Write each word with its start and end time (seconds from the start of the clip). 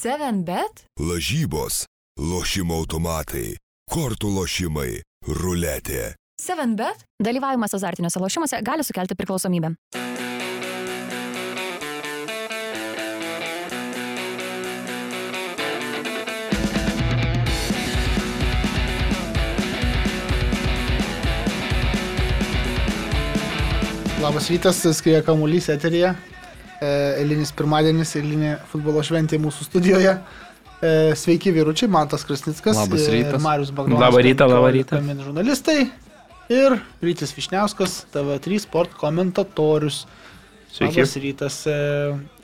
7bet? 0.00 0.86
Lažybos, 0.96 1.82
lošimo 2.16 2.78
automatai, 2.80 3.58
kortų 3.92 4.30
lošimai, 4.32 5.02
ruletė. 5.28 6.14
7bet? 6.40 7.02
Dalyvavimas 7.20 7.76
azartiniuose 7.76 8.22
lošimuose 8.22 8.62
gali 8.64 8.86
sukelti 8.86 9.12
priklausomybę. 9.18 9.74
Labas 24.24 24.48
rytas, 24.48 24.80
skrieja 24.96 25.20
kamuolys 25.28 25.68
eterija. 25.76 26.16
E, 26.80 26.90
Eilinis 27.20 27.52
pirmadienis, 27.56 28.14
eilinė 28.16 28.54
futbolo 28.70 29.02
šventė 29.04 29.38
mūsų 29.42 29.66
studijoje. 29.68 30.14
E, 30.80 30.92
Sveiki 31.18 31.52
vyručiai, 31.52 31.90
Mantas 31.92 32.24
Krasnickas. 32.24 32.78
Labas 32.78 33.04
ir 33.08 33.18
rytas. 33.18 33.42
Marius 33.44 33.72
Bagdonas. 33.76 34.00
Labą 34.06 34.22
rytą, 34.24 34.48
labą 34.48 34.72
rytą. 34.76 35.00
Kamin 35.00 35.20
žurnalistai. 35.26 35.90
Ir 36.50 36.80
Rytis 37.04 37.30
Višniauskas, 37.36 38.06
TV3 38.10 38.64
sport 38.64 38.96
komentatorius. 38.98 40.02
Sveiki. 40.72 41.02
Labas 41.02 41.16
rytas. 41.22 41.58
E, 41.70 41.76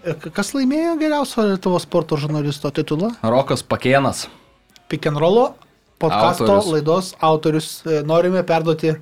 e, 0.05 0.17
Kas 0.37 0.53
laimėjo 0.55 0.99
geriausio 1.01 1.47
Lietuvos 1.49 1.89
sporto 1.89 2.19
žurnalisto 2.21 2.71
titulą? 2.77 3.15
Rokas 3.25 3.65
Pakėnas. 3.67 4.27
Pick 4.87 5.09
and 5.11 5.19
Rollo 5.19 5.55
podkasto 5.99 6.45
Autorius. 6.45 6.73
laidos 6.73 7.15
autorius. 7.21 7.83
Norime 8.05 8.43
perduoti, 8.47 8.93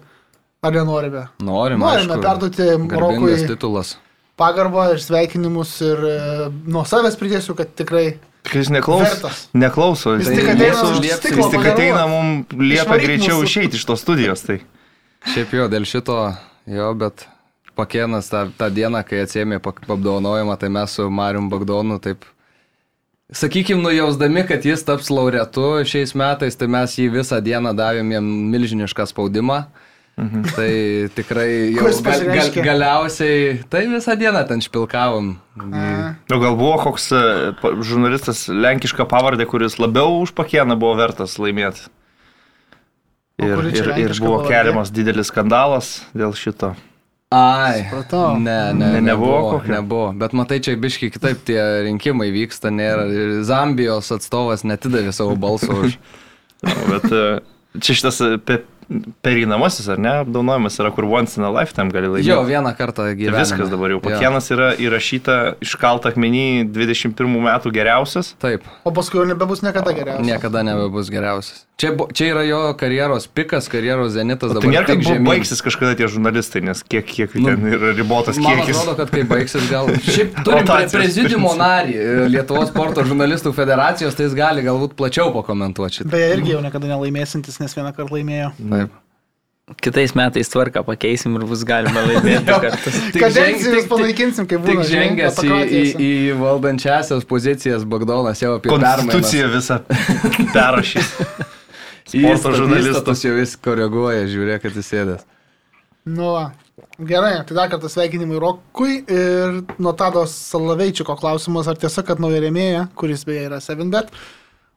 ar 0.62 0.72
nenorime? 0.72 1.26
Norim, 1.42 1.82
Norime 1.82 2.14
aišku, 2.14 2.22
perduoti 2.22 2.98
Rokui 3.00 3.36
titulas. 3.48 3.96
Pagarbą 4.40 4.88
ir 4.94 5.02
sveikinimus 5.02 5.74
ir 5.86 6.04
e, 6.08 6.14
nuo 6.66 6.84
savęs 6.88 7.18
pridėsiu, 7.20 7.56
kad 7.58 7.74
tikrai 7.78 8.16
Jis 8.52 8.68
neklauso. 8.68 9.06
Vertas. 9.08 9.38
Neklauso. 9.56 10.16
Jis 10.18 10.28
Jis 10.28 10.36
tik 10.36 10.44
tai 10.44 10.54
ateina 10.54 10.80
mūsų- 10.82 11.04
jis 11.08 11.20
tik 11.54 11.68
ateina 11.70 12.02
mums 12.10 12.46
liepia 12.52 12.98
greičiau 13.00 13.38
mūsų. 13.38 13.48
išeiti 13.48 13.78
iš 13.80 13.84
tos 13.88 14.02
studijos. 14.04 14.42
Tai. 14.44 14.58
Šiaip 15.32 15.54
jo, 15.56 15.68
dėl 15.72 15.86
šito, 15.88 16.18
jo, 16.68 16.90
bet 16.94 17.24
Pakėnas 17.74 18.28
tą, 18.30 18.44
tą 18.54 18.68
dieną, 18.70 19.00
kai 19.02 19.24
atsėmė 19.24 19.56
apdovanojimą, 19.58 20.54
tai 20.60 20.68
mes 20.68 20.92
su 20.94 21.08
Marium 21.10 21.48
Bagdonu 21.50 21.96
taip, 21.98 22.22
sakykim, 23.32 23.80
nujausdami, 23.82 24.44
kad 24.46 24.62
jis 24.62 24.84
taps 24.86 25.08
laureatu 25.10 25.80
šiais 25.82 26.12
metais, 26.14 26.54
tai 26.54 26.68
mes 26.70 26.94
jį 26.94 27.08
visą 27.16 27.40
dieną 27.42 27.72
davėm 27.74 28.12
jam 28.14 28.28
milžinišką 28.52 29.08
spaudimą. 29.10 29.64
Mhm. 30.14 30.44
Tai 30.54 30.70
tikrai 31.16 31.74
jau 31.74 31.88
gal, 32.06 32.20
gal, 32.30 32.50
galiausiai, 32.62 33.64
tai 33.66 33.80
visą 33.90 34.14
dieną 34.14 34.44
ten 34.46 34.60
špilkavom. 34.62 35.32
A, 35.58 36.14
Nu, 36.30 36.38
gal 36.38 36.54
buvo 36.54 36.76
koks 36.84 37.08
e, 37.10 37.22
žurnalistas 37.82 38.44
lenkišką 38.48 39.08
pavardę, 39.10 39.42
kuris 39.50 39.74
labiau 39.82 40.20
už 40.22 40.30
pakieną 40.38 40.76
buvo 40.78 40.94
vertas 41.00 41.34
laimėti. 41.42 41.88
Ir, 43.42 43.58
ir, 43.74 43.88
ir 43.98 44.12
buvo 44.22 44.38
pavardė? 44.38 44.52
keliamas 44.54 44.92
didelis 44.94 45.32
skandalas 45.32 45.88
dėl 46.14 46.30
šito. 46.38 46.76
Ai, 47.34 47.80
Supratau. 47.88 48.36
ne, 48.38 48.70
ne, 48.70 48.78
Ne- 48.78 48.92
ne, 48.94 49.00
nebuvo 49.10 49.58
nebuvo, 49.58 49.62
nebuvo. 49.66 50.12
Bet 50.14 50.32
matai, 50.38 50.60
čia 50.62 50.76
biški 50.78 51.08
kitaip 51.10 51.40
tie 51.42 51.58
rinkimai 51.88 52.28
vyksta, 52.30 52.70
nėra. 52.70 53.08
ir 53.10 53.42
Zambijos 53.42 54.12
atstovas 54.14 54.62
netidavė 54.62 55.10
savo 55.12 55.34
balsą 55.34 55.74
už. 55.74 55.98
Nu, 56.64 56.70
Bet 56.88 57.10
e, 57.12 57.40
čia 57.82 57.92
šitas 57.98 58.20
e, 58.24 58.38
pereinamasis, 59.24 59.88
ar 59.94 59.98
ne, 59.98 60.12
apdaunojimas 60.24 60.78
yra, 60.82 60.90
kur 60.94 61.04
once 61.08 61.38
in 61.38 61.44
a 61.46 61.50
lifetime 61.52 61.90
gali 61.94 62.08
laimėti. 62.12 62.28
Jo, 62.30 62.42
vieną 62.48 62.72
kartą 62.78 63.04
Tai 63.08 63.14
gyvenime. 63.18 63.40
viskas 63.42 63.70
dabar 63.72 63.90
jau. 63.94 64.00
Pakienas 64.04 64.50
yra 64.54 64.72
įrašyta 64.80 65.36
iškalta 65.64 66.12
akmenį 66.12 66.44
21 66.74 67.38
metų 67.48 67.72
geriausias. 67.74 68.34
Taip, 68.42 68.62
O 68.84 68.92
paskui 68.92 69.20
jau 69.22 69.26
nebebus 69.28 69.62
niekada 69.64 69.92
geriausias. 69.96 70.26
niekada 70.26 70.62
nebebus 70.62 71.10
geriausias. 71.10 71.64
Čia, 71.74 71.88
čia 72.14 72.26
yra 72.30 72.42
jo 72.46 72.58
karjeros 72.78 73.24
pikas, 73.34 73.66
karjeros 73.66 74.12
zenitas. 74.14 74.52
Tai 74.52 74.60
dabar 74.60 74.70
nėra, 74.70 74.86
kad 74.86 75.00
tik 75.00 75.08
žemyn. 75.08 75.24
baigsis 75.26 75.58
kažkada 75.66 75.96
tie 75.98 76.06
žurnalistai, 76.06 76.60
nes 76.62 76.84
kiek, 76.86 77.02
kiek 77.08 77.32
Nu, 77.34 77.48
ten 77.50 77.66
yra 77.66 77.90
ribotas 77.98 78.38
Man 78.38 78.60
kiekis. 78.60 78.78
atrodo, 78.78 78.94
kad 79.00 79.10
kai 79.10 79.24
baigsis 79.26 79.66
gal. 79.72 79.90
Šiaip 80.06 80.36
turim 80.46 80.68
pre 80.70 80.86
principas. 80.92 81.56
narį 81.64 81.96
e, 81.98 82.12
Lietuvos 82.30 82.70
sporto 82.70 83.02
žurnalistų 83.08 83.50
federacijos, 83.56 84.14
tai 84.14 84.28
jis 84.28 84.36
gali 84.38 84.62
galbūt 84.62 84.94
plačiau 84.94 85.32
pakomentuoti. 85.34 86.06
Beje, 86.14 86.28
irgi 86.36 86.54
jau 86.54 86.60
niekada 86.62 86.92
nelaimėsintis, 86.94 87.58
nes 87.58 87.74
vieną 87.74 87.90
kartą 87.96 88.14
laimėjo. 88.20 88.52
Taip. 88.62 89.00
Kitais 89.80 90.12
metais 90.14 90.46
tvarką 90.52 90.82
pakeisim 90.84 91.34
ir 91.40 91.46
bus 91.48 91.62
galima 91.66 92.02
laimėti. 92.06 92.54
Tik 93.16 93.24
ženg- 93.34 93.66
vis 93.74 93.86
panaikinsim, 93.90 94.46
kaip 94.46 94.62
Tik 94.62 94.76
būna. 94.78 94.86
žinai, 94.86 95.08
žengęs 95.08 95.42
į, 95.42 95.58
į, 95.66 95.82
į 96.06 96.38
valdančiasias 96.38 97.26
pozicijas 97.26 97.82
Bagdonas 97.88 98.44
jau 98.44 98.58
apie 98.60 98.70
Konstituciją 98.70 99.48
visą 99.56 99.80
perrašys. 100.54 101.10
Sporto 102.04 102.52
žurnalistas. 102.58 103.24
jau 103.24 103.34
vis 103.38 103.54
koreguoja, 103.56 104.26
žiūrėk, 104.28 104.62
kad 104.66 104.76
jis 104.76 104.90
sėdės. 104.92 105.24
Nu, 106.04 106.28
gerai, 107.00 107.38
tai 107.48 107.56
dar 107.56 107.70
kartą 107.72 107.88
sveikinimai 107.88 108.36
Rokui 108.42 108.98
ir 109.08 109.62
nuo 109.80 109.92
Tados 109.96 110.34
Salaveičiko 110.50 111.16
klausimas, 111.16 111.68
ar 111.70 111.78
tiesa, 111.80 112.04
kad 112.04 112.20
nauja 112.20 112.42
remėja, 112.44 112.88
kuris 112.98 113.24
beje 113.24 113.46
yra 113.48 113.60
7bet, 113.64 114.12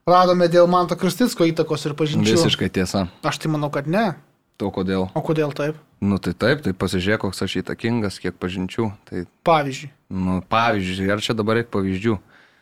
radome 0.08 0.48
dėl 0.48 0.70
Manto 0.72 0.96
Kristitsko 0.96 1.50
įtakos 1.52 1.84
ir 1.90 1.98
pažinčių. 2.00 2.38
Visiškai 2.38 2.70
tiesa. 2.72 3.10
Aš 3.28 3.42
tai 3.44 3.52
manau, 3.52 3.68
kad 3.76 3.92
ne. 3.92 4.14
To 4.58 4.72
kodėl? 4.74 5.10
O 5.14 5.22
kodėl 5.22 5.52
taip? 5.54 5.76
Nu 6.02 6.18
tai 6.22 6.32
taip, 6.34 6.64
tai 6.64 6.72
pasižiūrėk, 6.78 7.26
koks 7.26 7.44
aš 7.44 7.60
įtakingas, 7.60 8.22
kiek 8.24 8.38
pažinčių. 8.40 8.88
Tai, 9.10 9.26
Pavyzdžiui. 9.46 9.92
nu, 10.14 10.40
pavyzdžiui, 10.50 11.12
ar 11.14 11.22
čia 11.22 11.36
dabar 11.38 11.60
reikia 11.60 11.74
pavyzdžių? 11.76 12.16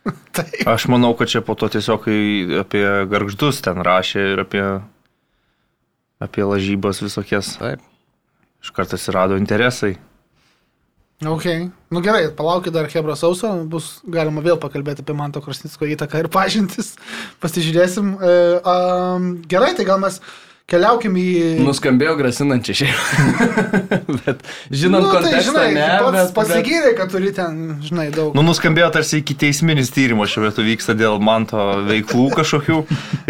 Taip. 0.36 0.62
Aš 0.68 0.88
manau, 0.92 1.12
kad 1.18 1.30
čia 1.30 1.42
po 1.44 1.56
to 1.58 1.68
tiesiog 1.72 2.08
apie 2.62 2.86
garždus 3.10 3.62
ten 3.64 3.82
rašė 3.84 4.26
ir 4.34 4.42
apie, 4.44 4.64
apie 6.22 6.44
lažybas 6.46 7.02
visokias. 7.04 7.56
Taip. 7.60 7.82
Iš 8.62 8.74
karto 8.74 8.98
atsirado 8.98 9.38
interesai. 9.38 9.96
Ok. 11.24 11.46
Nu 11.88 12.02
gerai, 12.04 12.28
palaukit 12.36 12.74
dar 12.74 12.90
Hebra 12.92 13.14
sausio, 13.16 13.48
bus 13.64 14.02
galima 14.04 14.42
vėl 14.44 14.58
pakalbėti 14.60 15.00
apie 15.00 15.14
Manto 15.16 15.40
Krasnicko 15.40 15.88
įtaką 15.88 16.20
ir 16.20 16.28
pažintis. 16.28 16.92
Pasižiūrėsim. 17.40 18.10
E, 18.20 18.34
um, 18.60 19.30
gerai, 19.48 19.72
tai 19.78 19.86
gal 19.88 20.02
mes 20.02 20.20
keliaukim 20.70 21.14
į... 21.20 21.26
Nuskambėjo 21.62 22.16
grasinančiai 22.18 22.78
šiaip. 22.80 23.60
bet 24.24 24.42
žinant 24.74 25.04
nu, 25.04 25.10
tai, 25.12 25.20
kontekstą, 25.20 25.44
žinai, 25.50 25.66
ne, 25.76 25.86
pats 26.02 26.16
bet, 26.16 26.32
pasigyrė, 26.38 26.90
kad 26.98 27.12
turi 27.12 27.30
ten, 27.36 27.60
žinai, 27.86 28.08
daug. 28.14 28.34
Nu, 28.36 28.42
nuskambėjo 28.46 28.88
tarsi 28.96 29.20
iki 29.22 29.36
teisminis 29.38 29.92
tyrimas 29.94 30.32
šiuo 30.34 30.46
metu 30.48 30.64
vyksta 30.66 30.96
dėl 30.98 31.20
manto 31.22 31.68
veiklų 31.86 32.26
kažkokių. 32.40 32.80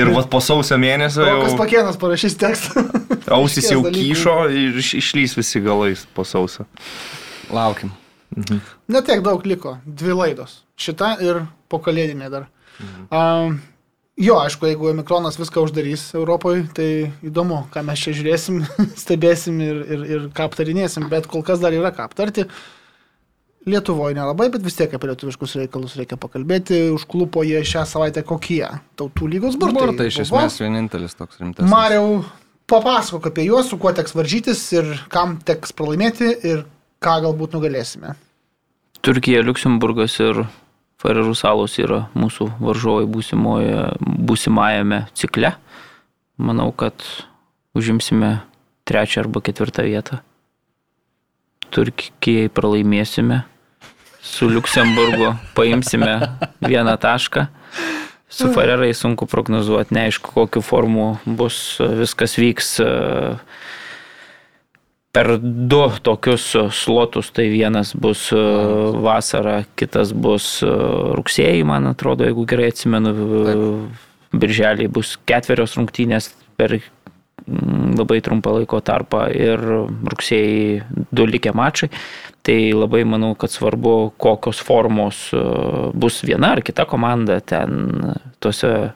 Ir 0.00 0.12
vat 0.16 0.30
po 0.32 0.40
sausio 0.44 0.80
mėnesio 0.80 1.28
jau 1.28 1.52
Pakėnas 1.60 2.00
parašys 2.00 2.38
tekstą. 2.40 2.86
ausis 3.38 3.70
jau 3.72 3.82
dalykų. 3.84 4.16
kyšo 4.16 4.36
ir 4.52 4.80
iš- 4.82 4.96
išlys 5.02 5.36
visi 5.38 5.62
galais 5.64 6.08
po 6.16 6.24
sausio. 6.24 6.66
laukim. 7.52 7.92
Netiek 8.88 9.22
daug 9.24 9.44
liko. 9.46 9.78
Dvi 9.86 10.16
laidos. 10.16 10.62
Šita 10.76 11.16
ir 11.24 11.44
po 11.72 11.80
kalėdinė 11.84 12.28
dar. 12.32 12.48
Mhm. 12.80 13.08
Um, 13.10 13.60
jo, 14.16 14.38
aišku, 14.40 14.66
jeigu 14.70 14.92
Mikronas 14.96 15.38
viską 15.40 15.66
uždarys 15.66 16.08
Europoje, 16.16 16.64
tai 16.76 16.88
įdomu, 17.26 17.64
ką 17.72 17.82
mes 17.86 18.00
čia 18.02 18.14
žiūrėsim, 18.16 18.62
stebėsim 19.02 19.60
ir, 19.64 19.82
ir, 19.84 20.06
ir 20.16 20.24
ką 20.36 20.48
aptarinėsim, 20.50 21.10
bet 21.12 21.28
kol 21.30 21.44
kas 21.46 21.62
dar 21.62 21.76
yra 21.76 21.92
ką 21.94 22.08
aptarti. 22.08 22.46
Lietuvoje 23.66 24.14
nelabai, 24.14 24.46
bet 24.54 24.62
vis 24.62 24.76
tiek 24.78 24.92
apie 24.94 25.08
lietuviškus 25.10 25.56
reikalus 25.58 25.96
reikia 25.98 26.14
pakalbėti. 26.22 26.84
Užklupo 26.94 27.42
jie 27.42 27.64
šią 27.66 27.82
savaitę 27.90 28.22
kokie? 28.22 28.62
Tautų 28.94 29.26
lygos 29.32 29.56
burtai. 29.58 29.88
Burtai 29.88 30.06
iš 30.06 30.20
buvo. 30.20 30.44
esmės 30.44 30.60
vienintelis 30.62 31.18
toks 31.18 31.40
rimtas. 31.40 31.66
Mariau, 31.66 32.20
papasakok 32.70 33.26
apie 33.32 33.48
juos, 33.48 33.66
su 33.72 33.80
kuo 33.82 33.90
teks 33.90 34.14
varžytis 34.14 34.62
ir 34.76 34.92
kam 35.10 35.40
teks 35.42 35.74
pralaimėti 35.74 36.30
ir 36.46 36.62
ką 37.02 37.16
galbūt 37.26 37.58
nugalėsime. 37.58 38.14
Turkija, 39.02 39.42
Luksemburgas 39.42 40.14
ir 40.22 40.44
Farerų 41.02 41.34
salos 41.36 41.76
yra 41.76 42.06
mūsų 42.16 42.48
varžovai 42.56 43.04
būsimajame 43.06 45.02
cikle. 45.16 45.52
Manau, 46.40 46.70
kad 46.72 47.04
užimsime 47.76 48.38
trečią 48.88 49.24
arba 49.24 49.42
ketvirtą 49.44 49.84
vietą. 49.84 50.22
Turkijai 51.74 52.48
pralaimėsime. 52.52 53.42
Su 54.26 54.48
Luksemburgu 54.50 55.34
paimsime 55.54 56.16
vieną 56.64 56.96
tašką. 56.98 57.46
Su 58.28 58.50
Farerai 58.52 58.90
sunku 58.96 59.28
prognozuoti, 59.30 59.94
neaišku, 59.94 60.32
kokiu 60.34 60.62
formu 60.64 61.12
bus, 61.24 61.78
viskas 61.78 62.34
vyks. 62.40 62.72
e, 62.82 62.88
per 65.16 65.38
du 65.40 65.80
tokius 66.04 66.50
e, 66.54 66.66
slotus, 66.70 67.30
tai 67.32 67.48
vienas 67.48 67.94
bus 67.96 68.28
e, 68.36 68.40
vasara, 69.00 69.62
kitas 69.78 70.12
bus 70.12 70.58
e, 70.60 70.68
rugsėjai, 71.16 71.62
man 71.64 71.88
atrodo, 71.88 72.26
jeigu 72.28 72.44
gerai 72.48 72.68
atsimenu, 72.72 73.14
birželį 74.36 74.90
bus 74.92 75.14
ketverios 75.24 75.78
rungtynės 75.78 76.28
per 76.60 76.76
mm, 76.76 77.96
labai 77.96 78.20
trumpą 78.28 78.58
laiko 78.58 78.82
tarpą 78.84 79.24
ir 79.32 79.64
rugsėjai 80.12 80.84
du 81.08 81.28
likę 81.32 81.56
mačai. 81.56 81.88
Tai 82.46 82.60
labai 82.76 83.00
manau, 83.08 83.32
kad 83.34 83.50
svarbu, 83.50 84.12
kokios 84.22 84.60
formos 84.62 85.24
bus 85.96 86.20
viena 86.22 86.52
ar 86.54 86.60
kita 86.62 86.84
komanda 86.86 87.40
ten 87.42 88.12
tuose 88.38 88.92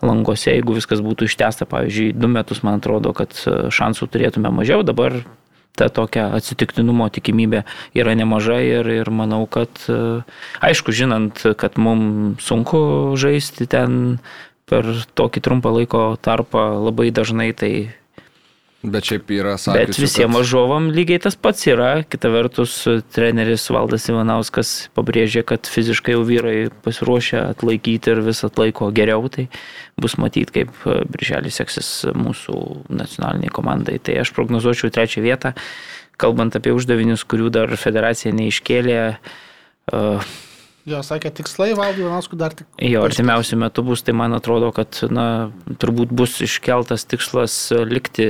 langose, 0.00 0.54
jeigu 0.54 0.78
viskas 0.78 1.02
būtų 1.04 1.26
ištesta, 1.28 1.66
pavyzdžiui, 1.68 2.14
du 2.16 2.30
metus, 2.32 2.62
man 2.64 2.78
atrodo, 2.78 3.12
kad 3.16 3.34
šansų 3.74 4.08
turėtume 4.08 4.54
mažiau, 4.54 4.80
dabar 4.86 5.18
ta 5.78 5.88
tokia 5.90 6.28
atsitiktinumo 6.36 7.08
tikimybė 7.14 7.64
yra 7.98 8.14
nemaža 8.18 8.60
ir, 8.62 8.88
ir 9.02 9.10
manau, 9.10 9.44
kad 9.50 9.70
e, 9.90 10.22
aišku, 10.64 10.94
žinant, 10.94 11.42
kad 11.58 11.78
mums 11.80 12.44
sunku 12.46 12.80
žaisti 13.20 13.66
ten 13.70 14.18
per 14.70 14.86
tokį 15.18 15.42
trumpą 15.44 15.74
laiko 15.74 16.04
tarpą 16.22 16.68
labai 16.86 17.10
dažnai, 17.14 17.50
tai 17.52 17.72
Bet 18.84 19.06
šiaip 19.08 19.30
yra 19.32 19.54
sakęs. 19.56 19.94
Bet 19.94 19.98
visiems 19.98 20.36
varžovam 20.36 20.90
lygiai 20.92 21.22
tas 21.24 21.38
pats 21.40 21.64
yra. 21.70 22.04
Kita 22.04 22.28
vertus, 22.28 22.76
treneris 23.16 23.64
Valdas 23.72 24.04
Ivanauskas 24.12 24.72
pabrėžė, 24.96 25.40
kad 25.48 25.70
fiziškai 25.72 26.12
jau 26.12 26.24
vyrai 26.28 26.68
pasiruošę 26.84 27.40
atlaikyti 27.54 28.12
ir 28.12 28.20
vis 28.26 28.44
atlaiko 28.44 28.90
geriau. 28.94 29.24
Tai 29.32 29.46
bus 30.00 30.18
matyti, 30.20 30.60
kaip 30.60 30.84
birželį 30.84 31.52
seksis 31.54 31.90
mūsų 32.12 32.60
nacionaliniai 32.92 33.52
komandai. 33.56 33.96
Tai 34.04 34.20
aš 34.20 34.34
prognozuočiau 34.36 34.92
trečią 34.92 35.24
vietą. 35.24 35.54
Kalbant 36.20 36.54
apie 36.54 36.76
uždavinius, 36.76 37.24
kurių 37.24 37.48
dar 37.56 37.72
federacija 37.80 38.36
neiškėlė. 38.36 39.00
Uh, 39.94 40.34
Jo, 40.84 40.98
sakė, 41.00 41.30
tikslai 41.32 41.70
valdų 41.78 42.02
Jonaskų 42.04 42.36
dar 42.36 42.52
tik. 42.52 42.66
Jo, 42.84 43.06
artimiausių 43.08 43.56
metų 43.62 43.84
bus, 43.86 44.02
tai 44.04 44.12
man 44.16 44.36
atrodo, 44.36 44.68
kad 44.76 44.98
na, 45.08 45.48
turbūt 45.80 46.12
bus 46.12 46.36
iškeltas 46.44 47.06
tikslas 47.08 47.54
likti 47.88 48.26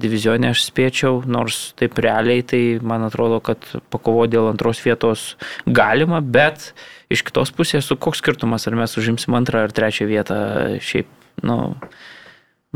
divizionė, 0.00 0.54
aš 0.54 0.62
spėčiau, 0.70 1.20
nors 1.28 1.74
taip 1.76 2.00
realiai, 2.00 2.40
tai 2.40 2.62
man 2.80 3.04
atrodo, 3.04 3.42
kad 3.44 3.68
pakovo 3.92 4.24
dėl 4.24 4.48
antros 4.54 4.80
vietos 4.80 5.34
galima, 5.68 6.22
bet 6.24 6.70
iš 7.12 7.26
kitos 7.28 7.52
pusės, 7.52 7.84
su 7.84 8.00
koks 8.00 8.24
skirtumas, 8.24 8.64
ar 8.64 8.80
mes 8.80 8.96
užimsim 8.96 9.36
antrą 9.36 9.66
ar 9.66 9.76
trečią 9.76 10.08
vietą, 10.08 10.40
šiaip, 10.80 11.12
nu, 11.44 11.74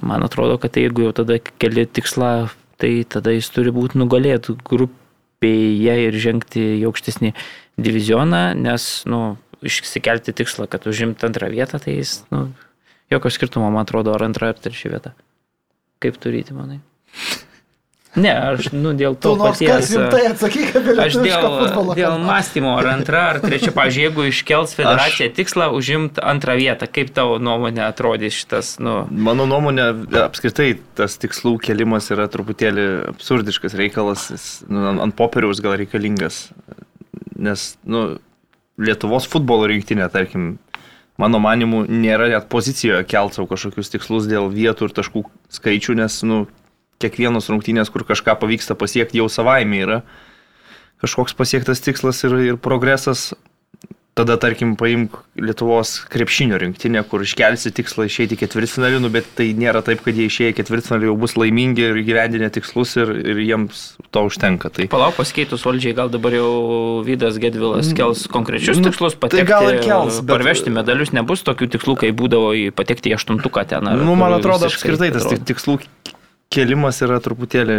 man 0.05 0.29
atrodo, 0.29 0.61
kad 0.61 0.77
tai 0.77 0.85
jeigu 0.85 1.09
jau 1.09 1.17
tada 1.23 1.41
keli 1.41 1.89
tikslą, 1.89 2.51
tai 2.77 2.99
tada 3.09 3.33
jis 3.33 3.49
turi 3.57 3.73
būti 3.73 3.97
nugalėtų 4.05 4.61
grupėje 5.39 6.09
ir 6.09 6.15
žengti 6.19 6.61
į 6.81 6.87
aukštesnį 6.89 7.33
divizioną, 7.79 8.55
nes, 8.59 9.05
nu, 9.07 9.37
išsikelti 9.63 10.33
tikslą, 10.33 10.69
kad 10.69 10.87
užimt 10.87 11.23
antrą 11.23 11.49
vietą, 11.51 11.79
tai 11.79 11.99
jis, 11.99 12.25
nu, 12.31 12.53
jokio 13.11 13.31
skirtumo, 13.31 13.71
man 13.71 13.85
atrodo, 13.87 14.15
ar 14.15 14.23
antra 14.23 14.51
ar 14.51 14.59
trečia 14.59 14.91
vieta. 14.91 15.15
Kaip 16.01 16.19
turėti, 16.19 16.55
manai? 16.55 16.81
Ne, 18.19 18.33
aš, 18.55 18.69
nu, 18.75 18.93
dėl 18.99 19.15
to 19.17 19.33
Tu 19.33 19.39
nors 19.39 19.59
kas 19.61 19.69
paties. 19.69 19.91
rimtai 19.95 20.23
atsakyk 20.33 20.77
apie 20.81 20.95
Aš 21.05 21.17
dėl, 21.23 21.45
futbolą. 21.61 21.95
dėl 21.99 22.17
mąstymo, 22.25 22.73
ar 22.81 22.89
antra, 22.97 23.23
ar 23.35 23.41
trečia, 23.45 23.71
pažiūrėjau, 23.77 24.09
jeigu 24.09 24.27
iškels 24.33 24.75
federacija 24.79 25.29
tikslą 25.37 25.69
užimti 25.77 26.23
antrą 26.25 26.57
vietą, 26.59 26.89
kaip 26.91 27.13
tavo 27.17 27.37
nuomonė 27.43 27.85
atrodys 27.87 28.35
šitas, 28.41 28.75
nu, 28.83 28.97
Mano 29.11 29.47
nuomonė, 29.51 29.89
apskritai 30.25 30.73
tas 30.99 31.15
tikslų 31.23 31.57
kelimas 31.63 32.11
yra 32.15 32.27
truputėlį 32.33 32.87
absurdiškas 33.15 33.77
reikalas, 33.79 34.29
jis, 34.35 34.47
nu, 34.69 34.87
ant- 34.93 35.05
ant 35.09 35.17
popieriaus 35.19 35.61
gal 35.65 35.77
reikalingas. 35.81 36.49
Nes, 37.39 37.77
nu, 37.87 38.19
Lietuvos 38.79 39.25
futbolo 39.27 39.67
rinktinė, 39.67 40.07
tarkim, 40.15 40.53
mano 41.19 41.41
manimu, 41.43 41.81
nėra 41.91 42.29
net 42.31 42.45
pozicijoje 42.53 43.03
kelt 43.11 43.35
savo 43.35 43.49
kažkokius 43.51 43.91
tikslus 43.91 44.29
dėl 44.31 44.47
vietų 44.55 44.87
ir 44.87 44.95
taškų 44.95 45.23
skaičių, 45.51 45.97
nes, 45.99 46.21
nu, 46.23 46.45
kiekvienos 47.03 47.51
rungtynės, 47.53 47.91
kur 47.95 48.07
kažką 48.09 48.39
pavyksta 48.41 48.75
pasiekti, 48.79 49.21
jau 49.23 49.29
savaime 49.33 49.85
yra 49.85 50.01
kažkoks 51.03 51.37
pasiektas 51.39 51.83
tikslas 51.85 52.25
ir, 52.27 52.35
ir 52.55 52.57
progresas. 52.59 53.33
Tada, 54.19 54.35
tarkim, 54.35 54.73
paimk 54.75 55.15
Lietuvos 55.39 55.93
krepšinio 56.11 56.57
rinktinę, 56.59 57.05
kur 57.07 57.23
iškelsi 57.23 57.71
tikslą 57.71 58.09
išeiti 58.09 58.35
ketvirtfinalį, 58.41 58.99
nu, 59.05 59.11
bet 59.15 59.29
tai 59.39 59.53
nėra 59.55 59.79
taip, 59.87 60.01
kad 60.03 60.19
jie 60.19 60.27
išėję 60.27 60.57
ketvirtfinalį 60.59 61.07
jau 61.07 61.15
bus 61.23 61.37
laimingi 61.39 61.85
ir 61.87 62.01
gyvendinę 62.03 62.49
tikslus 62.51 62.97
ir, 62.99 63.13
ir 63.15 63.39
jiems 63.45 63.85
to 64.11 64.25
užtenka. 64.27 64.73
Tai 64.75 64.89
palauk 64.91 65.15
pasikeitus 65.21 65.63
valdžiai, 65.63 65.95
gal 65.95 66.11
dabar 66.11 66.35
jau 66.35 66.51
Vydas 67.07 67.39
Gedvilas 67.39 67.95
kels 67.95 68.27
konkrečius 68.35 68.83
nu, 68.83 68.89
tikslus, 68.91 69.15
tai 69.15 69.29
patekti, 69.29 69.47
gal 69.53 69.71
ir 69.71 69.81
kels, 69.87 70.19
bet- 70.19 70.35
parvežti 70.35 70.75
medalius, 70.75 71.15
nebus 71.15 71.47
tokių 71.47 71.71
tikslų, 71.79 72.01
kai 72.03 72.11
būdavo 72.11 72.51
į 72.59 72.69
patekti 72.75 73.15
į 73.15 73.21
aštuntuką 73.21 73.69
ten. 73.71 73.87
ar 73.87 74.03
nu, 74.03 74.19
man 74.19 74.35
atrodo, 74.41 74.67
apskritai 74.67 75.13
tas 75.15 75.31
atrodo. 75.31 75.39
tik- 75.39 75.53
tikslų 75.55 75.79
kelimas 76.53 77.03
yra 77.05 77.21
truputėlį 77.25 77.79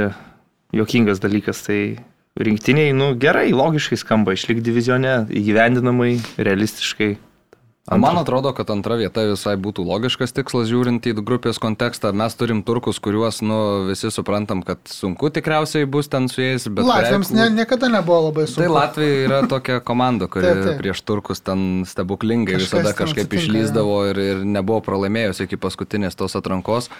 jokingas 0.75 1.21
dalykas. 1.23 1.63
Tai 1.65 1.79
rinktiniai, 2.39 2.93
nu, 2.95 3.13
gerai, 3.19 3.49
logiškai 3.55 3.97
skamba, 3.99 4.35
išlik 4.37 4.61
divizione, 4.65 5.25
įgyvendinamai, 5.27 6.13
realistiškai. 6.39 7.17
Man 7.89 8.19
atrodo, 8.21 8.51
kad 8.53 8.69
antra 8.69 8.99
vieta 8.99 9.23
visai 9.25 9.55
būtų 9.57 9.81
logiškas 9.81 10.35
tikslas 10.37 10.67
žiūrint 10.69 11.07
į 11.09 11.15
grupės 11.25 11.57
kontekstą. 11.57 12.11
Mes 12.13 12.35
turim 12.37 12.59
turkus, 12.61 12.99
kuriuos 13.01 13.39
nu, 13.41 13.57
visi 13.87 14.11
suprantam, 14.13 14.61
kad 14.61 14.77
sunku 14.85 15.31
tikriausiai 15.33 15.87
bus 15.89 16.11
ten 16.11 16.29
su 16.29 16.43
jais, 16.43 16.67
bet... 16.69 16.85
Latviams 16.85 17.31
beveik- 17.31 17.49
ne, 17.49 17.63
niekada 17.63 17.89
nebuvo 17.89 18.27
labai 18.27 18.45
sunku. 18.45 18.61
Tai 18.61 18.69
Latvija 18.75 19.23
yra 19.25 19.39
tokia 19.49 19.79
komanda, 19.81 20.27
kuri 20.31 20.45
Taip, 20.45 20.61
taip. 20.67 20.77
prieš 20.83 21.01
turkus 21.01 21.41
ten 21.41 21.81
stebuklingai 21.89 22.59
Kažkas 22.59 22.67
visada 22.69 22.93
kažkaip 22.93 23.25
atsitinka, 23.25 23.47
išlyzdavo 23.47 23.97
ir, 24.11 24.21
ir 24.35 24.45
nebuvo 24.45 24.83
pralaimėjus 24.85 25.47
iki 25.47 25.57
paskutinės 25.57 26.19
tos 26.19 26.37
atrankos. 26.37 26.91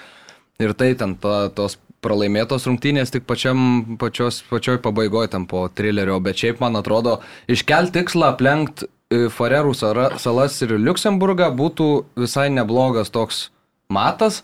Ir 0.60 0.74
tai 0.76 0.92
ten 1.00 1.16
ta, 1.16 1.48
tos 1.56 1.78
pralaimėtos 2.04 2.66
rungtynės 2.68 3.14
tik 3.14 3.24
pačiam, 3.28 3.98
pačios, 4.00 4.42
pačioj 4.50 4.82
pabaigoje 4.84 5.32
ten 5.32 5.46
po 5.48 5.66
trilerio, 5.72 6.18
bet 6.24 6.40
šiaip 6.40 6.60
man 6.64 6.76
atrodo, 6.80 7.20
iškelti 7.52 8.00
tikslą 8.00 8.34
aplenkti 8.34 8.90
Farerų 9.10 9.72
sara- 9.74 10.20
salas 10.22 10.60
ir 10.62 10.76
Luksemburgą 10.78 11.48
būtų 11.58 11.88
visai 12.20 12.50
neblogas 12.54 13.10
toks 13.10 13.48
matas. 13.90 14.44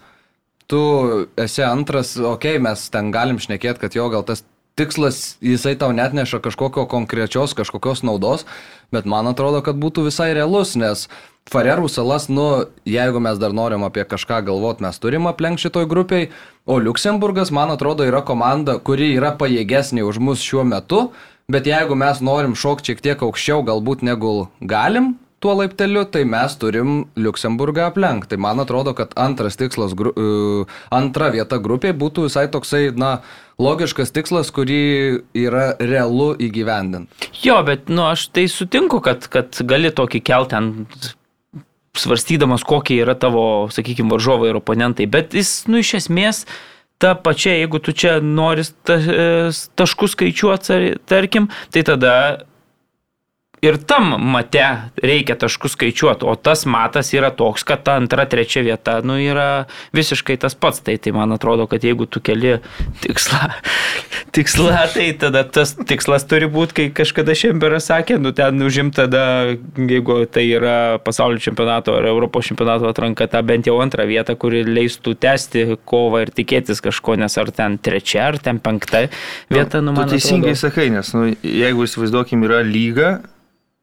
Tu 0.65 0.79
esi 1.37 1.61
antras, 1.61 2.15
okei, 2.17 2.55
okay, 2.55 2.63
mes 2.63 2.87
ten 2.89 3.11
galim 3.13 3.37
šnekėti, 3.37 3.83
kad 3.83 3.93
jo 3.93 4.07
gal 4.09 4.23
tas 4.25 4.41
tikslas, 4.75 5.37
jisai 5.39 5.75
tau 5.79 5.93
net 5.95 6.13
neša 6.15 6.41
kažkokio 6.43 6.83
konkrečios, 6.91 7.55
kažkokios 7.55 8.03
naudos, 8.03 8.43
bet 8.91 9.07
man 9.07 9.27
atrodo, 9.31 9.63
kad 9.63 9.79
būtų 9.79 10.09
visai 10.09 10.33
realus, 10.35 10.75
nes 10.75 11.07
Farerų 11.45 11.85
salas, 11.93 12.25
nu, 12.25 12.65
jeigu 12.89 13.19
mes 13.21 13.37
dar 13.37 13.53
norim 13.53 13.83
apie 13.85 14.01
kažką 14.09 14.39
galvoti, 14.47 14.81
mes 14.81 14.97
turim 14.97 15.27
aplenkti 15.29 15.67
šitoj 15.67 15.85
grupiai, 15.85 16.31
o 16.65 16.79
Luksemburgas, 16.81 17.51
man 17.53 17.69
atrodo, 17.69 18.07
yra 18.07 18.23
komanda, 18.25 18.79
kuri 18.81 19.11
yra 19.13 19.29
pajėgesnė 19.37 20.01
už 20.09 20.17
mus 20.17 20.41
šiuo 20.41 20.65
metu, 20.65 21.11
bet 21.45 21.69
jeigu 21.69 21.93
mes 22.01 22.23
norim 22.25 22.57
šokti 22.57 22.91
šiek 22.91 23.05
tiek 23.05 23.21
aukščiau 23.27 23.61
galbūt 23.67 24.01
negu 24.01 24.47
galim, 24.59 25.13
tuo 25.45 25.53
laipteliu, 25.59 26.07
tai 26.09 26.23
mes 26.25 26.55
turim 26.57 27.03
Luksemburgą 27.13 27.91
aplenkti. 27.91 28.31
Tai 28.33 28.41
man 28.41 28.63
atrodo, 28.63 28.95
kad 28.97 29.13
antras 29.13 29.59
tikslas, 29.59 29.93
uh, 29.93 30.65
antra 30.89 31.29
vieta 31.29 31.59
grupiai 31.61 31.93
būtų 31.93 32.25
visai 32.25 32.47
toksai, 32.49 32.87
na, 32.97 33.19
logiškas 33.61 34.11
tikslas, 34.15 34.51
kurį 34.55 34.81
yra 35.37 35.67
realu 35.79 36.33
įgyvendinti. 36.41 37.29
Jo, 37.43 37.61
bet, 37.67 37.89
nu, 37.91 38.05
aš 38.09 38.27
tai 38.35 38.47
sutinku, 38.51 39.01
kad, 39.03 39.27
kad 39.31 39.55
gali 39.67 39.91
tokį 39.95 40.21
kelti 40.25 40.57
ant 40.59 41.11
svarstydamas, 41.95 42.65
kokie 42.67 42.99
yra 43.03 43.15
tavo, 43.15 43.67
sakykime, 43.71 44.11
varžovai 44.11 44.51
ir 44.51 44.59
oponentai, 44.59 45.07
bet 45.11 45.35
jis, 45.37 45.61
nu, 45.71 45.79
iš 45.79 45.93
esmės, 46.01 46.43
ta 46.99 47.13
pačia, 47.15 47.55
jeigu 47.61 47.79
tu 47.83 47.95
čia 47.95 48.17
nori 48.23 48.65
ta, 48.87 48.97
e, 48.99 49.29
taškus 49.79 50.15
skaičiuoti, 50.15 50.97
tarkim, 51.07 51.47
tai 51.71 51.85
tada 51.87 52.13
ir 53.65 53.77
tam 53.87 54.13
mate 54.31 54.63
reikia 55.03 55.35
taškus 55.39 55.75
skaičiuoti, 55.75 56.25
o 56.27 56.35
tas 56.35 56.65
matas 56.69 57.11
yra 57.15 57.31
toks, 57.35 57.65
kad 57.67 57.83
ta 57.85 57.97
antra, 57.99 58.25
trečia 58.29 58.63
vieta, 58.65 58.99
nu, 59.05 59.17
yra 59.21 59.65
visiškai 59.95 60.37
tas 60.41 60.55
pats. 60.55 60.83
Tai, 60.85 60.97
tai 61.01 61.13
man 61.15 61.33
atrodo, 61.33 61.65
kad 61.71 61.83
jeigu 61.83 62.07
tu 62.09 62.21
keli 62.23 62.57
tikslą, 63.03 63.41
tikslą, 64.35 64.71
tai 64.93 65.07
tada 65.19 65.45
tas 65.47 65.73
tikslas 65.87 66.27
turi 66.29 66.49
būti, 66.51 66.77
kai 66.79 66.87
kažkada 67.01 67.35
Šemberas 67.37 67.89
sakė, 67.89 68.19
nu, 68.21 68.33
ten 68.35 68.61
užim 68.65 68.91
tada, 68.95 69.55
jeigu 69.79 70.21
tai 70.31 70.45
yra 70.51 70.75
pasaulio 71.03 71.41
čempionato 71.41 71.95
ar 71.97 72.09
Europos 72.09 72.49
čempionato 72.49 72.89
atranka, 72.89 73.29
tą 73.31 73.41
bent 73.47 73.69
jau 73.69 73.77
antrą 73.83 74.07
vietą, 74.09 74.37
kuri 74.39 74.63
leistų 74.67 75.15
tęsti 75.25 75.67
kovą 75.87 76.25
ir 76.25 76.33
tikėtis 76.35 76.83
kažko, 76.85 77.17
nes 77.21 77.37
ar 77.41 77.51
ten 77.55 77.79
trečia, 77.81 78.29
ar 78.31 78.39
ten 78.41 78.61
penkta 78.63 79.05
vieta, 79.51 79.81
nu, 79.81 79.93
tu 79.93 79.99
man 79.99 80.11
teisingai 80.11 80.53
atrodo. 80.53 80.61
sakai, 80.67 80.89
nes 80.93 81.13
nu, 81.15 81.29
jeigu 81.41 81.87
įsivaizduokim 81.87 82.45
yra 82.47 82.61
lyga 82.65 83.15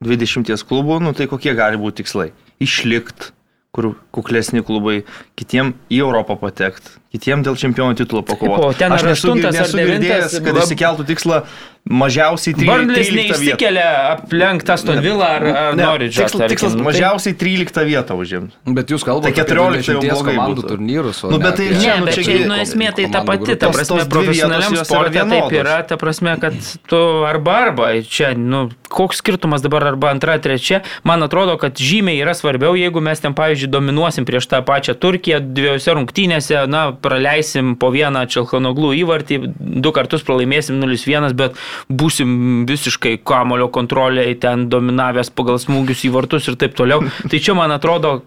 20 0.03 0.67
klubų, 0.69 0.99
nu, 1.05 1.13
tai 1.17 1.29
kokie 1.31 1.55
gali 1.59 1.81
būti 1.81 2.03
tikslai? 2.03 2.31
Išlikti, 2.63 3.33
kur 3.75 3.95
kuklesni 4.15 4.65
klubai, 4.67 5.03
kitiem 5.39 5.75
į 5.93 6.03
Europą 6.05 6.37
patekti. 6.41 6.99
Kitiem 7.13 7.43
dėl 7.45 7.57
čempionų 7.61 7.95
titulo 8.03 8.23
pakovoti. 8.25 8.65
O 8.65 8.73
ten 8.73 8.93
Aš 8.93 9.03
nesu, 9.05 9.35
nesu 9.37 9.77
girdėjęs, 9.77 9.77
devintas, 9.77 10.39
kad 10.41 10.55
lab- 10.57 10.65
įsikeltų 10.65 11.07
tikslą 11.13 11.43
mažiausiai 11.91 12.55
13 12.55 12.67
Burnlis 12.71 13.09
vietą. 13.11 13.17
neįsikelia 13.19 13.87
aplenkti 14.13 14.71
Aston 14.71 15.01
Villa 15.03 15.27
ar, 15.37 15.45
ar 15.51 15.75
Norwich. 15.77 16.15
tikslas, 16.15 16.49
tikslas 16.53 16.77
mažiausiai 16.79 17.35
13 17.35 17.83
vietą 17.89 18.15
užimti. 18.15 18.55
Bet 18.71 18.87
jūs 18.95 19.03
kalbate 19.05 19.33
Tai 19.35 19.45
14 19.45 19.89
jau 19.91 19.99
apie 19.99 20.09
20 20.09 20.13
blogai 20.15 20.35
komandų 20.37 20.63
būtų. 20.63 20.69
turnyrus. 20.71 21.23
Nu, 21.27 21.39
ne 21.39 21.43
bet 21.43 21.57
tai 21.59 21.67
čia, 21.75 21.95
Ne, 21.95 21.99
nu, 21.99 22.07
bet 22.07 22.15
čia 22.15 22.23
čia, 22.23 22.47
nu, 22.47 22.55
esmė 22.63 22.93
tai 22.95 23.09
ta 23.11 23.25
pati, 23.27 23.57
ta 23.59 23.71
prasme, 23.75 24.07
profesionaliam 24.09 24.77
sportė 24.79 25.27
taip 25.29 25.53
yra, 25.59 25.77
ta 25.83 25.97
prasme, 25.99 26.37
kad 26.41 26.55
tu 26.87 27.01
arba 27.27 27.57
arba, 27.67 27.91
čia, 28.07 28.31
nu, 28.39 28.71
koks 28.89 29.19
skirtumas 29.19 29.61
dabar 29.65 29.83
arba 29.91 30.11
antra, 30.15 30.39
trečia, 30.39 30.83
man 31.03 31.23
atrodo, 31.27 31.59
kad 31.59 31.75
žymiai 31.75 32.23
yra 32.23 32.35
svarbiau, 32.37 32.77
jeigu 32.79 33.01
mes 33.03 33.19
ten, 33.21 33.35
pavyzdžiui, 33.35 33.71
dominuosim 33.73 34.25
prieš 34.29 34.47
tą 34.47 34.63
pačią 34.63 34.95
Turkiją, 34.95 35.41
dviejose 35.41 35.91
rungtynėse, 35.99 36.67
na, 36.69 36.93
praleisim 37.03 37.75
po 37.81 37.91
vieną 37.95 38.25
Čelhanoglų 38.33 38.93
įvartį, 39.03 39.39
du 39.83 39.93
kartus 39.95 40.25
pralaimėsim 40.27 40.81
0-1, 40.83 41.35
bet 41.39 41.59
būsim 41.91 42.65
visiškai 42.69 43.19
kamulio 43.27 43.69
kontroliai, 43.75 44.37
ten 44.39 44.69
dominavęs 44.73 45.33
pagal 45.37 45.61
smūgius 45.63 46.07
į 46.09 46.15
vartus 46.17 46.49
ir 46.51 46.59
taip 46.61 46.77
toliau. 46.79 47.03
Tai 47.31 47.39
čia, 47.43 47.57
man 47.59 47.75
atrodo, 47.75 48.21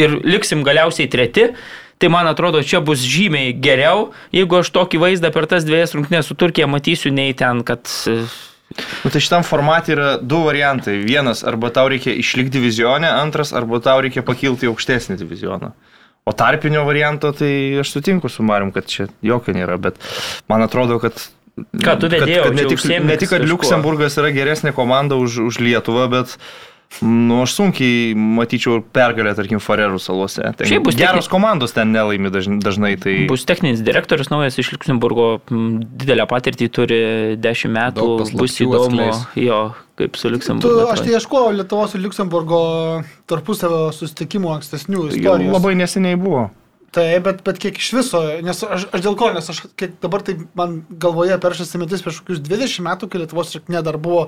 ir 0.00 0.18
liksim 0.24 0.64
galiausiai 0.66 1.10
treti. 1.12 1.50
Tai 2.02 2.08
man 2.10 2.26
atrodo, 2.26 2.58
čia 2.66 2.80
bus 2.82 3.04
žymiai 3.06 3.52
geriau, 3.62 4.08
jeigu 4.34 4.58
aš 4.58 4.72
tokį 4.74 4.98
vaizdą 5.04 5.30
per 5.30 5.46
tas 5.46 5.62
dviejas 5.62 5.94
rungtynės 5.94 6.26
su 6.26 6.34
Turkija 6.34 6.66
matysiu, 6.66 7.12
nei 7.14 7.30
ten, 7.38 7.62
kad... 7.62 7.86
Nu, 9.04 9.10
tai 9.12 9.20
šitam 9.22 9.44
formatui 9.46 9.94
yra 9.94 10.16
du 10.18 10.40
variantai. 10.42 10.96
Vienas, 11.04 11.44
arba 11.46 11.70
tau 11.70 11.86
reikia 11.92 12.16
išlikti 12.18 12.56
divizionę, 12.56 13.06
antras, 13.06 13.52
arba 13.54 13.78
tau 13.84 14.00
reikia 14.02 14.24
pakilti 14.26 14.66
į 14.66 14.72
aukštesnį 14.72 15.18
divizioną. 15.20 15.70
O 16.24 16.32
tarpinio 16.32 16.84
varianto, 16.86 17.32
tai 17.34 17.80
aš 17.82 17.96
sutinku 17.96 18.30
su 18.30 18.44
Marim, 18.46 18.70
kad 18.74 18.86
čia 18.86 19.08
jokio 19.26 19.54
nėra, 19.56 19.78
bet 19.82 19.98
man 20.50 20.62
atrodo, 20.62 21.00
kad... 21.02 21.18
Ką 21.52 21.96
tu 22.00 22.08
kad 22.08 22.54
ne, 22.54 22.64
tik, 22.64 22.84
ne 23.02 23.16
tik, 23.18 23.28
kad 23.28 23.42
kažkuo. 23.42 23.48
Luksemburgas 23.50 24.14
yra 24.22 24.30
geresnė 24.32 24.70
komanda 24.76 25.18
už, 25.20 25.40
už 25.50 25.58
Lietuvą, 25.60 26.06
bet 26.12 26.36
Nu, 27.00 27.38
aš 27.42 27.54
sunkiai 27.56 28.12
matyčiau 28.14 28.82
pergalę, 28.94 29.32
tarkim, 29.34 29.58
Farerų 29.64 29.96
salose. 30.02 30.44
Ten 30.58 30.68
Šiaip 30.68 30.84
bus 30.84 30.94
geros 30.98 31.24
techni- 31.24 31.32
komandos 31.32 31.72
ten 31.72 31.90
nelaimi 31.94 32.28
dažnai, 32.30 32.92
tai... 33.00 33.14
Bus 33.30 33.46
techninis 33.48 33.80
direktorius 33.80 34.28
naujas 34.30 34.58
iš 34.60 34.74
Luxemburgo, 34.74 35.40
didelę 35.48 36.26
patirtį 36.30 36.68
turi 36.70 37.00
10 37.40 37.72
metų, 37.72 38.06
bus 38.36 38.58
įdomu, 38.60 39.08
atskleis. 39.08 39.24
jo, 39.48 39.60
kaip 39.98 40.16
su 40.20 40.28
Tu, 40.28 40.34
Luxemburgu. 40.36 40.84
aš 40.92 41.00
tai 41.06 41.14
ieškojau 41.16 41.54
Lietuvos 41.56 41.94
ir 41.96 42.04
Luxemburgo 42.04 42.60
tarpusavio 43.26 43.88
susitikimų 43.96 44.52
ankstesnių 44.58 45.06
Jau 45.06 45.10
istorijų. 45.16 45.52
labai 45.56 45.74
neseniai 45.80 46.18
buvo. 46.20 46.50
Taip, 46.92 47.22
bet, 47.24 47.38
bet 47.46 47.56
kiek 47.58 47.78
iš 47.80 47.86
viso, 47.96 48.20
nes 48.44 48.58
aš, 48.68 48.82
aš 48.92 49.00
dėl 49.00 49.14
ko, 49.16 49.30
nes 49.32 49.46
aš 49.48 49.62
kiek 49.80 49.94
dabar 50.04 50.20
tai 50.20 50.34
man 50.54 50.82
galvoje 51.00 51.38
peršasi 51.40 51.78
mintis 51.80 52.02
prieš 52.04 52.18
kokius 52.20 52.42
20 52.44 52.84
metų, 52.84 53.08
kai 53.08 53.22
Lietuvos 53.22 53.54
rinktinė 53.56 53.80
dar 53.86 53.96
buvo 53.96 54.26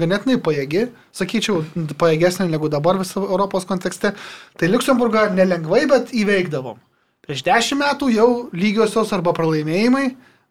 ganėtinai 0.00 0.38
pajėgi, 0.44 0.86
sakyčiau, 1.16 1.62
pajėgesnė 1.98 2.48
negu 2.52 2.70
dabar 2.72 3.00
viso 3.00 3.22
Europos 3.24 3.66
kontekste, 3.68 4.14
tai 4.58 4.70
Luxemburgą 4.70 5.28
nelengvai, 5.34 5.84
bet 5.90 6.12
įveikdavom. 6.16 6.78
Prieš 7.26 7.42
10 7.46 7.80
metų 7.80 8.12
jau 8.14 8.28
lygiosios 8.54 9.10
arba 9.16 9.32
pralaimėjimai, 9.34 10.06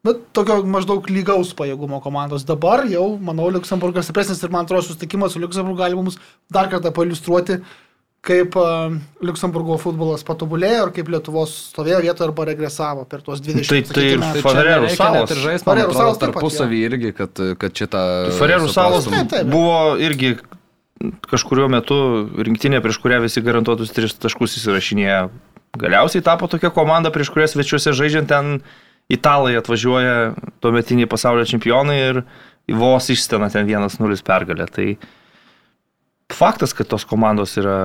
bet 0.06 0.22
tokio 0.36 0.60
maždaug 0.70 1.08
lygaus 1.10 1.54
pajėgumo 1.58 2.02
komandos. 2.04 2.44
Dabar 2.46 2.84
jau, 2.90 3.06
manau, 3.18 3.48
Luxemburgas 3.54 4.10
stipresnis 4.10 4.44
ir 4.44 4.54
man 4.54 4.68
atrodo, 4.68 4.84
susitikimas 4.86 5.34
su 5.34 5.42
Luxemburgu 5.42 5.80
gali 5.80 5.98
mums 5.98 6.20
dar 6.52 6.70
kartą 6.70 6.92
pailustruoti, 6.94 7.62
kaip 8.26 8.56
Luxemburgo 9.26 9.78
futbolas 9.82 10.24
patobulėjo 10.26 10.88
ir 10.88 10.92
kaip 10.96 11.10
Lietuvos 11.14 11.54
stovėjo 11.72 12.02
vietoje 12.06 12.28
arba 12.28 12.48
regresavo 12.50 13.06
per 13.10 13.22
tuos 13.26 13.42
20 13.46 13.70
Tai- 13.70 13.82
tai 13.94 14.06
Tai 14.18 14.44
Farerų 14.46 14.90
salos. 14.96 15.32
ir 15.36 15.44
man 15.46 15.64
Farerų 15.68 15.98
salos 15.98 16.22
tarpusavį 16.24 16.82
irgi, 16.90 17.12
kad, 17.18 17.42
kad 17.62 17.82
šitą... 17.82 18.04
Farerų 18.40 18.70
salos. 18.74 19.10
Taip, 19.12 19.30
taip. 19.32 19.50
buvo 19.52 19.96
irgi 20.02 20.36
kažkurio 21.30 21.68
metu 21.70 21.98
rinktinė, 22.48 22.80
prieš 22.84 22.98
kurią 23.04 23.20
visi 23.26 23.44
garantuotus 23.46 23.92
tris 23.94 24.16
taškus 24.18 24.58
įsirašinėjo. 24.62 25.28
Galiausiai 25.76 26.24
tapo 26.24 26.48
tokia 26.48 26.72
komanda, 26.74 27.12
prieš 27.12 27.30
kurią 27.36 27.50
svečiuose 27.52 27.92
žaidžiant 27.98 28.30
ten 28.32 28.52
italai 29.12 29.58
atvažiuoja 29.60 30.34
tuometiniai 30.64 31.10
pasaulio 31.12 31.46
čempionai 31.46 31.98
ir 32.00 32.22
vos 32.74 33.10
išstena 33.12 33.52
ten 33.54 33.68
1-0 33.70 34.24
pergalę. 34.26 34.66
Tai 34.72 34.88
faktas, 36.34 36.74
kad 36.74 36.88
tos 36.90 37.06
komandos 37.06 37.58
yra 37.62 37.78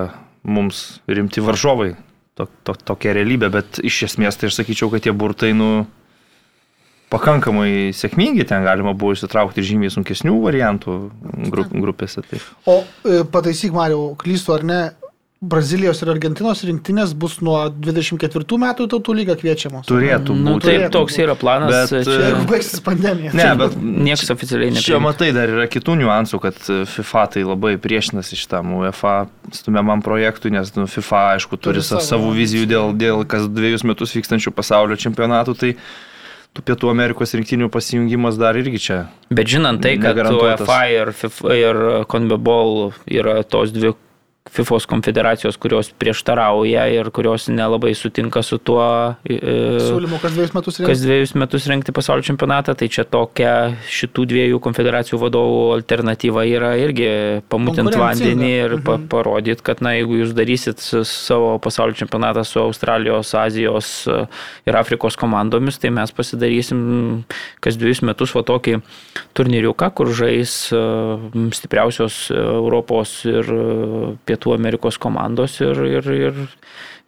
mums 0.42 1.00
rimti 1.10 1.42
varžovai, 1.44 1.94
to, 2.38 2.46
to, 2.64 2.74
tokia 2.92 3.14
realybė, 3.16 3.50
bet 3.52 3.80
iš 3.84 4.04
esmės 4.10 4.38
tai 4.40 4.50
aš 4.50 4.60
sakyčiau, 4.60 4.90
kad 4.92 5.04
tie 5.04 5.12
burtai, 5.16 5.52
nu, 5.56 5.84
pakankamai 7.10 7.90
sėkmingi, 7.96 8.46
ten 8.48 8.64
galima 8.64 8.94
buvo 8.94 9.16
įsitraukti 9.16 9.64
žymiai 9.66 9.92
sunkesnių 9.92 10.36
variantų 10.44 10.96
grup, 11.50 11.72
grupėse. 11.74 12.22
Tai. 12.26 12.40
O 12.70 12.80
e, 12.80 13.22
pataisyk, 13.26 13.74
Mariau, 13.74 14.12
klystu 14.20 14.54
ar 14.54 14.66
ne, 14.66 14.80
Brazilijos 15.40 16.02
ir 16.04 16.10
Argentinos 16.12 16.60
rinktinės 16.68 17.14
bus 17.16 17.38
nuo 17.40 17.62
24 17.72 18.58
metų 18.60 18.84
tautų 18.92 19.14
lygą 19.22 19.38
kviečiamos. 19.40 19.86
Turėtų 19.88 20.34
Nu, 20.36 20.58
būti. 20.58 20.66
taip, 20.66 20.74
turėtų 20.82 20.90
toks 20.92 21.14
yra 21.22 21.32
planas. 21.40 21.72
Bet, 21.94 22.04
čia, 22.04 22.16
Jeigu 22.26 22.42
baigsis 22.50 22.82
pandemija. 22.84 23.32
Ne, 23.32 23.46
bet 23.56 23.78
Niekas 23.80 24.28
oficialiai 24.34 24.68
Čia 24.74 24.98
nepriima. 24.98 25.00
matai, 25.06 25.30
dar 25.32 25.48
yra 25.48 25.64
kitų 25.72 25.94
niuansų, 26.02 26.40
kad 26.44 26.60
FIFA 26.92 27.22
tai 27.32 27.44
labai 27.48 27.78
priešinasi 27.80 28.36
šitam 28.36 28.74
UEFA 28.82 29.14
stumiamam 29.56 30.02
projektui, 30.04 30.52
nes 30.52 30.74
nu, 30.76 30.84
FIFA, 30.84 31.22
aišku, 31.38 31.56
turi 31.56 31.80
Turi 31.80 31.86
sa- 31.88 32.00
savo 32.04 32.28
savų 32.28 32.36
vizijų 32.36 32.68
dėl, 32.68 32.92
dėl 33.00 33.24
kas 33.24 33.48
dviejus 33.48 33.82
metus 33.88 34.12
vykstančių 34.12 34.52
pasaulio 34.52 35.00
čempionatų, 35.00 35.56
tai 35.56 35.72
tų 36.52 36.66
Pietų 36.68 36.90
Amerikos 36.92 37.32
rinktinių 37.32 37.70
pasijungimas 37.72 38.36
dar 38.36 38.60
irgi 38.60 38.76
čia. 38.78 39.00
Bet 39.32 39.46
žinant 39.48 39.80
tai, 39.80 39.96
kad. 39.96 40.20
UEFA 40.20 40.82
ir, 40.92 41.12
FIFA 41.16 41.56
ir 41.56 41.82
CONMEBOL 42.12 42.92
yra 43.08 43.40
tos 43.42 43.72
dvi 43.72 43.94
FIFOS 44.48 44.86
konfederacijos, 44.88 45.58
kurios 45.60 45.90
prieštarauja 46.00 46.86
ir 46.90 47.10
kurios 47.12 47.44
nelabai 47.52 47.92
sutinka 47.94 48.40
su 48.42 48.56
tuo, 48.58 48.82
Siūlymu 49.28 50.16
kas 50.22 50.32
dviejus 50.32 50.54
metus 50.56 50.78
kas 50.80 50.86
rengti. 50.88 51.04
dviejus 51.06 51.34
metus 51.38 51.66
rengti 51.68 51.92
pasaulio 51.94 52.24
čempionatą, 52.24 52.72
tai 52.74 52.88
čia 52.88 53.04
tokia 53.04 53.76
šitų 53.92 54.24
dviejų 54.32 54.60
konfederacijų 54.64 55.20
vadovų 55.20 55.60
alternatyva 55.76 56.46
yra 56.48 56.72
irgi 56.80 57.10
pamutint 57.52 57.92
vandenį 57.94 58.48
ir 58.64 58.74
pa 58.80 58.96
Mhm. 58.96 59.06
parodyti, 59.12 59.62
kad 59.62 59.82
na, 59.84 59.92
jeigu 59.98 60.18
jūs 60.22 60.32
darysit 60.34 60.80
savo 61.06 61.58
pasaulio 61.58 61.94
čempionatą 62.00 62.42
su 62.44 62.58
Australijos, 62.64 63.34
Azijos 63.34 64.06
e, 64.08 64.26
ir 64.66 64.74
Afrikos 64.76 65.16
komandomis, 65.20 65.78
tai 65.78 65.90
mes 65.90 66.10
pasidarysim 66.10 67.24
kas 67.60 67.76
dviejus 67.76 68.02
metus 68.02 68.34
va 68.34 68.42
tokį 68.42 68.80
turnyriuką, 69.36 69.92
kur 69.94 70.08
žais 70.16 70.72
e, 70.72 70.82
stipriausios 71.54 72.30
Europos 72.34 73.20
ir 73.28 73.44
e, 73.44 74.16
Pietų 74.30 74.54
Amerikos 74.54 74.98
komandos 75.02 75.58
ir, 75.60 75.82
ir, 75.98 76.10
ir, 76.14 76.40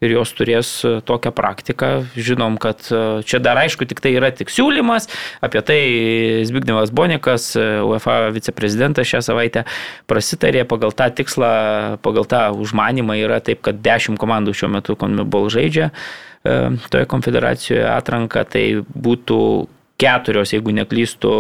ir 0.03 0.15
jos 0.17 0.33
turės 0.37 0.71
e, 0.87 0.97
tokią 1.07 1.33
praktiką. 1.37 1.91
Žinom, 2.19 2.59
kad 2.63 2.83
e, 2.91 3.23
čia 3.29 3.39
dar 3.43 3.61
aišku, 3.63 3.87
tik 3.89 4.03
tai 4.03 4.15
yra 4.19 4.33
tik 4.35 4.51
siūlymas. 4.53 5.09
Apie 5.45 5.63
tai 5.67 5.81
Zbignevas 6.49 6.93
Bonikas, 6.95 7.53
e, 7.57 7.67
UEFA 7.87 8.33
viceprezidentas 8.35 9.09
šią 9.09 9.23
savaitę 9.31 9.65
prasitarė 10.11 10.67
pagal 10.69 10.95
tą 10.99 11.09
tikslą, 11.23 11.53
pagal 12.03 12.27
tą 12.29 12.49
užmanimą 12.65 13.21
yra 13.23 13.39
taip, 13.45 13.63
kad 13.65 13.79
10 13.85 14.19
komandų 14.21 14.57
šiuo 14.59 14.73
metu 14.79 14.99
Conmebol 14.99 15.51
žaidžia 15.53 15.93
toje 16.43 17.07
konfederacijoje 17.07 17.85
atranka, 17.87 18.41
tai 18.51 18.65
būtų 18.83 19.37
keturios, 20.01 20.53
jeigu 20.55 20.75
neklystų, 20.75 21.33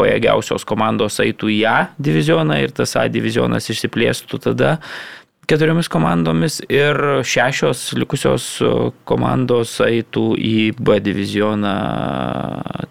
pajėgiausios 0.00 0.66
komandos 0.68 1.20
eitų 1.24 1.52
į 1.54 1.60
A 1.68 1.76
divizioną 1.98 2.58
ir 2.64 2.74
tas 2.76 2.96
A 3.00 3.06
divizionas 3.12 3.70
išsiplėstų 3.72 4.42
tada 4.48 4.76
keturiomis 5.48 5.88
komandomis 5.88 6.58
ir 6.68 6.98
šešios 7.24 7.86
likusios 7.96 8.48
komandos 9.08 9.78
eitų 9.84 10.26
į 10.36 10.56
B 10.76 10.98
divizioną 11.00 11.72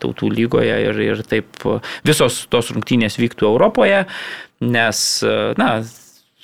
tautų 0.01 0.31
lygoje 0.33 0.79
ir, 0.87 1.01
ir 1.11 1.21
taip 1.29 1.67
visos 2.07 2.45
tos 2.49 2.71
rungtynės 2.73 3.19
vyktų 3.21 3.51
Europoje, 3.51 4.03
nes, 4.65 5.03
na, 5.61 5.69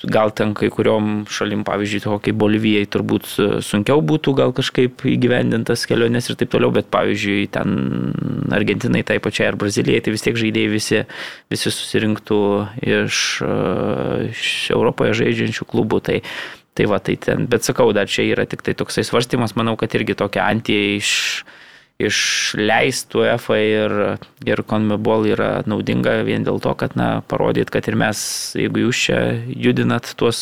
gal 0.04 0.32
ten 0.36 0.52
kai 0.58 0.68
kuriuom 0.74 1.24
šalim, 1.32 1.64
pavyzdžiui, 1.68 2.02
tokiai 2.04 2.36
Bolivijai 2.36 2.88
turbūt 2.92 3.28
sunkiau 3.64 4.02
būtų 4.04 4.34
gal 4.36 4.52
kažkaip 4.56 5.06
įgyvendintas 5.08 5.86
keliones 5.88 6.28
ir 6.28 6.38
taip 6.40 6.52
toliau, 6.52 6.74
bet 6.76 6.90
pavyzdžiui, 6.94 7.48
ten 7.54 7.78
Argentinai 8.54 9.04
tai 9.08 9.20
pačiai 9.24 9.52
ar 9.52 9.60
Brazilijai, 9.60 10.04
tai 10.04 10.16
vis 10.16 10.26
tiek 10.26 10.40
žaidėjai 10.40 10.74
visi, 10.74 11.02
visi 11.54 11.72
susirinktų 11.72 12.42
iš, 12.84 13.24
iš 14.34 14.52
Europoje 14.76 15.16
žaidžiančių 15.24 15.70
klubų. 15.72 16.04
Tai, 16.04 16.20
tai 16.76 16.88
va, 16.90 17.00
tai 17.00 17.16
ten, 17.22 17.48
bet 17.48 17.64
sakau, 17.64 17.92
dar 17.96 18.12
čia 18.12 18.28
yra 18.28 18.48
tik 18.50 18.66
tai 18.66 18.76
toksai 18.78 19.06
svarstymas, 19.08 19.56
manau, 19.60 19.78
kad 19.80 19.94
irgi 19.96 20.18
tokia 20.20 20.50
antija 20.52 20.98
iš 20.98 21.14
išleistų 22.02 23.26
EFA 23.36 23.58
ir, 23.62 23.94
ir 24.50 24.62
CONMEBOL 24.68 25.28
yra 25.34 25.50
naudinga 25.70 26.24
vien 26.28 26.44
dėl 26.46 26.60
to, 26.64 26.74
kad, 26.80 26.96
na, 27.00 27.22
parodyt, 27.30 27.70
kad 27.74 27.86
ir 27.88 27.96
mes, 28.00 28.20
jeigu 28.58 28.88
jūs 28.88 29.04
čia 29.08 29.20
judinat 29.48 30.10
tuos 30.20 30.40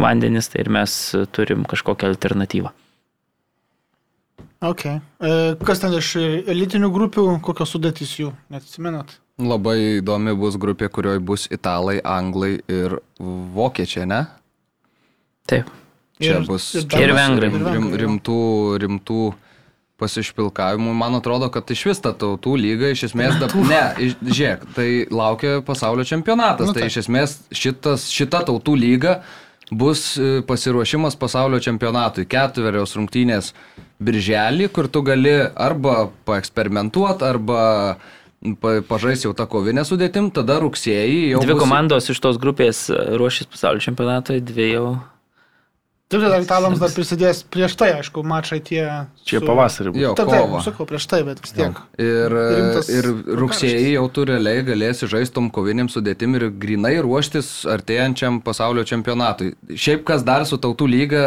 vandenis, 0.00 0.48
tai 0.50 0.64
ir 0.64 0.70
mes 0.74 0.94
turim 1.36 1.66
kažkokią 1.68 2.08
alternatyvą. 2.14 2.72
Okay. 4.64 4.96
E, 5.20 5.54
kas 5.60 5.82
ten 5.82 5.92
iš 5.98 6.14
elitinių 6.48 6.88
grupių, 6.94 7.24
kokios 7.44 7.74
sudėtys 7.74 8.14
jų, 8.16 8.30
neatsimenat? 8.54 9.18
Labai 9.36 9.98
įdomi 9.98 10.32
bus 10.38 10.56
grupė, 10.62 10.88
kurioje 10.94 11.20
bus 11.20 11.44
italai, 11.52 11.98
anglai 12.00 12.54
ir 12.70 12.94
vokiečiai, 13.20 14.06
ne? 14.08 14.22
Taip. 15.50 15.68
Čia 16.22 16.38
Ir- 16.38 16.46
bus 16.48 16.70
ir 16.78 16.86
čia 16.88 17.02
Ir 17.04 17.12
vengrai. 17.12 17.50
rim- 17.50 17.92
rimtų, 18.00 18.38
rimtų 18.80 19.18
pasišpilkavimų. 20.04 20.92
Man 21.00 21.16
atrodo, 21.18 21.48
kad 21.52 21.72
iš 21.72 21.86
vis 21.90 22.04
ta 22.04 22.12
tautų 22.14 22.54
lyga 22.60 22.92
iš 22.94 23.08
esmės, 23.10 23.40
dab, 23.40 23.56
ne, 23.66 23.82
iš, 24.04 24.18
žiūrėk, 24.22 24.68
tai 24.76 24.88
laukia 25.10 25.58
pasaulio 25.66 26.04
čempionatas. 26.06 26.68
Nu, 26.68 26.76
tai 26.76 26.86
taip. 26.86 26.92
iš 26.92 27.00
esmės 27.06 27.38
šitas, 27.50 28.06
šita 28.12 28.44
tautų 28.50 28.76
lyga 28.78 29.18
bus 29.72 30.14
e, 30.20 30.42
pasiruošimas 30.46 31.16
pasaulio 31.16 31.58
čempionatui. 31.64 32.26
Ketverios 32.30 32.92
rungtynės 32.98 33.54
birželį, 34.04 34.68
kur 34.76 34.90
tu 34.92 35.00
gali 35.06 35.32
arba 35.56 36.10
paeksperimentuoti, 36.28 37.24
arba 37.24 37.62
pa, 38.60 38.74
pažais 38.88 39.24
jau 39.24 39.32
tą 39.36 39.46
kovinę 39.50 39.86
sudėtim, 39.88 40.28
tada 40.36 40.58
rugsėjį 40.62 41.22
jau 41.32 41.40
Dvi 41.46 41.56
bus- 41.56 41.64
komandos 41.64 42.10
iš 42.12 42.20
tos 42.20 42.36
grupės 42.42 42.84
ruošis 42.92 43.48
pasaulio 43.54 43.80
čempionatui, 43.88 44.42
dvi 44.44 44.68
jau. 44.74 44.86
Taip, 46.14 46.22
tai 46.22 46.30
dar 46.30 46.44
italams 46.44 46.78
dar 46.82 46.92
prisidės 46.94 47.40
prieš 47.50 47.74
tai, 47.80 47.88
aišku, 47.98 48.22
mačai 48.26 48.60
tie. 48.62 48.84
Čia 49.26 49.40
su- 49.40 49.46
pavasarį 49.48 49.92
bus. 49.94 50.00
Jo, 50.02 50.12
Taip, 50.18 50.30
taip, 50.30 50.54
sakau, 50.66 50.86
prieš 50.86 51.06
tai, 51.10 51.22
bet 51.26 51.42
vis 51.42 51.54
tiek. 51.56 51.80
Ir, 51.98 52.36
ir 52.94 53.08
rugsėjai 53.42 53.92
jau 53.96 54.06
tu 54.14 54.24
realiai 54.30 54.62
galėsi 54.66 55.08
žaistom 55.10 55.50
koviniam 55.54 55.90
sudėtim 55.90 56.36
ir 56.38 56.48
grinai 56.50 56.94
ruoštis 57.02 57.64
artėjančiam 57.74 58.40
pasaulio 58.46 58.84
čempionatui. 58.86 59.54
Šiaip 59.74 60.04
kas 60.08 60.22
dar 60.26 60.46
su 60.46 60.56
tautų 60.62 60.88
lyga, 60.90 61.24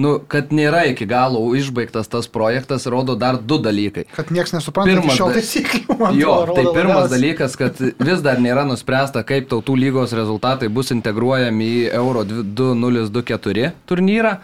nu, 0.00 0.16
kad 0.28 0.50
nėra 0.50 0.80
iki 0.90 1.06
galo 1.06 1.42
išbaigtas 1.54 2.08
tas 2.10 2.26
projektas, 2.26 2.86
rodo 2.90 3.14
dar 3.14 3.36
du 3.38 3.60
dalykai. 3.62 4.04
Kad 4.16 4.32
niekas 4.34 4.52
nesupranta 4.56 4.90
Pirmas 4.90 5.14
šiol 5.18 5.30
da- 5.30 5.38
taisyklių, 5.38 5.98
Jo, 6.18 6.32
atrodo, 6.42 6.56
tai 6.58 6.64
pirmas 6.74 7.10
dalykas, 7.12 7.54
kad 7.60 7.78
vis 7.78 8.24
dar 8.24 8.42
nėra 8.42 8.64
nuspręsta, 8.66 9.22
kaip 9.26 9.46
tautų 9.52 9.76
lygos 9.78 10.12
rezultatai 10.18 10.68
bus 10.68 10.90
integruojami 10.90 11.70
į 11.76 11.80
Euro 12.00 12.24
2024 12.26 13.72
turnyrą. 13.86 14.36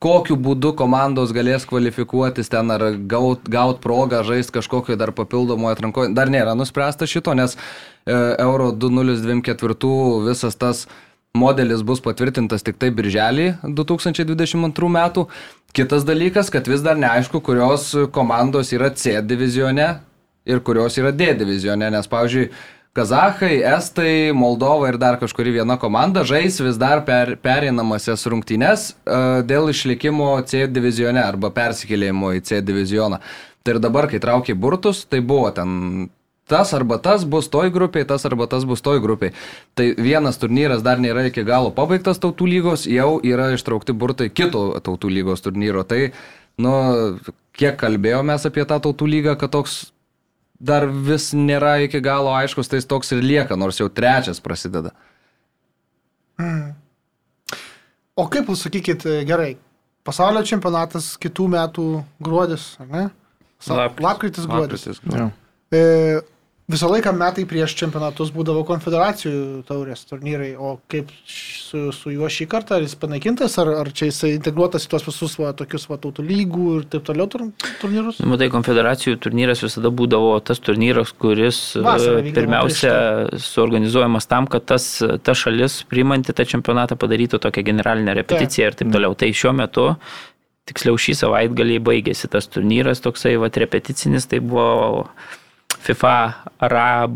Kokiu 0.00 0.32
būdu 0.40 0.70
komandos 0.78 1.28
galės 1.36 1.66
kvalifikuotis 1.68 2.48
ten 2.48 2.70
ar 2.72 2.80
gaut, 3.04 3.42
gaut 3.52 3.82
progą 3.84 4.22
žaisti 4.24 4.54
kažkokio 4.56 4.96
dar 4.96 5.12
papildomo 5.12 5.68
atranko. 5.68 6.06
Dar 6.16 6.30
nėra 6.32 6.54
nuspręsta 6.56 7.04
šito, 7.04 7.34
nes 7.36 7.52
e, 8.08 8.14
Euro 8.40 8.70
2024 8.72 10.24
visas 10.24 10.56
tas 10.56 10.86
modelis 11.34 11.82
bus 11.86 12.02
patvirtintas 12.02 12.64
tik 12.66 12.78
tai 12.80 12.90
birželį 12.94 13.46
2022 13.62 14.90
metų. 14.96 15.26
Kitas 15.76 16.02
dalykas, 16.06 16.50
kad 16.50 16.66
vis 16.66 16.82
dar 16.82 16.98
neaišku, 16.98 17.38
kurios 17.46 17.92
komandos 18.14 18.72
yra 18.74 18.90
C 18.90 19.20
divizione 19.22 19.92
ir 20.50 20.62
kurios 20.66 20.98
yra 20.98 21.12
D 21.14 21.30
divizione, 21.38 21.90
nes, 21.94 22.10
pavyzdžiui, 22.10 22.50
Kazahai, 22.90 23.60
Estai, 23.62 24.32
Moldova 24.34 24.88
ir 24.90 24.96
dar 24.98 25.20
kažkuri 25.20 25.52
viena 25.54 25.76
komanda 25.78 26.24
žais 26.26 26.56
vis 26.58 26.74
dar 26.80 27.04
per, 27.06 27.36
pereinamasias 27.38 28.26
rungtynes 28.26 28.88
uh, 28.90 29.44
dėl 29.46 29.70
išlikimo 29.70 30.32
C 30.42 30.64
divizione 30.66 31.22
arba 31.22 31.52
persikėlimo 31.54 32.32
į 32.34 32.42
C 32.48 32.58
divizioną. 32.58 33.20
Tai 33.62 33.76
ir 33.76 33.78
dabar, 33.84 34.10
kai 34.10 34.18
traukia 34.18 34.58
burtus, 34.58 35.04
tai 35.06 35.20
buvo 35.22 35.52
ten 35.54 36.10
tas 36.50 36.74
arba 36.76 36.98
tas 37.02 37.24
bus 37.24 37.48
toj 37.52 37.70
grupiai, 37.74 38.06
tas 38.08 38.26
arba 38.26 38.48
tas 38.50 38.66
bus 38.68 38.82
toj 38.82 39.00
grupiai. 39.02 39.34
Tai 39.78 39.86
vienas 39.98 40.40
turnyras 40.42 40.82
dar 40.86 40.98
nėra 41.02 41.28
iki 41.30 41.46
galo 41.46 41.70
pabaigtas 41.74 42.18
tautų 42.22 42.48
lygos, 42.50 42.88
jau 42.90 43.20
yra 43.22 43.52
ištraukti 43.54 43.94
burtai 43.94 44.28
kito 44.34 44.66
tautų 44.82 45.12
lygos 45.14 45.46
turnyro. 45.46 45.86
Tai, 45.86 46.10
nu, 46.60 46.74
kiek 47.56 47.78
kalbėjome 47.80 48.36
apie 48.36 48.66
tą 48.66 48.80
tautų 48.82 49.08
lygą, 49.14 49.36
kad 49.40 49.54
toks 49.54 49.78
dar 50.60 50.86
vis 50.90 51.30
nėra 51.32 51.78
iki 51.86 52.02
galo 52.04 52.34
aiškus, 52.36 52.68
tai 52.68 52.82
jis 52.82 52.90
toks 52.90 53.14
ir 53.16 53.24
lieka, 53.24 53.56
nors 53.56 53.80
jau 53.80 53.88
trečias 53.88 54.42
prasideda. 54.44 54.92
O 58.20 58.26
kaip 58.28 58.50
jūs 58.50 58.66
sakykit, 58.66 59.06
gerai, 59.28 59.54
pasaulio 60.06 60.42
čempionatas 60.46 61.14
kitų 61.20 61.48
metų 61.54 61.86
gruodis, 62.22 62.74
ar 62.82 62.90
ne? 62.90 63.06
Lapkritis. 63.60 64.04
Lapkritis, 64.04 64.46
gruodis. 64.48 64.86
Lapkritis. 64.86 65.16
Jo. 65.20 65.30
E, 65.70 66.20
visą 66.70 66.88
laiką 66.90 67.12
metai 67.16 67.44
prieš 67.48 67.74
čempionatus 67.78 68.30
būdavo 68.34 68.62
konfederacijų 68.68 69.62
taurės 69.68 70.04
turnyrai, 70.08 70.52
o 70.56 70.76
kaip 70.90 71.10
su, 71.26 71.90
su 71.94 72.12
juo 72.14 72.28
šį 72.30 72.46
kartą, 72.50 72.78
ar 72.78 72.86
jis 72.86 72.96
panaikintas, 73.00 73.56
ar, 73.62 73.72
ar 73.82 73.90
čia 73.96 74.10
jis 74.10 74.22
integruotas 74.30 74.86
į 74.86 74.92
tuos 74.92 75.06
visus 75.08 75.36
va, 75.40 75.52
tokius 75.56 75.88
va, 75.90 75.98
tautų 76.02 76.24
lygų 76.26 76.66
ir 76.78 76.86
taip 76.92 77.06
toliau 77.08 77.28
tur, 77.30 77.46
turnyrus? 77.82 78.20
Nu, 78.22 78.30
Matai, 78.34 78.50
konfederacijų 78.52 79.18
turnyras 79.24 79.64
visada 79.66 79.92
būdavo 79.94 80.32
tas 80.46 80.62
turnyras, 80.62 81.12
kuris 81.12 81.60
e, 81.80 82.32
pirmiausia 82.36 82.94
suorganizuojamas 83.50 84.30
tam, 84.30 84.48
kad 84.50 84.68
tas, 84.70 84.92
ta 85.26 85.36
šalis 85.36 85.82
priimanti 85.90 86.36
tą 86.36 86.46
čempionatą 86.54 86.98
padarytų 87.00 87.42
tokią 87.42 87.66
generalinę 87.72 88.16
repeticiją 88.22 88.70
ir 88.70 88.78
taip 88.80 88.94
toliau. 88.94 89.16
Tai 89.18 89.32
šiuo 89.36 89.54
metu, 89.56 89.90
tiksliau 90.70 90.98
šį 91.00 91.16
savaitgalį 91.24 91.80
baigėsi 91.84 92.30
tas 92.30 92.46
turnyras, 92.50 93.02
toksai 93.04 93.36
va, 93.40 93.50
repeticinis, 93.62 94.28
tai 94.30 94.42
buvo 94.44 95.02
FIFA 95.86 96.14
Arab, 96.66 97.14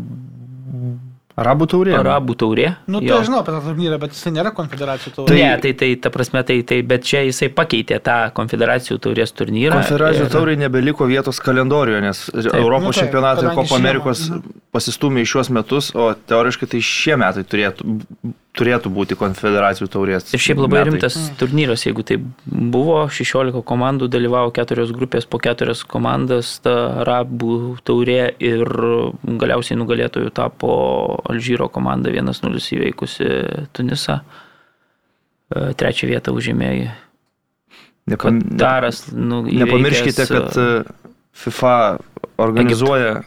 Arabų 1.35 1.65
taurė. 1.67 1.91
Arabų 1.99 2.33
taurė. 2.39 2.67
Nu, 2.87 3.01
tai 3.03 3.09
Jo. 3.09 3.17
aš 3.19 3.25
žinau 3.27 3.41
apie 3.41 3.51
tą 3.51 3.59
turnyrą, 3.65 3.97
bet 3.99 4.13
jis 4.15 4.21
nėra 4.31 4.53
konfederacijų 4.55 5.11
taurė. 5.17 5.35
Ne, 5.35 5.49
tai, 5.59 5.73
tai 5.75 5.89
ta 5.99 6.11
prasme, 6.13 6.43
tai, 6.47 6.61
tai, 6.63 6.77
bet 6.87 7.03
čia 7.03 7.25
jisai 7.27 7.49
pakeitė 7.51 7.97
tą 8.05 8.15
konfederacijų 8.37 8.95
taurės 9.03 9.35
turnyrą. 9.35 9.81
Konfederacijų 9.81 10.29
ir- 10.29 10.31
tauriai 10.31 10.61
nebeliko 10.61 11.03
vietos 11.11 11.41
kalendoriuje, 11.43 11.99
nes 12.07 12.21
Europos 12.53 12.87
Nu 12.87 12.93
taip, 12.95 13.01
čempionatai 13.11 13.43
ir 13.43 13.51
žiemą, 13.51 13.75
Amerikos 13.81 14.23
pasistumė 14.71 15.25
į 15.25 15.31
šiuos 15.33 15.51
metus, 15.51 15.91
o 15.93 16.13
teoriškai 16.15 16.71
tai 16.71 16.79
šie 16.79 17.19
metai 17.19 17.43
turėtų, 17.43 17.83
turėtų 18.55 18.91
būti 18.95 19.17
konfederacijų 19.19 19.87
taurės. 19.91 20.29
Ir 20.33 20.41
šiaip 20.41 20.61
labai 20.63 20.79
metai. 20.79 20.91
rimtas 20.93 21.17
turnyras, 21.39 21.85
jeigu 21.87 22.05
tai 22.07 22.17
buvo, 22.45 23.01
16 23.11 23.61
komandų 23.67 24.09
dalyvavo 24.11 24.53
keturios 24.55 24.93
grupės 24.95 25.27
po 25.29 25.39
keturias 25.43 25.83
komandas, 25.87 26.55
ta 26.63 26.75
arabų 27.03 27.77
taurė 27.87 28.33
ir 28.39 28.65
galiausiai 29.23 29.79
nugalėtojų 29.81 30.33
tapo 30.35 30.73
Alžyro 31.29 31.69
komanda 31.73 32.13
1-0 32.13 32.63
įveikusi 32.79 33.31
Tunisą. 33.75 34.21
E, 35.51 35.71
Trečią 35.77 36.09
vietą 36.09 36.33
užėmė 36.35 36.71
Nepam, 38.05 38.41
Kataras. 38.41 39.07
Nu, 39.11 39.41
nepamirškite, 39.45 40.25
įveikęs, 40.25 40.29
kad 40.29 40.57
e, 40.61 41.15
FIFA 41.35 41.77
organizuoja 42.41 43.23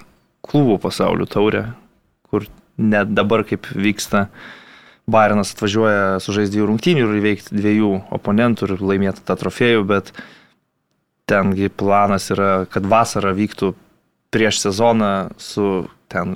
klubų 0.47 0.79
pasaulio 0.83 1.27
taurę, 1.29 1.64
kur 2.31 2.47
net 2.79 3.11
dabar 3.14 3.43
kaip 3.49 3.67
vyksta. 3.75 4.29
Bairnas 5.09 5.55
atvažiuoja 5.55 6.18
sužaisti 6.21 6.55
dviejų 6.55 6.68
rungtynių 6.68 7.05
ir 7.07 7.18
įveikti 7.23 7.57
dviejų 7.57 7.92
oponentų 8.18 8.68
ir 8.68 8.83
laimėti 8.85 9.25
tą 9.25 9.38
trofėjų, 9.40 9.85
bet 9.88 10.12
tengi 11.29 11.71
planas 11.73 12.29
yra, 12.35 12.66
kad 12.73 12.88
vasara 12.88 13.33
vyktų 13.37 13.73
prieš 14.33 14.61
sezoną 14.66 15.31
su 15.40 15.87
ten 16.09 16.35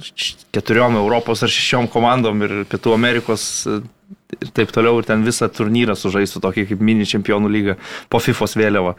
keturiom 0.53 0.97
Europos 1.01 1.43
ar 1.45 1.53
šešiom 1.53 1.89
komandom 1.93 2.45
ir 2.45 2.55
Pietų 2.69 2.95
Amerikos 2.97 3.45
e, 3.69 3.79
ir 4.41 4.53
taip 4.57 4.73
toliau 4.75 5.01
ir 5.01 5.09
ten 5.09 5.25
visą 5.25 5.49
turnyrą 5.53 5.97
sužaistų 5.97 6.43
tokį 6.45 6.67
kaip 6.71 6.85
mini 6.85 7.09
čempionų 7.09 7.53
lygą 7.53 7.77
po 8.13 8.21
FIFOS 8.21 8.57
vėliava. 8.61 8.97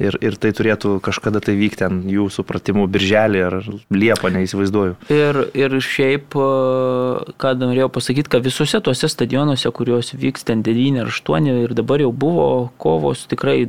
Ir, 0.00 0.16
ir 0.24 0.38
tai 0.40 0.54
turėtų 0.56 0.94
kažkada 1.04 1.42
tai 1.44 1.52
vykti 1.58 1.82
ten 1.82 1.98
jų 2.08 2.30
supratimu 2.32 2.86
birželį 2.88 3.40
ar 3.44 3.56
liepą, 3.92 4.30
neįsivaizduoju. 4.32 4.94
Ir, 5.12 5.38
ir 5.52 5.74
šiaip, 5.84 6.32
e, 6.32 7.34
ką 7.36 7.50
norėjau 7.60 7.90
pasakyti, 7.92 8.30
kad 8.32 8.46
visuose 8.46 8.80
tuose 8.80 9.10
stadionuose, 9.12 9.68
kuriuos 9.68 10.14
vyks 10.16 10.48
ten 10.48 10.62
9 10.64 11.02
ar 11.02 11.12
8 11.12 11.50
ir 11.52 11.74
dabar 11.76 12.00
jau 12.00 12.08
buvo 12.08 12.46
kovos, 12.80 13.26
tikrai 13.28 13.66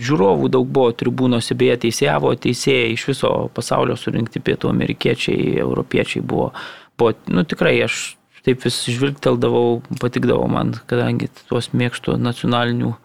žiūrovų 0.00 0.48
daug 0.56 0.64
buvo 0.64 0.94
tribūnose, 0.96 1.58
beje, 1.60 1.76
teisėjavo 1.84 2.32
teisėjai 2.40 2.94
iš 2.94 3.04
viso 3.12 3.34
pasaulio 3.52 3.98
surinkti 4.00 4.40
pietų 4.40 4.72
amerikiečiai, 4.72 5.58
europiečiai 5.60 6.24
buvo. 6.24 6.54
buvo 6.96 7.12
nu, 7.28 7.44
tikrai 7.44 7.76
aš 7.84 8.14
taip 8.48 8.64
vis 8.64 8.80
žvilgteldavau, 8.88 9.82
patikdavo 10.00 10.48
man, 10.48 10.72
kadangi 10.88 11.28
tuos 11.50 11.68
mėgstu 11.76 12.16
nacionalinių 12.16 12.96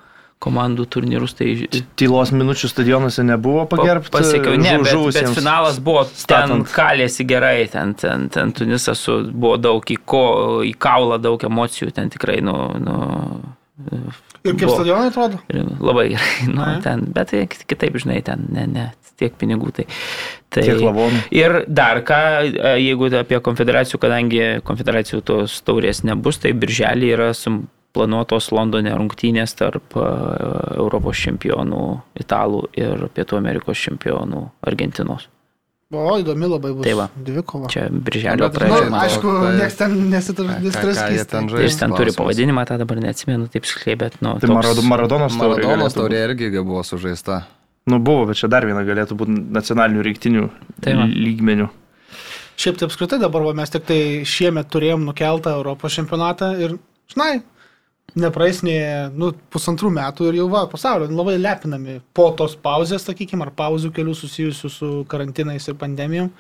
komandų 0.46 0.86
turnyrus, 0.94 1.34
tai 1.38 1.50
Tylos 2.00 2.32
minučių 2.36 2.70
stadionuose 2.72 3.26
nebuvo 3.26 3.66
pagerbti. 3.72 4.14
Pasiekiau, 4.14 4.56
ne, 4.62 4.78
žu- 4.86 5.08
bet, 5.10 5.18
bet 5.26 5.34
finalas 5.40 5.80
buvo 5.84 6.04
ten 6.06 6.22
statant. 6.22 6.70
kalėsi 6.76 7.26
gerai, 7.28 7.66
ten, 7.74 7.96
ten, 7.98 8.30
ten 8.30 8.54
Tunisas 8.56 9.02
su, 9.02 9.18
buvo 9.34 9.58
daug 9.58 9.84
į, 9.92 9.98
ko, 10.06 10.24
į 10.66 10.76
kaulą, 10.78 11.18
daug 11.22 11.42
emocijų, 11.50 11.92
ten 11.98 12.14
tikrai, 12.14 12.40
nu, 12.46 12.56
nu 12.80 12.98
Ir 14.46 14.54
kaip 14.54 14.70
buvo- 14.70 14.78
stadionai 14.78 15.10
atrodo? 15.10 15.40
Labai 15.82 16.10
gerai, 16.14 16.48
nu, 16.56 16.62
Ai. 16.64 16.78
ten, 16.86 17.02
bet 17.12 17.34
tai 17.34 17.44
kitaip, 17.50 17.98
žinai, 18.00 18.22
ten, 18.24 18.46
ne, 18.54 18.64
ne, 18.70 18.86
tiek 19.20 19.34
pinigų. 19.40 19.72
Tai, 19.76 19.86
tai, 20.54 20.64
Tiek 20.68 20.80
lavonų. 20.84 21.22
Ir 21.36 21.58
dar 21.68 22.00
ką, 22.08 22.20
e, 22.54 22.76
jeigu 22.84 23.10
apie 23.20 23.40
konfederacijų, 23.44 24.00
kadangi 24.04 24.44
konfederacijų 24.68 25.22
tos 25.28 25.58
taurės 25.68 26.04
nebus, 26.08 26.38
tai 26.44 26.54
birželį 26.56 27.10
yra 27.18 27.30
sum, 27.36 27.66
planuotos 27.96 28.52
Londone 28.56 28.92
rungtynės 29.00 29.56
tarp 29.58 29.96
e, 29.98 30.04
Europos 30.78 31.18
čempionų 31.24 31.82
Italų 32.22 32.66
ir 32.78 33.08
Pietų 33.16 33.40
Amerikos 33.40 33.80
čempionų 33.88 34.44
Argentinos. 34.68 35.30
O, 35.96 36.18
įdomi 36.20 36.48
labai 36.50 36.72
bus. 36.76 36.84
Tai 36.84 36.94
va. 36.98 37.04
Dvikova. 37.16 37.68
Čia 37.72 37.86
birželio 37.94 38.48
Nu, 38.50 38.52
pradžioje. 38.52 38.88
to- 38.90 39.00
aišku, 39.00 39.34
tai- 39.46 39.52
niekas 39.60 39.76
ten 39.80 39.92
nesitraskys. 40.12 41.62
Jis 41.62 41.78
ten 41.80 41.94
turi 41.96 42.12
pavadinimą, 42.18 42.66
tą 42.68 42.78
dabar 42.82 42.98
neatsimenu 43.00 43.48
taip 43.54 43.64
skliai, 43.70 43.96
bet, 44.02 44.18
nu, 44.22 44.34
Tai 44.42 44.50
Marado- 44.50 44.84
Maradonos 44.84 45.38
taurė. 45.38 45.62
Maradonos 45.64 45.94
taurė 45.96 46.24
irgi 46.30 46.50
buvo 46.66 46.82
sužaista. 46.84 47.44
Nu 47.88 48.00
buvo, 48.02 48.26
bet 48.26 48.36
čia 48.42 48.50
dar 48.50 48.66
viena 48.66 48.82
galėtų 48.84 49.14
būti 49.16 49.38
nacionalinių 49.54 50.02
rinktinių 50.10 50.50
Tai 50.82 50.94
lygmenių. 51.06 51.70
Šiaip 52.58 52.78
tai 52.80 52.88
apskritai 52.90 53.20
dabar 53.22 53.44
va, 53.44 53.54
mes 53.54 53.70
tik 53.70 53.86
tai 53.86 54.00
šiemet 54.26 54.68
turėjom 54.72 55.06
nukeltą 55.06 55.54
Europos 55.60 55.94
čempionatą 55.96 56.50
ir, 56.60 56.78
žinai, 57.14 57.44
nepraeis 58.16 58.62
nei 58.64 58.80
nu, 59.16 59.32
pusantrų 59.52 59.92
metų 59.96 60.30
ir 60.30 60.40
jau 60.40 60.48
va, 60.52 60.66
pasaulio 60.72 61.10
labai 61.12 61.36
lepinami 61.42 62.00
po 62.16 62.30
tos 62.38 62.56
pauzės, 62.56 63.08
sakykime, 63.08 63.48
ar 63.48 63.54
pauzių 63.58 63.92
kelių 63.96 64.16
susijusių 64.16 64.72
su 64.72 64.92
karantinais 65.12 65.68
ir 65.68 65.80
pandemijom. 65.80 66.32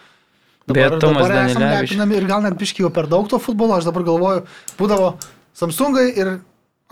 Bet 0.65 0.97
Tomas 0.97 1.27
dabar 1.27 1.33
Danilevičius. 1.45 2.17
ir 2.17 2.25
gal 2.25 2.41
net 2.41 2.57
biškiai 2.57 2.87
jau 2.87 2.93
per 2.93 3.05
daug 3.11 3.27
to 3.29 3.37
futbolo, 3.37 3.77
aš 3.77 3.85
dabar 3.85 4.05
galvoju, 4.07 4.45
būdavo 4.79 5.15
Samsungai 5.55 6.09
ir 6.19 6.31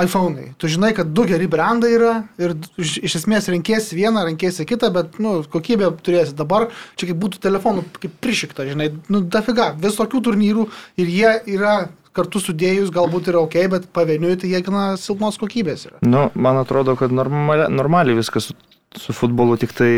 iPhone'ai. 0.02 0.54
Tu 0.58 0.68
žinai, 0.74 0.94
kad 0.98 1.10
du 1.14 1.26
geri 1.30 1.48
brandai 1.52 1.92
yra 1.94 2.14
ir 2.42 2.56
iš, 2.82 3.16
esmės 3.20 3.50
renkėsi 3.52 3.98
vieną, 3.98 4.24
renkėsi 4.30 4.66
kitą, 4.66 4.90
bet, 4.94 5.20
nu, 5.22 5.36
kokybė 5.54 5.92
turėsi. 6.06 6.34
Dabar 6.38 6.70
čia 6.98 7.10
kaip 7.12 7.20
būtų 7.22 7.42
telefonų, 7.44 7.84
kaip 8.02 8.16
prišikta, 8.24 8.66
žinai, 8.70 8.90
nu, 9.14 9.22
dafiga, 9.22 9.72
visokių 9.78 10.24
turnyrų 10.30 10.66
ir 11.02 11.12
jie 11.14 11.36
yra 11.58 11.76
kartu 12.16 12.42
sudėjus, 12.42 12.92
galbūt 12.94 13.32
yra 13.32 13.42
ok, 13.44 13.58
bet 13.74 13.90
pavieniui 13.96 14.38
tai 14.40 14.52
jie 14.52 14.62
gana 14.66 14.94
silpnos 15.02 15.40
kokybės 15.42 15.88
yra. 15.90 16.00
Nu, 16.06 16.28
man 16.36 16.60
atrodo, 16.62 16.96
kad 17.00 17.14
normali, 17.14 17.68
normaliai 17.74 18.18
viskas 18.20 18.52
su, 18.52 18.58
su 19.00 19.16
futbolu 19.18 19.58
tik 19.62 19.74
tai 19.78 19.94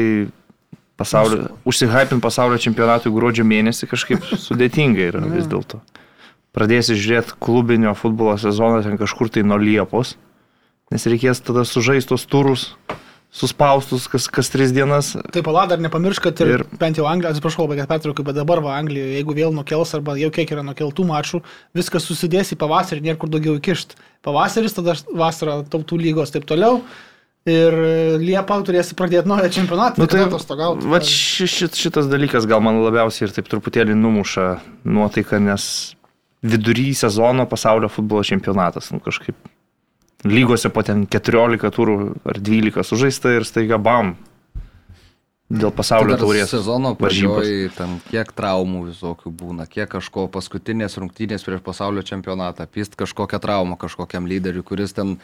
pasaulio, 1.00 1.50
užsihypint 1.68 2.24
pasaulio 2.24 2.60
čempionatui 2.62 3.14
gruodžio 3.14 3.46
mėnesį 3.48 3.90
kažkaip 3.92 4.28
sudėtinga 4.48 5.10
yra 5.12 5.24
vis 5.28 5.50
dėlto. 5.52 5.82
Pradėsi 6.56 6.96
žiūrėti 6.96 7.36
klubinio 7.44 7.92
futbolo 8.00 8.38
sezoną 8.40 8.80
ten 8.86 8.96
kažkur 9.00 9.28
tai 9.28 9.44
nuo 9.44 9.60
Liepos, 9.60 10.16
nes 10.94 11.08
reikės 11.12 11.44
tada 11.44 11.66
sužaisti 11.68 12.14
tos 12.14 12.24
turus, 12.32 12.70
suspaustus 13.36 14.08
kas, 14.12 14.28
kas 14.32 14.50
tris 14.54 14.72
dienas. 14.76 15.12
Taip, 15.36 15.44
pala, 15.48 15.66
dar 15.68 15.82
nepamiršk, 15.84 16.30
kad 16.30 16.44
ir, 16.46 16.52
ir 16.56 16.64
bent 16.80 17.00
jau 17.00 17.08
Anglija, 17.10 17.34
atsiprašau, 17.34 17.68
bet 17.72 17.84
pertraukiu, 17.90 18.24
bet 18.28 18.38
dabar 18.38 18.62
va 18.64 18.78
Anglijoje, 18.80 19.18
jeigu 19.18 19.36
vėl 19.36 19.56
nukels 19.56 19.92
arba 19.98 20.16
jau 20.20 20.30
kiek 20.36 20.54
yra 20.56 20.64
nukeltų 20.66 21.08
mačų, 21.10 21.42
viskas 21.76 22.08
susidės 22.08 22.54
į 22.56 22.60
pavasarį, 22.62 23.04
nėra 23.10 23.20
kur 23.20 23.32
daugiau 23.34 23.58
įkišti. 23.60 24.00
Pavasaris, 24.26 24.78
tada 24.78 24.96
vasara 25.12 25.60
tautų 25.68 26.00
lygos 26.02 26.32
taip 26.34 26.48
toliau. 26.50 26.80
Ir 27.46 27.76
Liepą 28.24 28.56
turėsi 28.66 28.96
pradėti 28.98 29.30
naują 29.30 29.52
čempionatą. 29.54 30.02
Nu, 30.02 30.08
tai 30.10 30.24
atostogauti. 30.24 30.88
va, 30.90 30.98
ši, 31.06 31.46
šit, 31.46 31.76
šitas 31.78 32.08
dalykas 32.10 32.48
gal 32.50 32.64
man 32.66 32.80
labiausiai 32.82 33.28
ir 33.28 33.36
taip 33.36 33.52
truputėlį 33.52 33.94
numuša 34.00 34.48
nuotaiką, 34.90 35.38
nes 35.46 35.68
vidury 36.42 36.88
sezono 36.98 37.46
pasaulio 37.50 37.92
futbolo 37.92 38.26
čempionatas, 38.26 38.90
nu 38.96 39.04
kažkaip 39.04 39.38
lygose 40.26 40.72
po 40.74 40.84
ten 40.86 41.06
14 41.08 41.72
turų 41.74 41.98
ar 42.26 42.40
12 42.42 42.84
sužaista 42.84 43.36
ir 43.38 43.46
staiga 43.48 43.78
bam. 43.78 44.16
Dėl 45.46 45.70
pasaulio 45.70 46.18
taurės. 46.18 46.50
Sezono 46.50 46.96
pradžioje 46.98 47.70
ten 47.78 48.00
kiek 48.10 48.32
traumų 48.34 48.88
visokių 48.88 49.30
būna, 49.30 49.68
kiek 49.70 49.92
kažko 49.92 50.26
paskutinės 50.34 50.98
rungtynės 50.98 51.46
prieš 51.46 51.62
pasaulio 51.62 52.02
čempionatą, 52.02 52.66
pist 52.66 52.98
kažkokią 52.98 53.38
traumą 53.44 53.78
kažkokiam 53.78 54.26
lyderiui, 54.26 54.66
kuris 54.66 54.98
ten 54.98 55.20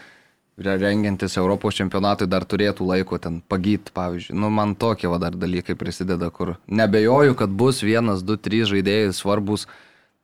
re- 0.62 0.78
rengiantis 0.78 1.40
Europos 1.42 1.74
čempionatui 1.80 2.30
dar 2.30 2.46
turėtų 2.46 2.86
laiko 2.86 3.18
ten 3.18 3.42
pagyt, 3.42 3.90
pavyzdžiui. 3.98 4.38
Nu, 4.38 4.54
man 4.54 4.78
tokie 4.78 5.10
va 5.10 5.18
dar 5.18 5.34
dalykai 5.34 5.74
prisideda, 5.74 6.30
kur 6.30 6.60
nebejoju, 6.70 7.34
kad 7.42 7.50
bus 7.50 7.82
vienas, 7.82 8.22
du, 8.22 8.38
trys 8.38 8.70
žaidėjai 8.70 9.16
svarbus 9.18 9.66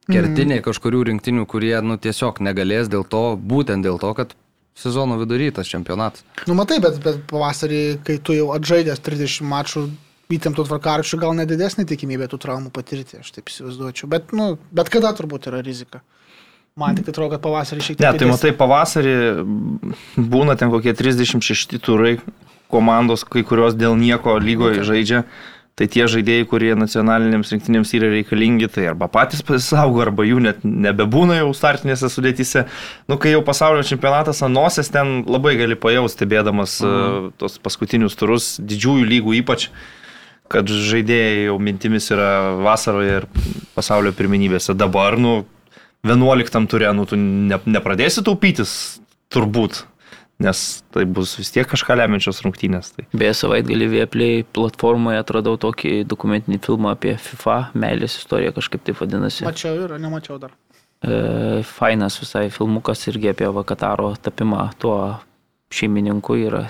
kertiniai 0.05 0.61
kažkurių 0.61 1.07
rinktinių, 1.09 1.49
kurie 1.49 1.73
nu, 1.81 1.97
tiesiog 1.97 2.37
negalės 2.45 2.85
dėl 2.85 3.01
to, 3.01 3.31
būtent 3.33 3.81
dėl 3.81 3.97
to, 3.97 4.13
kad 4.13 4.37
sezono 4.77 5.17
vidury 5.17 5.49
tas 5.53 5.69
čempionatas. 5.69 6.25
Nu, 6.49 6.55
matai, 6.57 6.79
bet, 6.83 6.99
bet 7.03 7.23
pavasarį, 7.29 7.81
kai 8.05 8.19
tu 8.21 8.35
jau 8.37 8.51
atžaidęs 8.55 9.01
30 9.05 9.47
mačų 9.49 9.87
įtemptų 10.37 10.67
tvarkaraščių, 10.67 11.19
gal 11.21 11.33
nedidesnė 11.37 11.87
tikimybė 11.87 12.27
tų 12.31 12.39
traumų 12.43 12.71
patirti, 12.75 13.21
aš 13.21 13.31
taip 13.37 13.49
įsivaizduočiau. 13.51 14.09
Bet, 14.11 14.33
nu, 14.35 14.55
bet 14.75 14.91
kada 14.93 15.13
turbūt 15.17 15.49
yra 15.51 15.63
rizika. 15.65 16.03
Man 16.77 16.97
tik 16.97 17.07
atrodo, 17.09 17.33
kad 17.33 17.41
pavasarį 17.41 17.81
šiek 17.81 17.97
tiek. 17.97 18.05
Ne, 18.05 18.19
tai 18.21 18.27
matai, 18.29 18.51
pavasarį 18.53 19.13
būna 20.29 20.53
ten 20.59 20.69
kokie 20.69 20.93
36 20.93 21.79
turai, 21.81 22.17
komandos, 22.69 23.23
kai 23.25 23.41
kurios 23.47 23.77
dėl 23.79 23.95
nieko 23.97 24.35
lygoje 24.37 24.83
žaidžia. 24.85 25.23
Tai 25.77 25.85
tie 25.93 26.07
žaidėjai, 26.09 26.45
kurie 26.49 26.71
nacionalinėms 26.73 27.51
rinktinėms 27.53 27.91
yra 27.93 28.07
reikalingi, 28.09 28.65
tai 28.73 28.87
arba 28.89 29.05
patys 29.13 29.43
pasisaugo, 29.45 30.01
arba 30.01 30.25
jų 30.25 30.39
net 30.41 30.63
nebebūna 30.65 31.35
jau 31.37 31.51
startinėse 31.53 32.09
sudėtyse. 32.09 32.63
Nu, 33.05 33.19
kai 33.21 33.35
jau 33.35 33.43
pasaulio 33.45 33.83
čempionatas 33.85 34.41
anosės, 34.47 34.89
ten 34.89 35.21
labai 35.29 35.53
gali 35.59 35.77
pajausti, 35.77 36.17
stebėdamas 36.17 36.79
mhm. 36.81 37.29
tos 37.37 37.59
paskutinius 37.61 38.17
turus, 38.17 38.55
didžiųjų 38.57 39.05
lygų 39.11 39.37
ypač, 39.43 39.67
kad 40.49 40.65
žaidėjai 40.65 41.45
jau 41.51 41.59
mintimis 41.61 42.09
yra 42.15 42.31
vasaroje 42.65 43.19
ir 43.19 43.29
pasaulio 43.77 44.15
pirminybėse. 44.17 44.73
Dabar, 44.73 45.19
nu, 45.21 45.43
11 46.07 46.71
turė, 46.71 46.89
nu, 46.97 47.05
tu 47.05 47.21
ne, 47.21 47.61
nepradėsi 47.69 48.25
taupytis, 48.25 48.73
turbūt, 49.29 49.83
nes 50.43 50.63
tai 50.93 51.05
bus 51.09 51.33
vis 51.39 51.49
tiek 51.53 51.67
kažką 51.69 51.97
lemiančios 51.97 52.43
rungtynės. 52.45 52.91
Tai. 52.93 53.07
Beje, 53.17 53.33
savaitgalį 53.41 53.89
Vieplay 53.93 54.45
platformoje 54.57 55.21
atradau 55.21 55.57
tokį 55.61 56.03
dokumentinį 56.09 56.61
filmą 56.65 56.93
apie 56.93 57.15
FIFA, 57.21 57.57
meilės 57.73 58.19
istoriją 58.21 58.53
kažkaip 58.57 58.85
taip 58.85 59.01
vadinasi. 59.01 59.47
Mačiau 59.47 59.85
ir 59.87 59.95
nemačiau 60.01 60.37
dar. 60.41 60.53
E, 61.01 61.63
fainas 61.65 62.17
visai 62.21 62.47
filmukas 62.53 63.07
irgi 63.09 63.31
apie 63.33 63.49
Vakataro 63.53 64.15
tapimą 64.21 64.69
tuo 64.81 64.97
šeimininku 65.73 66.37
yra 66.41 66.65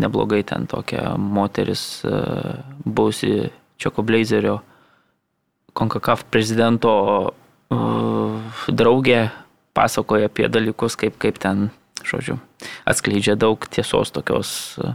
neblogai 0.00 0.42
ten 0.42 0.66
tokia 0.66 1.14
moteris, 1.16 2.04
e, 2.04 2.10
buvusi 2.84 3.50
Čeko 3.78 4.02
Blazerio 4.02 4.60
Konkakaf 5.74 6.24
prezidento 6.30 6.90
e, 7.70 7.76
draugė 8.68 9.30
pasakoja 9.74 10.28
apie 10.30 10.48
dalykus, 10.48 10.94
kaip, 10.96 11.16
kaip 11.18 11.40
ten, 11.42 11.70
žodžiu, 12.08 12.38
atskleidžia 12.88 13.36
daug 13.40 13.64
tiesos 13.70 14.12
tokios 14.14 14.76
e, 14.78 14.94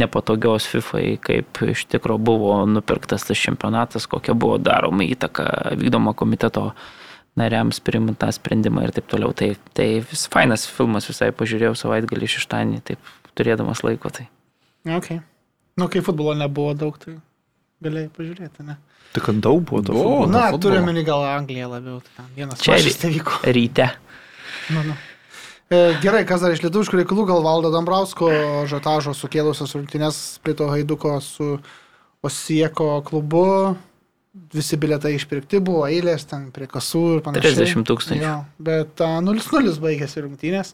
nepatogios 0.00 0.68
FIFA, 0.70 1.02
kaip 1.24 1.62
iš 1.66 1.84
tikro 1.90 2.18
buvo 2.18 2.54
nupirktas 2.66 3.26
tas 3.28 3.38
čempionatas, 3.38 4.06
kokia 4.10 4.34
buvo 4.34 4.58
daroma 4.62 5.06
įtaka 5.06 5.76
vykdomo 5.78 6.14
komiteto 6.18 6.70
nariams 7.38 7.80
priimant 7.84 8.18
tą 8.20 8.30
sprendimą 8.34 8.84
ir 8.86 8.94
taip 8.96 9.08
toliau. 9.10 9.32
Tai, 9.36 9.52
tai 9.76 9.88
vis 10.04 10.26
fainas 10.30 10.66
filmas 10.68 11.08
visai 11.10 11.30
pažiūrėjau 11.36 11.76
savaitgalį 11.78 12.30
šeštąjį, 12.34 12.84
taip 12.92 13.10
turėdamas 13.38 13.84
laiko. 13.86 14.12
Tai. 14.14 14.26
Okay. 14.98 15.20
Nu, 15.78 15.88
kai 15.88 16.02
futbolo 16.04 16.34
nebuvo 16.36 16.74
daug, 16.76 16.98
tai 17.00 17.16
galėjai 17.84 18.10
pažiūrėti, 18.16 18.66
ne? 18.66 18.76
Tai 19.10 19.22
kad 19.26 19.38
daug 19.42 19.62
buvo 19.66 19.82
to. 19.82 19.94
Buvo. 19.96 20.26
Na, 20.30 20.50
turime 20.62 20.94
gal 21.06 21.24
Angliją 21.32 21.70
labiau. 21.72 21.98
Tai 22.04 22.12
ten 22.18 22.28
vienas 22.36 22.62
Čia 22.62 22.76
tai. 23.00 23.14
Ryte. 23.50 23.88
Nu, 24.70 24.84
nu. 24.86 24.94
E, 25.70 25.94
gerai, 26.02 26.24
kas 26.26 26.42
dar 26.42 26.50
iš 26.50 26.64
lietuviškų 26.64 26.98
reikalų, 26.98 27.24
gal 27.28 27.44
valdo 27.46 27.68
Dambrausko 27.70 28.26
žatažo 28.66 29.12
sukėlusios 29.14 29.70
rungtynės 29.76 30.16
prie 30.42 30.56
to 30.58 30.66
haiduko 30.66 31.12
su 31.22 31.60
Osieko 32.26 32.96
klubu. 33.06 33.76
Visi 34.50 34.74
biletai 34.82 35.12
išpirkti 35.14 35.60
buvo, 35.62 35.84
eilės 35.86 36.24
ten 36.26 36.48
prie 36.54 36.66
kasų 36.70 37.02
ir 37.14 37.20
panašiai. 37.22 37.54
30 37.60 37.86
tūkstančių. 37.86 38.24
Jo, 38.24 38.32
bet 38.66 38.98
a, 39.06 39.12
0-0 39.22 39.76
baigėsi 39.84 40.24
rungtynės. 40.24 40.72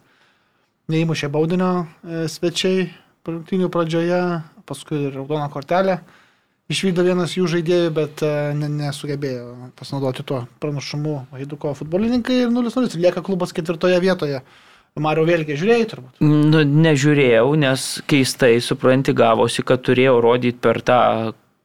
Neįmušė 0.93 1.29
baudinio 1.35 1.71
e, 1.83 2.23
svečiai 2.33 2.87
rungtynių 3.29 3.69
pradžioje, 3.75 4.21
paskui 4.65 5.03
ir 5.11 5.19
raudoną 5.19 5.51
kortelę. 5.53 5.99
Išvydo 6.73 7.05
vienas 7.05 7.35
jų 7.37 7.51
žaidėjų, 7.53 7.91
bet 7.99 8.25
e, 8.25 8.31
ne, 8.57 8.73
nesugebėjo 8.79 9.75
pasinaudoti 9.77 10.25
tuo 10.25 10.47
pranašumu 10.65 11.19
Haiduko 11.37 11.75
futbolininkai 11.83 12.47
ir 12.47 12.55
0-0 12.55 12.87
ir 12.97 13.05
lieka 13.05 13.25
klubas 13.29 13.53
ketvirtoje 13.57 14.01
vietoje. 14.01 14.41
Mario 14.97 15.27
vėlgi 15.29 15.57
žiūrėjai 15.61 15.89
turbūt. 15.91 16.21
Nu, 16.25 16.63
nežiūrėjau, 16.65 17.51
nes 17.61 17.89
keistai, 18.09 18.55
supranti, 18.65 19.13
gavosi, 19.17 19.65
kad 19.67 19.83
turėjau 19.85 20.21
rodyti 20.25 20.57
per 20.63 20.81
tą 20.85 21.01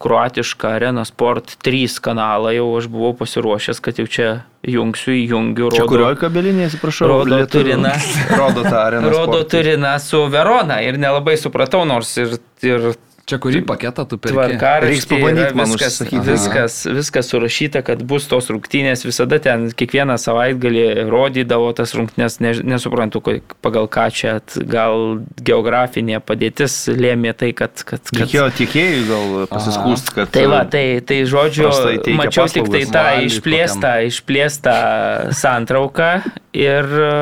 kruatišką 0.01 0.73
Arena 0.79 1.05
Sport 1.05 1.55
3 1.63 1.99
kanalą, 2.03 2.51
jau 2.55 2.65
aš 2.79 2.87
buvau 2.91 3.13
pasiruošęs, 3.19 3.79
kad 3.85 4.01
jau 4.01 4.07
čia 4.09 4.29
jungsiu, 4.65 5.13
įjungiu, 5.13 5.69
Čia 5.73 5.83
rodo, 5.83 5.91
kurioje 5.93 6.17
kabelinėje, 6.23 6.71
atsiprašau, 6.71 7.09
rodo 7.11 7.39
Turiną. 7.53 7.93
Rodo 8.41 8.65
tą 8.65 8.75
areną. 8.81 9.13
rodo 9.13 9.43
Turiną 9.53 9.93
su 10.01 10.25
Verona 10.33 10.81
ir 10.85 10.99
nelabai 11.01 11.37
supratau, 11.39 11.85
nors 11.89 12.11
ir, 12.21 12.35
ir 12.65 12.91
Čia 13.31 13.37
kurį 13.39 13.61
paketą 13.63 14.03
tu 14.11 14.17
perki? 14.19 14.35
Reiks 14.35 14.57
tvarkaraštį, 14.59 15.07
pabandyt 15.07 15.45
yra 15.45 15.55
man 15.55 15.69
viskas, 15.71 15.93
užsisakyti. 15.95 16.23
viskas, 16.27 16.73
viskas 16.91 17.29
surašyta, 17.31 17.81
kad 17.87 18.01
bus 18.03 18.25
tos 18.27 18.49
rungtynės, 18.51 19.05
visada 19.07 19.37
ten 19.39 19.69
kiekvieną 19.71 20.17
savaitgalį 20.19 20.83
rodydavo 21.07 21.69
tas 21.77 21.93
rungtynės, 21.95 22.41
ne, 22.43 22.51
nesuprantu, 22.73 23.21
pagal 23.63 23.87
ką 23.91 24.07
čia, 24.11 24.33
gal 24.67 25.21
geografinė 25.39 26.19
padėtis 26.19 26.75
lėmė 26.91 27.31
tai, 27.39 27.53
kad... 27.55 27.85
kad, 27.87 28.03
kad 28.11 28.25
Reikėjo 28.25 28.49
tiekėjui 28.59 29.05
gal 29.07 29.37
pasiskūst, 29.53 30.11
kad... 30.17 30.33
Tai 30.35 30.43
va, 30.51 30.65
tai, 30.73 30.83
tai 31.07 31.21
žodžiu, 31.31 31.69
mačiau 32.19 32.49
tik 32.51 32.67
tai 32.73 32.83
tą 32.91 33.05
išplėstą, 33.29 33.93
išplėstą 34.09 34.75
santrauką 35.39 36.09
ir 36.57 36.91
e, 37.07 37.13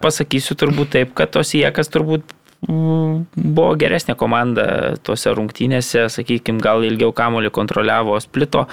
pasakysiu 0.00 0.56
turbūt 0.56 0.96
taip, 0.96 1.12
kad 1.18 1.36
tos 1.36 1.52
jėkas 1.52 1.92
turbūt 1.92 2.32
buvo 2.68 3.74
geresnė 3.80 4.16
komanda 4.18 4.94
tuose 5.04 5.32
rungtynėse, 5.36 6.08
sakykime, 6.12 6.62
gal 6.64 6.84
ilgiau 6.86 7.12
kamolį 7.16 7.52
kontroliavo 7.54 8.16
Splito 8.22 8.66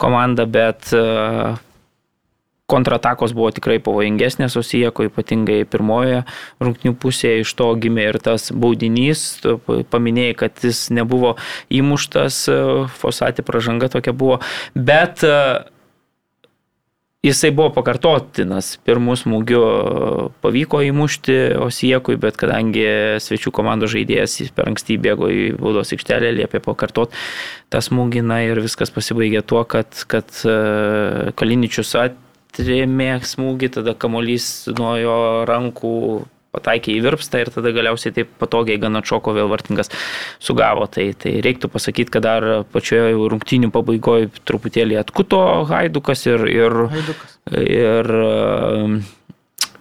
komanda, 0.00 0.46
bet 0.46 0.92
e, 0.96 1.02
kontratakos 2.70 3.34
buvo 3.34 3.50
tikrai 3.54 3.80
pavojingesnės 3.82 4.54
Osijeko, 4.60 5.08
ypatingai 5.08 5.64
pirmojoje 5.70 6.22
rungtinių 6.62 6.94
pusėje, 7.02 7.42
iš 7.44 7.54
to 7.58 7.70
gimė 7.82 8.06
ir 8.12 8.20
tas 8.22 8.50
baudinys, 8.54 9.24
tu 9.42 9.56
pa- 9.66 9.80
paminėjai, 9.90 10.36
kad 10.44 10.64
jis 10.68 10.86
nebuvo 10.94 11.34
įmuštas, 11.74 12.44
e, 12.52 12.60
Fosati 13.00 13.42
pražanga 13.46 13.90
tokia 13.92 14.14
buvo, 14.14 14.40
bet 14.74 15.24
e, 15.26 15.34
Jisai 17.20 17.50
buvo 17.52 17.68
pakartotinas, 17.76 18.78
pirmų 18.88 19.12
smūgių 19.20 19.58
pavyko 20.40 20.78
įmušti 20.86 21.34
Osijekui, 21.60 22.16
bet 22.16 22.38
kadangi 22.40 22.86
svečių 23.20 23.52
komandos 23.52 23.92
žaidėjas 23.92 24.38
per 24.56 24.70
anksti 24.70 24.96
bėgo 25.04 25.28
į 25.28 25.42
baudos 25.58 25.92
aikštelę, 25.92 26.30
liepė 26.38 26.62
pakartoti 26.64 27.20
tą 27.68 27.82
smūgį. 27.84 28.24
Na, 28.24 28.40
ir 28.48 28.62
viskas 28.64 28.88
pasibaigė 28.94 29.44
tuo, 29.44 29.66
kad, 29.68 30.00
kad 30.08 30.32
e, 30.48 30.56
Kaliničius 31.36 31.92
atrėmė 32.06 33.12
smūgį, 33.28 33.74
tada 33.76 33.92
kamolys 34.00 34.48
nuo 34.80 34.96
jo 34.96 35.20
rankų 35.50 35.96
pataikė 36.54 36.94
į 36.96 37.02
virpstą 37.04 37.44
ir 37.44 37.52
tada 37.54 37.72
galiausiai 37.74 38.14
taip 38.16 38.32
patogiai 38.40 38.80
gana 38.82 39.02
atšoko 39.04 39.34
vėl 39.36 39.50
vartingas 39.52 39.92
sugavo. 40.42 40.88
Tai, 40.90 41.10
tai 41.20 41.36
reiktų 41.44 41.70
pasakyti, 41.72 42.12
kad 42.16 42.26
dar 42.26 42.48
pačioje 42.74 43.14
rungtynių 43.32 43.72
pabaigoje 43.74 44.30
truputėlį 44.48 45.00
atkuto 45.00 45.42
Haidukas 45.70 46.26
ir, 46.26 46.46
ir, 46.50 46.78
Haidukas. 46.94 47.36
ir, 47.54 47.84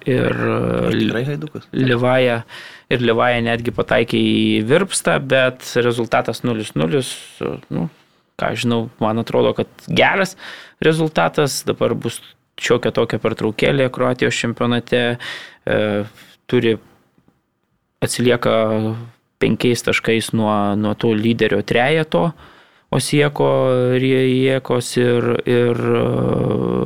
ir 0.09 1.23
haidukas. 1.23 1.69
Livaja 1.73 2.43
ir 2.89 3.05
Livaja 3.05 3.41
netgi 3.45 3.73
pataikė 3.75 4.19
į 4.19 4.63
virpstą, 4.69 5.19
bet 5.21 5.65
rezultatas 5.83 6.41
0-0. 6.45 7.03
Nu, 7.73 7.87
ką 8.39 8.51
žinau, 8.57 8.87
man 9.03 9.21
atrodo, 9.21 9.53
kad 9.57 9.69
geras 9.87 10.35
rezultatas. 10.85 11.61
Dabar 11.67 11.93
bus 11.93 12.21
šiokia 12.59 12.91
tokia 12.95 13.21
pertraukėlė 13.21 13.89
Kroatijos 13.93 14.39
čempionate. 14.41 15.03
E, 15.69 15.77
turi 16.49 16.77
atsilieka 18.03 18.53
penkiais 19.39 19.83
taškais 19.85 20.33
nuo, 20.35 20.75
nuo 20.75 20.95
to 20.99 21.13
lyderio 21.15 21.61
trejeto. 21.63 22.29
Osieko, 22.89 23.47
Riejekos 24.01 24.95
ir, 24.97 25.25
ir 25.45 25.77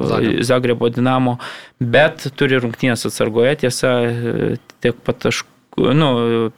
Zagrebo. 0.10 0.44
Zagrebo 0.44 0.90
Dinamo, 0.92 1.38
bet 1.80 2.26
turi 2.36 2.60
rungtynės 2.60 3.08
atsargoje, 3.08 3.54
tiesa, 3.62 3.94
tiek 4.84 5.00
pat 5.08 5.22
taškų, 5.24 5.94
nu, 5.96 6.10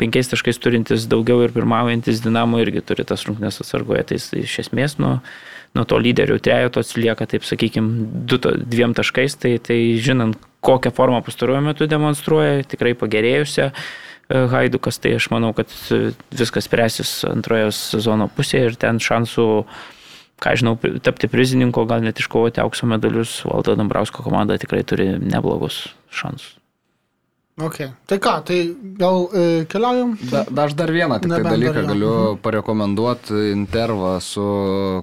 penkiais 0.01 0.31
taškais 0.31 0.57
turintis 0.63 1.05
daugiau 1.11 1.43
ir 1.45 1.53
pirmaujantis 1.53 2.23
Dinamo 2.25 2.57
irgi 2.63 2.81
turi 2.89 3.05
tas 3.05 3.27
rungtynės 3.29 3.61
atsargoje, 3.61 4.01
tai 4.09 4.17
jis 4.17 4.31
iš 4.41 4.57
esmės 4.65 4.97
nuo, 4.97 5.19
nuo 5.77 5.85
to 5.85 6.01
lyderių 6.01 6.39
trejoto 6.41 6.81
atsilieka, 6.81 7.29
taip 7.29 7.45
sakykime, 7.45 8.09
dviem 8.65 8.97
taškais, 8.97 9.37
tai, 9.45 9.59
tai 9.61 9.77
žinant, 10.01 10.41
kokią 10.65 10.91
formą 10.95 11.21
pastaruoju 11.25 11.63
metu 11.65 11.87
demonstruoja, 11.89 12.65
tikrai 12.69 12.95
pagerėjusią. 12.97 13.69
e, 13.69 14.41
Haidukas, 14.51 14.99
tai 15.01 15.15
aš 15.19 15.29
manau, 15.33 15.53
kad 15.57 15.71
e, 15.93 16.11
viskas 16.33 16.65
spręsis 16.69 17.11
antrojo 17.29 17.71
sezono 17.75 18.27
pusėje 18.33 18.71
ir 18.71 18.79
ten 18.81 18.99
šansų, 19.03 19.47
ką 20.41 20.57
žinau, 20.59 20.75
tapti 21.05 21.29
prizininko, 21.31 21.85
gal 21.89 22.03
net 22.05 22.19
iškovoti 22.19 22.63
aukso 22.65 22.89
medalius, 22.89 23.37
Valdo 23.45 23.77
Dambrausko 23.77 24.25
komanda 24.25 24.57
tikrai 24.61 24.83
turi 24.87 25.13
neblogus 25.21 25.85
šansus. 26.09 26.55
Ok. 27.55 27.77
Tai 28.05 28.17
ką, 28.19 28.31
tai 28.43 28.57
gal 28.99 29.29
e, 29.31 29.63
keliaujam? 29.71 30.17
Da, 30.27 30.41
da, 30.43 30.65
aš 30.67 30.73
dar 30.75 30.91
vieną 30.91 31.21
tik 31.23 31.31
tai 31.31 31.37
dar 31.39 31.53
dalyką 31.53 31.73
vieną. 31.77 31.87
galiu 31.87 32.11
parekomenduoti 32.43 33.53
intervą 33.53 34.19
su 34.19 34.43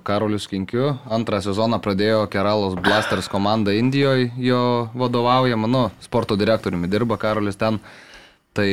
Karoliu 0.05 0.39
Skinkiu. 0.39 0.91
Antrą 1.09 1.41
sezoną 1.41 1.81
pradėjo 1.81 2.27
Keralos 2.29 2.77
Blasters 2.77 3.31
komanda 3.33 3.73
Indijoje, 3.73 4.29
jo 4.37 4.91
vadovaujama, 4.93 5.71
nu, 5.71 5.87
sporto 6.05 6.37
direktoriumi 6.37 6.93
dirba 6.93 7.17
Karolis 7.17 7.57
ten. 7.57 7.81
Tai 8.53 8.69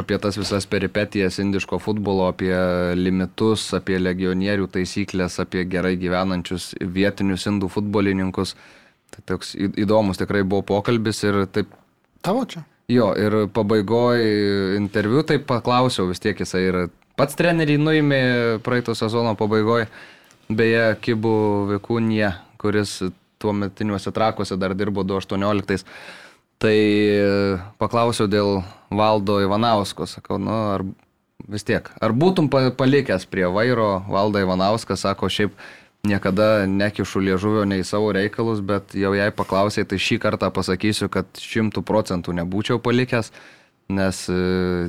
apie 0.00 0.16
tas 0.16 0.40
visas 0.40 0.64
peripetijas 0.64 1.36
indiško 1.42 1.76
futbolo, 1.76 2.30
apie 2.32 2.56
limitus, 2.96 3.68
apie 3.76 4.00
legionierių 4.00 4.70
taisyklės, 4.72 5.36
apie 5.44 5.68
gerai 5.68 5.98
gyvenančius 6.00 6.72
vietinius 6.80 7.44
indų 7.52 7.68
futbolininkus. 7.68 8.56
Tai 9.12 9.28
toks 9.28 9.52
įdomus 9.60 10.24
tikrai 10.24 10.40
buvo 10.40 10.64
pokalbis 10.72 11.20
ir 11.28 11.44
taip 11.52 11.82
Tavo 12.24 12.46
čia? 12.48 12.64
Jo, 12.92 13.12
ir 13.16 13.46
pabaigoje 13.56 14.76
interviu 14.76 15.22
taip 15.24 15.46
paklausiau, 15.48 16.10
vis 16.10 16.20
tiek 16.20 16.36
jisai 16.42 16.60
ir 16.68 16.76
pats 17.16 17.36
treneriai 17.38 17.80
nuėmė 17.80 18.18
praeito 18.66 18.92
sezono 18.98 19.32
pabaigoje, 19.40 19.86
beje, 20.52 20.82
Kibų 21.00 21.32
Vikūnė, 21.70 22.34
kuris 22.60 22.98
tuo 23.40 23.54
metiniuose 23.56 24.12
trakuose 24.12 24.58
dar 24.60 24.74
dirbo 24.76 25.04
2018. 25.04 25.86
Tai 26.60 26.74
e, 26.76 27.56
paklausiau 27.80 28.28
dėl 28.30 28.60
Valdo 28.94 29.40
Ivanausko, 29.42 30.06
sakau, 30.08 30.36
nu, 30.40 30.52
ar 30.76 30.84
vis 31.50 31.64
tiek, 31.66 31.88
ar 32.04 32.12
būtum 32.14 32.46
pa- 32.52 32.70
palikęs 32.76 33.24
prie 33.28 33.48
vairo 33.52 34.04
Valdą 34.08 34.44
Ivanauską, 34.44 34.96
sako, 34.96 35.28
šiaip 35.32 35.56
niekada 36.04 36.66
nekišu 36.68 37.20
liežuvio 37.24 37.64
nei 37.68 37.84
savo 37.84 38.12
reikalus, 38.12 38.60
bet 38.60 38.94
jau 38.98 39.14
jei 39.16 39.32
paklausai, 39.34 39.86
tai 39.88 39.98
šį 40.00 40.20
kartą 40.22 40.50
pasakysiu, 40.54 41.08
kad 41.12 41.28
šimtų 41.40 41.84
procentų 41.86 42.36
nebūčiau 42.40 42.80
palikęs, 42.84 43.32
nes 43.94 44.20
e, 44.32 44.36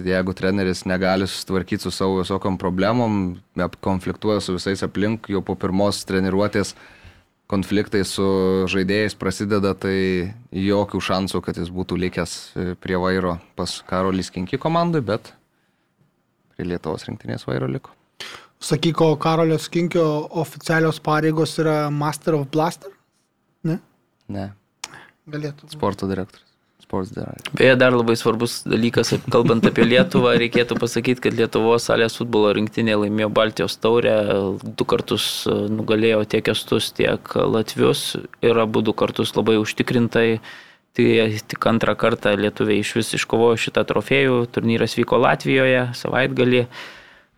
jeigu 0.07 0.35
treneris 0.35 0.85
negali 0.87 1.27
susitvarkyti 1.27 1.87
su 1.87 1.91
savo 1.95 2.19
visokiam 2.21 2.59
problemom, 2.59 3.37
konfliktuoja 3.83 4.43
su 4.43 4.57
visais 4.57 4.83
aplink, 4.87 5.31
jau 5.31 5.43
po 5.43 5.57
pirmos 5.59 6.03
treniruotės 6.07 6.75
konfliktai 7.51 8.01
su 8.07 8.25
žaidėjais 8.71 9.17
prasideda, 9.19 9.75
tai 9.77 9.97
jokių 10.51 11.01
šansų, 11.09 11.43
kad 11.45 11.59
jis 11.61 11.71
būtų 11.73 11.99
likęs 12.07 12.37
e, 12.55 12.71
prie 12.79 12.99
vairo 12.99 13.37
pas 13.55 13.79
Karolį 13.87 14.25
Skinki 14.25 14.59
komandai, 14.61 15.03
bet 15.05 15.31
prie 16.55 16.67
Lietuvos 16.71 17.07
rinktinės 17.07 17.47
vairo 17.47 17.69
liko. 17.71 17.93
Sakyko, 18.63 19.11
Karolio 19.21 19.57
Skinkio 19.59 20.05
oficialios 20.41 20.99
pareigos 21.03 21.57
yra 21.61 21.89
Master 21.91 22.39
of 22.39 22.47
Blaster? 22.51 22.91
Ne? 23.63 23.79
Ne, 24.31 24.49
Galėtų. 25.29 25.69
sporto 25.73 26.07
direktorius. 26.09 26.43
Sports 26.85 27.11
direktorius. 27.13 27.53
Beje, 27.57 27.75
dar 27.81 27.95
labai 27.95 28.15
svarbus 28.17 28.59
dalykas, 28.65 29.15
kalbant 29.33 29.65
apie 29.65 29.85
Lietuvą, 29.85 30.35
reikėtų 30.41 30.77
pasakyti, 30.81 31.23
kad 31.27 31.37
Lietuvos 31.37 31.87
salės 31.89 32.17
futbolo 32.19 32.51
rinktinė 32.53 32.97
laimėjo 33.01 33.29
Baltijos 33.33 33.77
taurę, 33.81 34.15
du 34.63 34.85
kartus 34.85 35.45
e, 35.49 35.55
nugalėjo 35.73 36.23
tiek 36.29 36.53
estus, 36.53 36.91
tiek 36.95 37.35
latvius 37.35 38.15
ir 38.45 38.61
abu 38.61 38.85
du 38.85 38.93
kartus 38.93 39.33
labai 39.37 39.57
užtikrintai. 39.61 40.29
Tai 40.95 41.05
tik 41.51 41.65
antrą 41.67 41.91
kartą 41.99 42.31
lietuviai 42.39 42.79
iš 42.79 42.93
vis 42.95 43.09
iškovojo 43.17 43.57
šitą 43.59 43.81
trofėjų. 43.83 44.45
Turnyras 44.55 44.93
vyko 44.95 45.17
Latvijoje 45.19 45.89
savaitgalį. 45.99 46.61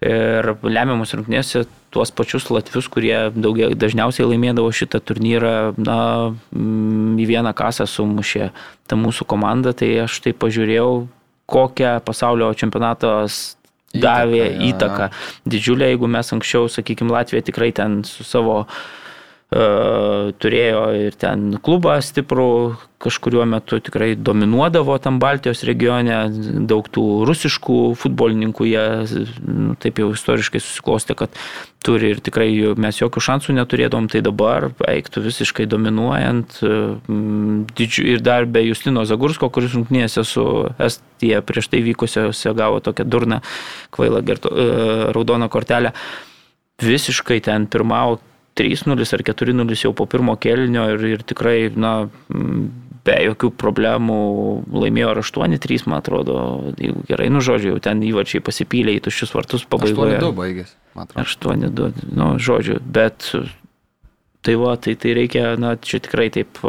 Ir 0.05 0.51
lemiamus 0.61 1.15
rungtynėse 1.17 1.63
tuos 1.89 2.11
pačius 2.13 2.51
latvius, 2.53 2.85
kurie 2.93 3.31
daugia, 3.33 3.71
dažniausiai 3.73 4.27
laimėdavo 4.29 4.69
šitą 4.69 5.01
turnyrą, 5.01 5.73
na, 5.81 5.99
mm, 6.53 7.15
į 7.17 7.25
vieną 7.31 7.53
kasą 7.57 7.87
sumušė 7.89 8.51
ta 8.85 8.99
mūsų 8.99 9.25
komanda. 9.25 9.73
Tai 9.73 9.89
aš 10.05 10.19
tai 10.21 10.35
pažiūrėjau, 10.37 11.07
kokią 11.49 11.97
pasaulio 12.05 12.51
čempionatas 12.53 13.57
davė 13.95 14.45
Įtaką, 14.51 14.67
įtaką. 14.69 15.09
Didžiulė, 15.49 15.89
jeigu 15.93 16.11
mes 16.11 16.29
anksčiau, 16.35 16.69
sakykime, 16.69 17.09
Latvija 17.15 17.41
tikrai 17.47 17.71
ten 17.73 18.03
su 18.05 18.27
savo 18.27 18.65
turėjo 19.47 20.81
ir 21.07 21.15
ten 21.15 21.53
klubą 21.63 21.93
stiprų, 22.03 22.75
kažkuriuo 22.99 23.45
metu 23.47 23.77
tikrai 23.79 24.09
dominuodavo 24.19 24.97
tam 24.99 25.21
Baltijos 25.23 25.63
regione, 25.63 26.17
daug 26.67 26.89
tų 26.91 27.23
rusiškų 27.29 27.77
futbolininkų, 27.95 28.67
jie 28.67 28.83
nu, 29.47 29.77
taip 29.79 30.01
jau 30.03 30.09
istoriškai 30.11 30.59
susiklostė, 30.59 31.15
kad 31.15 31.39
turi 31.85 32.11
ir 32.11 32.21
tikrai 32.25 32.49
mes 32.75 32.99
jokių 32.99 33.23
šansų 33.29 33.55
neturėdom, 33.61 34.11
tai 34.11 34.19
dabar 34.25 34.73
eiktų 34.83 35.23
visiškai 35.29 35.69
dominuojant 35.71 36.59
didžiu, 37.79 38.03
ir 38.03 38.27
dar 38.27 38.51
be 38.51 38.67
Justino 38.67 39.07
Zagursko, 39.07 39.47
kuris 39.47 39.77
rungtynėse 39.77 40.27
su 40.27 40.47
Estija 40.75 41.39
prieš 41.39 41.71
tai 41.71 41.85
vykusiose 41.87 42.57
gavo 42.57 42.83
tokią 42.83 43.07
durną 43.07 43.39
kvailą 43.95 44.25
gerto, 44.27 44.51
raudoną 45.15 45.47
kortelę. 45.47 45.95
Visiškai 46.83 47.39
ten 47.45 47.71
pirmavo 47.71 48.19
3-0 48.57 49.07
ar 49.17 49.23
4-0 49.29 49.77
jau 49.83 49.93
po 49.95 50.07
pirmo 50.09 50.35
kelnio 50.41 50.87
ir, 50.95 51.05
ir 51.17 51.23
tikrai, 51.27 51.69
na, 51.77 51.93
be 53.07 53.15
jokių 53.29 53.51
problemų 53.59 54.17
laimėjo 54.83 55.13
ar 55.13 55.21
8-3, 55.23 55.87
man 55.87 56.01
atrodo, 56.01 56.39
jeigu 56.79 57.05
gerai, 57.07 57.29
nu 57.33 57.43
žodžiu, 57.45 57.75
jau 57.75 57.83
ten 57.87 58.03
įvačiai 58.03 58.43
pasipylė 58.43 58.97
į 58.97 59.05
tuščius 59.07 59.33
vartus 59.37 59.63
pabaigoje. 59.69 60.19
8-2 60.19 60.33
baigėsi, 60.41 60.75
man 60.97 61.07
atrodo. 61.07 61.71
8-2, 61.71 62.11
nu 62.17 62.33
žodžiu, 62.41 62.81
bet 62.83 63.31
tai 64.45 64.59
va, 64.59 64.75
tai, 64.81 64.97
tai 64.99 65.15
reikia, 65.17 65.55
na, 65.59 65.75
čia 65.79 66.01
tikrai 66.03 66.29
taip 66.33 66.61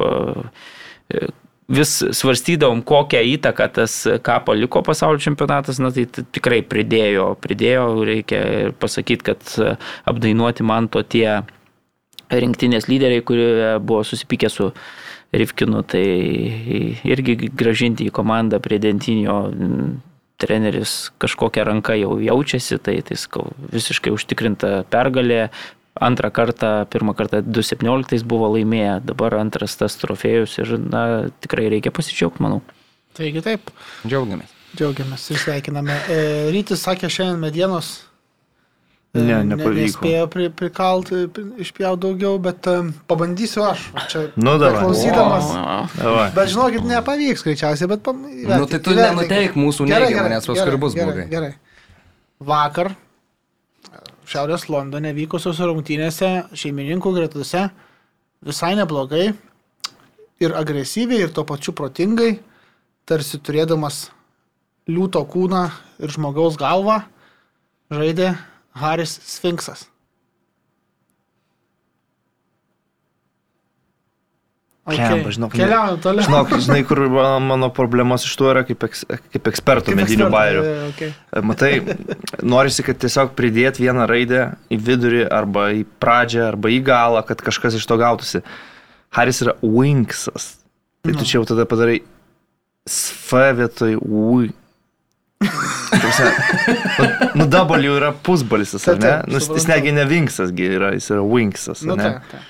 vis 1.68 1.90
svarstydavom, 2.00 2.80
kokią 2.86 3.20
įtaką 3.34 3.68
tas, 3.76 4.00
ką 4.24 4.38
paliko 4.46 4.80
pasaulio 4.86 5.20
čempionatas, 5.20 5.80
na 5.82 5.90
tai 5.92 6.06
tikrai 6.08 6.62
pridėjo, 6.64 7.34
pridėjo, 7.44 7.84
reikia 8.08 8.40
pasakyti, 8.80 9.26
kad 9.26 9.52
apdainuoti 10.08 10.66
man 10.66 10.88
to 10.92 11.04
tie 11.04 11.42
rinktinės 12.30 12.88
lyderiai, 12.90 13.24
kurie 13.24 13.76
buvo 13.80 14.04
susipykę 14.06 14.50
su 14.52 14.72
Rivkinu, 15.32 15.82
tai 15.84 16.04
irgi 17.04 17.50
gražinti 17.52 18.06
į 18.08 18.12
komandą 18.16 18.62
prie 18.64 18.78
dentinio 18.80 19.36
treneris 20.40 21.10
kažkokią 21.20 21.66
ranką 21.68 21.98
jau 21.98 22.14
jaučiasi, 22.22 22.78
tai, 22.80 23.00
tai 23.04 23.18
skau, 23.20 23.50
visiškai 23.72 24.14
užtikrinta 24.14 24.84
pergalė. 24.92 25.48
Antrą 25.98 26.30
kartą, 26.30 26.86
pirmą 26.86 27.10
kartą 27.18 27.40
2017 27.42 28.22
buvo 28.30 28.52
laimėję, 28.54 29.00
dabar 29.02 29.34
antras 29.40 29.74
tas 29.80 29.98
trofėjus 29.98 30.54
ir 30.62 30.76
na, 30.78 31.02
tikrai 31.42 31.66
reikia 31.72 31.90
pasidžiaugti, 31.90 32.44
manau. 32.44 32.60
Taigi 33.18 33.42
taip. 33.42 33.72
Džiaugiamės. 34.06 34.52
Džiaugiamės 34.78 35.24
ir 35.32 35.40
sveikiname. 35.42 35.96
E, 36.06 36.20
rytis 36.54 36.86
sakė 36.86 37.10
šiandien 37.10 37.42
medienos 37.42 37.96
Ne, 39.16 39.38
nepavyko. 39.48 39.72
Nespėjau 39.80 40.26
pri, 40.30 40.46
prikalti, 40.52 41.22
pri, 41.32 41.44
išpjauti 41.64 42.02
daugiau, 42.04 42.34
bet 42.44 42.66
um, 42.70 42.90
pabandysiu 43.08 43.64
aš. 43.64 43.86
Čia 44.12 44.24
Nu, 44.36 44.58
davai. 44.60 44.82
klausydamas. 44.84 45.48
Davai. 45.96 46.26
Bet 46.36 46.52
žinokit, 46.52 46.84
nepavyks 46.86 47.42
greičiausiai, 47.46 47.88
bet... 47.88 48.02
pam- 48.04 48.20
Nu, 48.28 48.66
tai 48.68 48.78
tu 48.84 48.92
įvertink, 48.92 49.16
nenuteik 49.16 49.56
mūsų 49.58 49.86
neigiamą, 49.88 50.28
nes 50.36 50.46
paskui 50.50 50.76
bus 50.84 50.94
gerai, 50.94 51.06
blogai. 51.08 51.26
Gerai. 51.32 51.52
Vakar 52.52 52.92
Šiaurės 54.28 54.66
Londone 54.68 55.14
vykusios 55.16 55.56
rungtynėse 55.64 56.28
šeimininkų 56.52 57.14
gretose 57.16 57.64
visai 58.44 58.74
neblogai 58.76 59.30
ir 60.44 60.52
agresyviai 60.54 61.24
ir 61.24 61.32
tuo 61.34 61.46
pačiu 61.48 61.72
protingai, 61.72 62.34
tarsi 63.08 63.40
turėdamas 63.40 64.10
liūto 64.88 65.24
kūną 65.32 65.64
ir 66.04 66.12
žmogaus 66.12 66.60
galvą, 66.60 67.00
žaidė 67.90 68.34
Haris 68.80 69.18
Sfinksas. 69.26 69.86
Blemba, 74.88 75.28
žinok, 75.28 75.52
ne- 75.52 75.60
Keliaujam 75.60 75.98
toliau. 76.00 76.24
Žinok, 76.24 76.52
žinai, 76.64 76.80
kur 76.88 77.00
mano, 77.44 77.68
problemos 77.74 78.24
iš 78.24 78.32
tuo 78.40 78.48
yra 78.54 78.62
kaip, 78.64 78.86
eks, 78.88 79.04
kaip 79.34 79.50
ekspertų 79.50 79.92
Kaip 79.92 80.00
medinių 80.00 80.28
bairių. 80.32 80.62
Okay. 80.94 81.10
Matai, 81.44 81.72
norisi, 82.40 82.84
kad 82.86 82.96
tiesiog 83.02 83.34
pridėt 83.36 83.80
vieną 83.82 84.06
raidę 84.08 84.46
į 84.72 84.78
vidurį 84.86 85.26
arba 85.28 85.68
į 85.76 85.84
pradžią 86.00 86.46
arba 86.54 86.72
į 86.72 86.80
galą, 86.86 87.20
kad 87.28 87.44
kažkas 87.44 87.76
iš 87.76 87.84
to 87.84 87.98
gautųsi. 88.00 88.40
Haris 89.12 89.42
yra 89.44 89.58
Winksas. 89.60 90.54
Tai 91.04 91.12
tu 91.12 91.28
čia 91.28 91.36
jau 91.36 91.44
tada 91.52 91.68
padarai 91.68 92.00
SV 92.88 93.44
vietoj 93.60 94.00
U. 94.00 94.48
Nu, 97.34 97.46
W 97.46 97.96
yra 97.96 98.12
pusbalsis, 98.12 98.88
ar 98.90 98.98
ne? 98.98 99.14
Nu, 99.30 99.38
jis 99.38 99.66
negi 99.70 99.92
ne 99.94 100.06
Winksas, 100.08 100.50
yra, 100.54 100.92
jis 100.96 101.10
yra 101.14 101.22
Winksas. 101.22 101.84
Nu, 101.86 101.94
ne? 101.98 102.02
tai, 102.02 102.30
tai. 102.32 102.40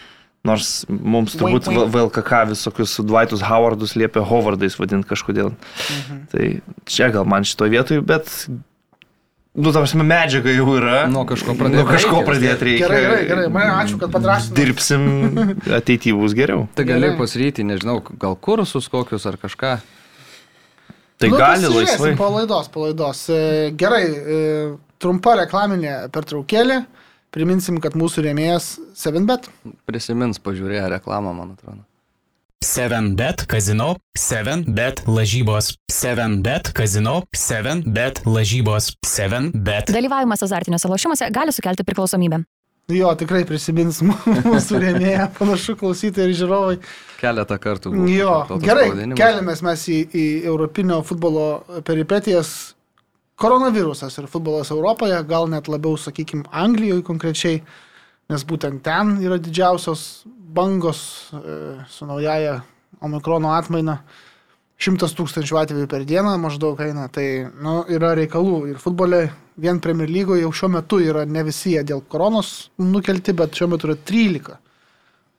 Nors 0.46 0.70
mums 0.88 1.34
turbūt 1.36 1.66
Wink, 1.68 1.82
wink. 1.82 1.90
VLKK 1.92 2.44
visokius 2.52 2.94
Dwightus 3.04 3.42
Howardus 3.44 3.96
liepia 3.98 4.22
Howardais 4.24 4.78
vadinti 4.78 5.10
kažkodėl. 5.10 5.52
Mhm. 5.52 6.22
Tai 6.32 6.48
čia 6.88 7.10
gal 7.12 7.28
man 7.28 7.44
šitoje 7.44 7.74
vietoje, 7.74 8.04
bet, 8.06 8.30
nu, 8.48 9.74
tam 9.74 9.82
prasme, 9.82 10.06
medžiaga 10.08 10.54
jau 10.54 10.70
yra. 10.78 11.02
Nuo 11.10 11.26
kažko 11.28 11.58
pradėt 11.58 11.82
Nuo 11.82 11.86
kažko 11.90 12.22
pradėti 12.24 12.70
reikia. 12.70 12.86
Gerai, 12.86 13.02
gerai, 13.04 13.20
gerai. 13.32 13.46
Man 13.58 13.74
ačiū, 13.82 14.00
kad 14.00 14.14
padrasinai. 14.14 14.56
Dirbsim 14.62 15.04
ateityje 15.82 16.16
bus 16.16 16.38
geriau. 16.38 16.68
Tai 16.78 16.86
gali 16.88 17.12
pasiryti, 17.18 17.66
nežinau, 17.66 18.00
gal 18.16 18.38
kursus 18.38 18.88
kokius 18.92 19.28
ar 19.28 19.36
kažką. 19.42 19.76
Tai 21.18 21.30
nu, 21.32 21.38
gali 21.40 21.66
laisvai. 21.72 22.12
Po 22.18 22.30
laidos, 22.30 22.70
po 22.70 22.86
laidos. 22.86 23.24
E, 23.32 23.72
Gerai, 23.78 24.04
e, 24.06 24.38
trumpa 25.02 25.34
reklaminė 25.42 25.94
pertraukėlė. 26.14 26.84
Priminsim, 27.34 27.76
kad 27.84 27.98
mūsų 27.98 28.24
rėmėjas 28.24 28.78
7bet. 28.96 29.50
Prisimins 29.88 30.40
pažiūrėję 30.40 30.86
reklamą, 30.94 31.34
man 31.36 31.52
atrodo. 31.58 31.82
7bet 32.64 33.44
kazino, 33.46 33.92
7bet 34.18 35.04
lažybos, 35.06 35.76
7bet 35.92 36.72
kazino, 36.74 37.20
7bet 37.36 38.24
lažybos, 38.26 38.94
7bet. 39.06 39.92
Dalyvavimas 39.94 40.42
azartiniuose 40.42 40.90
lošimuose 40.90 41.28
gali 41.34 41.54
sukelti 41.54 41.86
priklausomybę. 41.86 42.42
Jo, 42.88 43.10
tikrai 43.20 43.42
prisimins 43.44 43.98
mūsų 44.48 44.78
rėmėją, 44.80 45.26
panašu 45.36 45.74
klausytojai 45.76 46.30
ir 46.30 46.36
žiūrovai. 46.38 46.76
Keletą 47.20 47.58
kartų 47.60 47.90
buvo. 47.92 48.06
Jo, 48.08 48.36
gerai, 48.62 48.86
keliamės 49.12 49.60
mes 49.66 49.82
į, 49.92 49.98
į 50.08 50.22
Europinio 50.48 51.02
futbolo 51.04 51.82
peripetijas. 51.84 52.72
Koronavirusas 53.38 54.16
ir 54.18 54.30
futbolas 54.32 54.72
Europoje, 54.72 55.18
gal 55.28 55.50
net 55.52 55.68
labiau, 55.68 55.98
sakykime, 56.00 56.48
Anglijoje 56.48 57.04
konkrečiai, 57.04 57.58
nes 58.32 58.46
būtent 58.48 58.80
ten 58.86 59.18
yra 59.20 59.36
didžiausios 59.36 60.24
bangos 60.56 61.02
e, 61.36 61.58
su 61.92 62.08
naujaja 62.08 62.62
omikrono 63.04 63.52
atmaina. 63.52 63.98
Šimtas 64.80 65.12
tūkstančių 65.18 65.60
atvejų 65.60 65.90
per 65.92 66.08
dieną 66.08 66.38
maždaug 66.40 66.80
eina, 66.80 67.04
tai 67.12 67.44
nu, 67.52 67.82
yra 67.92 68.14
reikalų 68.16 68.62
ir 68.72 68.80
futbole, 68.80 69.26
vien 69.58 69.80
Premier 69.82 70.10
lygoje 70.10 70.44
jau 70.44 70.52
šiuo 70.54 70.70
metu 70.76 71.00
yra 71.02 71.24
ne 71.26 71.42
visi 71.46 71.74
jie 71.74 71.82
dėl 71.86 72.02
koronos 72.10 72.70
nukelti, 72.78 73.34
bet 73.36 73.58
šiuo 73.58 73.72
metu 73.74 73.90
yra 73.90 73.98
13 74.10 74.56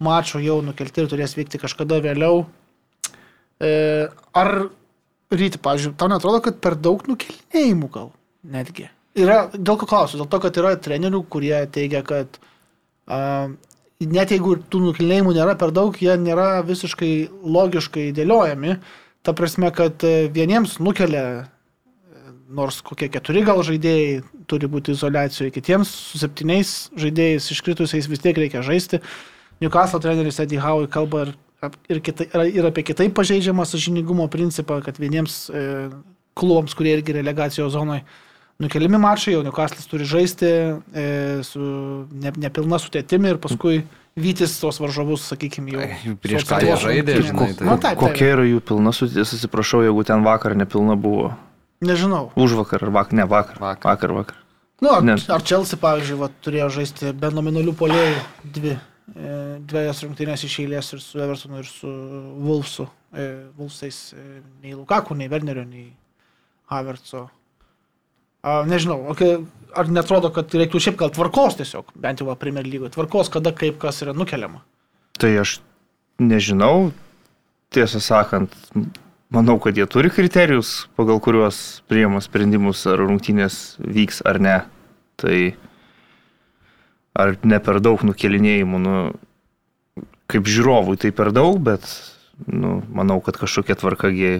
mačų 0.03 0.43
jau 0.43 0.59
nukelti 0.63 1.03
ir 1.03 1.09
turės 1.11 1.35
vykti 1.37 1.59
kažkada 1.61 1.99
vėliau. 2.03 2.45
E, 3.59 3.71
ar 4.39 4.51
ryti, 5.31 5.59
pavyzdžiui, 5.61 5.95
tau 5.99 6.11
netrodo, 6.11 6.39
kad 6.43 6.59
per 6.63 6.77
daug 6.79 7.03
nukelinėjimų 7.07 7.89
gal 7.95 8.13
netgi? 8.47 8.87
Yra, 9.19 9.41
dėl 9.55 9.79
ko 9.79 9.89
klausiu? 9.89 10.21
Dėl 10.21 10.29
to, 10.31 10.39
kad 10.45 10.59
yra 10.61 10.75
trenerių, 10.79 11.23
kurie 11.31 11.57
teigia, 11.73 12.01
kad 12.07 12.39
a, 13.09 13.49
net 13.99 14.31
jeigu 14.31 14.55
tų 14.71 14.83
nukelinėjimų 14.87 15.35
nėra 15.35 15.57
per 15.59 15.75
daug, 15.75 15.99
jie 15.99 16.15
nėra 16.19 16.61
visiškai 16.67 17.13
logiškai 17.43 18.09
dėliojami. 18.15 18.79
Ta 19.27 19.35
prasme, 19.35 19.67
kad 19.75 20.03
vieniems 20.31 20.77
nukelia 20.79 21.49
nors 22.49 22.81
kokie 22.85 23.09
keturi 23.13 23.43
gal 23.45 23.61
žaidėjai 23.65 24.21
turi 24.49 24.67
būti 24.71 24.95
izolacijoje, 24.95 25.51
kitiems 25.53 25.89
su 26.11 26.21
septyniais 26.21 26.89
žaidėjais 26.97 27.51
iškritusiais 27.53 28.07
vis 28.09 28.23
tiek 28.23 28.37
reikia 28.37 28.63
žaisti. 28.65 29.01
Newcastle 29.61 29.99
treneris 30.01 30.39
Eddie 30.41 30.61
Howe 30.63 30.87
kalba 30.89 31.27
ir, 31.27 31.33
ir, 31.91 31.99
kitai, 32.01 32.29
ir 32.49 32.65
apie 32.65 32.85
kitaip 32.87 33.13
pažeidžiamą 33.17 33.67
sažiningumo 33.67 34.25
principą, 34.31 34.79
kad 34.81 34.97
vieniems 34.97 35.49
e, 35.51 35.89
klubams, 36.39 36.73
kurie 36.73 36.95
irgi 36.97 37.13
relegacijos 37.19 37.73
zonoje 37.75 38.05
nukeliami 38.59 38.97
mačai, 38.99 39.33
jau 39.37 39.43
Newcastle 39.45 39.85
turi 39.87 40.07
žaisti 40.07 40.47
e, 40.49 41.03
su 41.47 41.59
ne, 42.11 42.33
nepilna 42.43 42.79
sudėtimi 42.81 43.29
ir 43.35 43.37
paskui 43.39 43.83
vytis 44.19 44.57
tos 44.59 44.81
varžovus, 44.83 45.27
sakykime, 45.31 45.75
jau. 45.77 46.15
Prieš 46.19 46.47
ką 46.49 46.57
jie 46.65 46.73
žaidė, 46.81 47.19
žinai, 47.23 47.51
tai- 47.55 47.67
Nu, 47.69 47.77
taip, 47.77 47.93
taip. 47.93 48.01
Kokia 48.01 48.33
yra 48.33 48.47
jų 48.49 48.59
pilna 48.67 48.91
sudėtis, 48.95 49.37
atsiprašau, 49.37 49.85
jeigu 49.85 50.03
ten 50.07 50.25
vakar 50.25 50.57
nepilna 50.59 50.97
buvo. 50.99 51.29
Nežinau. 51.81 52.31
Už 52.35 52.57
vakar 52.59 52.83
ar 52.83 52.91
vakar, 52.91 53.13
ne 53.15 53.25
vakar. 53.25 53.59
Vakar. 53.59 53.91
Vakar, 53.91 54.11
vakar. 54.11 54.37
Nu, 54.81 54.91
ar, 54.91 55.03
Ne. 55.03 55.15
ar 55.15 55.41
Chelsea, 55.43 55.79
pavyzdžiui, 55.79 56.17
va, 56.19 56.29
turėjo 56.43 56.69
žaisti 56.79 57.11
be 57.15 57.29
nominalių 57.31 57.73
polėjų 57.75 58.19
dvi, 58.55 58.77
e, 59.15 59.31
dviejas 59.67 60.03
rungtynės 60.05 60.43
iš 60.47 60.59
eilės 60.63 60.93
ir 60.95 61.01
su 61.03 61.19
Evertonu, 61.19 61.59
ir 61.59 61.67
su 61.67 61.87
Wolfsu. 62.45 62.87
E, 63.11 63.25
Wolfsais 63.57 64.13
e, 64.13 64.41
nei 64.63 64.75
Lukaku, 64.75 65.15
nei 65.19 65.27
Wernerio, 65.31 65.65
nei 65.67 65.89
Havertzo. 66.71 67.25
A, 68.43 68.61
nežinau, 68.63 69.01
ar 69.75 69.91
netrodo, 69.91 70.31
kad 70.31 70.51
reiktų 70.55 70.79
šiaip 70.79 70.99
gal 71.01 71.11
tvarkos 71.11 71.57
tiesiog, 71.59 71.91
bent 71.99 72.21
jau 72.23 72.29
va 72.29 72.37
Premier 72.39 72.63
lygoje, 72.63 72.93
tvarkos, 72.95 73.27
kada 73.33 73.51
kaip 73.51 73.79
kas 73.81 73.99
yra 74.05 74.13
nukeliama. 74.15 74.61
Tai 75.19 75.31
aš 75.41 75.57
nežinau, 76.23 76.93
tiesą 77.75 77.99
sakant, 77.99 78.55
manau, 79.29 79.57
kad 79.61 79.77
jie 79.77 79.85
turi 79.89 80.11
kriterijus, 80.13 80.89
pagal 80.97 81.21
kuriuos 81.23 81.81
priima 81.89 82.21
sprendimus, 82.23 82.85
ar 82.89 83.01
rungtynės 83.03 83.79
vyks 83.79 84.23
ar 84.27 84.41
ne. 84.41 84.57
Tai 85.19 85.39
ar 87.19 87.35
ne 87.43 87.59
per 87.63 87.81
daug 87.83 88.01
nukelinėjimų, 88.07 88.79
nu, 88.85 88.95
kaip 90.29 90.47
žiūrovui 90.47 90.97
tai 91.01 91.11
per 91.15 91.33
daug, 91.35 91.59
bet 91.61 91.85
nu, 92.47 92.79
manau, 92.95 93.19
kad 93.23 93.37
kažkokia 93.39 93.77
tvarkagi 93.79 94.33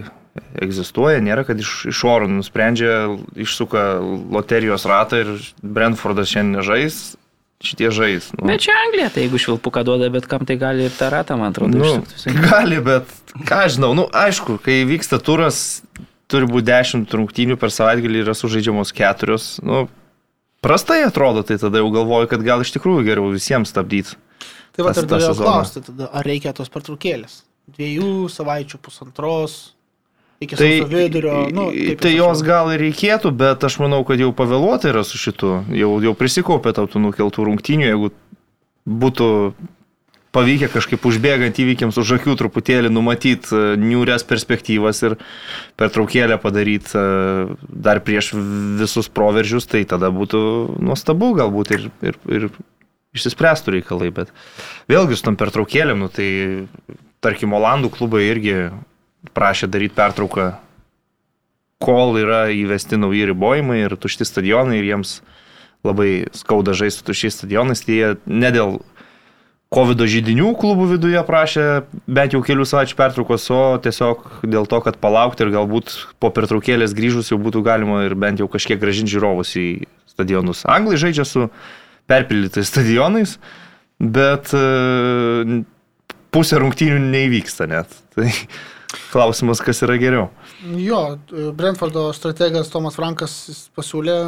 egzistuoja, 0.62 1.20
nėra, 1.22 1.44
kad 1.46 1.58
iš, 1.60 1.90
iš 1.90 2.02
oro 2.06 2.28
nusprendžia, 2.30 3.10
išsuka 3.38 3.84
loterijos 4.32 4.86
ratą 4.88 5.24
ir 5.24 5.32
Brentfordas 5.60 6.30
šiandien 6.30 6.60
nežais, 6.60 7.00
šitie 7.60 7.90
žais. 7.92 8.30
Nu. 8.38 8.48
Bet 8.48 8.64
čia 8.64 8.74
Anglija, 8.86 9.10
tai 9.12 9.26
jeigu 9.26 9.40
švilpuką 9.40 9.84
duoda, 9.84 10.08
bet 10.12 10.26
kam 10.30 10.46
tai 10.48 10.56
gali 10.60 10.88
ir 10.88 10.94
tą 10.96 11.10
ratą, 11.12 11.36
man 11.40 11.52
atrodo, 11.52 11.76
Nu, 11.76 12.00
gali, 12.48 12.80
bet 12.84 13.08
ką 13.48 13.64
aš 13.66 13.76
žinau, 13.76 13.92
nu 13.98 14.06
aišku, 14.08 14.56
kai 14.64 14.80
vyksta 14.88 15.20
turas, 15.22 15.82
turi 16.30 16.48
būti 16.48 16.70
10 16.70 17.16
rungtynių 17.20 17.58
per 17.60 17.72
savaitgalį 17.74 18.24
yra 18.24 18.34
sužaidžiamos 18.38 18.94
keturios. 18.96 19.52
Nu, 19.66 19.84
prastai 20.64 21.02
atrodo, 21.04 21.44
tai 21.46 21.58
tada 21.60 21.82
jau 21.82 21.90
galvoju, 21.92 22.30
kad 22.32 22.44
gal 22.46 22.64
iš 22.64 22.72
tikrųjų 22.78 23.04
geriau 23.08 23.32
visiems 23.34 23.72
stabdyti. 23.74 24.16
Tai 24.76 24.86
va, 24.86 24.94
ir 24.94 25.08
norėjau 25.10 25.36
klausti, 25.36 25.84
tada, 25.84 26.08
ar 26.14 26.24
reikia 26.26 26.54
tos 26.56 26.70
pertraukėlės? 26.72 27.42
Dviejų 27.70 28.30
savaičių, 28.32 28.80
pusantros, 28.82 29.58
iki 30.40 30.56
Tai, 30.56 30.70
vidurio. 30.88 31.48
Nu, 31.52 31.68
tai 32.00 32.14
jos 32.16 32.40
gal 32.46 32.72
ir 32.74 32.80
reikėtų, 32.86 33.32
bet 33.36 33.64
aš 33.66 33.76
manau, 33.82 34.00
kad 34.08 34.20
jau 34.20 34.32
pavėluota 34.36 34.88
yra 34.92 35.04
su 35.04 35.20
šitu. 35.20 35.60
Jau, 35.76 35.92
jau 36.00 36.14
prisikaupė 36.16 36.72
tau 36.76 36.88
tų 36.88 37.02
nukeltų 37.04 37.44
rungtynių, 37.50 37.90
jeigu 37.90 38.10
būtų 38.88 39.28
pavykę 40.34 40.70
kažkaip 40.70 41.04
užbėgant 41.10 41.58
įvykiams 41.58 41.98
už 41.98 42.16
akių 42.20 42.36
truputėlį 42.38 42.90
numatyti 42.92 43.76
niūrės 43.82 44.24
perspektyvas 44.28 45.02
ir 45.08 45.16
pertraukėlę 45.80 46.38
padaryti 46.42 46.94
e, 46.94 47.04
dar 47.68 48.00
prieš 48.06 48.32
visus 48.80 49.10
proveržius, 49.10 49.66
tai 49.70 49.82
tada 49.90 50.12
būtų 50.14 50.42
nuostabu 50.78 51.32
galbūt 51.38 51.74
ir, 51.74 51.88
ir, 52.06 52.20
ir 52.30 52.46
išsispręstų 53.16 53.80
reikalai. 53.80 54.12
Bet 54.14 54.30
vėlgi 54.90 55.18
su 55.18 55.26
tam 55.26 55.38
pertraukėlėm, 55.40 56.06
nu, 56.06 56.10
tai 56.14 56.30
tarkim, 57.20 57.56
Olandų 57.58 57.90
klubai 57.98 58.28
irgi 58.30 58.70
prašė 59.36 59.68
daryti 59.70 59.96
pertrauką 59.96 60.52
kol 61.80 62.18
yra 62.20 62.46
įvesti 62.52 62.98
nauji 63.00 63.30
ribojimai 63.30 63.80
ir 63.86 63.96
tušti 63.96 64.26
stadionai 64.28 64.80
ir 64.80 64.88
jiems 64.90 65.20
labai 65.86 66.26
skauda 66.36 66.74
žaisti 66.76 67.06
tuščiais 67.06 67.38
stadionais, 67.38 67.80
tai 67.86 67.96
jie 67.96 68.08
ne 68.28 68.50
dėl 68.52 68.80
COVID 69.70 70.02
žydinių 70.10 70.48
klubų 70.58 70.88
viduje 70.96 71.20
prašė 71.22 71.64
bent 72.10 72.34
jau 72.34 72.40
kelių 72.42 72.64
savaičių 72.66 72.96
pertraukos, 72.98 73.44
o 73.54 73.78
tiesiog 73.78 74.24
dėl 74.42 74.66
to, 74.66 74.80
kad 74.82 74.98
palaukti 74.98 75.46
ir 75.46 75.52
galbūt 75.54 75.94
po 76.18 76.32
pertraukėlės 76.34 76.94
grįžus 76.98 77.30
jau 77.30 77.38
būtų 77.38 77.62
galima 77.68 78.00
ir 78.08 78.16
bent 78.18 78.42
jau 78.42 78.48
kažkiek 78.50 78.80
gražinti 78.82 79.14
žiūrovus 79.14 79.54
į 79.60 79.68
stadionus. 80.10 80.64
Anglai 80.66 80.98
žaidžia 80.98 81.24
su 81.28 81.46
perpildytais 82.10 82.66
stadionais, 82.66 83.36
bet 84.02 84.50
e, 84.58 85.62
pusė 86.34 86.58
rungtynių 86.64 86.98
neįvyksta 87.06 87.70
net. 87.70 87.94
Tai 88.18 88.26
klausimas, 89.12 89.62
kas 89.64 89.82
yra 89.86 89.96
geriau. 90.00 90.28
Jo, 90.78 91.18
Brentfordo 91.56 92.08
strategas 92.16 92.72
Tomas 92.72 92.98
Frankas 92.98 93.34
pasiūlė 93.76 94.18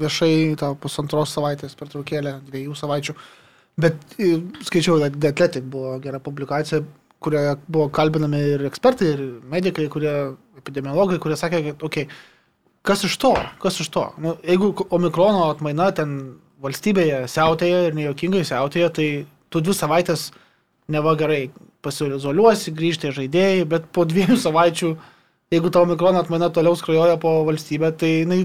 viešai 0.00 0.54
tą 0.60 0.74
pusantros 0.80 1.32
savaitės 1.36 1.76
pertraukėlę, 1.78 2.38
dviejų 2.50 2.76
savaičių. 2.76 3.16
Bet 3.80 4.16
skaičiau, 4.64 5.00
kad 5.02 5.18
The 5.20 5.32
Athletic 5.32 5.66
buvo 5.72 5.96
gera 6.04 6.20
publikacija, 6.22 6.82
kurioje 7.20 7.56
buvo 7.68 7.90
kalbinami 7.92 8.40
ir 8.54 8.64
ekspertai, 8.68 9.12
ir 9.14 9.22
medikai, 9.52 9.88
kurie, 9.92 10.14
epidemiologai, 10.60 11.18
kurie 11.20 11.36
sakė, 11.40 11.62
kad, 11.70 11.84
okei, 11.84 12.06
okay, 12.06 12.34
kas 12.86 13.04
iš 13.08 13.16
to, 13.20 13.34
kas 13.62 13.80
iš 13.82 13.90
to? 13.92 14.04
Nu, 14.22 14.36
jeigu 14.46 14.72
omikrono 14.94 15.48
atmaina 15.50 15.90
ten 15.96 16.16
valstybėje 16.62 17.24
siautėja 17.30 17.86
ir 17.88 17.96
nejuokingai 17.98 18.44
siautėja, 18.48 18.92
tai 18.94 19.08
tu 19.52 19.62
dvi 19.64 19.74
savaitės 19.76 20.30
neva 20.92 21.16
gerai 21.18 21.48
pasiizoliuosi, 21.86 22.74
grįžti 22.76 23.14
žaidėjai, 23.16 23.64
bet 23.70 23.88
po 23.94 24.04
dviejų 24.08 24.38
savaičių, 24.46 24.92
jeigu 25.54 25.72
tavo 25.72 25.94
mikrono 25.94 26.22
atmaina 26.22 26.50
toliau 26.52 26.76
skrajoja 26.78 27.18
po 27.22 27.38
valstybę, 27.48 27.94
tai 27.96 28.12
jinai 28.20 28.44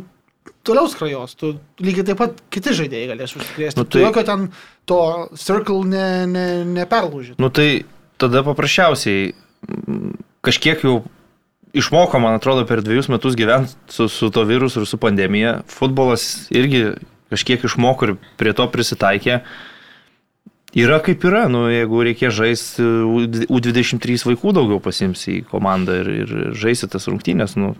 toliau 0.65 0.89
skrajos. 0.89 1.35
Tu 1.37 1.55
lygiai 1.81 2.07
taip 2.11 2.19
pat 2.21 2.43
kiti 2.53 2.73
žaidėjai 2.77 3.13
galės 3.13 3.35
užsikrėsti. 3.37 3.79
Nu, 3.81 3.87
tai... 3.89 4.03
Jokio 4.05 4.25
ten 4.27 4.49
to 4.89 4.99
circle 5.39 5.81
ne, 5.89 6.05
ne, 6.29 6.45
neperlūžit. 6.81 7.39
Nu 7.41 7.51
tai 7.53 7.83
tada 8.21 8.43
paprasčiausiai 8.45 9.33
kažkiek 10.45 10.85
jau 10.85 11.01
išmoko, 11.77 12.19
man 12.21 12.35
atrodo, 12.37 12.65
per 12.67 12.83
dviejus 12.83 13.09
metus 13.11 13.37
gyventi 13.39 13.73
su, 13.93 14.09
su 14.11 14.29
to 14.33 14.43
virusu 14.47 14.81
ir 14.81 14.89
su 14.89 14.99
pandemija. 15.01 15.61
Futbolas 15.71 16.47
irgi 16.53 16.91
kažkiek 17.31 17.63
išmoko 17.67 18.09
ir 18.09 18.15
prie 18.39 18.53
to 18.57 18.67
prisitaikė. 18.71 19.41
Yra 20.77 21.01
kaip 21.03 21.25
yra, 21.27 21.47
nu, 21.51 21.65
jeigu 21.67 22.03
reikės 22.07 22.35
žaisti, 22.37 22.83
U23 23.51 24.21
vaikų 24.29 24.53
daugiau 24.55 24.79
pasims 24.83 25.25
į 25.27 25.41
komandą 25.51 25.97
ir, 25.99 26.11
ir 26.23 26.37
žaisti 26.55 26.87
tas 26.91 27.09
rungtynės. 27.11 27.57
Nu. 27.59 27.73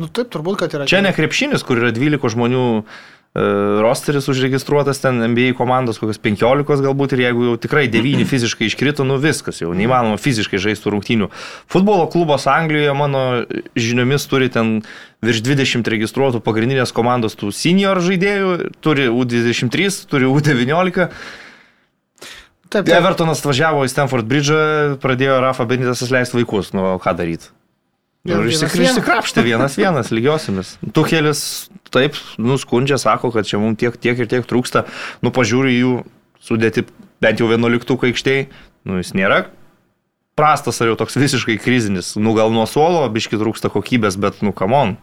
Nu 0.00 0.08
taip, 0.08 0.28
turbūt, 0.32 0.60
kad 0.60 0.76
yra. 0.76 0.88
Čia 0.88 1.00
ne 1.04 1.14
krepšinis, 1.16 1.64
kur 1.64 1.80
yra 1.80 1.94
12 1.96 2.20
žmonių 2.34 2.62
e, 2.76 2.84
rosteris 3.84 4.28
užregistruotas 4.32 5.00
ten 5.00 5.20
NBA 5.32 5.54
komandos, 5.56 6.00
kokios 6.00 6.20
15 6.20 6.84
galbūt 6.84 7.16
ir 7.16 7.24
jeigu 7.26 7.48
jau 7.48 7.56
tikrai 7.64 7.86
9 7.92 8.24
fiziškai 8.32 8.68
iškrito, 8.68 9.04
nu 9.08 9.16
viskas, 9.20 9.64
jau 9.64 9.72
neįmanoma 9.76 10.20
fiziškai 10.20 10.60
žaisti 10.60 10.92
rungtynių. 10.92 11.32
Futbolo 11.72 12.04
klubas 12.12 12.48
Anglijoje, 12.52 12.96
mano 13.00 13.26
žiniomis, 13.80 14.28
turi 14.28 14.52
ten 14.52 14.80
virš 15.24 15.44
20 15.48 15.88
registruotų 15.96 16.44
pagrindinės 16.44 16.92
komandos 16.96 17.36
tų 17.40 17.52
senior 17.56 18.00
žaidėjų, 18.04 18.56
turi 18.84 19.08
U23, 19.08 20.02
turi 20.08 20.28
U19. 20.28 21.12
Taip, 22.70 22.86
taip. 22.86 22.94
Evertonas 22.94 23.42
važiavo 23.42 23.82
į 23.86 23.90
Stanford 23.90 24.28
Bridge, 24.30 24.56
pradėjo 25.02 25.40
Rafa 25.42 25.66
Benitasas 25.66 26.12
leisti 26.14 26.38
vaikus, 26.38 26.70
nu 26.76 26.94
ką 27.02 27.14
daryti. 27.18 27.50
Ir 28.28 28.36
Ir 29.40 29.46
vienas 29.48 29.78
vienas 29.80 30.10
lygiosiamis. 30.16 30.74
Tuhelis 30.94 31.42
taip 31.90 32.18
nuskundžia, 32.38 33.00
sako, 33.00 33.32
kad 33.34 33.48
čia 33.48 33.58
mums 33.58 33.80
tiek, 33.80 33.96
tiek 33.96 34.18
ir 34.20 34.28
tiek 34.30 34.46
trūksta. 34.46 34.84
Nu, 35.24 35.32
pažiūri 35.34 35.72
jų 35.78 35.94
sudėti 36.44 36.84
bent 37.24 37.40
jau 37.40 37.48
vienuoliktuką 37.50 38.12
aikštėje. 38.12 38.50
Nu, 38.86 39.00
jis 39.00 39.16
nėra 39.16 39.46
prastas 40.40 40.80
ar 40.80 40.88
jau 40.90 40.98
toks 41.00 41.18
visiškai 41.20 41.58
krizinis. 41.60 42.14
Nu, 42.16 42.32
gal 42.36 42.52
nuo 42.54 42.64
suolo 42.68 43.02
biški 43.12 43.40
trūksta 43.40 43.68
kokybės, 43.72 44.16
bet, 44.20 44.40
nu, 44.44 44.54
kamon. 44.56 44.96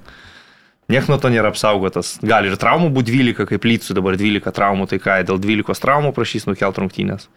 Niekas 0.88 1.10
nuo 1.12 1.18
to 1.22 1.30
nėra 1.34 1.52
apsaugotas. 1.52 2.16
Gali 2.24 2.50
ir 2.50 2.58
traumų 2.60 2.90
būti 2.96 3.12
12, 3.12 3.46
kaip 3.50 3.68
lytsų 3.68 3.98
dabar 3.98 4.18
12 4.18 4.54
traumų, 4.56 4.88
tai 4.90 5.02
ką, 5.04 5.20
dėl 5.28 5.42
12 5.44 5.84
traumų 5.84 6.14
prašys 6.16 6.48
nukelt 6.48 6.80
rungtynės. 6.80 7.28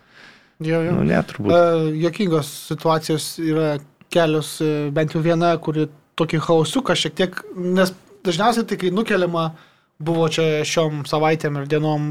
Jo, 0.61 0.83
jo. 0.85 0.93
Nu, 0.99 1.07
ne, 1.09 1.21
turbūt. 1.25 1.53
Uh, 1.55 1.89
jokingos 2.03 2.51
situacijos 2.69 3.33
yra 3.41 3.79
kelios, 4.11 4.57
e, 4.61 4.91
bent 4.95 5.15
jau 5.15 5.23
viena, 5.25 5.55
kuri 5.63 5.87
tokį 6.19 6.41
hausiuką 6.49 6.97
šiek 6.99 7.15
tiek, 7.17 7.39
nes 7.57 7.93
dažniausiai 8.27 8.67
tai, 8.69 8.77
kai 8.81 8.91
nukeliama, 8.93 9.53
buvo 10.01 10.27
čia 10.33 10.65
šiom 10.67 11.05
savaitėm 11.09 11.61
ir 11.61 11.69
dienom 11.71 12.11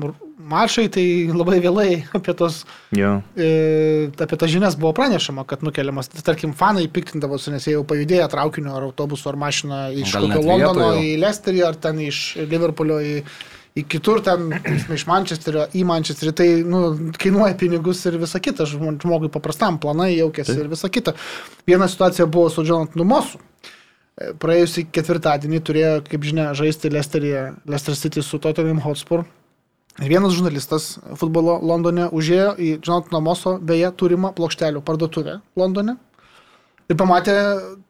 maršai, 0.50 0.88
tai 0.94 1.04
labai 1.34 1.60
vėlai 1.62 1.90
apie 2.18 2.34
tos, 2.38 2.62
Jo. 2.96 3.18
e, 3.36 4.08
apie 4.16 4.40
tas 4.40 4.50
žinias 4.50 4.78
buvo 4.80 4.94
pranešama, 4.98 5.44
kad 5.50 5.66
nukeliamas. 5.66 6.10
Tai, 6.14 6.24
tarkim, 6.32 6.56
fanai 6.58 6.88
piktindavosi, 6.90 7.52
nes 7.54 7.68
jie 7.68 7.76
jau 7.76 7.86
pajudėjo 7.90 8.30
traukiniu 8.32 8.74
ar 8.78 8.88
autobusu 8.88 9.30
ar 9.34 9.38
mašina 9.42 9.90
iš 9.94 10.16
kokio 10.16 10.42
Londono 10.46 10.94
į 11.04 11.18
Lesterį 11.22 11.66
ar 11.68 11.78
ten 11.84 12.00
iš 12.08 12.24
Liverpoolio 12.50 13.02
į, 13.04 13.16
į 13.80 13.86
kitur, 13.90 14.22
ten 14.26 14.50
iš 14.98 15.06
Mančesterio 15.10 15.66
į 15.76 15.86
Mančesterį, 15.88 16.34
tai 16.36 16.48
nu, 16.68 16.84
kainuoja 17.20 17.56
pinigus 17.60 18.04
ir 18.10 18.20
visa 18.22 18.42
kita, 18.44 18.68
žmo- 18.70 18.98
žmogui 19.02 19.32
paprastam 19.34 19.80
planai 19.82 20.12
jaukėsi 20.18 20.58
ir 20.60 20.70
visa 20.72 20.92
kita. 20.92 21.16
Viena 21.70 21.88
situacija 21.90 22.28
buvo 22.28 22.52
su 22.54 22.66
Jonathan 22.68 23.08
Mosu. 23.08 23.40
E, 23.40 24.34
Praėjusį 24.40 24.88
ketvirtadienį 24.96 25.64
turėjo, 25.66 25.94
kaip 26.10 26.28
žinia, 26.28 26.52
žaisti 26.58 26.92
Lesterėje, 26.94 27.46
Leicester 27.70 27.98
City 28.00 28.24
su 28.26 28.40
Tottenham 28.44 28.82
Hotspur. 28.84 29.26
Ir 30.00 30.14
vienas 30.14 30.36
žurnalistas 30.36 30.94
futbolo 31.20 31.58
Londone 31.60 32.06
užėjo 32.16 32.54
į 32.56 32.70
Jonathan 32.78 33.24
Moso, 33.24 33.58
beje, 33.60 33.90
turimą 34.00 34.32
plokštelių 34.38 34.84
parduotuvę 34.88 35.40
Londone. 35.60 35.98
Ir 36.90 36.98
pamatė 36.98 37.36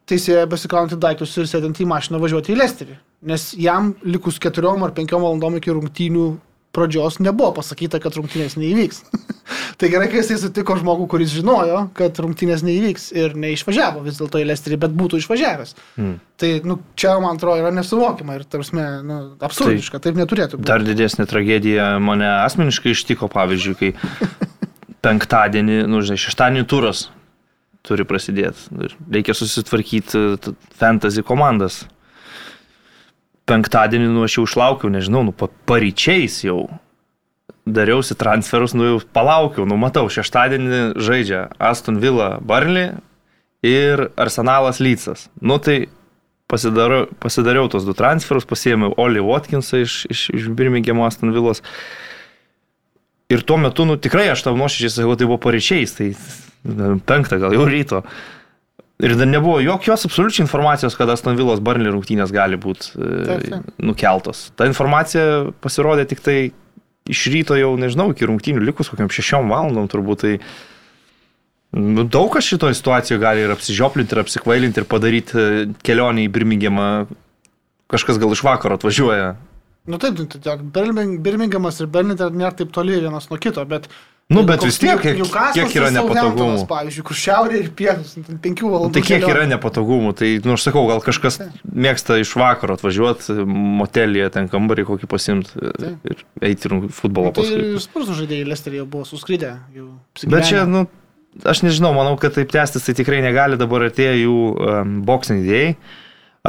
teisėją 0.10 0.48
besikraunantį 0.52 0.98
daiktus 1.00 1.38
ir 1.38 1.48
sėdint 1.48 1.78
į 1.80 1.88
mašiną 1.88 2.20
važiuoti 2.20 2.52
į 2.56 2.58
Lesterį. 2.60 2.98
Nes 3.20 3.50
jam 3.60 3.94
likus 4.08 4.40
keturiom 4.40 4.86
ar 4.86 4.94
penkiom 4.96 5.26
valandom 5.26 5.58
iki 5.60 5.74
rungtynių 5.76 6.28
pradžios 6.72 7.18
nebuvo 7.20 7.52
pasakyta, 7.58 8.00
kad 8.02 8.16
rungtynės 8.16 8.56
neįvyks. 8.60 9.02
tai 9.82 9.90
gerai, 9.92 10.08
kai 10.12 10.22
jisai 10.22 10.38
sutiko 10.40 10.78
žmogų, 10.80 11.08
kuris 11.12 11.34
žinojo, 11.34 11.82
kad 11.98 12.20
rungtynės 12.22 12.64
neįvyks 12.66 13.10
ir 13.18 13.36
neišvažiavo 13.40 14.04
vis 14.06 14.22
dėlto 14.22 14.42
į 14.42 14.48
Lesterį, 14.52 14.80
bet 14.86 14.96
būtų 14.96 15.20
išvažiavęs. 15.24 15.76
Hmm. 15.98 16.16
Tai, 16.40 16.52
nu, 16.70 16.80
čia, 17.00 17.16
man 17.24 17.40
atrodo, 17.40 17.60
yra 17.64 17.74
nesuvokiama 17.76 18.38
ir, 18.40 18.46
tarsi, 18.48 18.78
nu, 18.78 19.20
absurdiška, 19.50 20.02
taip 20.04 20.20
neturėtų 20.20 20.60
būti. 20.62 20.70
Dar 20.70 20.86
didesnė 20.86 21.28
tragedija 21.30 21.92
mane 22.04 22.30
asmeniškai 22.46 22.94
ištiko, 22.96 23.32
pavyzdžiui, 23.34 23.78
kai 23.82 24.50
penktadienį, 25.06 25.84
nu, 25.90 26.04
žinai, 26.06 26.22
šeštadienį 26.22 26.68
turas 26.70 27.08
turi 27.88 28.06
prasidėti. 28.06 28.92
Reikia 29.10 29.34
susitvarkyti 29.38 30.54
fantasy 30.78 31.24
komandas. 31.26 31.88
Penktadienį, 33.50 34.12
nu, 34.14 34.24
aš 34.28 34.38
jau 34.38 34.46
išlaukiau, 34.46 34.92
nežinau, 34.94 35.24
nu, 35.26 35.34
pa- 35.36 35.50
paryčiais 35.70 36.44
jau 36.46 36.68
dariausi 37.70 38.18
transferus, 38.18 38.74
nu, 38.78 38.86
jau 38.86 39.00
palaukiau, 39.14 39.66
nu, 39.70 39.78
matau, 39.82 40.08
šeštadienį 40.10 40.82
žaidžia 41.02 41.48
Aston 41.62 42.00
Villa 42.02 42.38
Barley 42.42 42.92
ir 43.66 44.10
Arsenalas 44.18 44.80
Lycas. 44.82 45.28
Nu, 45.42 45.60
tai 45.62 45.88
pasidariau, 46.50 47.08
pasidariau 47.22 47.70
tos 47.70 47.86
du 47.86 47.94
transferus, 47.98 48.48
pasiėmiau 48.50 48.96
Oli 48.98 49.22
Watkinsą 49.22 49.84
iš, 49.84 50.02
iš, 50.10 50.26
iš 50.34 50.50
Birmingham 50.58 51.02
Aston 51.06 51.34
Villos. 51.36 51.62
Ir 53.30 53.44
tuo 53.46 53.60
metu, 53.62 53.86
nu 53.86 54.00
tikrai 54.02 54.32
aš 54.32 54.48
tau 54.48 54.56
nuoširdžiai 54.58 54.96
sakiau, 54.96 55.18
tai 55.20 55.28
buvo 55.30 55.38
pareičiais, 55.44 55.94
tai 56.00 56.08
penktą 57.06 57.38
gal 57.42 57.54
jau 57.54 57.68
ryto. 57.70 58.02
Ir 59.00 59.14
dar 59.16 59.30
nebuvo 59.32 59.62
jokios 59.64 60.04
absoliučiai 60.04 60.44
informacijos, 60.44 60.96
kad 61.00 61.08
Aston 61.14 61.38
Villos 61.40 61.62
Barnley 61.64 61.92
rungtynės 61.94 62.34
gali 62.36 62.58
būti 62.60 62.98
e, 63.00 63.60
nukeltos. 63.80 64.50
Ta 64.60 64.68
informacija 64.68 65.54
pasirodė 65.64 66.04
tik 66.10 66.20
tai 66.26 66.36
iš 67.10 67.22
ryto 67.32 67.56
jau, 67.56 67.70
nežinau, 67.80 68.10
iki 68.12 68.28
rungtynių 68.28 68.66
likus 68.68 68.92
kokiam 68.92 69.08
šešiom 69.08 69.48
valandom 69.54 69.88
turbūt. 69.88 70.26
Tai 70.26 71.80
nu, 71.80 72.04
daug 72.12 72.28
kas 72.36 72.52
šitoje 72.52 72.76
situacijoje 72.76 73.24
gali 73.24 73.48
ir 73.48 73.56
apsižioplinti, 73.56 74.18
ir 74.18 74.24
apsikvailinti, 74.26 74.84
ir 74.84 74.92
padaryti 74.92 75.40
e, 75.40 75.66
kelionę 75.80 76.28
į 76.28 76.34
Birminghamą. 76.36 76.92
Kažkas 77.90 78.20
gal 78.20 78.36
iš 78.36 78.44
vakaro 78.44 78.76
atvažiuoja. 78.76 79.32
Nu 79.90 79.98
taip, 79.98 80.20
tai 80.20 80.44
tiek 80.44 80.68
Birming- 80.76 81.22
Birminghamas 81.24 81.80
ir 81.80 81.88
Berlin 81.88 82.20
nėra 82.20 82.52
taip 82.52 82.76
toli 82.76 83.00
vienas 83.00 83.32
nuo 83.32 83.40
kito, 83.40 83.64
bet... 83.64 83.88
Nu, 84.30 84.44
bet 84.46 84.62
vis 84.62 84.76
tiek, 84.78 85.00
kiek, 85.02 85.24
kiek 85.26 85.72
yra 85.74 85.88
Southamptonas, 85.90 85.96
nepatogumų. 85.96 86.66
Pavyzdžiui, 86.70 87.04
kur 87.08 87.18
šiaurė 87.18 87.60
ir 87.64 87.70
pietus, 87.74 88.12
nu, 88.22 88.36
penkių 88.44 88.70
valandų. 88.70 88.94
Tai 88.94 89.02
kiek 89.08 89.24
yra 89.26 89.46
nepatogumų, 89.50 90.12
tai, 90.20 90.28
nu, 90.46 90.54
aš 90.54 90.68
sakau, 90.68 90.84
gal 90.86 91.00
kažkas 91.02 91.40
mėgsta 91.66 92.20
iš 92.22 92.36
vakaro 92.38 92.76
atvažiuoti, 92.78 93.40
motelėje 93.80 94.28
ten 94.36 94.50
kambarį 94.52 94.84
kokį 94.86 95.08
pasimti 95.10 95.58
ir 95.58 96.22
eiti 96.46 96.70
futbolo 96.94 97.32
Nu, 97.32 97.36
tai 97.40 97.46
paskui. 97.48 97.82
spursų 97.88 98.18
žaidėjai 98.20 98.46
Lesterį 98.52 98.84
jau 98.84 98.86
buvo 98.94 99.08
suskridę. 99.10 99.56
Jau 99.74 99.88
Bet 100.30 100.46
čia, 100.52 100.62
nu, 100.70 100.84
aš 101.42 101.64
nežinau, 101.66 101.90
manau, 101.98 102.14
kad 102.22 102.38
taip 102.38 102.54
tęstis 102.54 102.86
tai 102.86 102.94
tikrai 103.00 103.24
negali, 103.26 103.58
dabar 103.58 103.88
atėjo 103.88 104.20
jų 104.20 104.36
um, 104.54 104.92
boxing 105.08 105.42
idėjai. 105.42 105.72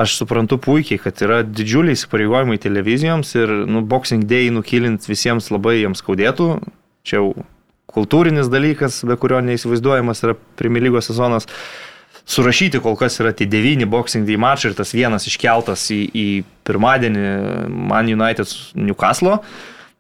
Aš 0.05 0.19
suprantu 0.21 0.59
puikiai, 0.61 1.01
kad 1.01 1.17
yra 1.25 1.41
didžiuliai 1.49 1.97
įsipareigojimai 1.97 2.61
televizijoms 2.61 3.33
ir, 3.41 3.55
nu, 3.73 3.81
boxing 3.89 4.29
day 4.29 4.53
nukilint 4.53 5.09
visiems 5.09 5.49
labai 5.49 5.79
jiems 5.81 6.05
skaudėtų. 6.05 6.51
Čia 7.09 7.23
jau 7.23 7.33
kultūrinis 7.95 8.51
dalykas, 8.53 9.03
be 9.09 9.17
kurio 9.21 9.41
neįsivaizduojamas 9.45 10.25
yra 10.27 10.37
Premier 10.59 10.85
lygos 10.87 11.11
sezonas. 11.11 11.49
Surašyti 12.31 12.79
kol 12.83 12.95
kas 12.99 13.17
yra 13.23 13.33
tie 13.35 13.49
devyni 13.51 13.89
boxing 13.91 14.29
day 14.29 14.39
mačai 14.39 14.71
ir 14.71 14.77
tas 14.79 14.93
vienas 14.95 15.27
iškeltas 15.27 15.89
į, 15.91 16.01
į 16.15 16.27
pirmadienį 16.69 17.25
Man 17.91 18.11
United 18.13 18.53
Newcastle. 18.79 19.41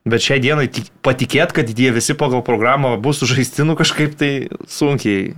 Bet 0.08 0.22
šiai 0.24 0.38
dienai 0.40 0.68
tik- 0.72 0.92
patikėt, 1.04 1.52
kad 1.56 1.68
jie 1.68 1.90
visi 1.92 2.14
pagal 2.16 2.44
programą 2.46 2.94
bus 3.02 3.20
sužaisti, 3.20 3.66
nu 3.68 3.74
kažkaip 3.76 4.14
tai 4.20 4.30
sunkiai 4.68 5.34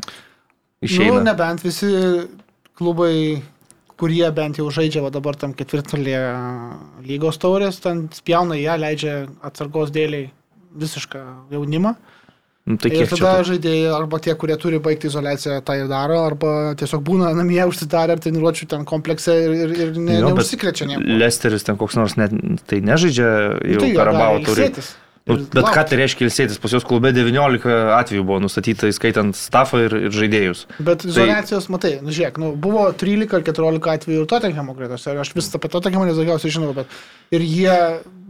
išeina. 0.85 1.17
Nu, 1.19 1.25
nebent 1.27 1.65
visi 1.65 1.89
klubai, 2.79 3.43
kurie 3.99 4.29
bent 4.35 4.61
jau 4.61 4.69
žaidžia 4.71 5.09
dabar 5.15 5.39
tam 5.39 5.55
ketvirtalėje 5.55 6.23
lygos 7.09 7.41
taurės, 7.43 7.81
ten 7.83 8.09
spjauna 8.15 8.59
ją, 8.61 8.77
leidžia 8.79 9.17
atsargos 9.43 9.91
dėliai 9.95 10.31
visišką 10.79 11.23
jaunimą. 11.53 11.97
Nu, 12.67 12.77
tai 12.79 12.93
Ir 12.93 13.03
čia 13.03 13.07
tada 13.17 13.35
to? 13.43 13.49
žaidėjai 13.53 13.93
arba 13.97 14.21
tie, 14.23 14.35
kurie 14.39 14.57
turi 14.61 14.79
baigti 14.83 15.09
izolaciją, 15.11 15.61
tą 15.67 15.77
ir 15.83 15.89
daro, 15.91 16.21
arba 16.27 16.53
tiesiog 16.79 17.03
būna 17.07 17.33
namie 17.39 17.63
užsidarę 17.71 18.17
ar 18.17 18.23
treniruočių 18.23 18.69
ten 18.75 18.85
komplekse 18.89 19.35
ir, 19.45 19.55
ir, 19.67 19.77
ir 19.87 19.95
ne, 19.99 20.21
Jo, 20.21 20.31
neužsikrečia 20.33 20.91
nieko. 20.91 21.07
Lesteris 21.23 21.67
ten 21.67 21.81
koks 21.81 21.99
nors 21.99 22.19
net 22.21 22.35
tai 22.71 22.83
nežaidžia 22.85 23.31
Nu, 23.63 23.73
jau 23.77 23.81
tai 23.87 23.93
jie 23.93 23.99
Karabavo 23.99 24.39
gali 24.39 24.51
turi. 24.51 24.69
ilsėtis 24.69 24.95
Nu, 25.23 25.37
bet 25.39 25.63
ką 25.63 25.71
laukt. 25.71 25.91
tai 25.93 25.97
reiškia 26.01 26.25
ilsėtis? 26.27 26.57
Pas 26.59 26.73
juos 26.75 26.83
klube 26.83 27.13
19 27.15 27.63
atvejų 27.95 28.25
buvo 28.27 28.41
nustatyta, 28.43 28.89
įskaitant 28.91 29.37
stafą 29.39 29.85
ir, 29.85 29.95
ir 30.09 30.17
žaidėjus. 30.17 30.65
Bet 30.83 31.05
izolacijos, 31.07 31.69
tai... 31.69 31.75
matai, 31.77 31.93
nu 32.03 32.11
žiūrėk, 32.11 32.41
nu, 32.43 32.49
buvo 32.59 32.89
13 32.91 33.37
ar 33.39 33.45
14 33.47 33.87
atvejų 33.93 34.25
Tottenhamo 34.33 34.75
gretose, 34.75 35.15
aš 35.23 35.31
vis 35.39 35.53
apie 35.55 35.71
Tottenhamą 35.71 36.09
nesaugiausiai 36.11 36.51
žinau, 36.57 36.73
bet 36.75 36.91
ir 37.39 37.47
jie 37.47 37.77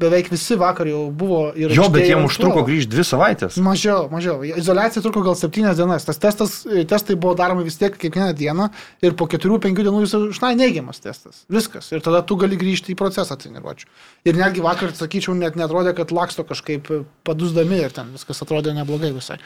beveik 0.02 0.30
visi 0.32 0.56
vakar 0.58 0.88
jau 0.90 1.02
buvo 1.14 1.40
ir 1.54 1.72
Jo, 1.72 1.86
bet 1.86 2.02
aikštėje 2.02 2.10
jiem 2.10 2.22
ant 2.22 2.30
užtruko 2.30 2.64
grįžti 2.66 2.92
dvi 2.92 3.04
savaitės. 3.06 3.58
Mažiau, 3.62 4.08
mažiau. 4.12 4.42
Izolacija 4.44 5.02
truko 5.04 5.22
gal 5.26 5.36
7 5.38 5.74
dienas. 5.78 6.06
Tas 6.08 6.20
testas, 6.22 6.56
testai 6.90 7.16
buvo 7.16 7.34
daromi 7.38 7.66
vis 7.66 7.78
tiek 7.80 7.96
kiekvieną 7.98 8.32
dieną 8.38 8.68
ir 9.04 9.16
po 9.18 9.28
4-5 9.30 9.82
dienų 9.82 10.04
jis 10.04 10.16
užnai 10.18 10.54
neigiamas 10.58 11.02
testas. 11.04 11.44
Viskas. 11.52 11.92
Ir 11.94 12.04
tada 12.04 12.24
tu 12.26 12.38
gali 12.40 12.58
grįžti 12.60 12.94
į 12.94 12.98
procesą 12.98 13.38
treniruočių. 13.38 13.88
Ir 14.28 14.40
netgi 14.40 14.64
vakar, 14.64 14.94
sakyčiau, 14.96 15.36
net 15.38 15.58
netrodė, 15.58 15.94
kad 15.98 16.14
laksto 16.14 16.46
kažkaip 16.48 16.90
padusdami 17.26 17.82
ir 17.84 17.94
ten 17.94 18.12
viskas 18.16 18.42
atrodė 18.44 18.74
neblogai 18.76 19.14
visai. 19.14 19.40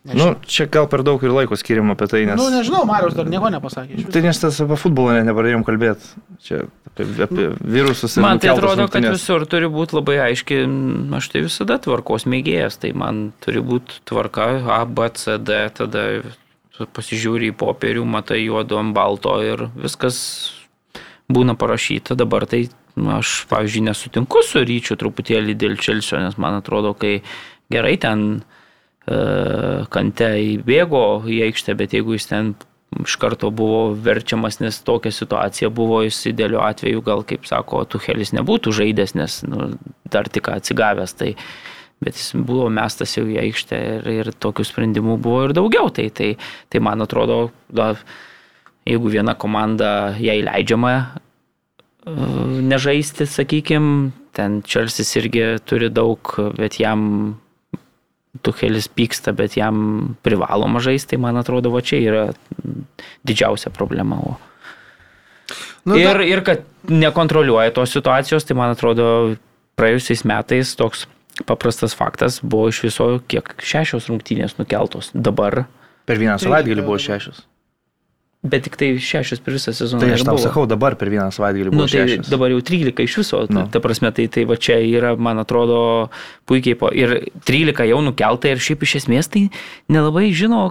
Nu, 0.00 0.14
Nežinau. 0.14 0.34
čia 0.48 0.64
gal 0.64 0.86
per 0.88 1.02
daug 1.04 1.20
ir 1.20 1.32
laiko 1.34 1.56
skiriam 1.60 1.90
apie 1.92 2.06
tai, 2.08 2.22
nes... 2.24 2.38
nu 2.40 2.46
nežinau, 2.48 2.86
Marius 2.88 3.12
dar 3.18 3.26
nieko 3.28 3.50
nepasakė. 3.52 4.06
Tai 4.08 4.22
nes 4.24 4.38
tas 4.40 4.60
apie 4.64 4.78
futbolą 4.80 5.18
net 5.18 5.26
nepradėjom 5.28 5.64
kalbėti. 5.66 6.14
Čia 6.40 6.62
apie, 6.88 7.04
apie 7.26 7.48
virusus 7.60 8.16
ir 8.16 8.24
Man 8.24 8.40
tai 8.40 8.48
atrodo, 8.54 8.86
kad 8.88 8.96
rungtynes. 8.96 9.18
visur 9.18 9.44
turi 9.44 9.68
būti 9.68 9.98
labai 9.98 10.16
aiški, 10.30 10.62
aš 11.18 11.28
tai 11.34 11.42
visada 11.44 11.76
tvarkos 11.84 12.24
mėgėjas, 12.32 12.80
tai 12.80 12.94
man 12.96 13.26
turi 13.44 13.60
būti 13.60 14.00
tvarka 14.08 14.46
A, 14.72 14.78
B, 14.88 15.10
C, 15.20 15.36
D, 15.36 15.58
tada 15.76 16.06
pasižiūri 16.80 17.50
į 17.52 17.58
popierių, 17.60 18.06
matai 18.08 18.40
juodu 18.46 18.78
ant 18.80 18.96
balto 18.96 19.34
ir 19.44 19.66
viskas 19.76 20.22
būna 21.28 21.58
parašyta. 21.60 22.16
Dabar 22.16 22.48
tai 22.48 22.70
nu, 22.96 23.18
aš, 23.18 23.42
pavyzdžiui, 23.52 23.84
nesutinku 23.90 24.40
su 24.48 24.64
ryčiu 24.64 24.96
truputėlį 24.96 25.58
dėl 25.60 25.76
Čelsio, 25.76 26.22
nes 26.24 26.40
man 26.40 26.56
atrodo, 26.62 26.94
kai 26.96 27.18
gerai 27.68 27.98
ten 28.00 28.40
kante 29.06 30.28
įbėgo 30.56 31.04
į 31.26 31.40
aikštę, 31.48 31.74
bet 31.78 31.94
jeigu 31.96 32.14
jis 32.14 32.28
ten 32.30 32.52
iš 32.98 33.16
karto 33.22 33.50
buvo 33.54 33.92
verčiamas, 33.94 34.58
nes 34.60 34.80
tokia 34.82 35.12
situacija 35.14 35.70
buvo, 35.70 36.02
jis 36.02 36.18
idealiu 36.32 36.60
atveju 36.64 37.02
gal, 37.06 37.22
kaip 37.26 37.46
sako, 37.46 37.84
Tuhelis 37.88 38.34
nebūtų 38.34 38.74
žaidęs, 38.80 39.14
nes 39.18 39.36
nu, 39.46 39.70
dar 40.10 40.28
tik 40.28 40.50
atsigavęs. 40.50 41.14
Tai, 41.20 41.30
bet 42.02 42.18
jis 42.18 42.32
buvo 42.34 42.68
mestas 42.72 43.14
jau 43.16 43.26
į 43.28 43.38
aikštę 43.44 43.80
ir, 43.94 44.10
ir 44.20 44.32
tokių 44.42 44.66
sprendimų 44.66 45.18
buvo 45.22 45.44
ir 45.48 45.54
daugiau. 45.56 45.90
Tai, 45.94 46.08
tai, 46.16 46.32
tai 46.72 46.82
man 46.82 47.06
atrodo, 47.06 47.50
da, 47.70 47.92
jeigu 48.88 49.12
viena 49.12 49.36
komanda 49.38 50.16
jai 50.18 50.40
leidžiama 50.46 50.94
e, 50.96 51.04
nežaisti, 52.72 53.28
sakykime, 53.28 54.10
ten 54.34 54.60
Čelsis 54.66 55.14
irgi 55.20 55.60
turi 55.66 55.90
daug, 55.94 56.34
bet 56.58 56.80
jam 56.82 57.36
Tuhelis 58.46 58.86
pyksta, 58.86 59.32
bet 59.34 59.56
jam 59.58 60.14
privaloma 60.22 60.78
žaisti, 60.78 61.16
tai 61.16 61.18
man 61.24 61.36
atrodo, 61.40 61.72
va 61.74 61.80
čia 61.82 61.98
yra 61.98 62.24
didžiausia 63.26 63.72
problema. 63.74 64.20
O. 64.22 64.36
Nu, 65.84 65.96
ir, 65.98 66.06
da- 66.14 66.26
ir 66.28 66.44
kad 66.46 66.62
nekontroliuoja 66.86 67.74
tos 67.74 67.90
situacijos, 67.96 68.46
tai 68.46 68.54
man 68.54 68.76
atrodo, 68.76 69.34
praėjusiais 69.80 70.22
metais 70.28 70.76
toks 70.78 71.08
paprastas 71.48 71.94
faktas 71.96 72.38
buvo 72.42 72.68
iš 72.70 72.82
viso 72.84 73.06
kiek 73.30 73.54
šešios 73.64 74.10
rungtynės 74.12 74.58
nukeltos 74.60 75.10
dabar, 75.14 75.64
Per 76.06 76.18
vieną 76.18 76.36
savaitgalį 76.42 76.84
buvo 76.84 76.98
šešios. 77.00 77.44
Bet 78.42 78.64
tik 78.64 78.76
tai 78.80 78.94
šešios 78.96 79.42
per 79.44 79.52
visą 79.58 79.72
sezoną. 79.76 80.00
Tai 80.00 80.12
aš 80.16 80.24
tau 80.24 80.38
sakau, 80.40 80.66
dabar 80.66 80.96
per 80.96 81.10
vieną 81.12 81.28
savaitgalį 81.34 81.70
Nu, 81.70 81.76
buvo 81.82 81.88
tai 81.90 82.06
šešios. 82.08 82.30
dabar 82.32 82.50
jau 82.54 82.60
13 82.64 83.04
iš 83.04 83.16
viso. 83.20 83.42
Nu. 83.50 83.60
Nu. 83.60 83.66
Ta 83.68 83.80
prasme, 83.84 84.12
tai, 84.16 84.28
tai 84.32 84.46
va 84.48 84.56
čia 84.56 84.78
yra, 84.80 85.14
man 85.20 85.38
atrodo, 85.42 86.08
puikiai. 86.48 86.78
Po, 86.80 86.88
ir 86.94 87.18
13 87.44 87.84
jau 87.92 88.00
nukelta 88.06 88.48
ir 88.54 88.62
šiaip 88.62 88.82
iš 88.88 88.96
esmės 89.02 89.28
tai 89.28 89.48
nelabai 89.92 90.30
žino, 90.32 90.70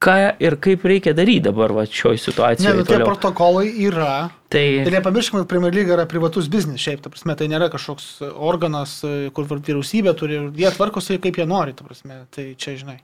ką 0.00 0.14
ir 0.40 0.54
kaip 0.56 0.84
reikia 0.88 1.12
daryti 1.12 1.42
dabar 1.50 1.74
va 1.76 1.82
šioj 1.84 2.16
Ne, 2.16 2.22
situacijoje. 2.22 2.76
nu, 2.78 2.84
tie 2.88 3.00
protokolai 3.04 3.66
yra. 3.84 4.30
Tai 4.48 4.62
Ir 4.86 4.88
nepamirškime, 4.94 5.42
kad 5.42 5.48
Premier 5.50 5.74
lyga 5.74 5.92
yra 5.98 6.06
privatus 6.08 6.48
biznis 6.48 6.80
šiaip, 6.80 7.02
ta 7.04 7.10
prasme, 7.12 7.36
tai 7.36 7.50
nėra 7.52 7.68
kažkoks 7.70 8.22
organas, 8.32 9.00
kur 9.36 9.44
vyriausybė 9.50 10.14
turi, 10.16 10.38
ir 10.40 10.50
jie 10.56 10.70
tvarkosi 10.72 11.18
kaip 11.20 11.36
jie 11.36 11.44
nori, 11.46 11.74
ta 11.76 11.84
prasme, 11.84 12.22
tai 12.34 12.54
čia 12.56 12.78
žinai. 12.80 12.96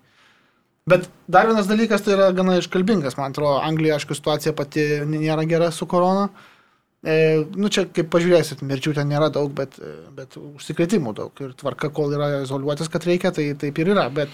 Bet 0.87 1.09
dar 1.27 1.49
vienas 1.49 1.67
dalykas 1.67 2.05
tai 2.07 2.15
yra 2.15 2.29
gana 2.35 2.61
iškalbingas, 2.61 3.17
man 3.19 3.33
atrodo, 3.33 3.57
Anglija, 3.59 3.97
aišku, 3.99 4.15
situacija 4.15 4.53
pati 4.55 4.85
nėra 5.11 5.43
gera 5.51 5.73
su 5.75 5.89
korona. 5.91 6.29
E, 7.03 7.17
nu 7.59 7.71
čia, 7.75 7.89
kaip 7.91 8.07
pažiūrėsit, 8.13 8.63
mirčių 8.67 8.95
ten 8.95 9.11
nėra 9.11 9.33
daug, 9.35 9.51
bet, 9.55 9.75
bet 10.15 10.39
užsikrėtimų 10.39 11.15
daug. 11.19 11.43
Ir 11.43 11.57
tvarka, 11.59 11.91
kol 11.95 12.15
yra 12.15 12.31
izoliuotis, 12.45 12.91
kad 12.93 13.07
reikia, 13.07 13.35
tai 13.35 13.49
taip 13.59 13.83
ir 13.83 13.91
yra. 13.97 14.07
Bet 14.15 14.31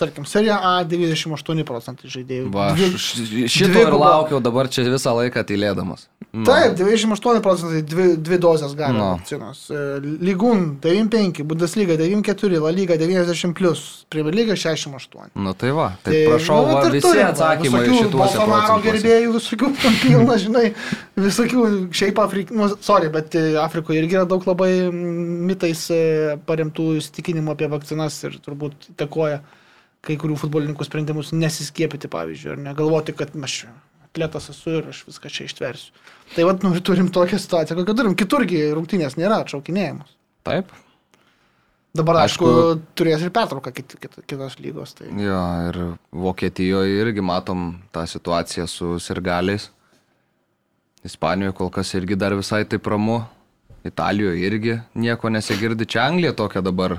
tarkim, 0.00 0.24
serija 0.28 0.56
A 0.64 0.74
98 0.88 1.64
procentai 1.68 2.08
žaidėjų. 2.10 2.48
Va, 2.54 2.70
Dvi- 2.74 3.46
šito 3.48 3.70
ir 3.70 3.76
dviguba- 3.84 4.14
laukiau 4.16 4.40
dabar 4.42 4.68
čia 4.72 4.86
visą 4.88 5.12
laiką 5.20 5.44
tylėdamas. 5.48 6.08
Nu, 6.32 6.44
Taip, 6.46 6.76
98 6.78 7.40
procentai 7.42 7.80
dvi, 7.82 8.04
dvi 8.22 8.36
dozės 8.38 8.74
gali 8.78 8.94
Nu. 8.94 9.16
vakcinos. 9.16 9.64
E, 9.74 9.80
Lygūn 10.22 10.76
95, 10.80 11.40
Bundesliga 11.42 11.96
94, 11.98 12.60
La 12.62 12.70
Liga 12.70 12.94
90, 13.00 13.52
plus, 13.58 14.04
Premier 14.08 14.34
Lyga 14.36 14.54
68. 14.54 15.32
Nu 15.34 15.52
tai 15.58 15.72
va, 15.74 15.88
tai 16.04 16.20
prašau, 16.28 16.60
nu, 16.68 16.72
va, 16.76 16.84
ir 16.86 16.92
visi 16.94 17.06
turim, 17.08 17.26
atsakymai 17.32 17.80
visokių 17.82 17.98
šituose 17.98 18.38
Bolsonaro 18.38 18.78
gerbėjų, 18.84 19.32
visokių 19.40 19.72
pilna, 20.04 20.36
žinai, 20.38 20.66
visokių 21.18 21.64
šiaip 21.98 22.18
Afrikai, 22.22 22.56
nu, 22.56 22.68
sorry, 22.80 23.10
bet 23.10 23.34
e, 23.34 23.56
Afrikoje 23.58 23.98
irgi 24.04 24.20
yra 24.20 24.26
daug 24.30 24.46
labai 24.46 24.70
mitais 24.92 25.82
e, 25.90 26.36
paremtų 26.46 26.92
įsitikinimų 27.00 27.56
apie 27.56 27.68
vakcinas 27.74 28.22
ir 28.28 28.38
turbūt 28.44 28.92
įtakoja 28.94 29.40
kai 30.06 30.16
kurių 30.20 30.36
futbolininkų 30.40 30.86
sprendimus 30.86 31.32
nesiskiepyti, 31.36 32.08
pavyzdžiui, 32.12 32.54
ar 32.54 32.62
negalvoti, 32.70 33.14
kad 33.16 33.34
aš 33.36 33.64
atletas 34.10 34.50
esu 34.52 34.78
ir 34.80 34.90
aš 34.90 35.04
viską 35.08 35.30
čia 35.30 35.48
ištversiu. 35.48 35.92
Tai 36.34 36.46
vad, 36.48 36.62
nu, 36.66 36.72
turim 36.84 37.10
tokią 37.12 37.38
situaciją, 37.42 37.78
kokią 37.80 37.96
turim. 37.98 38.14
Kiturgi 38.18 38.62
rungtynės 38.74 39.18
nėra 39.20 39.42
atšaukinėjimas. 39.44 40.14
Taip. 40.46 40.70
Dabar, 41.94 42.20
aišku, 42.22 42.46
Aišku- 42.46 42.82
turės 42.98 43.22
ir 43.26 43.32
pertrauką 43.34 43.72
kit, 43.74 43.96
kit, 43.98 44.14
kitos 44.30 44.56
lygos. 44.62 44.94
Tai... 44.94 45.08
Jo, 45.18 45.40
ir 45.66 45.78
Vokietijoje 46.14 47.00
irgi 47.02 47.22
matom 47.26 47.72
tą 47.90 48.04
situaciją 48.06 48.68
su 48.70 48.94
sirgaliais. 49.02 49.68
Ispanijoje 51.06 51.56
kol 51.58 51.70
kas 51.74 51.90
irgi 51.98 52.18
dar 52.18 52.36
visai 52.38 52.62
taip 52.68 52.86
ramu. 52.86 53.24
Italijoje 53.82 54.42
irgi 54.46 54.74
nieko 54.94 55.30
nesigirdi. 55.32 55.86
Čia 55.88 56.04
Anglija 56.10 56.34
tokia 56.36 56.60
dabar 56.62 56.98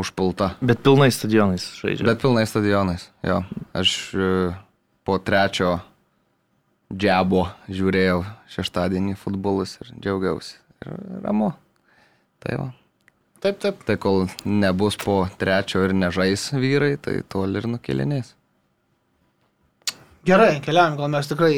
užpulta. 0.00 0.54
Bet 0.64 0.82
pilnai 0.86 1.10
stadionais 1.14 1.66
žaidžia. 1.80 2.06
Bet 2.08 2.22
pilnai 2.22 2.46
stadionais. 2.48 3.06
Jo. 3.26 3.42
Aš 3.76 3.94
e, 4.16 4.32
po 5.06 5.18
trečio 5.22 5.76
džiabo 6.90 7.44
žiūrėjau 7.70 8.24
šeštadienį 8.56 9.16
futbolus 9.20 9.76
ir 9.84 9.92
džiaugiausi. 10.00 10.56
Ir 10.86 10.96
ramu. 11.24 11.52
Tai 12.40 12.56
va. 12.56 12.68
Taip, 13.40 13.60
taip. 13.60 13.84
Tai 13.88 13.96
kol 14.00 14.26
nebus 14.44 14.98
po 15.00 15.22
trečio 15.40 15.84
ir 15.86 15.94
nežais 15.96 16.50
vyrai, 16.56 16.96
tai 17.00 17.20
tol 17.28 17.56
ir 17.56 17.68
nukelinės. 17.70 18.34
Gerai, 20.28 20.58
keliaujam, 20.64 20.98
gal 21.00 21.08
mes 21.14 21.30
tikrai 21.30 21.54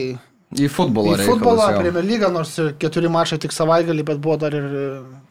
Į 0.53 0.69
futbolą. 0.69 1.15
į 1.17 1.25
futbolą, 1.25 1.65
reikalus, 1.65 1.73
jo. 1.73 1.81
Premier 1.81 2.05
lygą, 2.05 2.29
nors 2.35 2.53
ir 2.61 2.75
keturi 2.79 3.09
mačai 3.11 3.39
tik 3.41 3.55
savaitgalį, 3.57 4.05
bet 4.11 4.19
buvo 4.23 4.37
dar 4.43 4.53
ir 4.55 4.67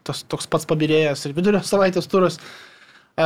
tas 0.07 0.23
toks 0.25 0.49
pats 0.49 0.65
pabirėjęs 0.65 1.27
ir 1.29 1.35
vidurio 1.37 1.61
savaitės 1.63 2.09
turas. 2.09 2.39
E, 3.19 3.25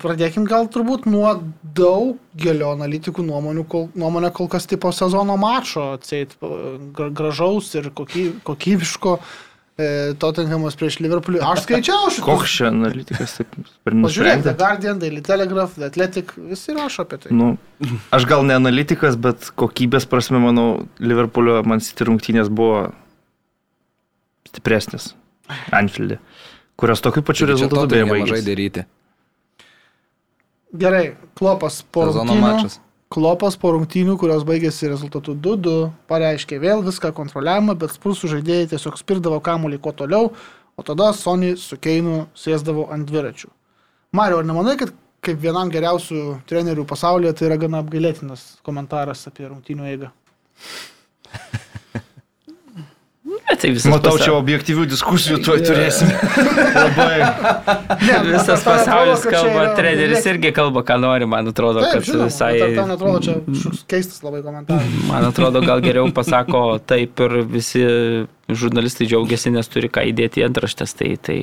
pradėkim 0.00 0.46
gal 0.48 0.68
turbūt 0.72 1.04
nuo 1.10 1.34
daugelio 1.76 2.70
analitikų 2.74 3.24
nuomonių, 3.26 3.66
kol, 3.68 3.88
nuomonę 3.98 4.30
kol 4.34 4.48
kas 4.48 4.64
tipo 4.70 4.88
sezono 4.94 5.36
mačo, 5.40 5.92
atseit, 5.98 6.32
gra- 6.96 7.10
gražaus 7.12 7.68
ir 7.76 7.90
koky, 7.94 8.30
kokybiško 8.48 9.12
e, 9.78 10.14
Tottenhamas 10.18 10.78
prieš 10.80 10.96
Liverpoolį. 11.04 11.42
Aš 11.44 11.66
skaičiau 11.66 12.08
šitą. 12.16 12.24
Koks 12.24 12.56
čia 12.56 12.70
analitikas 12.72 13.36
taip 13.36 13.52
per 13.84 13.98
Pažiūrėk, 14.00 14.42
The? 14.48 14.56
Guardian, 14.58 14.98
Daily 15.04 15.22
Telegraph, 15.28 15.76
The 15.76 15.90
Athletic, 15.92 16.32
visi 16.48 16.74
rašo 16.74 17.04
apie 17.04 17.20
tai. 17.26 17.36
Nu, 17.36 17.52
aš 18.16 18.26
gal 18.32 18.42
ne 18.48 18.56
analitikas, 18.58 19.20
bet 19.20 19.52
kokybės 19.60 20.08
prasme, 20.10 20.40
manau, 20.42 20.86
Liverpoolio 21.04 21.60
Man 21.68 21.84
City 21.84 22.08
rungtynės 22.08 22.48
buvo 22.48 22.88
stipresnės. 24.48 25.12
Anfieldė. 25.74 26.18
Kurios 26.78 27.00
tokiu 27.04 27.22
pačiu 27.26 27.46
rezultatu 27.50 27.84
to 27.84 27.90
beje 27.92 28.04
tai 28.04 28.08
nemažai 28.08 28.38
baigėsi. 28.38 28.48
daryti. 28.48 28.84
Gerai, 30.72 31.16
klopas 31.38 31.80
po 31.82 32.04
Sezono 32.08 32.34
rungtynių. 32.34 32.44
mačas. 32.44 32.78
Klopas 33.08 33.56
po 33.56 33.72
rungtynių, 33.72 34.18
kurios 34.20 34.44
baigėsi 34.44 34.90
rezultatu 34.90 35.32
2-2, 35.32 35.90
pareiškė 36.10 36.58
vėl 36.60 36.82
viską 36.84 37.14
kontroliavimą, 37.16 37.72
bet 37.80 37.94
spursų 37.96 38.28
žaidėjai 38.34 38.68
tiesiog 38.74 38.98
spirdavo 39.00 39.40
kamuolį 39.40 39.78
kuo 39.80 39.94
toliau, 39.96 40.32
o 40.76 40.84
tada 40.84 41.14
Sony 41.16 41.54
su 41.56 41.78
Keinu 41.80 42.26
sėsdavo 42.36 42.90
ant 42.92 43.08
dviračių. 43.08 43.48
Mario, 44.12 44.42
ar 44.42 44.44
nemanai, 44.44 44.76
kad 44.76 44.92
kaip 45.24 45.40
vienam 45.40 45.72
geriausių 45.72 46.42
trenerių 46.48 46.84
pasaulyje 46.88 47.32
tai 47.32 47.48
yra 47.48 47.56
gana 47.64 47.80
apgailėtinas 47.82 48.58
komentaras 48.66 49.24
apie 49.30 49.48
rungtynių 49.48 49.88
eigą? 49.88 50.12
Bet 53.48 53.60
tai 53.62 53.70
visas 53.72 53.88
Matau, 53.92 54.14
pasa- 54.16 54.24
čia 54.28 54.32
objektyvių 54.36 54.84
diskusijų 54.92 55.38
tuoj 55.44 55.62
turėsim. 55.64 56.10
Labai. 56.82 57.18
Ne, 58.02 58.16
Visas 58.28 58.62
pasaulis 58.64 59.24
čia 59.24 59.32
kalba, 59.32 59.54
yra 59.64 59.74
treneris 59.76 60.18
apgailėt- 60.20 60.30
irgi 60.34 60.52
kalba, 60.56 60.82
ką 60.88 60.96
nori, 61.02 61.28
man 61.28 61.48
atrodo, 61.50 61.82
Taip, 61.84 61.92
kad 61.96 62.08
žinoma, 62.08 62.28
visai... 62.30 62.52
tau 62.76 62.86
netrodo 62.90 63.22
čia 63.24 63.36
kažkoks 63.46 63.82
keistas 63.90 64.22
labai 64.24 64.42
komentaras. 64.46 64.96
Man 65.10 65.28
atrodo, 65.28 65.62
gal 65.64 65.80
geriau 65.84 66.08
pasako 66.14 66.62
taip 66.88 67.20
ir 67.24 67.36
visi 67.48 67.84
žurnalistai 68.48 69.08
džiaugiasi, 69.08 69.52
nes 69.56 69.68
turi 69.72 69.90
ką 69.92 70.06
įdėti 70.12 70.42
į 70.44 70.46
antraštės. 70.48 70.94
Tai, 71.00 71.10
tai, 71.28 71.38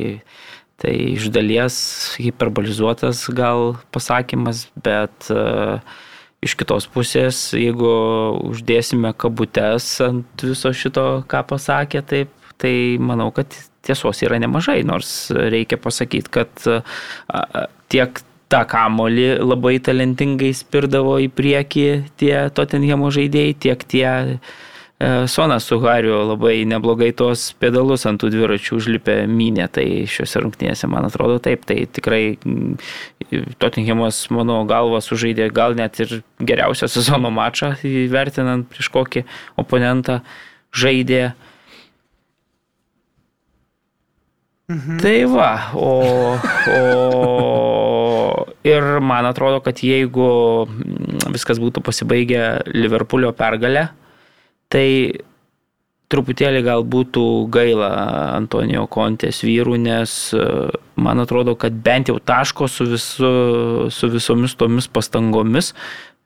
tai 0.81 0.93
iš 1.15 1.29
dalies 1.33 1.77
hiperbolizuotas 2.21 3.25
gal 3.37 3.75
pasakymas, 3.95 4.67
bet 4.85 5.29
uh, 5.33 5.81
iš 6.45 6.55
kitos 6.59 6.87
pusės, 6.91 7.49
jeigu 7.57 7.89
uždėsime 8.45 9.13
kabutes 9.17 9.87
ant 10.05 10.45
viso 10.45 10.71
šito, 10.75 11.23
ką 11.31 11.41
pasakė, 11.49 12.03
taip, 12.05 12.51
tai 12.61 12.75
manau, 13.01 13.31
kad 13.35 13.51
tiesos 13.85 14.21
yra 14.25 14.39
nemažai, 14.41 14.81
nors 14.87 15.29
reikia 15.33 15.79
pasakyti, 15.81 16.31
kad 16.33 16.65
tiek 17.91 18.21
tą 18.51 18.61
kamolį 18.69 19.27
labai 19.41 19.77
talentingai 19.83 20.51
spirdavo 20.55 21.17
į 21.23 21.29
priekį 21.33 21.87
tie 22.21 22.35
Tottenhamo 22.55 23.09
žaidėjai, 23.13 23.57
tiek 23.65 23.85
tie 23.89 24.07
Sonas 25.27 25.63
su 25.63 25.75
Hariu 25.83 26.21
labai 26.23 26.63
neblogai 26.63 27.09
tuos 27.11 27.49
pedalus 27.59 28.05
ant 28.07 28.21
tų 28.21 28.29
dviračių 28.31 28.77
užlipę 28.77 29.15
minė, 29.27 29.65
tai 29.67 29.83
šiuose 30.07 30.39
rungtynėse 30.39 30.87
man 30.87 31.03
atrodo 31.09 31.35
taip, 31.43 31.65
tai 31.67 31.81
tikrai 31.91 32.37
mm, 32.37 32.77
Tottenhamas 33.59 34.21
mano 34.31 34.61
galva 34.69 35.01
sužaidė 35.03 35.49
gal 35.51 35.75
net 35.75 35.99
ir 35.99 36.21
geriausią 36.39 36.87
sezono 36.87 37.27
mačą, 37.27 37.73
įvertinant 37.83 38.69
prieš 38.71 38.87
kokį 38.93 39.25
oponentą 39.59 40.21
žaidė. 40.71 41.33
Mhm. 44.71 45.03
Tai 45.03 45.17
va, 45.35 45.51
o, 45.75 45.91
o 46.71 46.79
ir 48.63 48.89
man 49.03 49.27
atrodo, 49.27 49.59
kad 49.59 49.83
jeigu 49.83 50.31
mm, 50.71 51.35
viskas 51.35 51.59
būtų 51.59 51.83
pasibaigę 51.83 52.47
Liverpoolio 52.71 53.35
pergalę, 53.35 53.89
tai 54.75 54.87
truputėlį 56.11 56.61
gal 56.65 56.83
būtų 56.85 57.23
gaila 57.53 57.91
Antonijo 58.35 58.85
Kontės 58.91 59.41
vyrų, 59.45 59.77
nes 59.81 60.11
e, 60.35 60.47
man 61.01 61.23
atrodo, 61.23 61.55
kad 61.59 61.77
bent 61.85 62.11
jau 62.11 62.19
taško 62.19 62.67
su, 62.69 62.87
visu, 62.91 63.31
su 63.89 64.11
visomis 64.13 64.57
tomis 64.59 64.87
pastangomis 64.91 65.73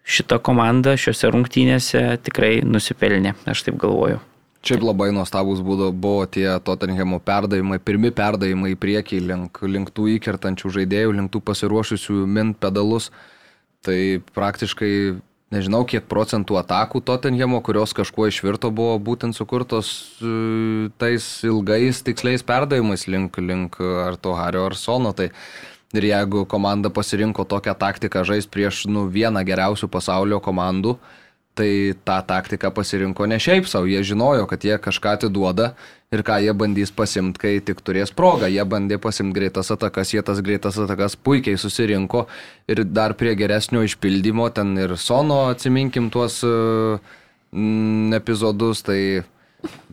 šita 0.10 0.40
komanda 0.42 0.96
šiuose 1.00 1.30
rungtynėse 1.32 2.02
tikrai 2.26 2.60
nusipelnė, 2.66 3.36
aš 3.50 3.68
taip 3.68 3.80
galvoju. 3.82 4.20
Šiaip 4.66 4.84
labai 4.84 5.14
nuostabus 5.16 5.62
būdo, 5.64 5.94
buvo 5.96 6.26
tie 6.28 6.50
Tottenhamo 6.66 7.22
perdavimai, 7.24 7.78
pirmi 7.80 8.10
perdavimai 8.12 8.74
į 8.74 8.80
priekį 8.82 9.22
link, 9.24 9.62
link 9.64 9.94
tų 9.96 10.10
įkertančių 10.18 10.74
žaidėjų, 10.76 11.14
link 11.16 11.32
tų 11.32 11.40
pasiruošusių 11.48 12.26
mint 12.28 12.60
pedalus. 12.60 13.08
Tai 13.88 13.96
praktiškai 14.36 14.92
nežinau, 15.54 15.84
kiek 15.90 16.06
procentų 16.10 16.60
atakų 16.62 17.02
Tottenhamo, 17.06 17.62
kurios 17.66 17.94
kažkuo 17.98 18.30
išvirto, 18.30 18.72
buvo 18.76 18.98
būtent 19.02 19.38
sukurtos 19.38 19.92
e, 20.22 20.90
tais 21.02 21.26
ilgais 21.48 22.04
tiksliais 22.06 22.46
perdavimais 22.46 23.08
link, 23.10 23.38
link 23.42 23.80
ar 23.82 24.20
to 24.22 24.36
Hario 24.38 24.68
ar 24.70 24.78
Sono. 24.78 25.14
Tai 25.18 25.30
ir 25.98 26.10
jeigu 26.12 26.46
komanda 26.50 26.92
pasirinko 26.94 27.46
tokią 27.50 27.74
taktiką 27.78 28.24
žais 28.28 28.50
prieš 28.50 28.86
nu, 28.92 29.08
vieną 29.10 29.42
geriausių 29.46 29.90
pasaulio 29.90 30.42
komandų, 30.44 30.98
tai 31.60 31.72
tą 32.08 32.18
taktiką 32.28 32.72
pasirinko 32.76 33.28
ne 33.28 33.40
šiaip 33.42 33.68
savo, 33.68 33.90
jie 33.90 34.02
žinojo, 34.08 34.48
kad 34.50 34.64
jie 34.64 34.78
kažką 34.80 35.18
atiduoda 35.18 35.74
ir 36.14 36.24
ką 36.26 36.40
jie 36.42 36.54
bandys 36.58 36.92
pasimti, 36.96 37.42
kai 37.42 37.52
tik 37.66 37.82
turės 37.86 38.14
progą. 38.16 38.50
Jie 38.50 38.64
bandė 38.66 38.98
pasimti 39.02 39.36
greitas 39.38 39.70
atakas, 39.76 40.14
jie 40.16 40.24
tas 40.26 40.40
greitas 40.46 40.80
atakas 40.82 41.18
puikiai 41.20 41.60
susirinko 41.60 42.26
ir 42.72 42.84
dar 42.88 43.14
prie 43.20 43.36
geresnio 43.38 43.84
išpildymo, 43.86 44.48
ten 44.56 44.74
ir 44.80 44.96
Sono 44.98 45.44
atsiminkim 45.52 46.10
tuos 46.14 46.40
mm, 46.46 48.16
epizodus, 48.18 48.82
tai 48.88 49.00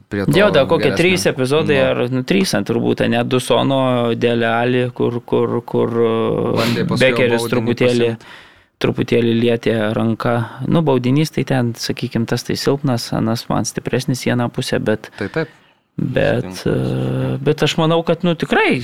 prie 0.09 0.25
to. 0.25 0.39
Jau, 0.39 0.49
da, 0.55 0.65
kokie 0.71 0.93
geresnio. 0.93 1.03
trys 1.03 1.29
epizodai, 1.35 1.77
Nu. 1.83 1.91
ar 1.91 2.15
nu, 2.15 2.25
trys 2.25 2.55
turbūt, 2.71 3.05
ne 3.13 3.23
du 3.25 3.43
Sono, 3.43 3.83
Dėlė 4.15 4.51
Ali, 4.55 4.89
kur, 4.95 5.21
kur, 5.21 5.61
kur 5.67 5.97
jo 6.01 6.97
Bekeris 6.97 7.51
truputėlį, 7.51 8.13
pasiimt. 8.17 8.45
Truputėlį 8.83 9.35
lietė 9.41 9.77
ranką. 9.97 10.35
Nu, 10.69 10.83
baudinys 10.85 11.33
tai 11.35 11.47
ten, 11.49 11.73
sakykime, 11.81 12.29
tas 12.29 12.45
tai 12.47 12.59
silpnas, 12.61 13.09
anas 13.17 13.47
man 13.49 13.69
stipresnis 13.69 14.27
vieną 14.27 14.51
pusę, 14.53 14.81
bet, 14.85 15.11
Tai 15.19 15.29
taip. 15.33 15.53
bet, 15.97 16.65
e, 16.69 17.37
bet 17.41 17.65
aš 17.65 17.79
manau, 17.81 18.03
kad, 18.07 18.27
nu, 18.27 18.37
tikrai 18.37 18.83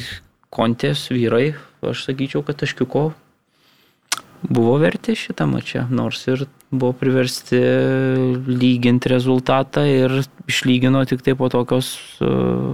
kontės 0.52 1.08
vyrai, 1.12 1.52
aš 1.84 2.06
sakyčiau, 2.08 2.44
kad 2.46 2.60
taškiuko 2.62 3.10
buvo 4.42 4.74
verti 4.82 5.14
šitą 5.16 5.46
mačią, 5.46 5.86
nors 5.92 6.24
ir 6.26 6.46
buvo 6.72 6.92
priversti 6.98 7.60
lyginti 8.48 9.12
rezultatą 9.12 9.84
ir 9.86 10.22
išlygino 10.50 11.04
tik 11.06 11.22
tai 11.22 11.36
po 11.38 11.48
tokios 11.52 11.92
uh, 12.24 12.72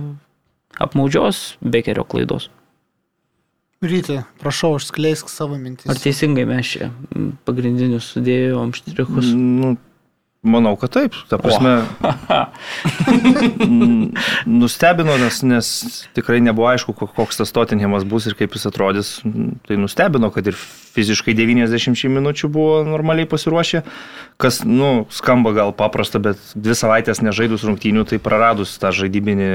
apmaudžios 0.81 1.59
bekerio 1.61 2.07
klaidos. 2.09 2.49
Ryti, 3.79 4.17
prašau, 4.41 4.73
išskleisk 4.81 5.29
savo 5.31 5.55
mintis. 5.55 5.87
Ar 5.87 6.01
teisingai 6.03 6.43
mes 6.51 6.67
čia 6.67 6.89
mm, 6.91 7.29
pagrindinius 7.47 8.09
sudėjom 8.11 8.73
štrichus? 8.75 9.29
Nu, 9.31 9.77
manau, 10.43 10.77
kad 10.79 10.93
taip. 10.95 11.17
Ta 11.29 11.39
prasme, 11.43 11.83
nustebino, 14.47 15.17
nes, 15.19 15.43
nes 15.43 15.69
tikrai 16.17 16.41
nebuvo 16.45 16.69
aišku, 16.71 16.95
ko- 16.97 17.09
koks 17.11 17.41
tas 17.43 17.53
Tottenhamas 17.55 18.07
bus 18.09 18.29
ir 18.31 18.37
kaip 18.39 18.55
jis 18.57 18.69
atrodys. 18.71 19.13
Tai 19.69 19.79
nustebino, 19.81 20.31
kad 20.35 20.49
ir 20.51 20.59
fiziškai 20.99 21.35
90 21.39 22.09
minučių 22.11 22.51
buvo 22.53 22.81
normaliai 22.87 23.29
pasiruošę, 23.31 23.83
kas, 24.41 24.63
nu, 24.67 25.07
skamba 25.15 25.53
gal 25.57 25.73
paprasta, 25.77 26.21
bet 26.23 26.41
dvi 26.59 26.75
savaitės 26.79 27.23
nežaidus 27.23 27.67
rungtynių, 27.69 28.07
tai 28.09 28.19
praradus 28.23 28.77
tą 28.83 28.91
žaidybinį 28.95 29.49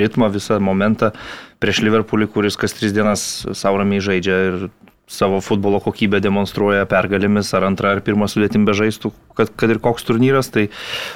ritmą, 0.00 0.30
visą 0.32 0.60
momentą 0.62 1.12
prieš 1.60 1.82
Liverpoolį, 1.84 2.30
kuris 2.32 2.56
kas 2.60 2.76
tris 2.76 2.94
dienas 2.96 3.24
savo 3.58 3.80
ramiai 3.82 4.04
žaidžia 4.04 4.38
ir 4.50 4.68
savo 5.08 5.40
futbolo 5.40 5.80
kokybę 5.80 6.20
demonstruoja 6.20 6.84
pergalėmis 6.88 7.50
ar 7.56 7.64
antrą 7.70 7.94
ar 7.96 8.02
pirmą 8.04 8.28
sudėtim 8.28 8.66
bežaistų, 8.68 9.10
kad, 9.38 9.50
kad 9.56 9.72
ir 9.72 9.80
koks 9.82 10.04
turnyras, 10.04 10.50
tai 10.52 10.68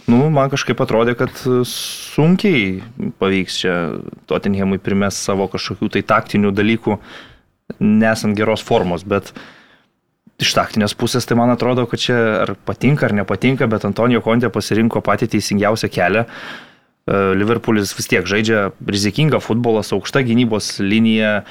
nu, 0.08 0.24
man 0.32 0.50
kažkaip 0.52 0.80
atrodė, 0.80 1.14
kad 1.20 1.44
sunkiai 1.68 2.80
pavyks 3.20 3.58
čia 3.62 3.76
Tottenhamui 4.30 4.80
primest 4.82 5.20
savo 5.20 5.46
kažkokių 5.52 5.92
tai 5.98 6.04
taktinių 6.14 6.54
dalykų, 6.56 6.96
nesant 7.84 8.36
geros 8.38 8.64
formos, 8.64 9.04
bet 9.04 9.34
iš 10.42 10.56
taktinės 10.56 10.96
pusės 10.98 11.28
tai 11.28 11.36
man 11.38 11.52
atrodo, 11.52 11.84
kad 11.86 12.00
čia 12.00 12.18
ar 12.42 12.56
patinka 12.66 13.06
ar 13.06 13.16
nepatinka, 13.20 13.68
bet 13.70 13.84
Antonijo 13.88 14.24
Kontė 14.24 14.50
pasirinko 14.52 15.04
patį 15.04 15.34
teisingiausią 15.36 15.92
kelią. 15.92 16.26
E, 17.02 17.34
Liverpoolis 17.34 17.90
vis 17.98 18.06
tiek 18.06 18.26
žaidžia 18.28 18.68
rizikingą 18.86 19.40
futbolą 19.42 19.82
su 19.82 19.96
aukšta 19.96 20.22
gynybos 20.22 20.76
linija, 20.78 21.42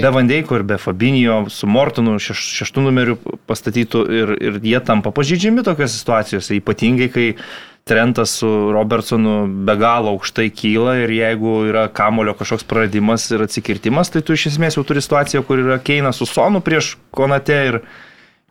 Be 0.00 0.12
Vandeiko 0.14 0.56
ir 0.56 0.64
be 0.64 0.78
Fabinio, 0.80 1.42
su 1.52 1.68
Mortonu 1.68 2.16
šeš, 2.22 2.46
šeštų 2.62 2.86
numeriu 2.86 3.18
pastatytų 3.44 4.02
ir, 4.08 4.34
ir 4.40 4.58
jie 4.64 4.80
tampa 4.80 5.12
pažydžiami 5.12 5.66
tokiose 5.66 5.98
situacijose, 6.00 6.56
ypatingai 6.62 7.12
kai 7.12 7.28
Trentas 7.84 8.38
su 8.40 8.48
Robertsonu 8.72 9.44
be 9.66 9.74
galo 9.76 10.14
aukštai 10.14 10.46
kyla 10.56 10.94
ir 11.02 11.10
jeigu 11.12 11.50
yra 11.68 11.82
kamulio 11.92 12.32
kažkoks 12.38 12.64
praradimas 12.64 13.26
ir 13.28 13.44
atsikirtimas, 13.44 14.08
tai 14.08 14.22
tu 14.24 14.32
iš 14.32 14.46
esmės 14.54 14.78
jau 14.78 14.86
turi 14.88 15.04
situaciją, 15.04 15.42
kur 15.44 15.60
yra 15.60 15.76
Keinas 15.84 16.16
su 16.16 16.24
Sonu 16.24 16.64
prieš 16.64 16.94
Konate 17.12 17.58
ir, 17.68 17.78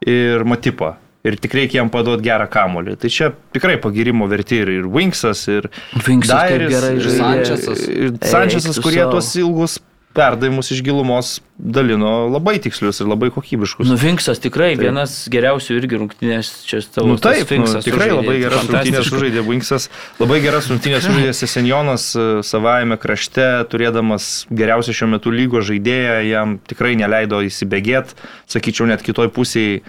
ir 0.05 0.45
Matipą. 0.45 0.93
Ir 1.23 1.37
tik 1.39 1.53
reikia 1.55 1.79
jam 1.79 1.89
paduoti 1.91 2.25
gerą 2.25 2.49
kamolį. 2.51 2.97
Tai 2.99 3.09
čia 3.13 3.29
tikrai 3.55 3.77
pagirimo 3.79 4.27
verti 4.27 4.59
ir, 4.59 4.73
ir 4.81 4.89
Winksas, 4.91 5.45
ir 5.47 5.69
Vinksas 5.95 6.35
kaip 6.35 6.57
Dairis, 6.57 6.73
gerai 6.73 6.93
ir. 6.97 7.09
Sančesas. 7.15 7.87
Ir 7.87 8.13
Sančesas, 8.19 8.77
Eik 8.79 8.83
kurie 8.83 9.05
tuos 9.07 9.31
ilgus 9.39 9.79
perdavimus 10.13 10.71
iš 10.71 10.83
gilumos 10.85 11.39
dalino 11.57 12.27
labai 12.29 12.57
tikslius 12.61 12.99
ir 13.01 13.09
labai 13.09 13.31
kokybiškus. 13.33 13.87
Nu, 13.89 13.97
Vinksas 13.97 14.41
tikrai 14.43 14.73
Taip. 14.73 14.83
vienas 14.85 15.15
geriausių 15.33 15.77
irgi 15.79 15.99
rungtynės 16.01 16.51
čia 16.67 16.81
tavo. 16.85 17.07
Nu, 17.09 17.17
taip, 17.21 17.47
nu, 17.47 17.49
Vinksas 17.55 17.87
tikrai 17.87 18.11
sužaidė, 18.11 18.19
labai 18.19 18.37
geras 18.43 18.67
rungtynės 18.67 19.09
sužaidė 19.09 19.45
Winksas, 19.47 19.89
labai 20.21 20.39
geras 20.43 20.69
rungtynės 20.69 21.07
sužaidė 21.07 21.33
Sesenjonas 21.37 22.07
e, 22.13 22.29
savajame 22.45 22.99
krašte, 23.01 23.49
turėdamas 23.73 24.31
geriausią 24.53 24.97
šiuo 24.99 25.11
metu 25.15 25.33
lygo 25.33 25.63
žaidėją, 25.65 26.17
jam 26.29 26.57
tikrai 26.69 26.97
neleido 26.99 27.41
įsibėgėti, 27.47 28.17
sakyčiau, 28.53 28.89
net 28.91 29.05
kitoj 29.05 29.33
pusėje 29.33 29.81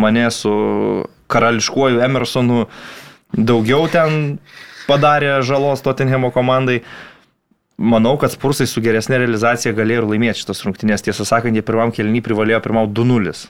mane 0.00 0.30
su 0.34 0.52
karališkuoju 1.28 2.00
Emersonu 2.06 2.66
daugiau 3.32 3.88
ten 3.92 4.38
padarė 4.88 5.38
žalos 5.44 5.84
Tottenhamo 5.84 6.32
komandai. 6.34 6.80
Manau, 7.78 8.16
kad 8.18 8.32
Spursai 8.32 8.66
su 8.66 8.82
geresnė 8.82 9.20
realizacija 9.22 9.70
galėjo 9.76 10.02
ir 10.02 10.08
laimėti 10.10 10.42
šitas 10.42 10.64
rungtynės. 10.66 11.04
Tiesą 11.06 11.26
sakant, 11.28 11.54
jie 11.54 11.62
pirmam 11.62 11.92
kelnį 11.94 12.24
privalėjo 12.26 12.58
pirmau 12.64 12.88
2-0. 12.90 13.44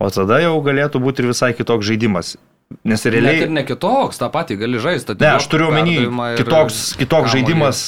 O 0.00 0.10
tada 0.12 0.40
jau 0.42 0.58
galėtų 0.64 1.00
būti 1.00 1.24
ir 1.24 1.30
visai 1.30 1.54
kitoks 1.56 1.88
žaidimas. 1.88 2.34
Nes 2.86 3.02
Net 3.02 3.12
realiai... 3.12 3.40
ir 3.46 3.50
ne 3.52 3.64
kitoks, 3.66 4.20
tą 4.20 4.28
patį 4.32 4.60
gali 4.60 4.80
žaisti. 4.82 5.16
Ne, 5.18 5.32
aš 5.38 5.48
turiu 5.50 5.70
omeny, 5.72 5.96
kitoks, 6.38 6.82
kitoks 7.00 7.32
žaidimas. 7.32 7.80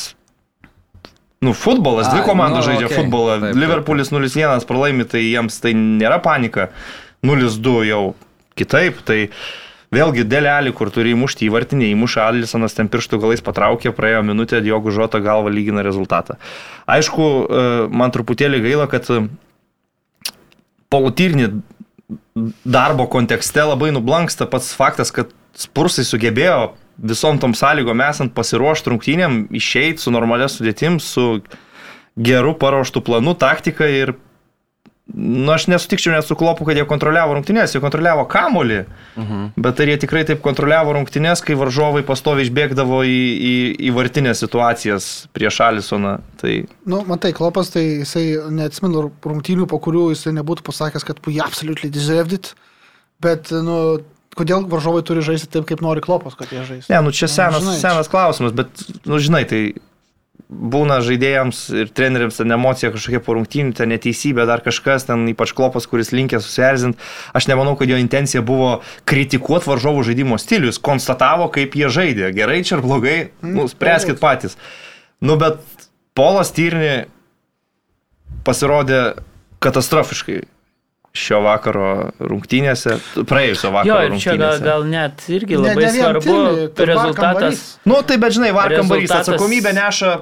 Nu, 1.43 1.53
futbolas, 1.59 2.09
dvi 2.11 2.23
komandos 2.27 2.63
nu, 2.63 2.71
žaidžia 2.71 2.89
okei. 2.89 2.99
futbolą. 3.01 3.37
Taip, 3.37 3.49
taip, 3.51 3.61
Liverpoolis 3.63 4.13
0-1 4.15 4.67
pralaimi, 4.67 5.07
tai 5.11 5.23
jiems 5.25 5.57
tai 5.63 5.73
nėra 5.75 6.21
panika. 6.23 6.69
0-2 7.27 7.85
jau 7.89 8.03
kitaip. 8.59 9.03
Tai 9.07 9.18
vėlgi 9.93 10.25
dėlelį, 10.29 10.73
kur 10.77 10.91
turi 10.95 11.12
įmušti 11.16 11.47
įvartinį, 11.49 11.93
įmuša 11.93 12.27
Alisonas 12.31 12.77
ten 12.77 12.89
pirštų 12.93 13.20
galais 13.23 13.45
patraukė, 13.45 13.93
praėjo 13.95 14.23
minutė, 14.27 14.62
Diogo 14.64 14.93
Žota 14.95 15.20
galva 15.23 15.53
lygina 15.53 15.85
rezultatą. 15.85 16.39
Aišku, 16.91 17.29
e, 17.29 17.66
man 17.93 18.14
truputėlį 18.14 18.62
gaila, 18.64 18.89
kad 18.89 19.11
e, 19.12 19.27
polutyrnį 20.93 21.51
darbo 22.64 23.07
kontekste 23.12 23.64
labai 23.68 23.93
nublanksta 23.93 24.49
pats 24.49 24.73
faktas, 24.77 25.12
kad 25.12 25.33
Spursai 25.53 26.07
sugebėjo 26.09 26.73
visom 26.97 27.37
tom 27.41 27.53
sąlygom 27.53 28.01
esant 28.07 28.33
pasiruošti 28.33 28.89
rungtynėm, 28.89 29.35
išeiti 29.53 30.01
su 30.01 30.12
normalia 30.14 30.49
sudėtim, 30.49 30.97
su 30.97 31.43
geru 32.16 32.55
paruoštų 32.57 33.03
planu, 33.05 33.35
taktika 33.37 33.89
ir, 33.89 34.14
nu, 35.15 35.51
aš 35.53 35.67
nesutikčiau 35.69 36.13
net 36.15 36.25
su 36.25 36.37
klopu, 36.39 36.65
kad 36.65 36.77
jie 36.79 36.85
kontroliavo 36.89 37.35
rungtynės, 37.35 37.75
jie 37.75 37.81
kontroliavo 37.83 38.23
kamolį, 38.31 38.85
Mhm. 39.19 39.41
bet 39.61 39.81
ar 39.83 39.87
jie 39.91 39.97
tikrai 39.99 40.23
taip 40.25 40.41
kontroliavo 40.41 40.95
rungtynės, 40.95 41.43
kai 41.45 41.55
varžovai 41.59 42.03
pastovi 42.07 42.47
išbėgdavo 42.47 43.03
į, 43.05 43.19
į, 43.51 43.55
į 43.89 43.93
vartinės 43.99 44.41
situacijas 44.45 45.27
prieš 45.35 45.61
Alisoną. 45.61 46.21
Tai 46.41 46.65
Nu, 46.87 47.03
matai, 47.05 47.33
Klopas, 47.33 47.71
tai 47.75 47.83
jisai 48.05 48.39
neatsimenu 48.51 49.11
rungtynių, 49.27 49.67
po 49.69 49.79
kurių 49.83 50.11
jisai 50.15 50.33
nebūtų 50.39 50.63
pasakęs, 50.71 51.05
kad 51.05 51.19
we 51.27 51.41
absolutely 51.43 51.91
deserved 51.91 52.33
it, 52.33 52.55
bet, 53.21 53.51
nu, 53.51 53.99
kodėl 54.39 54.65
varžovai 54.71 55.03
turi 55.05 55.21
žaisti 55.21 55.51
taip, 55.51 55.67
kaip 55.69 55.83
nori 55.85 56.01
Klopas, 56.01 56.35
kad 56.39 56.49
jie 56.49 56.63
žaistų. 56.65 56.89
Ne, 56.89 57.03
nu 57.03 57.11
čia 57.13 57.27
senas, 57.29 57.61
žinai, 57.61 57.77
senas 57.83 58.09
klausimas, 58.09 58.55
bet, 58.57 58.69
nu 59.05 59.19
žinai, 59.19 59.45
tai 59.51 59.75
būna 60.53 60.99
žaidėjams 61.05 61.61
ir 61.81 61.91
treneriams 61.97 62.37
ten 62.41 62.53
emocija 62.53 62.91
kažkokia 62.93 63.21
po 63.25 63.35
rungtynių, 63.39 63.73
ten 63.79 63.89
neteisybė, 63.95 64.45
dar 64.47 64.61
kažkas, 64.65 65.07
ten 65.09 65.25
ypač 65.33 65.55
klopas, 65.57 65.87
kuris 65.89 66.13
linkė 66.13 66.41
susierzint. 66.45 67.01
Aš 67.33 67.49
nemanau, 67.49 67.73
kad 67.81 67.89
jo 67.89 67.97
intencija 68.01 68.43
buvo 68.45 68.83
kritikuoti 69.09 69.71
varžovų 69.73 70.05
žaidimo 70.11 70.39
stilių, 70.41 70.71
jis 70.73 70.81
konstatavo, 70.83 71.49
kaip 71.55 71.75
jie 71.79 71.89
žaidė. 71.89 72.33
Gerai 72.37 72.61
čia 72.69 72.77
ar 72.79 72.85
blogai, 72.85 73.17
nu, 73.43 73.65
spręskit 73.71 74.21
patys. 74.23 74.59
Nu, 75.23 75.39
bet 75.41 75.63
Polas 76.15 76.51
Tyrni 76.53 77.07
pasirodė 78.45 79.03
katastrofiškai 79.63 80.43
šio 81.13 81.43
vakaro 81.45 81.89
rungtynėse, 82.25 82.95
praėjusio 83.29 83.69
Jo, 83.69 83.73
vakaro 83.77 84.05
ir 84.09 84.21
čia 84.23 84.35
gal, 84.41 84.55
gal 84.65 84.85
net 84.89 85.21
irgi 85.29 85.59
Ne- 85.59 85.67
labai 85.67 85.83
ne 85.85 85.91
vien 85.93 86.05
svarbu 86.07 86.23
Tilly, 86.25 86.69
tai 86.73 86.87
rezultatas. 86.89 87.25
Varkambarys. 87.27 87.65
Nu, 87.85 87.99
tai 88.09 88.17
bet 88.23 88.33
žinai, 88.39 88.53
Varkambarys 88.57 89.11
Rezultatas- 89.11 89.29
atsakomybę 89.29 89.73
neša 89.77 90.13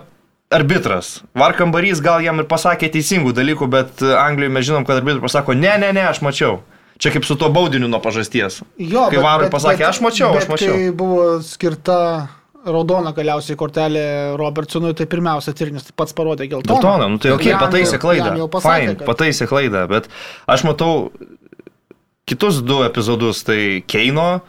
arbitras. 0.50 1.22
Varkambarys 1.38 2.00
gal 2.02 2.20
jam 2.24 2.40
ir 2.42 2.46
pasakė 2.50 2.90
teisingų 2.92 3.32
dalykų, 3.36 3.68
bet 3.70 4.02
Anglijoje 4.02 4.52
mes 4.56 4.66
žinom, 4.66 4.86
kad 4.88 4.98
arbitras 5.00 5.22
pasako, 5.28 5.54
ne, 5.54 5.76
ne, 5.78 5.92
ne, 5.96 6.04
aš 6.10 6.20
mačiau. 6.26 6.60
Čia 7.00 7.14
kaip 7.14 7.24
su 7.24 7.32
tuo 7.40 7.48
baudiniu 7.48 7.88
nuo 7.88 8.00
pažasties. 8.04 8.58
Jo, 8.76 9.06
Kai 9.08 9.22
Varui 9.24 9.48
pasakė, 9.48 9.86
"Aš 9.88 10.02
mačiau, 10.04 10.34
aš 10.36 10.44
bet 10.44 10.50
mačiau." 10.52 10.74
Kai 10.74 10.90
buvo 10.92 11.40
skirta 11.40 12.28
raudona 12.66 13.14
galiausiai 13.16 13.56
kortelė 13.56 14.36
Robertsonui, 14.36 14.92
tai 14.94 15.06
pirmiausia 15.06 15.54
Tirnis 15.56 15.84
tai 15.84 15.92
pats 15.96 16.12
parodė 16.12 16.44
geltoną. 16.50 16.74
Geltona, 16.76 17.08
nu 17.08 17.16
tai 17.18 17.30
ok, 17.32 17.46
pataisė 17.56 17.98
klaidą. 17.98 18.34
pasakė, 18.50 18.80
Fine, 18.80 18.94
kad- 18.96 19.06
pataisė 19.08 19.46
klaidą, 19.48 19.88
bet 19.88 20.08
aš 20.46 20.64
matau 20.64 21.10
kitus 22.26 22.60
du 22.60 22.82
epizodus, 22.84 23.42
tai 23.44 23.82
Keino, 23.86 24.42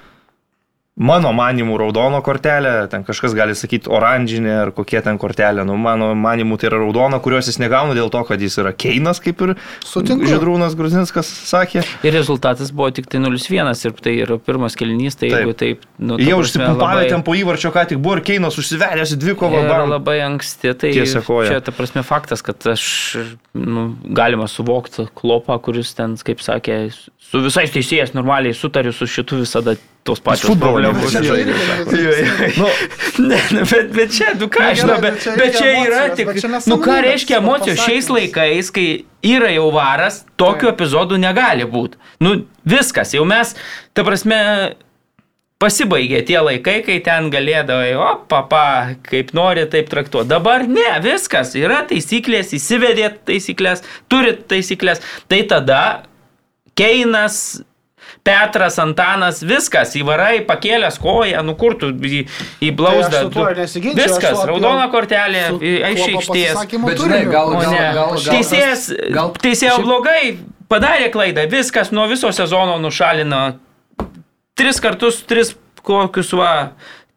mano 1.01 1.31
manimų 1.35 1.77
raudono 1.81 2.21
kortelė, 2.25 2.73
ten 2.91 3.05
kažkas 3.07 3.33
gali 3.37 3.55
sakyti 3.57 3.89
oranžinė 3.91 4.53
ar 4.67 4.71
kokie 4.75 5.01
ten 5.03 5.17
kortelė, 5.21 5.65
nu 5.67 5.77
mano 5.81 6.11
manimų 6.17 6.59
tai 6.61 6.69
yra 6.69 6.81
raudona, 6.83 7.19
kurios 7.23 7.49
jis 7.49 7.57
negauna 7.61 7.95
dėl 7.97 8.11
to, 8.13 8.21
kad 8.27 8.41
jis 8.41 8.59
yra 8.61 8.73
Keinas, 8.75 9.21
kaip 9.23 9.41
ir 9.45 9.55
Sutinku. 9.87 10.29
Židrūnas 10.29 10.75
Gruzinskas 10.77 11.29
sakė. 11.49 11.83
Ir 12.05 12.15
rezultatas 12.15 12.73
buvo 12.75 12.91
tik 12.93 13.09
tai 13.11 13.21
0-1 13.23 13.71
ir 13.89 13.95
tai 13.97 14.15
yra 14.25 14.37
pirmas 14.41 14.77
kelnys, 14.79 15.17
tai 15.17 15.31
Taip. 15.31 15.37
jeigu 15.39 15.57
taip... 15.57 15.87
Nu, 16.01 16.17
Jie 16.21 16.31
prasme, 16.31 16.41
užsipumpavę 16.45 17.01
labai- 17.01 17.09
ten 17.13 17.25
po 17.25 17.35
įvarčio, 17.37 17.73
ką 17.73 17.85
tik 17.91 18.01
buvo 18.01 18.19
ir 18.19 18.23
Keinas 18.25 18.57
užsivedęs 18.61 19.15
į 19.15 19.19
dvi 19.21 19.37
kovą. 19.39 19.63
Bam. 19.69 19.89
labai 19.91 20.19
anksti, 20.25 20.73
tai 20.77 20.93
čia 20.93 21.61
ta 21.65 21.73
prasme 21.75 22.03
faktas, 22.05 22.43
kad 22.45 22.61
aš, 22.69 22.83
nu, 23.57 23.91
galima 24.17 24.47
suvokti 24.49 25.07
klopą, 25.17 25.57
kuris 25.63 25.93
ten, 25.97 26.17
kaip 26.17 26.43
sakė, 26.43 26.83
su 27.21 27.41
visais 27.43 27.73
teisėjais 27.73 28.13
normaliai 28.17 28.55
sutariu, 28.57 28.93
su 28.95 29.07
šitu 29.09 29.41
visada 29.41 29.77
tos 30.03 30.19
pačios 30.23 30.49
futbolo 30.49 30.91
problemos. 30.91 31.11
Čia 31.11 31.35
irgi- 31.37 32.57
jo. 32.57 32.63
Nu, 32.63 32.69
Ne, 33.29 33.37
ne, 33.51 33.63
bet, 33.69 33.91
bet 33.93 34.13
čia, 34.15 34.31
nu 34.39 34.47
ką, 34.49 34.59
Na, 34.63 34.73
žinau, 34.73 34.97
bet, 35.01 35.13
bet 35.13 35.23
čia 35.23 35.35
bet 35.37 35.57
čia 35.57 35.71
yra 35.85 36.03
tik, 36.15 36.31
čia 36.41 36.49
nu 36.71 36.77
ką 36.81 36.95
reiškia 37.05 37.37
emocijos 37.41 37.81
šiais 37.85 38.07
laikais, 38.09 38.71
kai 38.73 38.87
yra 39.21 39.51
jau 39.53 39.67
varas, 39.75 40.23
tokių 40.41 40.71
epizodų 40.71 41.19
negali 41.21 41.67
būti. 41.69 41.99
Nu 42.23 42.37
viskas, 42.65 43.13
jau 43.13 43.25
mes, 43.29 43.53
ta 43.93 44.05
prasme, 44.07 44.39
pasibaigė 45.61 46.23
tie 46.25 46.39
laikai, 46.41 46.79
kai 46.85 46.97
ten 47.05 47.29
galėdavai, 47.33 47.91
o, 48.01 48.07
papa, 48.31 48.95
kaip 49.05 49.33
nori, 49.37 49.67
taip 49.69 49.91
traktuoti. 49.91 50.31
Dabar 50.31 50.65
ne, 50.65 50.87
viskas, 51.05 51.53
yra 51.59 51.83
taisyklės, 51.89 52.55
įsivedėt 52.57 53.21
taisyklės, 53.29 53.83
turit 54.09 54.47
taisyklės. 54.49 55.03
Tai 55.29 55.43
tada 55.51 55.81
Keinas, 56.79 57.61
Petras, 58.23 58.77
Antanas, 58.79 59.41
viskas, 59.41 59.95
įvarai, 59.97 60.43
pakėlęs 60.45 60.99
koją, 61.01 61.41
nu 61.47 61.55
kur 61.55 61.75
tu 61.81 61.89
į, 61.91 62.21
į 62.61 62.69
blauzdą. 62.77 63.23
Tai 63.33 63.55
Viskas, 63.97 64.37
apie- 64.37 64.47
raudona 64.51 64.87
kortelė, 64.93 65.47
su 65.47 65.59
iš 65.63 65.79
tuo 65.81 66.07
aikštės. 66.19 66.53
pasisakymu 66.53 66.85
Bet 66.91 66.97
žinai, 67.01 67.23
gal- 67.31 67.51
gal- 67.55 67.61
gal- 67.61 67.93
gal 67.95 68.17
teisėjas, 68.35 68.87
gal- 69.13 69.33
teisėjo 69.41 69.75
šiaip- 69.77 69.85
blogai, 69.87 70.37
padarė 70.69 71.11
klaidą, 71.11 71.47
viskas 71.49 71.91
nuo 71.91 72.07
viso 72.07 72.31
sezono 72.31 72.77
nušalino. 72.79 73.57
Tris 74.55 74.79
kartus, 74.79 75.21
tris 75.25 75.55
kokius 75.83 76.33
va. 76.37 76.71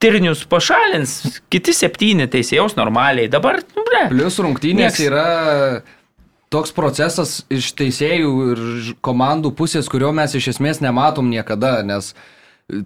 Tirnius 0.05 0.42
pašalins, 0.45 1.40
kiti 1.49 1.72
septyni 1.72 2.26
teisėjaus 2.28 2.74
normaliai. 2.76 3.28
Dabar, 3.30 3.61
nu, 3.76 3.84
ble. 3.86 4.03
Plius 4.11 4.36
rungtynės 4.42 4.99
Nieks. 4.99 5.01
yra 5.07 5.82
toks 6.55 6.72
procesas 6.74 7.42
iš 7.52 7.72
teisėjų 7.78 8.30
ir 8.52 8.62
komandų 9.05 9.50
pusės, 9.59 9.90
kurio 9.90 10.12
mes 10.14 10.36
iš 10.38 10.52
esmės 10.55 10.80
nematom 10.84 11.26
niekada, 11.32 11.80
nes 11.86 12.12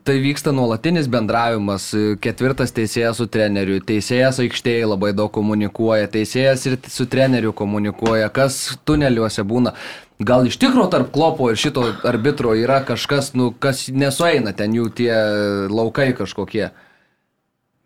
tai 0.03 0.17
vyksta 0.19 0.51
nuolatinis 0.57 1.07
bendravimas, 1.11 1.93
ketvirtas 2.25 2.73
teisėjas 2.75 3.21
su 3.21 3.29
treneriu, 3.31 3.79
teisėjas 3.85 4.41
aikštėje 4.43 4.89
labai 4.91 5.13
daug 5.15 5.31
komunikuoja, 5.35 6.09
teisėjas 6.11 6.67
ir 6.67 6.79
su 6.91 7.07
treneriu 7.07 7.53
komunikuoja, 7.55 8.33
kas 8.35 8.59
tuneliuose 8.89 9.45
būna. 9.47 9.77
Gal 10.19 10.49
iš 10.51 10.59
tikro 10.59 10.89
tarp 10.91 11.13
klopo 11.15 11.53
ir 11.53 11.61
šito 11.61 11.85
arbitro 12.09 12.57
yra 12.59 12.81
kažkas, 12.87 13.37
nu, 13.39 13.53
kas 13.55 13.87
nesueina 13.95 14.51
ten 14.57 14.75
jų 14.75 14.89
tie 14.99 15.13
laukai 15.71 16.11
kažkokie. 16.19 16.73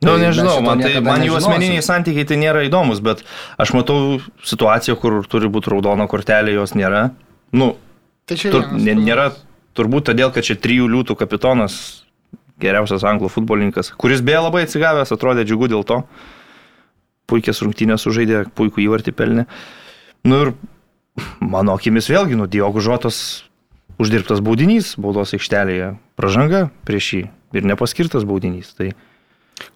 Nu, 0.03 0.16
Tai 0.16 0.22
nežinau, 0.24 0.57
man, 0.64 0.80
tai, 0.82 0.96
man 1.05 1.22
jų 1.22 1.36
asmeniniai 1.38 1.82
santykiai 1.86 2.26
tai 2.26 2.36
nėra 2.40 2.64
įdomus, 2.66 2.98
bet 3.05 3.20
aš 3.62 3.70
matau 3.76 4.18
situaciją, 4.42 4.96
kur 4.98 5.20
turi 5.30 5.46
būti 5.53 5.70
raudona 5.70 6.09
kortelė, 6.11 6.57
jos 6.57 6.74
nėra. 6.74 7.12
Nu, 7.55 7.76
Tai 8.26 8.38
čia 8.38 8.50
tur, 8.50 8.66
dalykas. 8.72 9.05
nėra 9.07 9.26
turbūt 9.78 10.09
todėl, 10.11 10.32
kad 10.34 10.42
čia 10.46 10.57
trijų 10.59 10.88
liūtų 10.90 11.14
kapitonas, 11.20 11.76
geriausias 12.62 13.05
anglų 13.07 13.30
futbolininkas, 13.32 13.92
kuris 13.98 14.22
beje 14.26 14.42
labai 14.42 14.64
atsigavęs, 14.66 15.14
atrodė 15.14 15.46
džiugu 15.46 15.70
dėl 15.70 15.86
to. 15.86 16.03
Puikias 17.30 17.62
rungtynės 17.62 18.03
sužaidė, 18.05 18.42
puikų 18.59 18.82
įvartį 18.84 19.14
pelnė. 19.16 19.46
Nu 20.26 20.42
ir 20.44 20.53
mano 21.40 21.74
akimis 21.78 22.11
vėlgi, 22.11 22.36
nu, 22.38 22.46
Diogo 22.50 22.82
Žotas 22.82 23.44
uždirbtas 24.03 24.42
baudinys 24.44 24.96
baudos 25.00 25.34
aikštelėje, 25.36 25.94
pražanga 26.18 26.66
prieš 26.88 27.09
jį 27.14 27.22
ir 27.59 27.66
nepaskirtas 27.70 28.26
baudinys. 28.28 28.72
Tai 28.74 28.92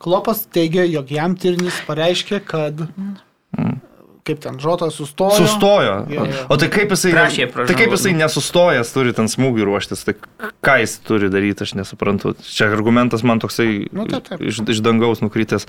Klopas 0.02 0.44
teigia, 0.52 0.84
jog 0.88 1.10
jam 1.14 1.36
Tirnis 1.38 1.78
pareiškė, 1.86 2.40
kad 2.46 2.84
kaip 4.26 4.40
ten 4.42 4.58
žotas 4.60 4.96
sustojo. 4.98 5.38
Sustojo. 5.38 5.94
Jo, 6.10 6.26
jo. 6.26 6.42
O 6.50 6.58
tai 6.58 6.68
kaip 6.72 6.90
jisai, 6.94 7.12
Prašė 7.14 7.46
tai 7.54 7.76
kaip 7.78 7.94
jisai 7.94 8.16
nesustojęs 8.18 8.90
turi 8.94 9.14
ten 9.16 9.30
smūgį 9.30 9.68
ruoštis, 9.68 10.02
tai 10.08 10.16
ką 10.66 10.80
jis 10.82 10.98
turi 11.06 11.30
daryti, 11.32 11.66
aš 11.66 11.76
nesuprantu. 11.78 12.34
Čia 12.42 12.72
argumentas 12.74 13.22
man 13.26 13.42
toksai 13.42 13.86
Nu, 13.94 14.08
taip, 14.10 14.26
taip. 14.26 14.42
iš, 14.42 14.64
iš 14.66 14.82
dangaus 14.84 15.22
nukritęs. 15.22 15.68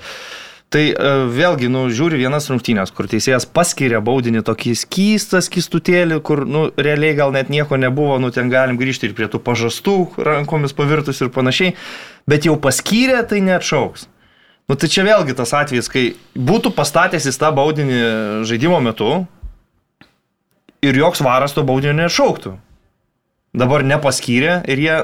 Tai 0.68 0.82
e, 0.84 1.10
vėlgi, 1.32 1.70
nu, 1.72 1.86
žiūri 1.88 2.18
vienas 2.20 2.50
rungtynės, 2.50 2.90
kur 2.92 3.06
teisėjas 3.08 3.46
paskiria 3.48 4.02
baudinį 4.04 4.42
tokį 4.44 4.74
skystą 4.76 5.40
skystutėlį, 5.40 6.18
kur, 6.20 6.42
nu, 6.44 6.66
realiai 6.76 7.16
gal 7.16 7.32
net 7.32 7.48
nieko 7.48 7.78
nebuvo, 7.80 8.18
nu, 8.20 8.28
ten 8.34 8.52
galim 8.52 8.76
grįžti 8.76 9.08
ir 9.08 9.14
prie 9.16 9.30
tų 9.32 9.40
pažastų, 9.46 9.96
rankomis 10.28 10.76
pavirtus 10.76 11.22
ir 11.24 11.32
panašiai, 11.32 11.72
bet 12.28 12.46
jau 12.48 12.56
paskyrė, 12.60 13.22
tai 13.28 13.40
neatšauks. 13.44 14.06
Nu, 14.68 14.76
tai 14.76 14.90
čia 14.92 15.04
vėlgi 15.06 15.32
tas 15.36 15.54
atvejis, 15.56 15.88
kai 15.88 16.04
būtų 16.36 16.74
pastatęs 16.76 17.24
į 17.30 17.32
tą 17.40 17.48
baudinį 17.56 18.00
žaidimo 18.48 18.80
metu 18.84 19.22
ir 20.84 20.98
joks 21.00 21.22
varas 21.24 21.56
to 21.56 21.64
baudinio 21.64 21.96
neatšauktų. 22.02 22.52
Dabar 23.56 23.84
nepaskyrė 23.88 24.60
ir 24.68 24.82
jie 24.84 24.98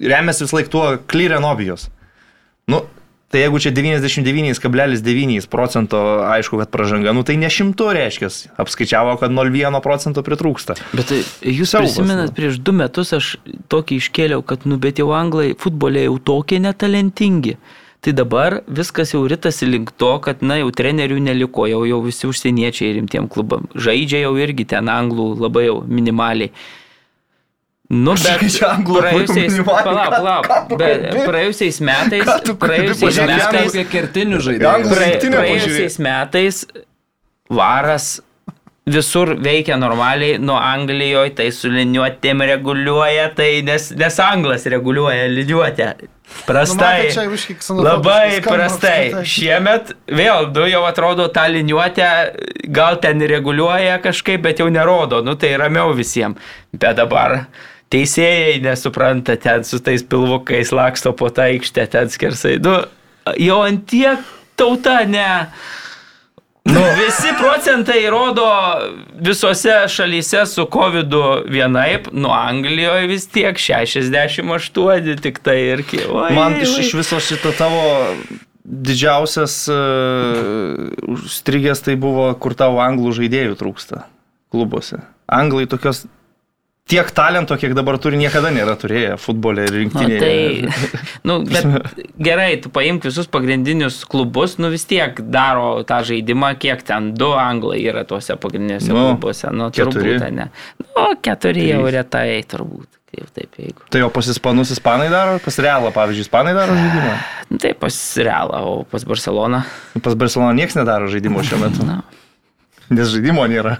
remiasi 0.00 0.46
vis 0.46 0.54
laik 0.56 0.72
tuo 0.72 0.96
obvious. 1.44 1.90
Nu, 2.66 2.86
tai 3.34 3.40
jeigu 3.42 3.58
čia 3.58 3.72
99,9 3.74 5.48
procento 5.50 5.98
aišku, 6.22 6.58
kad 6.62 6.70
pražanga, 6.70 7.10
nu 7.10 7.24
tai 7.26 7.34
ne 7.34 7.48
šimtų 7.50 7.88
reiškia, 7.96 8.28
apskaičiavo, 8.62 9.16
kad 9.18 9.34
0,1 9.34 9.80
procento 9.82 10.22
pritrūksta. 10.22 10.76
Bet 10.94 11.10
tai 11.10 11.18
jūs 11.42 11.72
Siaubas, 11.74 11.96
prisimenat, 11.96 12.30
nu. 12.30 12.34
prieš 12.36 12.60
du 12.62 12.74
metus 12.78 13.10
aš 13.16 13.32
tokį 13.74 13.98
iškėliau, 13.98 14.44
kad, 14.46 14.68
nu, 14.70 14.78
bet 14.78 15.02
jau 15.02 15.08
anglai 15.18 15.48
futbolė 15.58 16.04
jau 16.06 16.20
tokie 16.30 16.60
netalentingi. 16.62 17.56
Tai 18.06 18.14
dabar 18.14 18.60
viskas 18.70 19.16
jau 19.16 19.24
ritasi 19.26 19.66
link 19.66 19.90
to, 19.98 20.12
kad, 20.22 20.46
na, 20.46 20.60
jau 20.62 20.70
trenerių 20.70 21.18
neliko, 21.26 21.66
jau, 21.66 21.82
jau 21.90 21.98
visi 22.06 22.30
užsieniečiai 22.30 22.94
rimtiem 23.00 23.26
klubam. 23.26 23.66
Žaidžia 23.74 24.22
jau 24.28 24.36
irgi 24.38 24.68
ten 24.76 24.92
anglų 24.92 25.32
labai 25.42 25.66
jau 25.72 25.80
minimaliai. 25.82 26.54
Nu, 27.92 28.14
bet 28.16 28.40
praėjusiais, 28.40 29.58
palauk, 29.66 30.14
palauk, 30.14 30.70
bet 30.80 31.02
praėjusiais 31.26 31.82
metais, 31.84 32.30
praėjusiais 32.56 33.18
metais, 33.28 33.76
kertinių 33.92 34.40
rinktinę 34.40 35.42
Praėjusiais 35.42 35.98
metais 36.00 36.62
varas 37.52 38.14
visur 38.84 39.34
veikia 39.40 39.76
normaliai, 39.76 40.38
nuo 40.38 40.56
Anglijoje 40.56 41.34
tai 41.38 41.50
su 41.52 41.70
liniuotėm 41.72 42.42
reguliuoja, 42.44 43.30
tai 43.36 43.62
nes, 43.64 43.90
nes 43.96 44.18
anglas 44.20 44.66
reguliuoja 44.68 45.28
liniuotę. 45.32 45.88
Prastai. 46.48 47.10
Nu, 47.12 47.24
biškį 47.32 47.56
ksenofobiškai 47.60 47.88
Labai 47.88 48.40
prastai. 48.44 49.24
Šiemet 49.28 49.92
vėl, 50.08 50.48
nu 50.56 50.66
jau 50.68 50.82
atrodo, 50.88 51.28
tą 51.32 51.46
liniuotę 51.52 52.08
gal 52.74 52.98
ten 53.00 53.24
reguliuoja 53.28 54.00
kažkaip, 54.04 54.44
bet 54.44 54.60
jau 54.60 54.68
nerodo, 54.72 55.22
nu 55.24 55.36
tai 55.40 55.54
ramiau 55.60 55.92
visiems. 55.96 56.40
Bet 56.72 57.00
dabar 57.00 57.44
teisėjai 57.94 58.58
nesupranta, 58.64 59.38
ten 59.40 59.64
su 59.66 59.80
tais 59.84 60.02
pilvukais 60.02 60.74
laksto 60.74 61.14
po 61.16 61.30
tą 61.30 61.48
aikštę, 61.52 61.86
ten 61.94 62.12
skersai. 62.12 62.58
Nu, 62.64 62.80
jau 63.40 63.62
ant 63.64 63.86
tiek 63.90 64.22
tauta 64.58 65.02
ne. 65.08 65.30
Nu, 66.64 66.80
visi 66.96 67.28
procentai 67.36 68.06
rodo 68.08 68.46
visose 69.20 69.74
šalyse 69.92 70.46
su 70.48 70.64
COVID 70.72 71.12
vienaip, 71.52 72.08
nu 72.16 72.32
Anglijoje 72.32 73.10
vis 73.10 73.28
tiek 73.28 73.60
68 73.60 75.20
tik 75.20 75.42
tai 75.44 75.58
ir 75.74 75.84
kiek. 75.84 76.08
Man 76.32 76.56
iš, 76.62 76.78
iš 76.86 76.94
viso 76.96 77.20
šito 77.20 77.52
tavo 77.58 77.84
didžiausias 78.64 79.58
uh, 79.68 81.20
strigės 81.28 81.84
tai 81.84 81.98
buvo, 82.00 82.30
kur 82.40 82.56
tavo 82.56 82.80
anglų 82.80 83.12
žaidėjų 83.20 83.58
trūksta 83.60 84.06
klubuose. 84.54 85.02
Anglai 85.28 85.68
tokios 85.68 86.06
tiek 86.88 87.08
talento, 87.16 87.56
kiek 87.56 87.72
dabar 87.76 87.96
turi, 88.02 88.18
niekada 88.20 88.50
nėra 88.52 88.74
turėję 88.80 89.14
futbolė 89.20 89.64
ir 89.68 89.72
Nu, 89.72 89.78
rinktinėje. 89.80 90.18
tai, 90.20 90.90
nu, 91.24 91.38
bet 91.48 91.92
gerai, 92.20 92.50
tu 92.60 92.68
paimk 92.74 93.06
visus 93.08 93.26
pagrindinius 93.32 94.02
klubus, 94.10 94.58
nu 94.60 94.68
vis 94.72 94.84
tiek 94.88 95.16
daro 95.32 95.82
tą 95.88 96.02
žaidimą, 96.04 96.52
kiek 96.60 96.82
ten 96.84 97.12
du 97.16 97.30
anglai 97.40 97.80
yra 97.88 98.04
tuose 98.08 98.36
pagrindiniuose 98.36 98.92
Nu, 98.92 99.06
klubuose. 99.14 99.48
Nu, 99.56 99.70
keturi. 99.74 100.18
turbūt, 100.18 100.36
ne. 100.36 100.50
Nu, 100.92 101.06
keturi 101.24 101.70
jau 101.72 101.80
Trys. 101.86 101.94
retai, 101.96 102.28
turbūt. 102.52 102.90
Kaip 103.14 103.28
taip, 103.30 103.58
jeigu. 103.62 103.84
Tai 103.94 104.00
o 104.02 104.10
pas 104.10 104.26
ispanus 104.26 104.72
ispanai 104.74 105.06
daro, 105.12 105.36
pas 105.38 105.56
realą, 105.62 105.92
pavyzdžiui, 105.94 106.24
ispanai 106.26 106.54
daro 106.56 106.74
žaidimą. 106.74 107.12
Nu, 107.52 107.58
Taip, 107.62 107.78
pas 107.78 107.94
Realą, 108.18 108.58
o 108.66 108.72
pas 108.90 109.04
Barceloną. 109.06 109.60
Pas 110.02 110.16
Barcelona 110.18 110.50
niekas 110.56 110.74
nedaro 110.74 111.06
žaidimo 111.12 111.44
šiuo 111.46 111.60
metu, 111.62 111.84
Na, 111.86 112.00
nes 112.90 113.12
žaidimo 113.14 113.44
nėra. 113.46 113.76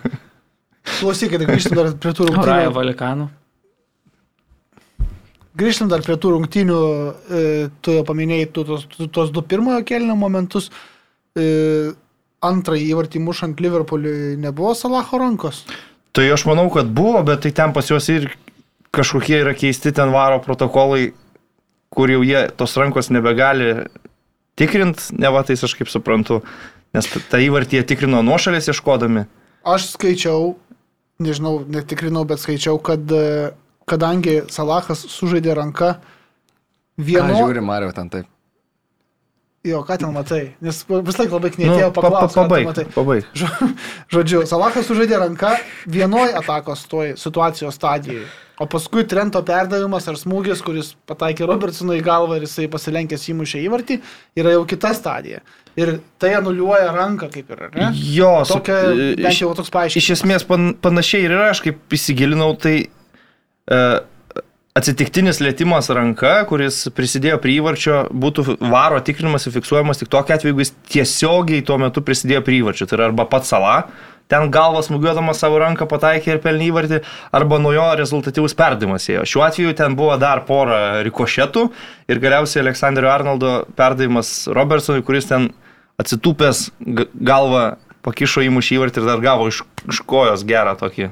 Klausykit, 0.84 1.46
grįžtam 1.48 1.78
dar 1.78 1.90
prie 2.00 2.12
tų 2.16 2.28
rungtynių. 2.30 2.70
Valikanų. 2.74 3.28
Grįžtam 5.58 5.90
dar 5.90 6.02
prie 6.04 6.16
tų 6.20 6.34
rungtynių, 6.34 6.78
e, 7.38 7.42
tu 7.80 7.94
jau 7.94 8.04
paminėjai 8.06 8.48
tu, 8.52 8.64
tos, 8.68 8.86
tu, 8.90 9.06
tos 9.06 9.30
du 9.34 9.42
pirmojo 9.46 9.84
kelnio 9.86 10.16
momentus. 10.18 10.70
E, 11.38 11.94
antrąjį 12.44 12.88
įvartį 12.92 13.22
mušant 13.24 13.60
Liverpooliui 13.62 14.34
nebuvo 14.40 14.74
Salaho 14.76 15.20
rankos. 15.22 15.64
Tai 16.14 16.26
aš 16.30 16.44
manau, 16.46 16.68
kad 16.70 16.90
buvo, 16.94 17.22
bet 17.26 17.42
tai 17.46 17.54
ten 17.56 17.72
pas 17.74 17.88
juos 17.90 18.06
ir 18.12 18.28
kažkokie 18.94 19.40
yra 19.40 19.54
keisti 19.58 19.94
ten 19.94 20.12
varo 20.14 20.40
protokolai, 20.44 21.08
kur 21.94 22.10
jau 22.10 22.22
jie 22.26 22.44
tos 22.58 22.76
rankos 22.78 23.10
nebegali 23.14 23.86
tikrint, 24.58 25.08
ne 25.18 25.30
va 25.34 25.42
tais 25.46 25.62
aš 25.66 25.74
kaip 25.78 25.90
suprantu, 25.90 26.42
nes 26.94 27.08
tą 27.30 27.40
įvartį 27.42 27.80
jie 27.80 27.86
tikrino 27.90 28.22
nuošalės 28.26 28.70
ieškodami. 28.70 29.26
Aš 29.64 29.94
skaičiau, 29.94 30.54
nežinau, 31.22 31.60
netikrinau, 31.68 32.24
bet 32.28 32.42
skaičiau, 32.42 32.80
kad 32.82 33.12
e, 33.12 33.52
kadangi 33.90 34.42
Salahas 34.52 35.06
sužaidė 35.12 35.54
ranką 35.60 35.94
Ką 36.94 37.02
Vieno... 37.02 37.34
žiūri 37.34 37.62
Mario 37.64 37.90
ten 37.94 38.06
taip? 38.10 38.30
Jo, 39.64 39.80
ką 39.82 39.96
ten 39.96 40.12
matai? 40.12 40.42
Nes 40.60 40.82
vis 40.84 41.16
laik 41.18 41.32
labai 41.32 41.48
Nu, 41.48 41.56
knietėjo 41.56 41.88
pa, 41.96 42.02
pa, 42.04 42.10
paklausti. 42.12 42.36
pabaig, 42.36 42.90
pabaig. 42.94 43.28
Žodžiu, 44.12 44.42
Salahas 44.46 44.84
sužaidė 44.86 45.18
ranką 45.22 45.54
vienoj 45.90 46.34
atakos 46.36 46.84
toj 46.90 47.14
situacijos 47.18 47.78
stadijoje. 47.80 48.28
O 48.60 48.68
paskui 48.70 49.02
Trento 49.08 49.40
perdavimas 49.42 50.06
ar 50.06 50.20
smūgis, 50.20 50.60
kuris 50.62 50.92
pataikė 51.08 51.48
Robertsonui 51.48 51.96
į 51.98 52.04
galvą 52.06 52.36
ir 52.38 52.44
jisai 52.46 52.68
pasilenkęs 52.70 53.24
įmušė 53.32 53.64
įvartį, 53.64 53.98
yra 54.38 54.52
jau 54.54 54.62
kita 54.68 54.92
stadija. 54.94 55.40
Ir 55.80 55.96
tai 56.22 56.34
anuliuoja 56.38 56.92
ranką 56.94 57.26
kaip 57.34 57.48
ir, 57.50 57.62
ar 57.66 57.72
ne? 57.74 57.88
Jo, 58.14 58.44
Tokia, 58.46 58.76
iš- 59.18 59.40
jau 59.42 59.50
toks 59.58 59.72
paaiškinimas. 59.74 60.04
Iš 60.04 60.10
esmės 60.18 60.44
pan, 60.46 60.68
panašiai 60.78 61.24
ir 61.26 61.34
yra, 61.34 61.48
aš 61.50 61.64
kaip 61.64 61.96
įsigilinau, 61.98 62.52
tai 62.62 62.76
e, 62.84 63.80
atsitiktinis 64.78 65.38
lėtimas 65.42 65.90
ranka, 65.94 66.36
kuris 66.50 66.84
prisidėjo 66.94 67.40
prie 67.42 67.56
įvarčio, 67.60 68.04
būtų 68.10 68.56
varo 68.70 68.98
tikrinimas 69.06 69.46
ir 69.46 69.54
fiksuojamas 69.54 70.00
tik 70.02 70.10
tokia 70.14 70.38
atveju, 70.38 70.52
jeigu 70.54 70.64
jis 70.64 70.72
tiesiogiai 70.94 71.62
tuo 71.66 71.78
metu 71.82 72.02
prisidėjo 72.06 72.42
prie 72.46 72.60
įvarčio. 72.62 72.86
Tai 72.90 72.98
yra 72.98 73.10
arba 73.10 73.26
pats 73.30 73.50
sala, 73.54 73.76
ten 74.32 74.50
galvas 74.54 74.88
smūgiuodamas 74.88 75.40
savo 75.40 75.58
ranką 75.62 75.88
pataikė 75.90 76.34
ir 76.34 76.42
pelnė 76.44 76.68
įvartį, 76.70 77.00
arba 77.36 77.58
nuo 77.62 77.74
jo 77.74 77.86
rezultatyvus 78.00 78.56
perdavimas 78.58 79.08
ėjo. 79.10 79.24
Šiuo 79.28 79.44
atveju 79.46 79.74
ten 79.78 79.96
buvo 79.98 80.16
dar 80.20 80.44
pora 80.48 81.02
rikošetų 81.06 81.66
ir 82.08 82.22
galiausiai 82.22 82.64
Aleksandrio 82.64 83.12
Arnoldo 83.12 83.56
perdavimas 83.76 84.36
Robertsonui, 84.48 85.04
kuris 85.06 85.28
ten 85.30 85.50
atsitūpęs 86.00 86.68
galvą 87.14 87.66
pakišo 88.04 88.44
įmušį 88.44 88.78
įvartį 88.78 89.00
ir 89.02 89.08
dar 89.08 89.22
gavo 89.24 89.48
iš, 89.50 89.62
iš 89.88 90.00
kojos 90.08 90.44
gerą 90.48 90.74
tokį 90.80 91.10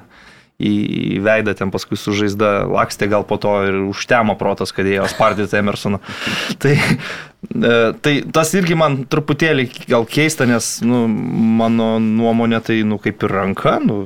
į, 0.63 0.73
veidą, 1.25 1.55
ten 1.59 1.73
paskui 1.75 1.99
sužaizda 1.99 2.53
lakstė 2.71 3.09
gal 3.13 3.27
po 3.29 3.39
to 3.41 3.55
ir 3.69 3.79
užtemo 3.89 4.37
protas, 4.41 4.75
kad 4.75 4.89
ėjo 4.89 5.09
spardyti 5.11 5.59
Emersoną. 5.59 6.03
tai, 6.63 6.77
tai 8.03 8.15
tas 8.33 8.53
irgi 8.55 8.77
man 8.79 9.01
truputėlį 9.11 9.69
gal 9.91 10.07
keista, 10.07 10.47
nes 10.47 10.81
nu, 10.87 11.05
mano 11.09 11.97
nuomonė 12.03 12.61
tai 12.63 12.83
nu, 12.87 12.99
kaip 13.03 13.23
ir 13.29 13.39
ranka, 13.43 13.79
nu, 13.83 14.05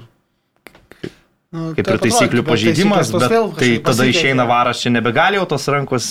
Nu, 1.57 1.71
kaip 1.77 1.87
taip 1.87 1.95
ir 1.95 2.01
taisyklių 2.11 2.43
bet 2.43 2.49
pažeidimas, 2.51 3.11
bet 3.15 3.31
vėl 3.31 3.47
tai 3.57 3.69
tada 3.81 4.05
išeina 4.11 4.45
varas, 4.51 4.81
čia 4.83 4.91
nebegali 4.93 5.39
jau 5.39 5.47
tos 5.49 5.69
rankos 5.73 6.09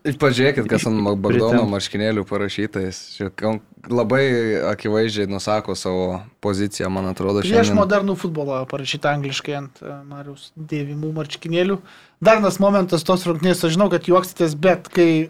Pažiūrėkit, 0.00 0.64
kas 0.64 0.86
ant 0.88 0.96
Bagdono 1.04 1.50
Pritempt. 1.50 1.68
marškinėlių 1.74 2.22
parašyta. 2.24 2.80
Jis 2.86 3.00
čia 3.18 3.26
kon- 3.36 3.58
labai 3.84 4.22
akivaizdžiai 4.70 5.28
nusako 5.28 5.74
savo 5.76 6.22
poziciją, 6.40 6.88
man 6.88 7.10
atrodo, 7.10 7.42
Prieš 7.44 7.52
šiandien. 7.68 7.76
modernų 7.76 8.14
futbolą 8.16 8.62
parašyta 8.70 9.12
angliškai 9.12 9.54
ant 9.58 9.82
e, 9.84 9.92
Marius 10.08 10.52
dėvimų 10.56 11.12
marškinėlių. 11.18 11.76
Dar 12.22 12.40
vienas 12.40 12.56
momentas 12.64 13.04
tos 13.04 13.26
rungtynės, 13.28 13.60
aš 13.64 13.76
žinau, 13.76 13.90
kad 13.92 14.08
juoksitės, 14.08 14.56
bet 14.56 14.88
kai 14.88 15.28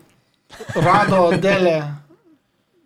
rado 0.76 1.26
dėlę 1.40 1.76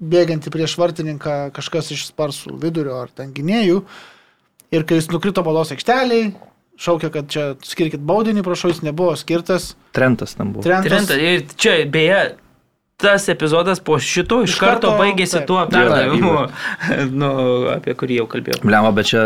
bėgantį 0.04 0.52
prieš 0.52 0.76
vartininką 0.80 1.36
kažkas 1.54 1.92
iš 1.94 2.08
sparsų 2.10 2.58
vidurio 2.60 2.98
ar 3.02 3.12
ten 3.14 3.32
gynėjų 3.34 3.82
ir 4.74 4.84
kai 4.88 4.98
jis 4.98 5.10
nukrito 5.12 5.44
balos 5.46 5.72
aikšteliai, 5.74 6.32
šaukė, 6.80 7.10
kad 7.14 7.28
čia 7.30 7.44
skirkit 7.66 8.02
baudinį, 8.04 8.42
prašau, 8.46 8.72
jis 8.72 8.82
nebuvo 8.84 9.14
skirtas. 9.18 9.74
trentas 9.94 10.34
tam 10.34 10.54
buvo. 10.54 10.64
Trentas, 10.66 11.06
Trenta, 11.06 11.18
ir 11.20 11.44
čia 11.56 11.76
beje, 11.90 12.22
tas 12.96 13.28
epizodas 13.28 13.80
po 13.80 13.98
šito 13.98 14.42
iš, 14.44 14.54
Iš 14.54 14.60
karto, 14.62 14.88
karto, 14.90 15.02
baigėsi 15.02 15.38
taip. 15.40 15.46
tuo 15.50 15.64
perdavimu, 15.70 16.34
nu, 17.20 17.30
apie 17.74 17.94
kurį 17.98 18.20
jau 18.22 18.26
kalbėjau. 18.30 18.62
Bliama, 18.64 18.92
bet 18.94 19.10
čia, 19.10 19.24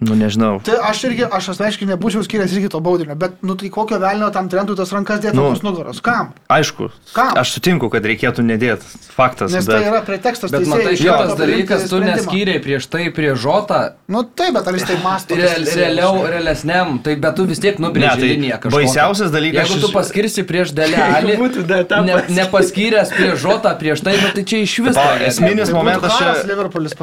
nu 0.00 0.16
nežinau. 0.18 0.54
Tai 0.64 0.78
aš 0.88 1.02
irgi, 1.10 1.26
aš 1.28 1.50
asmeniškai 1.54 1.88
nebūčiau 1.92 2.24
skiręs 2.26 2.54
irgi 2.56 2.70
to 2.72 2.80
baudinio, 2.82 3.14
bet, 3.20 3.36
nu 3.46 3.54
tai 3.60 3.68
kokio 3.72 3.98
velnio 4.02 4.30
tam 4.34 4.48
trendui 4.50 4.76
tas 4.78 4.90
rankas 4.96 5.20
dėtų 5.22 5.36
Nu. 5.36 5.50
ant 5.52 5.62
nugaros? 5.66 6.00
Kam? 6.04 6.32
Aišku, 6.50 6.88
Kam? 7.12 7.34
aš 7.38 7.52
sutinku, 7.58 7.90
kad 7.92 8.08
reikėtų 8.08 8.42
nedėti. 8.46 8.88
Faktas. 9.12 9.52
Nes 9.52 9.68
bet... 9.68 9.76
tai 9.76 9.90
yra 9.90 10.00
pretekstas 10.06 10.50
Bet 10.54 10.64
teisėjui 10.64 10.80
matai, 10.80 10.96
šitas 10.96 11.36
dalykas, 11.38 11.86
tu 11.92 12.00
neskyrei 12.00 12.56
prieš 12.64 12.88
tai 12.88 13.10
prie 13.14 13.34
žotą, 13.36 13.80
Nu 14.10 14.24
taip, 14.24 14.54
bet 14.56 14.66
ar 14.66 14.74
jis 14.74 14.86
tai 14.88 14.96
masto? 15.04 15.36
tas 15.36 15.44
real, 15.44 15.68
realiau, 15.76 16.24
realesniam, 16.26 16.96
tai 17.04 17.14
bet 17.20 17.36
tu 17.36 17.44
vis 17.46 17.60
tiek 17.62 17.76
Ne, 17.78 17.86
nubrėži 17.86 18.16
tai 18.24 18.30
liniją 18.32 18.56
kažkokią. 18.64 18.74
baisiausias 18.80 19.30
dalykas 19.30 19.68
Jeigu 19.68 19.84
tu 19.84 19.92
paskirsi 19.94 20.42
prieš 20.48 20.72
dalelį, 20.74 21.36
ne, 22.08 22.46
pats. 22.50 22.72
Nepaskyręs 23.10 23.16
prieš 23.16 23.40
žotą 23.42 23.72
prieš 23.78 24.00
tai, 24.04 24.14
nu 24.20 24.28
tai 24.34 24.44
čia 24.44 24.62
iš 24.64 24.78
vis. 24.78 24.96
O, 24.96 25.00
tragedija. 25.00 25.28
esminis 25.28 25.68
Tai 25.68 25.74
momentas 25.74 26.12
čia. 26.18 26.30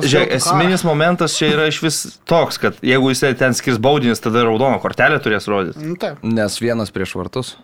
Žiūrėk, 0.08 0.32
esminis 0.38 0.84
momentas 0.88 1.38
čia 1.38 1.52
yra 1.54 1.68
iš 1.68 1.82
vis 1.84 1.98
toks, 2.28 2.58
kad 2.58 2.78
jeigu 2.82 3.12
jisai 3.12 3.34
ten 3.38 3.54
skirs 3.58 3.78
baudinys, 3.78 4.22
tada 4.24 4.44
raudoną 4.48 4.80
kortelę 4.84 5.20
turės 5.24 5.48
rodyti. 5.48 5.80
Nu. 5.80 5.98
Nes 6.24 6.60
vienas 6.62 6.92
prieš 6.94 7.16
vartus. 7.20 7.56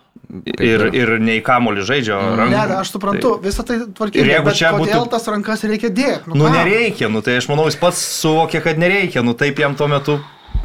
Ir, 0.44 0.88
ir 0.96 1.18
nei 1.20 1.40
kamolį 1.44 1.84
žaidžio 1.84 2.16
rankų. 2.16 2.50
Ne, 2.50 2.62
ne, 2.70 2.76
aš 2.80 2.94
suprantu, 2.94 3.34
visą 3.44 3.64
tai 3.66 3.76
tvarkingai. 3.84 4.24
Ir 4.24 4.32
jeigu 4.32 4.48
bet 4.48 4.56
čia 4.58 4.70
kodėl 4.72 5.04
būtų- 5.04 5.10
tas 5.12 5.28
rankas 5.28 5.64
reikia 5.68 5.90
dėti? 5.92 6.32
Nu 6.32 6.46
kam? 6.48 6.54
nereikia, 6.56 7.10
nu 7.12 7.20
tai 7.22 7.36
aš 7.38 7.48
manau, 7.52 7.66
jis 7.68 7.76
pats 7.76 8.00
suvokė, 8.22 8.62
kad 8.64 8.80
nereikia, 8.80 9.22
nu 9.22 9.34
taip 9.34 9.58
jam 9.58 9.76
tuo 9.76 9.86
metu. 9.88 10.18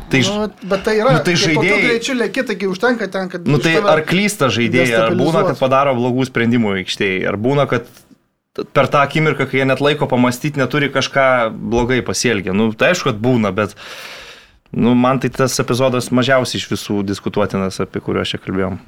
Tai, 0.10 0.20
Nu, 0.26 0.48
bet 0.72 0.84
tai 0.88 0.96
yra. 0.98 1.12
Nu, 1.14 1.24
tai 1.24 1.36
žaidėjai- 1.38 1.82
greičiu 1.86 2.16
lėki, 2.18 2.44
taigi 2.50 2.66
užtenka 2.72 3.08
ten, 3.14 3.28
kad... 3.30 3.46
nu 3.48 3.60
tai 3.62 3.76
ar 3.78 4.02
klysta 4.10 4.48
žaidėjai, 4.50 4.96
ar 5.06 5.14
būna, 5.20 5.44
kad 5.52 5.60
padaro 5.62 5.94
blogų 5.98 6.26
sprendimų 6.32 6.72
aikštėje, 6.80 7.28
ar 7.30 7.38
būna, 7.38 7.68
kad 7.70 7.86
per 8.74 8.90
tą 8.92 9.04
akimirką, 9.06 9.46
kai 9.52 9.62
jie 9.62 9.68
net 9.70 9.84
laiko 9.86 10.08
pamastyti, 10.10 10.58
neturi 10.60 10.90
kažką 10.92 11.28
blogai 11.54 12.02
pasielgę. 12.06 12.56
Nu 12.58 12.72
tai 12.74 12.90
aišku, 12.96 13.12
kad 13.12 13.22
būna, 13.22 13.54
bet 13.56 13.76
nu, 14.74 14.96
man 14.98 15.22
tai 15.22 15.30
tas 15.30 15.54
epizodas 15.62 16.10
mažiausiai 16.10 16.58
iš 16.64 16.68
visų 16.74 17.04
diskutuotinas, 17.08 17.78
apie 17.86 18.02
kuriuos 18.04 18.34
čia 18.34 18.42
kalbėjom. 18.42 18.80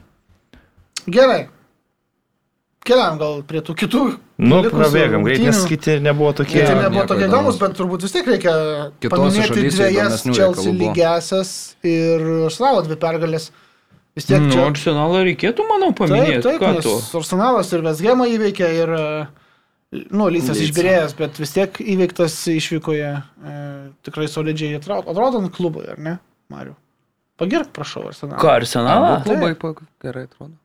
Gerai. 1.07 1.43
Keliam 2.85 3.19
gal 3.21 3.43
prie 3.45 3.61
tų 3.61 3.75
kitų. 3.77 4.03
Nu, 4.41 4.61
prabėgam, 4.65 5.21
greit, 5.25 5.41
nes 5.45 5.59
kiti 5.69 5.99
nebuvo 6.01 6.31
tokie. 6.33 6.63
Kiti 6.63 6.77
nebuvo 6.79 7.03
tokie 7.11 7.27
įdomus, 7.27 7.59
bet 7.61 7.75
turbūt 7.77 8.05
vis 8.07 8.15
tiek 8.15 8.25
reikia 8.25 8.53
Kitose 9.03 9.19
paminėti 9.21 9.65
dviejas 9.67 10.23
Chelsea 10.25 10.73
lygiasias 10.73 11.51
ir 11.85 12.23
Arsenalo 12.47 12.81
dvi 12.87 12.97
pergalės. 13.03 13.51
Vis 14.17 14.25
tiek 14.27 14.41
Nu, 14.41 14.49
čia... 14.51 14.63
Arsenalą 14.71 15.21
reikėtų, 15.27 15.65
manau, 15.69 15.91
Taip, 15.93 16.01
paminėti. 16.01 16.41
taip, 16.47 16.57
ką 16.59 16.71
nes? 16.79 17.11
Arsenalas 17.21 17.69
ir 17.71 17.85
Vesgemą 17.85 18.27
įveikė 18.33 18.71
ir, 18.79 18.95
nu, 20.09 20.27
Lyca. 20.33 20.57
išbirėjęs, 20.57 21.13
bet 21.21 21.37
vis 21.39 21.53
tiek 21.55 21.77
įveiktas 21.93 22.35
išvykoje 22.51 23.11
e, 23.13 23.53
tikrai 24.09 24.27
solidžiai 24.31 24.81
atrodo, 24.81 25.05
atrodo 25.13 25.43
ant 25.45 25.53
klubui, 25.55 25.85
ar 25.93 26.01
ne, 26.01 26.17
Mariu? 26.51 26.73
Pagirk, 27.39 27.71
prašau, 27.77 28.09
Arsenalą. 28.09 28.41
Ką, 28.41 28.57
Arsenalą? 28.57 29.13
Klubai 29.23 29.53
gerai 30.01 30.25
atrodo. 30.27 30.57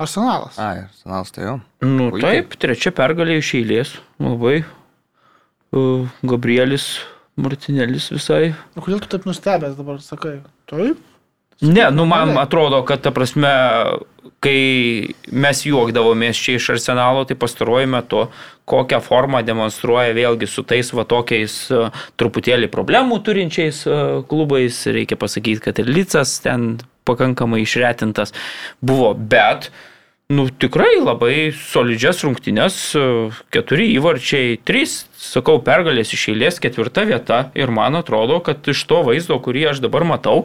Arsenalas. 0.00 0.56
Ai, 0.60 0.86
senas 1.02 1.32
tai 1.34 1.44
jau. 1.44 1.56
Nu, 1.84 2.08
Puikiai. 2.14 2.40
taip, 2.40 2.56
trečia 2.62 2.92
pergalė 2.96 3.40
iš 3.42 3.52
eilės. 3.60 3.94
Labai. 4.22 4.62
Uh, 5.70 6.08
Gabrielis 6.26 6.94
Martinėlis 7.40 8.10
visai. 8.14 8.54
O 8.74 8.82
kodėl 8.84 9.02
tu 9.04 9.10
taip 9.12 9.28
nustebęs 9.28 9.76
dabar 9.78 10.00
sakai? 10.04 10.40
Taip. 10.70 10.98
Ne, 11.60 11.90
nu 11.92 12.06
man 12.08 12.32
Gerai. 12.32 12.42
atrodo, 12.46 12.80
kad 12.88 13.02
ta 13.04 13.12
prasme, 13.12 13.50
kai 14.40 15.12
mes 15.28 15.60
juokdavomės 15.68 16.38
čia 16.40 16.56
iš 16.56 16.70
arsenalo, 16.78 17.26
tai 17.28 17.36
pastaruoju 17.36 17.90
metu 17.92 18.22
kokią 18.70 19.02
formą 19.04 19.42
demonstruoja 19.44 20.14
vėlgi 20.16 20.48
su 20.48 20.64
tais 20.64 20.88
va 20.96 21.04
tokiais 21.04 21.56
e, 21.68 21.82
truputėlį 22.16 22.70
problemų 22.72 23.20
turinčiais 23.26 23.82
e, 23.84 23.98
klubais. 24.30 24.80
Reikia 24.88 25.20
pasakyti, 25.20 25.60
kad 25.66 25.82
ir 25.82 25.92
Licas 25.92 26.38
ten 26.40 26.78
pakankamai 27.04 27.60
išretintas 27.66 28.32
buvo, 28.80 29.12
bet 29.12 29.68
Nu, 30.30 30.44
tikrai 30.46 31.00
labai 31.02 31.50
solidžias 31.58 32.20
rungtynes, 32.22 32.74
keturi 33.50 33.88
įvarčiai, 33.96 34.60
trys, 34.62 35.00
sakau, 35.18 35.56
pergalės 35.66 36.14
iš 36.14 36.28
eilės, 36.30 36.60
ketvirta 36.62 37.02
vieta 37.08 37.40
ir 37.58 37.72
man 37.74 37.98
atrodo, 37.98 38.38
kad 38.46 38.62
iš 38.70 38.84
to 38.86 39.00
vaizdo, 39.08 39.40
kurį 39.42 39.72
aš 39.72 39.82
dabar 39.82 40.06
matau, 40.06 40.44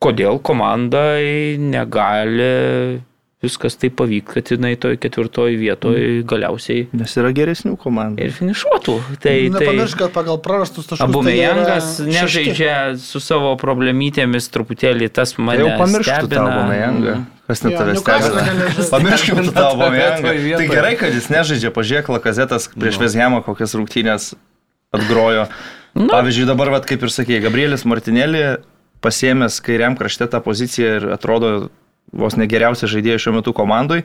kodėl 0.00 0.40
komandai 0.40 1.60
negali 1.60 3.02
viskas 3.42 3.74
taip 3.76 3.96
pavykti, 3.98 4.36
kad 4.36 4.50
jinai 4.54 4.72
toj 4.80 4.96
ketvirtoj 5.02 5.56
vietoje 5.58 6.22
galiausiai 6.28 6.86
Nes 6.94 7.16
yra 7.18 7.32
geresnių 7.34 7.74
komandų. 7.80 8.22
ir 8.22 8.34
finišuotų. 8.36 8.96
Tai, 9.12 9.18
tai 9.24 9.36
Nepamiršk, 9.56 9.98
kad 10.04 10.14
pagal 10.14 10.38
prarastus 10.44 10.86
taškus. 10.86 11.02
Abumejangas 11.08 11.96
tai 11.98 12.06
jie 12.06 12.14
yra 12.14 12.22
nežaidžia 12.22 12.76
su 13.02 13.22
savo 13.22 13.52
problemytėmis 13.60 14.46
truputėlį, 14.54 15.10
tas 15.10 15.34
Tai 15.34 15.46
mane 15.48 15.64
jau 15.64 15.72
pamirštų 15.82 16.14
tą 16.14 16.28
stebina. 16.30 16.46
Abameyangą. 16.54 17.16
Kas 17.52 17.60
net 17.66 17.76
Newcastle 17.76 18.40
stebina? 18.40 18.88
Pamirškim 18.88 19.52
tą 19.52 19.68
vietoj. 19.92 20.40
Tai 20.56 20.68
gerai, 20.70 20.94
kad 21.00 21.12
jis 21.12 21.28
nežaidžia, 21.32 21.72
pažiūrėk, 21.74 22.08
Lakazetas 22.16 22.70
prieš 22.72 22.96
Nu. 22.96 23.04
Vezhemą 23.04 23.42
kokias 23.44 23.76
rungtynės 23.76 24.32
atgrojo. 24.96 25.50
Nu. 25.92 26.08
Pavyzdžiui, 26.08 26.48
dabar, 26.48 26.72
vat, 26.72 26.88
kaip 26.88 27.04
ir 27.04 27.12
sakė, 27.12 27.42
Gabrielis 27.44 27.84
Martinėlį 27.84 28.44
pasėmęs 29.04 29.60
kairiam 29.64 29.98
krašte 29.98 30.30
tą 30.32 30.40
poziciją 30.40 30.96
ir 30.96 31.08
atrodo 31.12 31.52
vos 32.16 32.36
negeriausias 32.40 32.90
žaidėjas 32.92 33.26
šiuo 33.26 33.36
metu 33.38 33.52
komandai, 33.56 34.02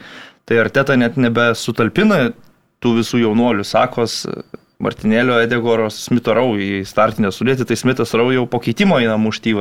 tai 0.47 0.59
Arteta 0.63 0.97
net 0.99 1.19
nebesutalpina 1.19 2.33
tų 2.83 2.97
visų 2.99 3.21
jaunuolių, 3.23 3.65
sakos 3.67 4.25
Martinėlio, 4.83 5.39
Edegoros, 5.43 5.97
Smito 6.07 6.35
Rau 6.37 6.53
į 6.59 6.83
startinę 6.87 7.31
sudėtį, 7.33 7.69
tai 7.69 7.79
Smitas 7.79 8.13
Rau 8.17 8.29
jau 8.33 8.45
po 8.49 8.61
keitimo 8.63 8.99
eina 9.01 9.17
mušti 9.21 9.55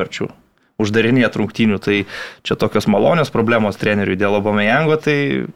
Uždarinėje 0.79 1.31
rungtynių, 1.41 1.79
tai 1.81 2.03
čia 2.45 2.55
tokios 2.61 2.85
malonios 2.93 3.31
problemos 3.33 3.79
treneriui 3.81 4.19
dėl 4.21 4.35
Obamejango, 4.37 4.99
tai 5.01 5.47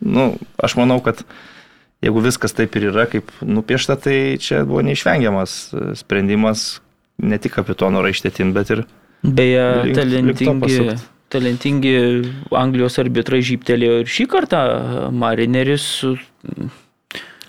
nu, 0.00 0.36
aš 0.62 0.76
manau, 0.78 1.00
kad 1.02 1.24
jeigu 2.04 2.22
viskas 2.22 2.54
taip 2.54 2.76
ir 2.78 2.86
yra, 2.92 3.08
kaip 3.10 3.32
nupiešta, 3.42 3.96
tai 3.98 4.36
čia 4.38 4.62
buvo 4.64 4.84
neišvengiamas 4.86 5.56
e, 5.74 5.88
sprendimas 5.98 6.80
ne 7.18 7.36
tik 7.42 7.52
kapitono 7.58 7.98
raištėtin, 8.06 8.54
bet 8.54 8.70
ir 8.70 8.84
Beje, 9.26 9.64
Link- 9.84 9.90
link 9.90 10.38
talentingi, 10.38 10.60
pasukt. 10.62 11.08
talentingi 11.34 11.96
Anglijos 12.56 12.94
arbitrai 13.02 13.42
žyptelėjo 13.44 13.98
ir 14.00 14.08
šį 14.08 14.24
kartą 14.32 14.60
Marineris 15.12 15.82
su- 15.98 16.14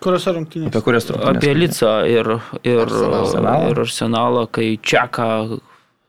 Kuriuose 0.01 0.33
rungtynėse? 0.33 0.71
apie 0.73 0.81
kurias 0.81 1.05
turbūt. 1.05 1.29
apie 1.37 1.53
Licą 1.53 1.93
ir, 2.09 2.27
ir, 2.65 2.81
Arsenalą. 2.81 3.69
ir 3.69 3.79
Arsenalą, 3.85 4.47
kai 4.51 4.71
Čeką 4.81 5.59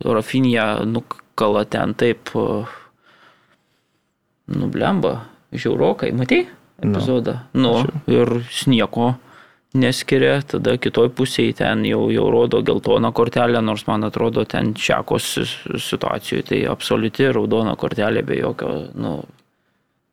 Rafinija 0.04 0.82
nukala 0.84 1.64
ten 1.64 1.94
taip 1.94 2.32
uh, 2.38 2.66
nublemba, 4.46 5.20
žiaurokai, 5.52 6.12
matai 6.12 6.46
Nu. 6.82 6.90
epizodą? 6.98 7.38
Nu, 7.54 7.84
ir 8.10 8.28
nieko 8.66 9.14
neskiria, 9.78 10.40
tada 10.42 10.74
kitoj 10.76 11.12
pusėje 11.16 11.54
ten 11.62 11.84
jau, 11.86 12.08
jau 12.12 12.26
rodo 12.30 12.60
geltoną 12.62 13.12
kortelę, 13.14 13.62
nors 13.62 13.86
man 13.86 14.04
atrodo 14.04 14.44
ten 14.44 14.74
Čekos 14.74 15.28
situacijoje 15.78 16.42
tai 16.50 16.58
absoliuti 16.68 17.30
raudona 17.32 17.76
kortelė 17.76 18.24
be 18.26 18.40
jokio, 18.40 18.72
nu, 18.94 19.14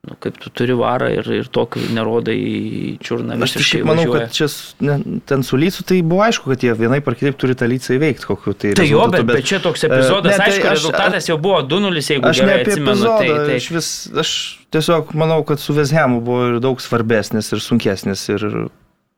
nu 0.09 0.15
kaip 0.19 0.37
tu 0.41 0.49
turi 0.49 0.73
varą 0.77 1.07
ir, 1.13 1.27
ir 1.39 1.47
tokį 1.53 1.83
nerodai 1.95 2.35
į 2.35 2.97
čiurną. 3.05 3.37
Aš 3.45 3.53
šiaip 3.61 3.85
manau, 3.87 4.03
važiuoja. 4.07 4.25
kad 4.25 4.35
čia 4.35 4.47
ne, 4.89 4.97
ten 5.29 5.43
su 5.45 5.57
lycu 5.61 5.83
tai 5.85 6.01
buvo 6.01 6.23
aišku, 6.25 6.49
kad 6.49 6.63
jie 6.65 6.73
vienai 6.79 6.99
par 7.05 7.15
kitaip 7.19 7.37
turi 7.39 7.55
tą 7.59 7.69
lycą 7.69 7.95
įveikti, 7.99 8.25
tai 8.25 8.73
Tai 8.73 8.87
jo, 8.89 9.03
rezultatu, 9.05 9.23
bet, 9.29 9.35
bet 9.39 9.45
čia 9.45 9.59
toks 9.63 9.83
epizodas, 9.87 10.31
ne, 10.33 10.37
tai 10.37 10.47
aišku, 10.49 10.65
aš- 10.65 10.77
rezultatas 10.79 11.29
jau 11.29 11.37
buvo 11.37 11.61
2-0, 11.63 12.01
jeigu 12.09 12.25
Aš 12.31 12.41
gerai 12.41 12.59
atsimenu. 12.65 12.91
epizodą, 12.91 13.17
Tai, 13.19 13.45
tai, 13.45 13.55
aš, 13.61 13.69
vis, 13.77 13.89
aš 14.25 14.31
tiesiog 14.73 15.13
manau, 15.13 15.43
kad 15.45 15.59
su 15.61 15.73
Vezhemu 15.73 16.21
buvo 16.21 16.47
ir 16.53 16.59
daug 16.59 16.81
svarbesnis 16.81 17.51
ir 17.53 17.59
sunkesnis 17.63 18.27
ir 18.29 18.47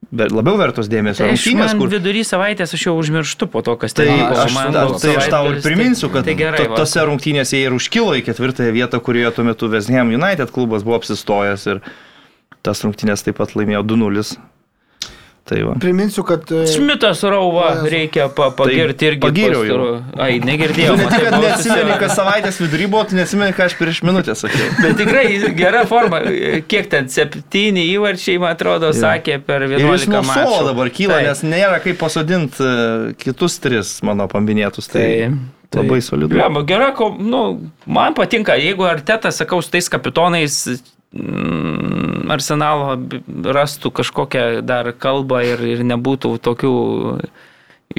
ver- 0.10 0.32
labiau 0.34 0.58
vertos 0.58 0.90
dėmesio. 0.90 1.24
tai 1.26 1.36
rungtynės, 1.36 1.76
kur 1.78 1.90
vidury 1.92 2.24
savaitės 2.26 2.74
aš 2.74 2.86
jau 2.88 2.94
užmirštu 2.98 3.48
po 3.52 3.62
to, 3.62 3.76
kas 3.78 3.94
Tai 3.94 4.06
ten 4.06 4.18
vyko. 4.20 4.38
aš, 4.46 4.54
Man 4.54 4.74
ta, 4.74 4.86
tai 4.98 5.16
aš 5.16 5.28
tau 5.30 5.46
ir 5.52 5.60
savaitgalis, 5.62 5.64
priminsiu, 5.66 6.10
kad 6.14 6.26
tai 6.26 6.36
gerai, 6.36 6.58
to, 6.66 6.76
tose 6.76 7.00
rungtynėse 7.06 7.54
jie 7.58 7.66
ir 7.70 7.74
užkilo 7.78 8.16
į 8.18 8.24
ketvirtąją 8.26 8.72
vietą, 8.74 9.00
kurioje 9.00 9.32
tuo 9.36 9.44
metu 9.46 9.70
West 9.70 9.90
Ham 9.94 10.10
United 10.10 10.52
klubas 10.52 10.84
buvo 10.84 10.98
apsistojęs 11.00 11.68
ir 11.76 11.82
tas 12.64 12.82
rungtynės 12.84 13.24
taip 13.24 13.38
pat 13.38 13.54
laimėjo 13.56 13.84
2-0. 13.86 14.38
Tai 15.44 15.58
va. 15.66 15.74
Priminsiu, 15.82 16.22
kad... 16.24 16.46
e, 16.54 16.68
Smitas 16.70 17.24
Rauva, 17.26 17.72
reikia 17.90 18.28
pa, 18.36 18.52
pagirti 18.56 19.08
irgi. 19.10 19.22
pagyriau 19.24 19.64
jau. 19.66 19.88
Ai, 20.22 20.36
negirdėjau. 20.44 20.94
Tu 20.94 21.02
ne 21.02 21.08
tik, 21.10 21.24
kad 21.26 21.38
neatsimeni, 21.42 21.96
kas 22.04 22.14
savaitės 22.20 22.60
vidury 22.62 22.86
buvo, 22.92 23.02
tu 23.10 23.18
neatsimeni, 23.18 23.56
ką 23.58 23.66
aš 23.66 23.76
prieš 23.80 24.04
minutę 24.06 24.36
sakiau. 24.38 24.70
Bet 24.84 25.00
tikrai 25.02 25.26
gera 25.58 25.82
forma. 25.90 26.22
Kiek 26.70 26.92
ten 26.94 27.10
septyni 27.12 27.88
įvarčiai, 27.96 28.38
man 28.44 28.54
atrodo, 28.54 28.94
sakė 28.96 29.40
per 29.48 29.66
Ir 29.66 29.80
jis 29.80 30.06
11 30.06 30.14
nuo 30.14 30.22
suolo 30.30 30.62
dabar 30.70 30.94
kyla, 30.94 31.18
Taip. 31.18 31.32
nes 31.32 31.44
nėra 31.56 31.82
kaip 31.84 32.00
pasodinti 32.00 32.70
kitus 33.26 33.58
tris 33.64 33.98
mano 34.06 34.30
paminėtus. 34.32 34.92
Tai, 34.94 35.08
Tai, 35.72 35.86
labai 35.86 36.02
solidu. 36.04 36.36
Gera, 36.68 36.90
ko, 36.92 37.14
nu, 37.16 37.44
man 37.88 38.16
patinka, 38.16 38.58
jeigu 38.60 38.84
Artetas, 38.84 39.38
sakau, 39.40 39.62
su 39.64 39.72
tais 39.72 39.88
kapitonais 39.88 40.58
arsenalo 42.32 42.96
b- 42.98 43.22
rastų 43.52 43.92
kažkokią 44.02 44.44
dar 44.66 44.92
kalbą 44.96 45.42
ir, 45.46 45.64
ir 45.76 45.84
nebūtų 45.88 46.36
tokių 46.44 46.72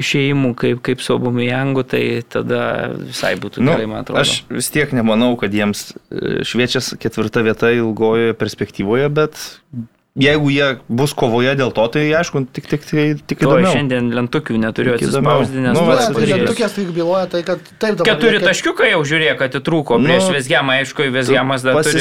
išėjimų 0.01 0.53
kaip, 0.57 0.79
kaip 0.81 1.01
su 1.05 1.13
Obumijangu, 1.13 1.83
tai 1.85 2.23
tada 2.25 2.61
visai 2.97 3.35
būtų 3.37 3.61
Nu, 3.61 3.75
gerai, 3.75 3.85
man 3.91 4.01
atrodo. 4.01 4.23
aš 4.23 4.39
vis 4.49 4.71
tiek 4.73 4.89
nemanau, 4.97 5.35
kad 5.37 5.53
jiems 5.53 5.91
e, 6.09 6.41
šviečias 6.41 6.95
ketvirta 6.97 7.43
vieta 7.45 7.69
ilgojoje 7.75 8.33
perspektyvoje, 8.39 9.11
bet 9.13 9.37
jeigu 10.15 10.49
jie 10.53 10.67
bus 10.89 11.13
kovoje 11.17 11.55
dėl 11.57 11.71
to, 11.73 11.87
tai 11.89 12.03
aišku, 12.13 12.43
tik, 12.53 12.67
tik, 12.69 12.83
tik, 12.85 13.21
tik 13.25 13.39
To 13.41 13.47
įdomiau. 13.49 13.73
šiandien 13.73 14.11
lentukių 14.13 14.59
neturiu 14.61 14.93
atsispausdinęs. 14.93 15.73
Nu, 15.73 15.85
pats 15.89 16.05
tai 16.05 16.13
tai 16.77 16.85
byloja, 16.93 17.25
tai 17.33 17.41
kad 17.43 17.59
taip 17.81 17.97
dabar. 17.97 18.05
Keturi 18.11 18.37
reikia- 18.37 18.47
taškiukai 18.53 18.89
jau 18.93 19.01
žiūrėk, 19.01 19.37
kad 19.41 19.51
įtrūko 19.57 19.97
Nu, 19.97 20.05
prieš 20.05 20.29
Vesgiamą, 20.37 20.77
aišku, 20.85 21.09
Vesgiamas 21.11 21.61
dar 21.65 21.81
turi 21.81 21.97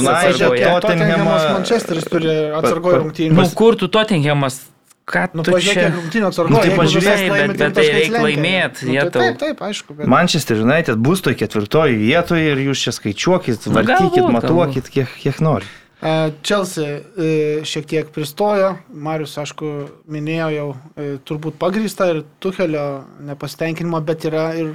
United, 0.00 0.08
atsargoje. 0.08 0.64
Tot- 0.64 0.82
Tottenhamas 0.88 1.42
Manchesteris 1.52 2.04
turi 2.08 2.32
atsargoje 2.60 2.96
rungtynių. 3.04 3.34
Nu, 3.36 3.48
kur 3.54 3.76
tu 3.76 3.88
Tottenhamas? 3.88 4.62
Ką 5.04 5.28
Nu, 5.36 5.42
tu 5.44 5.52
čia? 5.60 5.92
Nu, 5.92 6.56
tai 6.64 6.70
visas 6.96 7.20
bet- 7.20 7.28
bet 7.28 7.56
trim 7.60 7.72
tai 7.76 7.84
taškais 7.84 7.92
reik 7.92 8.10
lenkia. 8.10 8.24
laimėt, 8.24 8.74
Nu, 8.88 8.92
tai 9.12 9.20
Taip, 9.20 9.38
taip, 9.38 9.58
aišku. 9.60 9.96
Bet... 9.98 10.06
Manchester 10.08 10.56
United 10.56 10.96
bus 10.96 11.20
toj 11.20 11.34
ketvirtoje 11.36 11.92
vietoje 12.00 12.52
ir 12.52 12.56
jūs 12.72 12.80
čia 12.80 12.92
skaičiuokit, 12.96 13.66
Nu, 13.68 13.72
vartykit, 13.76 14.24
matuokit, 14.32 14.88
kiek, 14.88 15.08
kiek 15.20 15.40
nori. 15.44 15.66
E, 16.04 16.32
Chelsea 16.44 17.00
e, 17.16 17.28
šiek 17.64 17.86
tiek 17.88 18.10
pristojo, 18.12 18.74
Marius, 18.92 19.38
aišku, 19.40 19.70
minėjo 20.12 20.48
jau 20.52 20.66
e, 20.74 21.06
turbūt 21.24 21.56
pagrįsta 21.60 22.10
ir 22.12 22.20
Tuhelio 22.44 22.84
nepasitenkinimo, 23.24 24.02
bet 24.04 24.26
yra 24.28 24.50
ir 24.60 24.74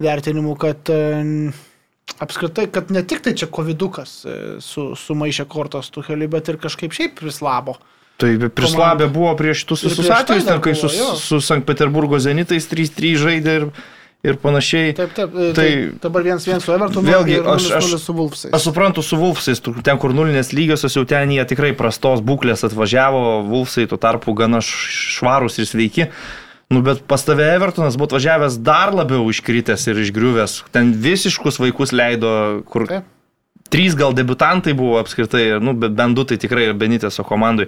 vertinimų, 0.00 0.54
kad 0.62 0.92
apskritai, 2.22 2.68
kad 2.72 2.94
ne 2.94 3.02
tik 3.02 3.24
tai 3.26 3.34
čia 3.36 3.50
covidukas 3.52 4.14
su, 4.64 4.86
sumaišė 4.96 5.44
kortos 5.50 5.90
Tuheliui, 5.92 6.30
bet 6.30 6.48
ir 6.48 6.60
kažkaip 6.62 6.94
šiaip 6.96 7.18
prislabo. 7.18 7.76
Tai 8.20 8.30
labę 8.76 9.08
buvo 9.10 9.32
prieš 9.36 9.64
tus 9.68 9.82
Ir 9.84 9.92
visus 9.92 10.06
tai 10.06 10.22
atvejus, 10.22 10.46
ten, 10.46 10.62
kai 10.64 10.74
su, 10.76 10.88
su 11.18 11.40
Sankt 11.44 11.66
Peterburgo 11.68 12.20
Zenitais 12.20 12.68
3-3 12.70 13.14
žaidė 13.20 13.54
ir, 13.58 13.68
ir 14.24 14.36
panašiai. 14.36 14.94
Taip, 14.96 15.14
taip, 15.16 15.32
tai, 15.32 15.52
Tai- 15.56 15.92
dabar 16.02 16.22
vienas 16.22 16.44
vienas 16.46 16.64
su 16.64 16.72
Evertonu 16.72 17.08
Vėlgi, 17.08 17.38
aš- 17.40 17.70
0-0 17.70 17.76
aš- 17.76 18.04
su 18.04 18.12
Wolfsais. 18.14 18.52
Aš 18.52 18.62
suprantu 18.68 19.02
su 19.02 19.16
Vulfsais, 19.16 19.60
ten 19.82 19.98
kur 19.98 20.10
nulinės 20.12 20.52
lygiosios, 20.52 20.92
jau 20.96 21.04
ten 21.06 21.30
jie 21.30 21.44
tikrai 21.44 21.72
prastos 21.76 22.20
būklės 22.20 22.64
atvažiavo, 22.68 23.46
Vulfsai 23.48 23.86
tuo 23.88 23.96
tarpu 23.98 24.34
gana 24.34 24.58
švarūs 24.60 25.58
ir 25.58 25.64
sveiki. 25.66 26.10
Nu, 26.70 26.82
bet 26.82 27.02
pas 27.08 27.24
tave 27.24 27.42
Evertonas 27.56 27.96
buvo 27.96 28.06
atvažiavęs 28.12 28.58
dar 28.62 28.92
labiau 28.94 29.24
iškritęs 29.32 29.88
ir 29.90 29.96
išgriuvęs. 30.04 30.62
Ten 30.70 30.92
visiškus 30.94 31.58
vaikus 31.58 31.90
leido, 31.90 32.62
kur 32.68 32.86
Taip. 32.86 33.02
trys 33.70 33.96
gal 33.96 34.12
debutantai 34.14 34.72
buvo 34.76 35.00
apskritai, 35.02 35.60
nu, 35.60 35.72
bent 35.74 36.14
du 36.14 36.24
tai 36.24 36.36
tikrai 36.36 36.68
ir 36.68 36.74
Benitėso 36.74 37.24
komandai. 37.26 37.66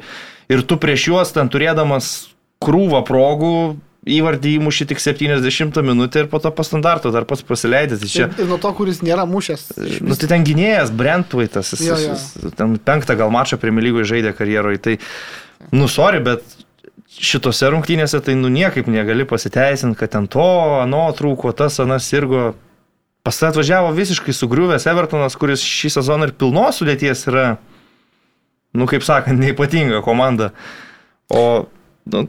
Ir 0.49 0.63
tu 0.63 0.77
prieš 0.77 1.09
juos 1.09 1.33
ten 1.33 1.49
turėdamas 1.49 2.29
krūvą 2.63 3.03
progų 3.05 3.77
įvardį 4.03 4.57
įmuši 4.59 4.87
tik 4.91 4.99
70 5.03 5.77
minutę 5.87 6.25
ir 6.25 6.29
po 6.31 6.41
to 6.43 6.51
po 6.51 6.65
standarto 6.67 7.13
dar 7.15 7.27
pats 7.29 7.45
pasileidęs. 7.47 8.01
Tai 8.03 8.09
čia, 8.11 8.27
Ir, 8.33 8.43
ir 8.43 8.49
nuo 8.51 8.59
to, 8.59 8.73
kuris 8.75 8.99
nėra 9.07 9.23
mušęs. 9.31 9.69
Nu, 10.03 10.17
tai 10.19 10.31
ten 10.33 10.47
gynėjas, 10.47 10.91
Brentwaitas, 10.91 11.71
jis, 11.77 11.85
Jo, 11.87 11.99
jo. 12.01 12.17
jis 12.17 12.57
ten 12.59 12.75
penktą 12.83 13.15
gal 13.21 13.31
mačą 13.35 13.61
Premier 13.63 13.87
lygoje 13.87 14.09
žaidė 14.11 14.35
karjeroje. 14.35 14.81
Tai, 14.83 14.97
nu, 15.71 15.87
sorry, 15.87 16.19
bet 16.25 16.43
šitose 17.13 17.71
rungtynėse 17.71 18.19
tai 18.25 18.35
nu 18.35 18.51
niekaip 18.51 18.89
negali 18.91 19.27
pasiteisinti, 19.29 19.99
kad 20.01 20.11
ten 20.17 20.27
to, 20.33 20.49
ano 20.83 21.05
trūko, 21.15 21.55
tas, 21.55 21.79
anas 21.85 22.09
sirgo. 22.11 22.53
Pas 23.23 23.37
tai 23.39 23.53
atvažiavo 23.53 23.93
visiškai 23.95 24.35
sugriuvęs 24.35 24.89
Evertonas, 24.91 25.37
kuris 25.39 25.63
šį 25.63 25.93
sezoną 25.95 26.27
ir 26.27 26.33
pilnos 26.35 26.81
sudėties 26.83 27.21
yra, 27.31 27.45
nu, 28.75 28.89
kaip 28.91 29.05
sakant, 29.07 29.39
neipatinga 29.39 30.01
komanda. 30.03 30.51
O, 31.31 31.69
nu, 32.11 32.25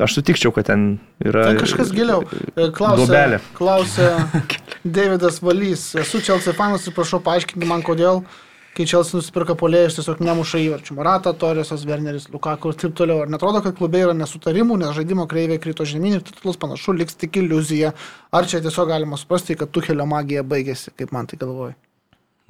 aš 0.00 0.16
sutikčiau, 0.18 0.52
kad 0.54 0.66
ten 0.70 0.86
yra... 1.22 1.50
Ten 1.52 1.60
kažkas 1.62 1.92
giliau. 1.94 2.24
E, 2.56 2.70
Klausė, 2.74 3.38
klausė 3.54 4.08
Davidas 4.96 5.40
Valys. 5.44 5.92
Esu 6.00 6.22
Chelsea 6.24 6.54
fanas 6.56 6.86
ir 6.88 6.96
prašau 6.96 7.20
paaiškinti 7.24 7.68
man, 7.68 7.84
kodėl, 7.86 8.24
kai 8.74 8.88
Chelsea 8.90 9.20
nusipirka 9.20 9.54
polėjus, 9.58 10.00
tiesiog 10.00 10.22
nemuša 10.24 10.62
įvarčių. 10.64 10.96
Marata, 10.98 11.34
Torresas, 11.38 11.86
Werneris, 11.86 12.26
Lukaku 12.32 12.72
ir 12.72 12.80
taip 12.80 12.96
toliau. 12.98 13.22
Ar 13.22 13.30
netrodo, 13.30 13.62
kad 13.64 13.78
klube 13.78 14.02
yra 14.02 14.16
nesutarimų, 14.18 14.80
nes 14.82 14.96
žaidimo 14.98 15.28
kreivė 15.30 15.60
krito 15.62 15.86
žemyn 15.86 16.18
ir 16.18 16.26
titulas 16.26 16.58
panašu 16.60 16.96
liks 16.98 17.18
tik 17.20 17.38
iliuzija. 17.42 17.94
Ar 18.34 18.50
čia 18.50 18.62
tiesiog 18.64 18.90
galima 18.90 19.20
suprasti, 19.20 19.54
kad 19.60 19.70
Tuhelio 19.70 20.08
magija 20.10 20.42
baigėsi, 20.42 20.90
kaip 20.98 21.14
man 21.14 21.30
tai 21.30 21.38
galvoju. 21.42 21.76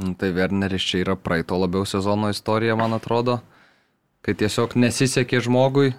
Nu, 0.00 0.14
Tai 0.18 0.32
Werneris 0.34 0.82
čia 0.82 1.04
yra 1.04 1.14
praeito 1.14 1.54
labiau 1.60 1.84
sezono 1.86 2.32
istorija, 2.32 2.74
man 2.74 2.96
atrodo, 2.96 3.38
kai 4.24 4.34
tiesiog 4.34 4.74
nesisekė 4.80 5.38
žmogui. 5.44 5.92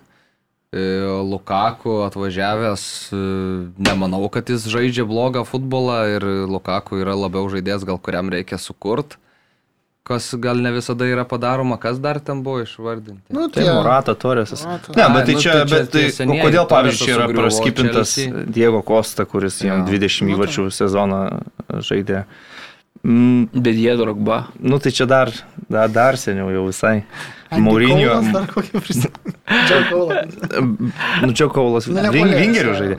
E, 0.73 0.81
Lukaku 1.23 2.01
atvažiavęs, 2.07 2.85
e, 3.13 3.17
nemanau, 3.77 4.25
kad 4.29 4.49
jis 4.49 4.65
žaidžia 4.67 5.05
blogą 5.07 5.45
futbolą 5.47 5.99
ir 6.17 6.25
Lukaku 6.49 6.97
yra 6.99 7.13
labiau 7.15 7.45
žaidėjas, 7.51 7.85
gal 7.87 7.99
kuriam 8.01 8.27
reikia 8.33 8.57
sukurti, 8.59 9.15
kas 10.05 10.27
gal 10.37 10.59
ne 10.61 10.73
visada 10.75 11.07
yra 11.09 11.23
padaroma, 11.25 11.77
kas 11.81 11.97
dar 12.01 12.19
ten 12.19 12.43
buvo 12.45 12.59
išvardinti. 12.65 13.23
Nu, 13.33 13.47
Tai 13.49 13.63
Morata, 13.73 14.13
Torresas. 14.13 14.65
Ne, 14.65 15.07
bet 15.15 15.25
tai 15.25 15.33
nu, 15.37 15.39
čia, 15.41 15.53
tai 15.53 15.65
čia 15.65 15.77
bet 15.77 15.87
tai, 15.93 16.01
tie 16.01 16.11
senieji 16.17 16.43
kodėl, 16.43 16.67
pavyzdžiui, 16.69 17.13
yra 17.15 17.29
praskipintas. 17.33 18.17
Diego 18.53 18.83
Costa, 18.85 19.25
kuris 19.25 19.61
jam 19.63 19.85
Jo. 19.85 19.87
20 19.95 20.27
Nu, 20.27 20.27
tai. 20.27 20.35
įvačių 20.35 20.67
sezoną 20.75 21.21
žaidė. 21.81 22.25
Mm, 23.05 23.49
Bet 23.53 23.75
jie 23.77 23.93
drogba. 23.99 24.47
nu 24.59 24.79
tai 24.81 24.89
čia 24.91 25.05
dar, 25.05 25.29
dar, 25.69 25.89
dar 25.93 26.17
seniau 26.17 26.49
jau 26.49 26.63
visai. 26.71 27.03
Maurinio. 27.53 28.15
Dar 28.33 28.47
kokį 28.49 28.81
prisimenu. 28.81 29.35
Joe 29.69 29.83
Cole. 29.91 30.23
Nu 31.21 31.35
čia 31.37 31.47
Kaulas 31.53 31.85
Nu, 31.87 32.01
Ving, 32.11 32.57
jo. 32.57 32.73
žaidė. 32.73 32.97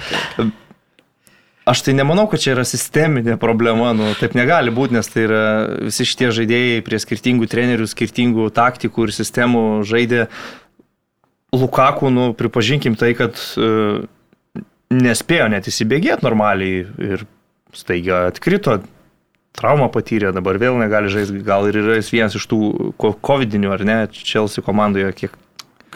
Aš 1.67 1.83
tai 1.83 1.97
nemanau, 1.99 2.29
kad 2.31 2.39
čia 2.39 2.53
yra 2.55 2.63
sisteminė 2.63 3.35
problema, 3.43 3.91
nu, 3.99 4.13
taip 4.21 4.37
negali 4.39 4.71
būti, 4.71 4.95
nes 4.95 5.09
tai 5.11 5.25
yra 5.27 5.41
visi 5.89 6.07
šitie 6.07 6.29
žaidėjai 6.31 6.85
prie 6.87 7.01
skirtingų 7.03 7.49
trenerių, 7.51 7.89
skirtingų 7.91 8.47
taktikų 8.55 9.09
ir 9.09 9.15
sistemų 9.17 9.63
žaidė. 9.91 10.29
Lukaku, 11.57 12.13
nu, 12.15 12.29
pripažinkim 12.39 12.95
tai, 12.95 13.11
kad 13.19 13.35
uh, 13.59 14.05
nespėjo 14.95 15.49
net 15.51 15.67
įsibėgėti 15.67 16.23
normaliai 16.23 16.85
ir 17.03 17.27
staiga 17.75 18.29
atkrito, 18.31 18.79
traumą 19.57 19.89
patyrė, 19.93 20.31
dabar 20.37 20.59
vėl 20.61 20.77
negali 20.81 21.11
žaisti, 21.13 21.41
gal 21.47 21.67
ir 21.71 21.81
yra 21.81 21.97
jis 21.99 22.13
vienas 22.13 22.37
iš 22.39 22.47
tų 22.51 22.61
covidinių, 23.01 23.73
ar 23.75 23.85
ne, 23.89 23.99
Chelsea 24.13 24.65
komandoje, 24.65 25.11
kiek 25.17 25.37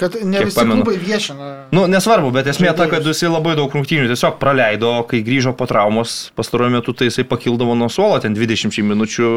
Kad 0.01 0.15
ne 0.25 0.39
Kiek 0.39 0.47
visi 0.49 0.57
pamenu. 0.57 0.81
klubai 0.81 0.97
viešina. 0.97 1.47
Nu, 1.77 1.83
nesvarbu, 1.91 2.31
bet 2.33 2.47
esmė 2.49 2.71
ta, 2.73 2.87
kad 2.89 3.05
jisai 3.05 3.29
labai 3.29 3.53
daug 3.59 3.75
rungtynių 3.75 4.07
tiesiog 4.09 4.39
praleido, 4.41 4.95
kai 5.11 5.21
grįžo 5.27 5.53
po 5.59 5.67
traumos 5.69 6.31
pastaruoju 6.39 6.73
metu, 6.79 6.95
tai 6.97 7.11
jisai 7.11 7.27
pakildavo 7.29 7.75
nuo 7.77 7.91
suolo 7.93 8.17
ten 8.23 8.33
20 8.33 8.81
minučių, 8.87 9.29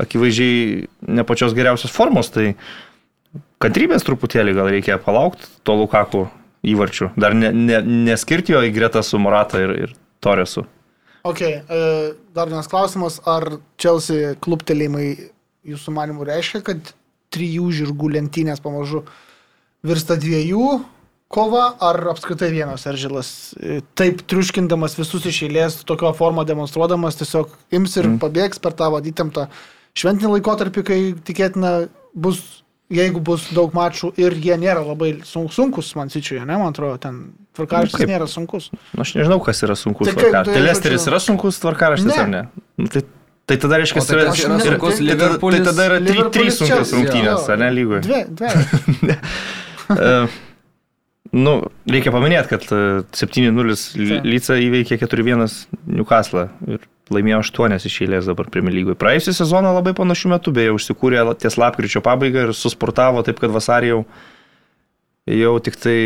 akivaizdžiai 0.00 0.86
ne 1.18 1.24
pačios 1.28 1.52
geriausios 1.56 1.92
formos, 1.92 2.30
tai 2.32 2.54
kantrybės 3.60 4.06
truputėlį 4.06 4.54
gal 4.56 4.70
reikia 4.72 4.96
palaukti 5.02 5.44
to 5.66 5.76
Lukaku 5.76 6.24
įvarčių, 6.66 7.10
dar 7.20 7.36
ne, 7.36 7.52
ne, 7.52 7.82
neskirti 8.08 8.56
jo 8.56 8.64
į 8.64 8.72
gretą 8.74 9.04
su 9.04 9.20
Morata 9.20 9.60
ir, 9.60 9.74
ir 9.86 9.94
Toresu. 10.24 10.64
Ok, 11.26 11.40
e, 11.42 11.60
dar 12.34 12.46
vienas 12.46 12.68
klausimas. 12.70 13.18
Ar 13.26 13.58
Chelsea 13.80 14.36
klubtelėjimai 14.42 15.08
jūsų 15.66 15.94
manimų 15.96 16.26
reiškia, 16.28 16.60
kad 16.66 16.92
trijų 17.34 17.72
žirgų 17.80 18.12
lenktynės 18.14 18.62
pamažu 18.62 19.02
virsta 19.86 20.14
dviejų 20.20 20.76
kova, 21.32 21.72
ar 21.82 21.98
apskritai 22.12 22.52
vienas 22.54 22.86
Eržilas 22.86 23.30
e, 23.58 23.80
taip 23.98 24.22
triuškindamas 24.30 24.94
visus 24.98 25.26
iš 25.26 25.42
eilės, 25.48 25.80
tokio 25.88 26.12
formą 26.14 26.46
demonstruodamas, 26.46 27.18
tiesiog 27.18 27.50
ims 27.74 27.98
ir 27.98 28.06
mm. 28.12 28.20
pabėgs 28.22 28.62
per 28.62 28.76
tą 28.78 28.92
vadintamą 28.94 29.48
šventinį 29.96 30.36
laikotarpį, 30.36 30.84
kai 30.86 31.00
tikėtina 31.26 31.72
bus, 32.14 32.62
jeigu 32.92 33.22
bus 33.24 33.48
daug 33.56 33.74
mačų 33.74 34.12
ir 34.20 34.38
jie 34.38 34.54
nėra 34.60 34.84
labai 34.86 35.16
sun- 35.26 35.50
sunkus 35.50 35.90
man 35.98 36.12
sičiuje, 36.12 36.44
ne, 36.46 36.60
man 36.60 36.70
atrodo, 36.70 37.00
ten 37.02 37.24
tvarkaraštis 37.56 37.98
Kaip? 38.00 38.10
nėra 38.12 38.28
sunkus. 38.30 38.70
Nu, 38.94 39.02
aš 39.04 39.14
nežinau, 39.18 39.40
kas 39.44 39.62
yra 39.66 39.76
sunkus 39.80 40.06
Tai 40.10 40.14
kaip, 40.14 40.22
tvarkaraštis. 40.26 40.52
tai 40.54 40.62
Tai 40.62 40.66
Lesteris 40.68 41.06
yra 41.10 41.20
sunkus 41.26 41.60
tvarkaraštis 41.64 42.12
Ne. 42.12 42.22
ar 42.22 42.28
ne? 42.32 42.42
Nu, 42.78 42.88
Tai, 42.92 43.02
tai 43.46 43.56
tada 43.62 43.78
reiškia, 43.82 44.02
O 44.02 44.06
tai 44.06 44.16
yra, 44.20 44.32
sunkus 44.34 44.98
tai 44.98 45.06
tada- 45.06 45.10
Liverpoolis? 45.10 45.62
Tai 45.62 45.66
tada 45.72 45.86
yra 45.90 45.98
trys- 46.00 46.10
Liverpoolis 46.10 46.34
trys 46.36 46.58
sunkios 46.62 46.90
Chelsea, 46.90 46.98
rungtynės, 46.98 47.48
ar 47.54 47.58
ne 47.64 47.70
lygoje? 47.76 48.02
Dvi, 48.06 48.24
dvi. 48.36 49.16
E, 49.96 50.26
Nu, 51.36 51.52
reikia 51.90 52.12
paminėti, 52.14 52.48
kad 52.48 52.62
e, 52.72 52.78
7-0 53.12 53.74
Taip. 53.74 54.24
Lyca 54.24 54.54
įveikė 54.62 54.96
4-1 55.02 55.42
Newcastle 55.90 56.46
ir 56.70 56.84
laimėjo 57.12 57.40
8 57.42 57.74
iš 57.90 57.96
eilės 58.06 58.28
dabar 58.30 58.46
Premier 58.50 58.72
lygoje. 58.72 58.96
Praėjusią 59.00 59.34
sezoną 59.42 59.72
labai 59.74 59.92
panašių 59.98 60.30
metų, 60.32 60.54
beje, 60.56 60.72
užsikūrė 60.78 61.24
ties 61.42 61.58
lapkričio 61.60 62.00
pabaigą 62.06 62.46
ir 62.46 62.54
susportavo 62.56 63.24
taip, 63.26 63.42
kad 63.42 63.50
vasarį 63.52 63.90
jau, 63.90 63.98
jau 65.26 65.56
tik 65.62 65.74
tai 65.82 65.96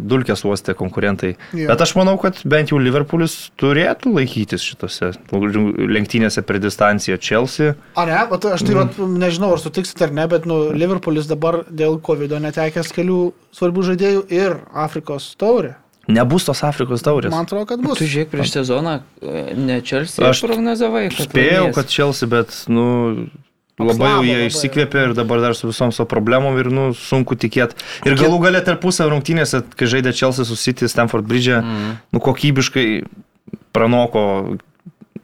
dulkės 0.00 0.42
uostė 0.48 0.74
konkurentai. 0.78 1.34
Jo. 1.52 1.68
Bet 1.68 1.82
aš 1.84 1.92
manau, 1.98 2.14
kad 2.20 2.38
bent 2.48 2.72
jau 2.72 2.78
Liverpoolis 2.80 3.50
turėtų 3.60 4.14
laikytis 4.16 4.64
šitose 4.64 5.12
lenktynėse 5.30 6.44
per 6.48 6.60
distanciją 6.62 7.18
Chelsea. 7.20 7.74
A 8.00 8.06
ne, 8.08 8.16
bet 8.30 8.48
aš 8.54 8.64
tai 8.64 8.78
mm. 8.78 9.18
nežinau, 9.20 9.52
ar 9.56 9.60
sutiksit 9.60 10.00
ar 10.06 10.14
ne, 10.16 10.24
bet 10.30 10.48
nu, 10.48 10.62
Liverpoolis 10.72 11.28
dabar 11.28 11.62
dėl 11.68 12.00
COVID 12.06 12.38
netekęs 12.40 12.94
kelių 12.96 13.20
svarbių 13.56 13.86
žaidėjų 13.92 14.26
ir 14.32 14.58
Afrikos 14.72 15.34
taurė. 15.40 15.76
Nebus 16.10 16.46
tos 16.48 16.64
Afrikos 16.66 17.04
taurės. 17.04 17.30
Man 17.34 17.44
atrodo, 17.44 17.68
kad 17.70 17.82
bus. 17.84 18.00
Tu 18.00 18.08
žiūrėk 18.08 18.32
prieš 18.32 18.54
sezoną, 18.56 18.96
e, 19.20 19.42
ne 19.60 19.76
Chelsea 19.84 20.24
Aš 20.26 20.40
prognozavai, 20.46 21.04
kad 21.12 21.28
Spėjau, 21.28 21.68
laimės. 21.68 21.76
kad 21.76 21.92
Chelsea, 21.92 22.30
bet, 22.32 22.56
nu, 22.72 22.86
labai 23.88 24.10
jau 24.12 24.22
jie 24.26 24.36
labai. 24.36 24.50
išsikvėpė 24.50 25.04
ir 25.08 25.16
dabar 25.18 25.42
dar 25.44 25.56
su 25.58 25.70
visom 25.70 25.92
savo 25.94 26.08
problemom 26.10 26.58
ir, 26.60 26.70
nu, 26.74 26.90
sunku 26.96 27.38
tikėti. 27.40 27.78
Ir 28.08 28.18
galų 28.20 28.40
galę 28.46 28.62
tarpusavio 28.66 29.14
rungtynėse, 29.14 29.62
kai 29.76 29.90
žaidė 29.90 30.14
Chelsea 30.16 30.48
su 30.48 30.58
City 30.60 30.88
Stamford 30.90 31.28
Bridge, 31.28 31.60
mm. 31.60 31.94
nu, 32.14 32.22
kokybiškai 32.24 32.88
pranoko 33.74 34.24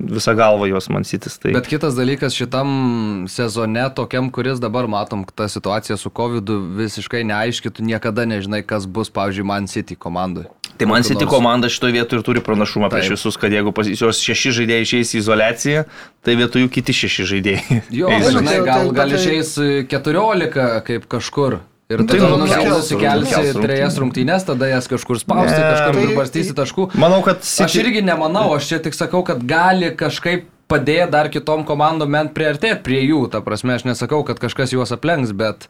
visą 0.01 0.35
galvą 0.37 0.67
jos 0.67 0.89
man 0.89 1.05
City. 1.05 1.31
Tai... 1.43 1.53
Bet 1.57 1.69
kitas 1.71 1.97
dalykas 1.97 2.37
šitam 2.37 3.27
sezone, 3.33 3.87
tokiam, 3.97 4.29
kuris 4.31 4.61
dabar 4.63 4.89
matom, 4.91 5.25
ta 5.35 5.49
situacija 5.49 5.97
su 6.01 6.13
COVID 6.13 6.53
visiškai 6.77 7.25
neaiški, 7.25 7.73
tu 7.73 7.85
niekada 7.87 8.27
nežinai, 8.29 8.63
kas 8.67 8.87
bus, 8.87 9.11
pavyzdžiui, 9.13 9.47
Man 9.47 9.71
City 9.71 9.97
komandai. 9.97 10.47
Tai 10.77 10.87
man 10.91 11.03
City 11.07 11.25
komanda 11.29 11.69
šitoje 11.73 11.93
vietoje 11.97 12.21
ir 12.21 12.25
turi 12.27 12.41
pranašumą 12.45 12.91
prieš 12.93 13.09
Taip. 13.09 13.17
visus, 13.17 13.37
kad 13.41 13.53
jeigu 13.53 13.73
pas 13.73 13.87
jos 13.89 14.21
šeši 14.21 14.51
žaidėjai 14.61 14.85
išeis 14.85 15.15
į 15.17 15.21
izolaciją, 15.23 15.85
tai 16.23 16.35
vietoj 16.37 16.67
jų 16.67 16.73
kiti 16.75 16.93
šeši 16.93 17.25
žaidėjai. 17.33 17.79
Jo, 18.01 18.11
žinai, 18.35 18.45
tai- 18.59 18.67
gal, 18.67 18.83
tai- 18.91 18.97
gal 18.99 19.15
tai- 19.15 19.21
išeis 19.23 19.55
14 19.89 20.83
kaip 20.85 21.07
kažkur. 21.09 21.59
Ir 21.87 22.01
Tai 22.03 22.19
nu, 22.19 22.29
nu, 22.35 22.37
nukels- 22.49 22.67
nusikelsi 22.67 23.53
trejas 23.63 23.95
rungtynės, 24.03 24.43
tada 24.49 24.67
jas 24.73 24.89
kažkur 24.91 25.21
spausti, 25.23 25.55
Ne, 25.55 25.69
kažkur 25.71 25.95
tai- 25.95 26.07
pribarstysi 26.09 26.55
taškų. 26.59 26.87
Manau, 26.99 27.21
kad 27.23 27.39
Aš 27.45 27.53
City... 27.71 27.79
irgi 27.85 28.03
nemanau, 28.03 28.49
aš 28.57 28.67
čia 28.73 28.79
tik 28.83 28.97
sakau, 28.99 29.23
kad 29.23 29.45
gali 29.47 29.93
kažkaip 29.95 30.49
padėti 30.67 31.13
dar 31.15 31.29
kitom 31.31 31.63
komandom 31.65 32.11
bent 32.11 32.35
priartėti 32.35 32.83
prie 32.83 33.05
jų. 33.07 33.31
Ta 33.31 33.39
prasme, 33.41 33.77
aš 33.79 33.85
nesakau, 33.87 34.25
kad 34.27 34.41
kažkas 34.43 34.75
juos 34.75 34.91
aplenks, 34.91 35.31
bet 35.31 35.69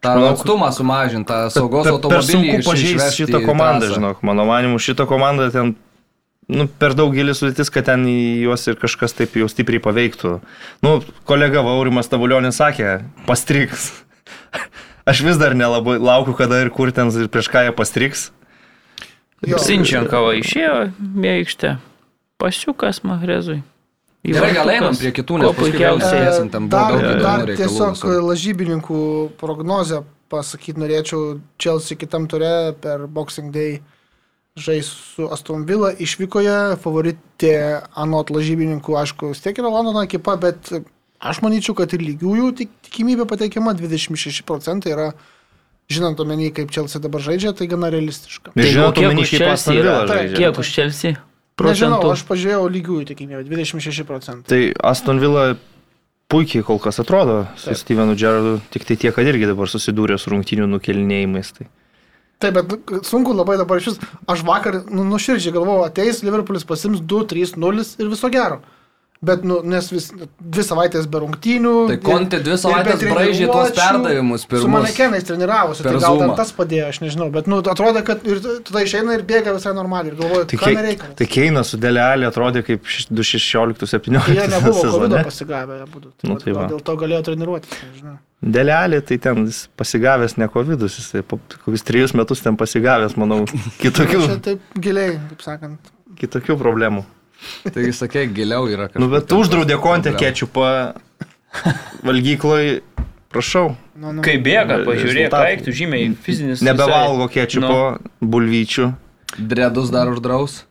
tą 0.00 0.12
manau, 0.14 0.30
atstumą 0.34 0.68
sumažinti, 0.72 1.26
tą 1.28 1.50
saugos 1.50 1.86
automobilį. 1.90 2.32
sunku 2.32 2.60
iš- 2.60 2.68
pažeisti 2.70 3.24
šitą 3.24 3.40
į 3.42 3.46
komandą, 3.46 3.90
žinok. 3.94 4.22
Mano 4.22 4.44
manimu, 4.48 4.78
šitą 4.78 5.06
komandą 5.10 5.50
ten 5.52 5.74
nu, 6.48 6.68
per 6.68 6.94
daug 6.94 7.12
gili 7.14 7.34
sudėtis, 7.34 7.70
kad 7.74 7.84
ten 7.90 8.04
į 8.06 8.42
juos 8.46 8.66
ir 8.70 8.76
kažkas 8.78 9.12
taip 9.18 9.34
jau 9.34 9.48
stipriai 9.50 9.82
paveiktų. 9.82 10.40
Nu, 10.82 11.00
kolega 11.26 11.62
Vaurimas 11.66 12.06
Tavulionis 12.08 12.56
sakė, 12.62 13.02
pastriks. 13.26 13.90
Aš 15.10 15.20
vis 15.22 15.36
dar 15.38 15.54
nelabai 15.54 15.98
laukiu, 15.98 16.34
kada 16.38 16.62
ir 16.62 16.70
kur 16.70 16.90
ten 16.94 17.10
ir 17.14 17.28
prieš 17.28 17.50
ką 17.50 17.66
jie 17.66 17.72
pastriks. 17.74 18.30
Sinčiankava 19.46 20.32
išėjo 20.40 20.92
mėgšte. 20.98 21.76
Pasiukas 22.40 23.02
Mahrezui. 23.06 23.62
Gerai, 24.26 24.52
gal 24.56 24.72
einam 24.74 24.96
prie 24.98 25.12
kitų, 25.14 25.40
nes 25.42 25.56
puikiausiai. 25.58 26.22
sėsim, 26.26 26.50
ten 26.50 26.68
buvo 26.70 26.82
Dar, 26.96 27.02
daug 27.02 27.22
dar 27.22 27.52
tiesiog 27.58 28.06
lažybininkų 28.26 29.02
prognozę 29.40 30.02
pasakyti 30.32 30.82
norėčiau 30.82 31.36
Chelsea 31.62 31.98
kitam 31.98 32.26
ture 32.30 32.72
per 32.82 33.06
Boxing 33.06 33.52
Day 33.54 33.78
žais 34.56 34.88
su 34.88 35.28
Aston 35.32 35.66
Villa 35.68 35.92
išvykoje, 35.92 36.76
favoritė 36.80 37.56
anot 37.98 38.32
lažybininkų, 38.32 38.96
aišku, 39.02 39.34
vis 39.34 39.44
tiek 39.44 39.58
yra 39.60 39.70
Londono 39.72 40.02
ekipa, 40.06 40.38
bet 40.40 40.72
aš 41.20 41.42
manyčiau, 41.44 41.76
kad 41.76 41.92
ir 41.92 42.04
lygiųjų 42.04 42.52
tik, 42.62 42.72
tikimybė 42.88 43.28
pateikiama 43.28 43.76
26 43.76 44.46
procentai 44.48 44.94
yra, 44.96 45.10
žinant 45.92 46.20
omeny, 46.24 46.48
kaip 46.56 46.72
Chelsea 46.72 47.02
dabar 47.04 47.22
žaidžia, 47.22 47.52
tai 47.56 47.68
gana 47.70 47.92
realistiška. 47.92 48.56
Žinot, 48.56 48.96
kiek 48.96 49.10
omeny, 49.10 49.26
už 49.28 49.34
kaip 49.36 49.52
Aston? 49.52 49.76
Villa 49.76 49.98
žaidžia. 50.08 50.36
Kiek 50.40 50.62
už 50.64 50.72
Chelsea? 51.56 51.88
Nežinau, 51.88 52.00
Procentų. 52.02 52.12
aš 52.12 52.24
pažiūrėjau 52.28 52.68
lygiųjų 52.68 53.06
tikimybę, 53.08 53.44
26 53.48 54.04
procentai. 54.04 54.48
Tai 54.50 54.90
Aston 54.92 55.18
Villa 55.22 55.56
puikiai 56.28 56.64
kol 56.66 56.78
kas 56.82 57.00
atrodo 57.00 57.46
su 57.56 57.70
Taip. 57.70 57.78
Stevenu 57.80 58.16
Gerrardu, 58.18 58.60
tik 58.70 58.84
tai 58.84 58.96
tiek, 58.96 59.14
kad 59.14 59.24
irgi 59.24 59.48
dabar 59.48 59.70
susidūrė 59.70 60.18
su 60.20 60.30
rungtinių 60.34 60.66
nukelinėjimais. 60.74 61.52
Tai. 61.56 61.68
Taip, 62.44 62.58
bet 62.58 63.06
sunku 63.08 63.32
labai 63.32 63.56
dabar 63.56 63.80
iš 63.80 63.94
vis. 63.94 64.00
Aš 64.28 64.42
vakar 64.44 64.82
nu, 64.90 65.06
nuširdžiai 65.08 65.54
galvojau, 65.54 65.86
ateis 65.88 66.20
Liverpoolis 66.26 66.66
pasims 66.68 67.00
2, 67.00 67.24
3, 67.32 67.56
0 67.56 67.86
ir 68.02 68.10
viso 68.12 68.28
gero. 68.28 68.60
Bet, 69.24 69.44
nu, 69.48 69.62
nes 69.64 69.86
vis, 69.90 70.10
dvi 70.38 70.62
savaitės 70.66 71.06
be 71.08 71.22
rungtynių. 71.22 71.70
Tai 71.88 71.96
Conte 72.04 72.40
dvi 72.44 72.58
savaitės 72.60 73.00
braižė 73.00 73.46
tuos 73.48 73.70
perdavimus 73.72 74.42
Su 74.44 74.50
pirmus. 74.50 74.68
manekenais 74.74 75.24
treniravosi, 75.24 75.82
tai 75.86 75.94
gal 76.02 76.18
ten 76.20 76.34
tas 76.36 76.52
padėjo, 76.52 76.90
aš 76.92 77.00
nežinau. 77.00 77.30
Bet, 77.32 77.48
nu, 77.48 77.62
atrodo, 77.64 78.02
kad 78.04 78.20
ir 78.28 78.42
tada 78.44 78.82
išeina 78.84 79.16
ir 79.16 79.24
bėga 79.24 79.54
visai 79.56 79.72
normaliai. 79.78 80.12
Ir 80.12 80.18
galvoju, 80.20 80.44
Tai, 80.52 80.58
ką 80.60 80.68
kei, 80.68 80.76
nereikia. 80.76 81.08
tai 81.16 81.26
Keinas 81.32 81.72
su 81.72 81.80
Delealė 81.80 82.28
atrodė 82.28 82.62
kaip 82.68 82.84
2016-2017 82.84 84.36
Jie 84.36 84.46
nebuvo 84.52 84.84
COVID 84.84 85.16
pasigavę, 85.24 85.80
abu. 85.82 86.00
Nu, 86.22 86.36
tai 86.40 86.52
va. 86.56 86.68
dėl 86.70 86.80
to 86.84 86.96
galėjo 87.00 87.22
treniruotis. 87.30 87.72
nežinau. 87.88 88.16
Delealė 88.46 89.00
tai 89.00 89.16
ten 89.18 89.46
jis 89.48 89.62
pasigavęs 89.80 90.36
ne 90.36 90.46
COVID, 90.52 90.82
jis 90.86 91.08
po 91.26 91.38
kokius 91.64 91.82
trejus 91.88 92.12
metus 92.14 92.44
ten 92.44 92.56
pasigavęs, 92.60 93.16
manau, 93.16 93.44
kitokių, 93.80 94.20
Čia 94.28 94.36
taip 94.44 94.60
giliai, 94.78 95.16
kaip 95.32 95.40
sakant. 95.42 95.92
kitokių 96.20 96.58
problemų. 96.60 97.04
Taigi 97.66 97.92
sakė, 97.96 98.26
giliau 98.32 98.68
yra 98.70 98.88
kažkas. 98.88 99.02
Nu, 99.02 99.08
bet 99.12 99.32
uždraudė 99.36 99.78
kontę 99.82 100.12
kečiupą 100.16 100.68
valgykloj, 102.06 102.80
prašau. 103.32 103.74
Nu, 103.96 104.12
nu. 104.12 104.24
Kai 104.24 104.36
bėga, 104.42 104.82
pažiūrėk, 104.86 105.26
Rezultatai. 105.26 105.56
aiktų 105.56 105.74
žymiai 105.80 106.08
fizinis. 106.26 106.64
Nebevalgo 106.64 107.28
kečiupo, 107.32 107.78
bulvyčių. 108.20 108.90
Dredus 109.36 109.92
dar 109.92 110.10
uždraus. 110.12 110.64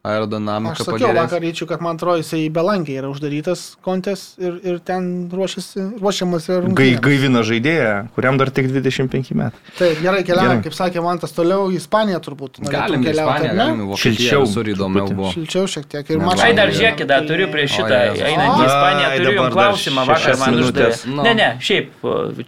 Aerodinamika 0.00 0.72
Aš 0.72 0.86
sakiau 0.86 0.96
pagerės. 0.96 1.18
vakar 1.26 1.42
ryčių, 1.44 1.66
kad 1.68 1.82
man 1.84 1.98
atrodo 1.98 2.22
jisai 2.22 2.38
į 2.46 2.50
Belankį 2.56 2.94
yra 3.02 3.10
uždarytas 3.12 3.64
kontės 3.84 4.22
ir, 4.40 4.56
ir 4.64 4.78
ten 4.80 5.28
ruošiasi, 5.28 5.84
ruošiamas 6.00 6.48
yra 6.48 6.72
Gai, 6.78 6.94
gaivina 7.04 7.42
žaidėją, 7.44 7.90
kuriam 8.16 8.38
dar 8.40 8.48
tik 8.56 8.70
25 8.72 9.34
metų. 9.36 9.60
Taip, 9.76 10.00
gerai 10.00 10.22
keliaujam, 10.24 10.62
kaip 10.64 10.76
sakė 10.78 11.04
Mantas, 11.04 11.36
toliau 11.36 11.68
į 11.68 11.76
Ispaniją 11.82 12.20
turbūt. 12.24 12.62
Galim 12.72 13.04
keliauti, 13.04 13.52
ne? 13.60 13.68
Šilčiau 14.00 14.48
įdomiau 14.72 15.08
buvo. 15.12 15.32
Šilčiau 15.36 15.68
šiek 15.68 15.88
tiek 15.92 16.14
ir 16.14 16.20
Ne, 16.20 16.24
mačą. 16.30 16.48
Ai, 16.48 16.54
dar 16.56 16.72
žiūrėkit, 16.72 17.06
dar 17.10 17.28
turiu 17.28 17.50
prieš 17.52 17.76
šitą, 17.80 18.00
einant 18.16 18.56
į 18.56 18.68
Ispaniją, 18.70 19.08
turiu 19.16 19.30
dabar 19.30 19.40
jums 19.44 19.56
klausimą, 19.58 20.06
vakar 20.08 20.40
man 20.40 20.62
uždavė. 20.64 20.94
Ne, 21.28 21.34
ne, 21.36 21.50
šiaip, 21.60 21.92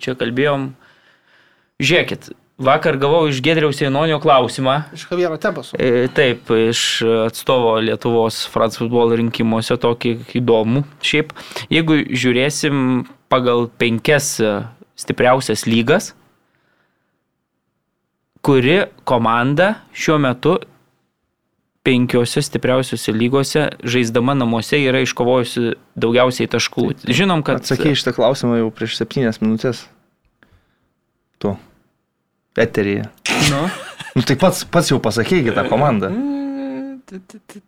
čia 0.00 0.16
kalbėjom. 0.16 0.70
Žiūrėkit, 1.82 2.32
vakar 2.62 2.96
gavau 3.00 3.26
iš 3.28 3.42
Gedriaus 3.44 3.80
Jaunonio 3.82 4.18
klausimą. 4.22 4.78
Iš 4.94 5.06
Javiero 5.10 5.36
Tebaso. 5.40 5.76
E, 5.78 6.08
Taip, 6.14 6.50
iš 6.70 7.02
atstovo 7.26 7.74
Lietuvos 7.82 8.44
France 8.52 8.80
futbolo 8.80 9.18
rinkimuose 9.18 9.76
tokį 9.82 10.16
įdomų. 10.40 10.84
Šiaip, 11.04 11.34
jeigu 11.72 12.00
žiūrėsim 12.08 13.04
pagal 13.32 13.68
penkias 13.80 14.34
e, 14.40 14.56
stipriausias 14.98 15.66
lygas, 15.66 16.12
kuri 18.42 18.84
komanda 19.08 19.74
šiuo 19.94 20.18
metu 20.22 20.58
penkiose 21.82 22.42
stipriausiose 22.42 23.12
lygose 23.14 23.66
žaisdama 23.82 24.34
namuose 24.38 24.78
yra 24.78 25.02
iškovojusi 25.02 25.74
daugiausiai 25.98 26.50
taškų. 26.50 26.86
Žinom, 27.10 27.42
kad... 27.46 27.62
Atsakė 27.62 27.96
šitą 27.98 28.14
klausimą 28.18 28.60
jau 28.60 28.70
prieš 28.74 29.00
7 29.02 29.42
minutės. 29.42 29.84
Tu. 31.42 31.56
Eteryje. 32.56 33.08
Nu, 33.50 33.62
Nu 34.14 34.22
tai 34.28 34.36
pats, 34.36 34.64
pats 34.68 34.90
jau 34.92 34.98
pasakė 35.00 35.38
tą 35.56 35.62
komandą. 35.70 36.10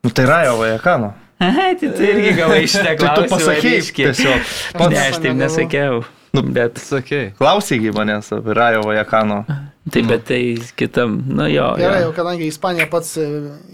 Nu 0.05 0.11
tai 0.13 0.25
Rajo 0.29 0.57
Vajakano. 0.61 1.15
Aha, 1.41 1.71
tai 1.81 1.89
tu 1.97 2.03
irgi 2.05 2.35
gavai 2.37 2.67
šitą 2.69 2.85
Tai 2.85 2.97
tu 2.97 3.05
klausimą. 3.07 3.31
pasakė 3.33 3.71
ryškiai. 3.79 4.13
tiesiog. 4.13 4.53
Ne, 4.93 4.99
aš 5.09 5.17
taip 5.25 5.35
nesakiau. 5.39 6.03
Nu, 6.35 6.43
bet, 6.43 6.79
Sakei. 6.83 7.31
Klausygi 7.39 7.93
manęs 7.95 8.33
apie 8.35 8.55
Rajo 8.55 8.83
Vajakano. 8.83 9.45
taip, 9.91 10.07
bet 10.11 10.25
tai 10.27 10.41
kitam, 10.77 11.23
nu 11.29 11.47
jo. 11.49 11.67
Gerai, 11.79 12.01
jo. 12.03 12.09
jau 12.09 12.13
kadangi 12.17 12.49
Ispanija 12.51 12.87
pats 12.91 13.17
e, 13.23 13.27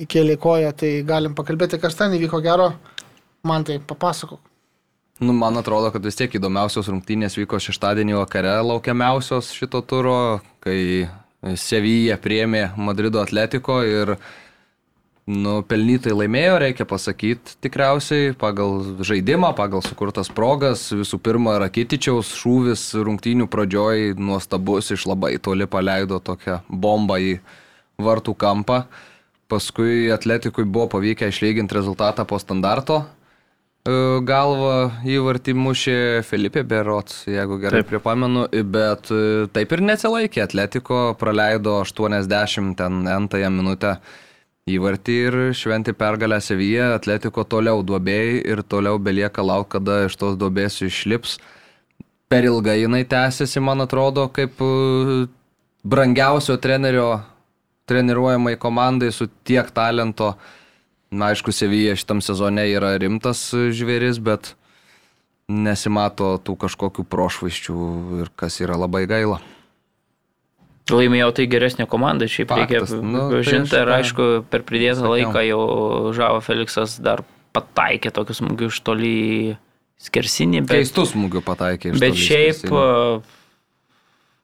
įkėlė 0.04 0.36
koją, 0.38 0.72
tai 0.76 0.90
galim 1.08 1.34
pakalbėti, 1.34 1.78
kas 1.80 1.94
ten 1.96 2.12
įvyko 2.18 2.42
gero. 2.44 2.72
Man 3.44 3.64
tai 3.64 3.78
papasakok. 3.78 4.40
Nu, 5.20 5.32
man 5.36 5.56
atrodo, 5.60 5.90
kad 5.92 6.04
vis 6.04 6.16
tiek 6.16 6.32
įdomiausios 6.32 6.86
rungtynės 6.88 7.34
vyko 7.36 7.58
šeštadienį 7.60 8.14
vakare, 8.22 8.54
laukiamiausios 8.64 9.50
šito 9.52 9.82
turo, 9.84 10.40
kai 10.64 11.10
Sevija 11.60 12.16
priemė 12.20 12.70
Madrido 12.80 13.20
atletiko 13.20 13.82
ir 13.84 14.14
nu, 15.28 15.58
pelnytai 15.68 16.14
laimėjo, 16.16 16.56
reikia 16.64 16.88
pasakyti 16.88 17.58
tikriausiai, 17.60 18.32
pagal 18.40 18.80
žaidimą, 19.04 19.52
pagal 19.60 19.84
sukurtas 19.84 20.32
progas. 20.32 20.86
Visų 20.88 21.20
pirma, 21.20 21.58
Rakitičiaus 21.66 22.32
šūvis 22.40 22.88
rungtynių 22.96 23.44
pradžioj 23.52 24.14
nuostabus, 24.16 24.88
iš 24.96 25.04
labai 25.12 25.34
toli 25.36 25.68
paleido 25.68 26.24
tokią 26.24 26.62
bombą 26.72 27.20
į 27.20 27.38
vartų 28.00 28.38
kampą. 28.40 28.86
Paskui 29.52 30.08
atletikui 30.16 30.64
buvo 30.64 30.88
pavykę 30.96 31.28
išlyginti 31.28 31.76
rezultatą 31.76 32.24
po 32.24 32.40
standarto. 32.40 33.02
E, 33.80 33.92
Galva 34.28 34.90
įvartį 35.08 35.54
mušė 35.56 35.98
Filipė 36.28 36.64
Berots, 36.68 37.22
jeigu 37.30 37.56
gerai 37.62 37.80
Taip. 37.80 37.88
pripamenu, 37.94 38.44
bet 38.68 39.08
e, 39.14 39.46
taip 39.54 39.72
ir 39.72 39.84
neatsilaikė. 39.88 40.42
Atletiko 40.44 40.98
praleido 41.20 41.78
80 41.86 42.76
ten 42.76 43.06
entąją 43.08 43.48
minutę 43.54 43.94
įvartį 44.68 45.16
ir 45.24 45.38
šventi 45.56 45.96
pergalę 45.96 46.42
Sevyje. 46.44 46.92
Atletiko 46.98 47.46
toliau 47.48 47.80
duobėjai 47.86 48.44
ir 48.52 48.62
toliau 48.68 49.00
belieka 49.00 49.44
laukti, 49.46 49.78
kada 49.78 50.04
iš 50.10 50.18
tos 50.20 50.36
duobės 50.36 50.82
išlips. 50.84 51.38
Per 52.30 52.46
ilgai 52.46 52.82
jinai 52.82 53.06
tęsiasi, 53.08 53.64
man 53.64 53.80
atrodo, 53.86 54.28
kaip 54.28 54.60
e, 54.60 55.26
brangiausio 55.88 56.60
trenerio 56.60 57.14
treniruojamai 57.90 58.54
komandai 58.60 59.08
su 59.10 59.26
tiek 59.42 59.72
talento. 59.74 60.34
Na, 61.10 61.32
aišku, 61.34 61.50
Sevija 61.50 61.96
šitam 61.98 62.20
sezone 62.22 62.68
yra 62.70 62.92
rimtas 63.02 63.48
žvėris, 63.50 64.20
bet 64.22 64.54
nesimato 65.50 66.36
tų 66.46 66.54
kažkokių 66.64 67.04
prošvaiščių 67.10 67.78
ir 68.22 68.30
kas 68.38 68.60
yra 68.62 68.78
labai 68.78 69.06
gaila. 69.10 69.40
Laimėjo 70.90 71.30
tai 71.38 71.46
geresnė 71.50 71.86
komanda, 71.90 72.26
šiaip 72.30 72.54
reikia 72.54 72.80
Faktas, 72.82 73.02
nu, 73.02 73.26
tai 73.30 73.42
žinti, 73.46 73.74
aš 73.74 73.82
ir 73.82 73.92
aišku, 73.94 74.28
per 74.50 74.64
pridėtą 74.66 75.02
sakiau. 75.02 75.12
laiką 75.14 75.42
jau 75.46 75.60
Žavo 76.16 76.40
Feliksas 76.42 76.96
dar 77.02 77.22
pataikė 77.54 78.10
tokius 78.14 78.40
smūgius 78.42 78.74
iš 78.74 78.80
toli 78.86 79.18
skersinį, 80.02 80.64
bet, 80.66 80.80
Keistų 80.80 81.06
smūgių 81.12 81.44
pataikė 81.46 81.92
iš 81.92 82.02
bet 82.02 82.16
toli 82.16 82.26
šiaip 82.26 82.58
skersinių. 82.62 82.80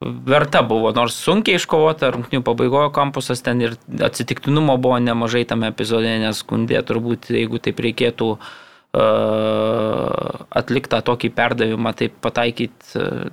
Verta 0.01 0.63
buvo, 0.63 0.93
nors 0.93 1.17
sunkiai 1.17 1.57
iškovota, 1.57 2.11
rungtinių 2.13 2.43
pabaigoje 2.45 2.91
kampusas 2.97 3.41
ten 3.45 3.63
ir 3.65 3.77
atsitiktinumo 4.05 4.77
buvo 4.81 4.99
nemažai 5.01 5.47
tame 5.49 5.71
epizode, 5.73 6.11
nes 6.21 6.43
skundė 6.45 6.83
turbūt, 6.85 7.31
jeigu 7.33 7.61
taip 7.65 7.81
reikėtų 7.81 8.29
uh, 8.37 8.41
atliktą 10.61 11.01
tokį 11.07 11.33
perdavimą, 11.39 11.95
taip 11.97 12.13
pataikyti 12.25 13.01
uh, 13.01 13.25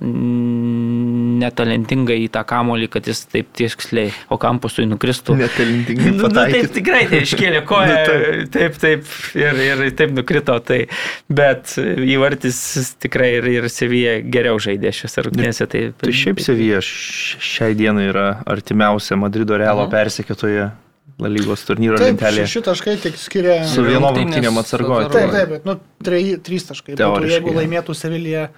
netalentingai 1.44 2.18
į 2.24 2.28
tą 2.34 2.42
kamolį, 2.48 2.90
kad 2.96 3.08
jis 3.10 3.24
taip 3.30 3.50
tiksliai, 3.56 4.12
o 4.32 4.38
kampusui 4.40 4.86
nukristų. 4.90 5.38
Netalentingai 5.40 6.12
Nu, 6.14 6.28
nu, 6.28 6.32
taip 6.34 6.70
tikrai 6.74 7.04
tai 7.10 7.22
iškėlė 7.24 7.64
koją, 7.68 7.96
Nu, 8.04 8.20
nu, 8.42 8.46
taip, 8.52 8.76
taip, 8.80 9.08
ir, 9.38 9.60
ir 9.64 9.84
taip 9.98 10.14
nukrito, 10.16 10.56
tai, 10.66 10.84
bet 11.32 11.76
įvartis 11.78 12.58
tikrai 13.02 13.34
ir, 13.38 13.50
ir 13.58 13.68
Sevija 13.72 14.18
geriau 14.22 14.60
žaidė 14.62 14.92
šiose 14.94 15.26
rungtynėse. 15.28 15.68
Tai, 15.70 15.84
Tai 16.00 16.14
šiaip 16.14 16.40
Sevija 16.44 16.80
šiai 16.84 17.74
dienai 17.78 18.08
yra 18.10 18.28
artimiausia 18.50 19.18
Madrido 19.20 19.58
Realo 19.60 19.86
persekėtoje 19.92 20.70
La 21.22 21.30
lygos 21.30 21.62
turnyro 21.62 21.98
Taip, 22.00 22.16
lentelėje. 22.16 22.48
šeši 22.48 22.60
taškai 22.66 22.94
tik 23.04 23.18
skiria. 23.22 23.60
Su 23.70 23.84
vienom 23.86 24.16
rungtynėm 24.16 24.56
atsargoje. 24.58 25.10
Taip, 25.14 25.30
taip, 25.30 25.52
bet, 25.52 25.68
nu, 25.68 25.76
trys 26.42 26.66
taškai. 26.66 26.96
Būtų, 26.98 27.28
jeigu 27.30 27.54
laimėtų 27.54 27.94
Sevilija 27.94 28.48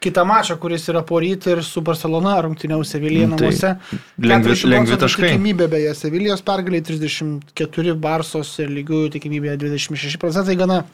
kitą 0.00 0.24
mačą, 0.24 0.56
kuris 0.58 0.88
yra 0.88 1.02
poryt 1.06 1.46
ir 1.50 1.62
su 1.64 1.80
Barcelona 1.82 2.36
rungtyniaus 2.42 2.90
Sevilija 2.94 3.28
Nu, 3.28 3.36
tai 3.36 3.48
namuose. 3.50 3.76
lengvi- 4.20 4.54
40 4.54 4.68
lengvi 4.68 4.92
procentų 4.92 5.00
taškai. 5.04 5.30
Tikimybė 5.32 5.68
beje, 5.70 5.94
Sevilijos 5.94 6.42
pergaliai 6.42 6.82
34 6.82 7.94
Barsos 7.94 8.52
ir 8.58 8.68
lygiųjų 8.68 9.10
tikimybė 9.16 9.56
26 9.58 10.18
procentai 10.18 10.56
gana 10.56 10.84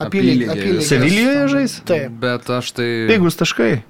apylygiai. 0.00 0.48
Apylygiai. 0.52 0.82
Sevilijoje 0.82 1.48
žais? 1.54 1.76
Taip. 1.88 2.10
Bet 2.20 2.48
aš 2.50 2.72
tai... 2.76 2.90
Pigus 3.10 3.36
taškai. 3.36 3.82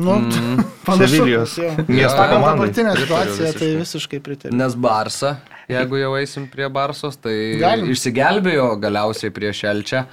Nu, 0.00 0.14
Mm. 0.16 0.64
panašu, 0.86 1.12
Sevilijos 1.12 1.58
miesto 1.88 2.22
dabartinę 2.24 2.94
Pritariu 2.94 3.02
situaciją, 3.04 3.36
tai 3.36 3.50
visiškai. 3.52 3.76
visiškai 3.82 4.20
pritariu. 4.24 4.56
Nes 4.56 4.72
Barsa, 4.74 5.34
jeigu 5.68 5.98
jau 6.00 6.14
eisim 6.16 6.46
prie 6.48 6.68
Barsos, 6.72 7.18
tai 7.20 7.34
Galim. 7.60 7.90
išsigelbėjo 7.92 8.80
galiausiai 8.80 9.28
prieš 9.30 9.60
Elčią 9.68 10.06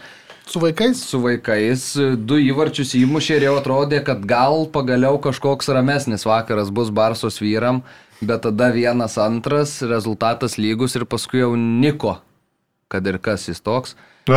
Su 0.48 0.60
vaikais? 0.64 1.02
su 1.03 1.19
vaikais. 1.19 1.86
Du 2.24 2.38
įvarčius 2.40 2.94
įmušė 2.95 3.36
ir 3.40 3.44
jau 3.49 3.56
atrodė, 3.60 3.99
kad 4.07 4.24
gal 4.28 4.65
pagaliau 4.72 5.19
kažkoks 5.19 5.68
ramesnis 5.76 6.24
vakaras 6.28 6.69
bus 6.72 6.90
Barsos 6.90 7.41
vyram, 7.44 7.82
bet 8.22 8.41
tada 8.48 8.69
vienas 8.72 9.18
antras, 9.19 9.82
rezultatas 9.84 10.56
lygus 10.57 10.95
ir 10.95 11.03
paskui 11.06 11.44
jau 11.44 11.52
Niko, 11.60 12.18
kad 12.88 13.06
ir 13.11 13.19
kas 13.19 13.48
jis 13.52 13.60
toks. 13.61 13.98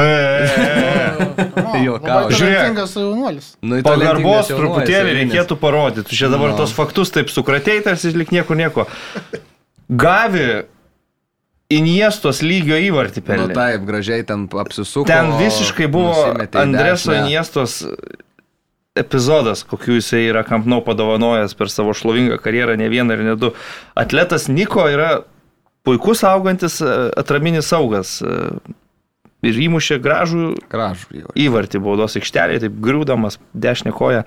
Juokauju. 1.84 2.30
Žiūrėk. 2.30 2.58
Talentingas 2.58 2.92
jaunuolis. 2.94 3.46
Nu, 3.62 3.78
į 3.80 3.82
Pagarbos 3.86 4.50
truputėlį 4.52 5.14
reikėtų 5.22 5.56
parodyti. 5.58 6.14
Čia 6.14 6.28
dabar 6.30 6.52
Nu. 6.52 6.58
tos 6.60 6.74
faktus 6.76 7.10
taip 7.14 7.30
sukratėjai, 7.32 7.82
tarsi 7.88 8.12
lik 8.14 8.30
nieko 8.34 8.54
nieko. 8.58 8.86
Gavi 9.90 10.44
Iniestos 11.70 12.40
lygio 12.42 12.74
įvartį 12.90 13.20
Nu 13.22 13.26
pelnė. 13.28 13.54
taip, 13.54 13.84
gražiai 13.86 14.24
ten 14.26 14.48
apsisuko. 14.50 15.06
Ten 15.06 15.30
visiškai 15.38 15.86
buvo 15.86 16.24
Andreso. 16.58 17.12
Iniestos 17.14 17.84
epizodas, 18.98 19.62
kokiu 19.64 19.94
jisai 20.00 20.24
yra 20.32 20.42
Kampnau 20.44 20.80
padovanojęs 20.84 21.54
per 21.54 21.70
savo 21.70 21.94
šlovingą 21.94 22.40
karjerą, 22.42 22.74
ne 22.76 22.88
vieną 22.90 23.14
ir 23.14 23.22
ne 23.24 23.36
du. 23.38 23.52
Atletas 23.94 24.48
Niko 24.50 24.88
yra 24.90 25.20
puikus 25.86 26.24
augantis 26.26 26.80
e, 26.82 26.90
atraminis 27.16 27.70
saugas 27.70 28.16
e, 28.20 28.34
ir 29.46 29.60
įmušė 29.68 30.00
gražų 30.04 30.48
Gražų 30.74 31.22
įvartį. 31.46 31.80
baudos 31.86 32.18
aikštelėje, 32.18 32.66
taip 32.66 32.80
griūdamas 32.82 33.38
dešinę 33.54 33.94
koją. 33.96 34.24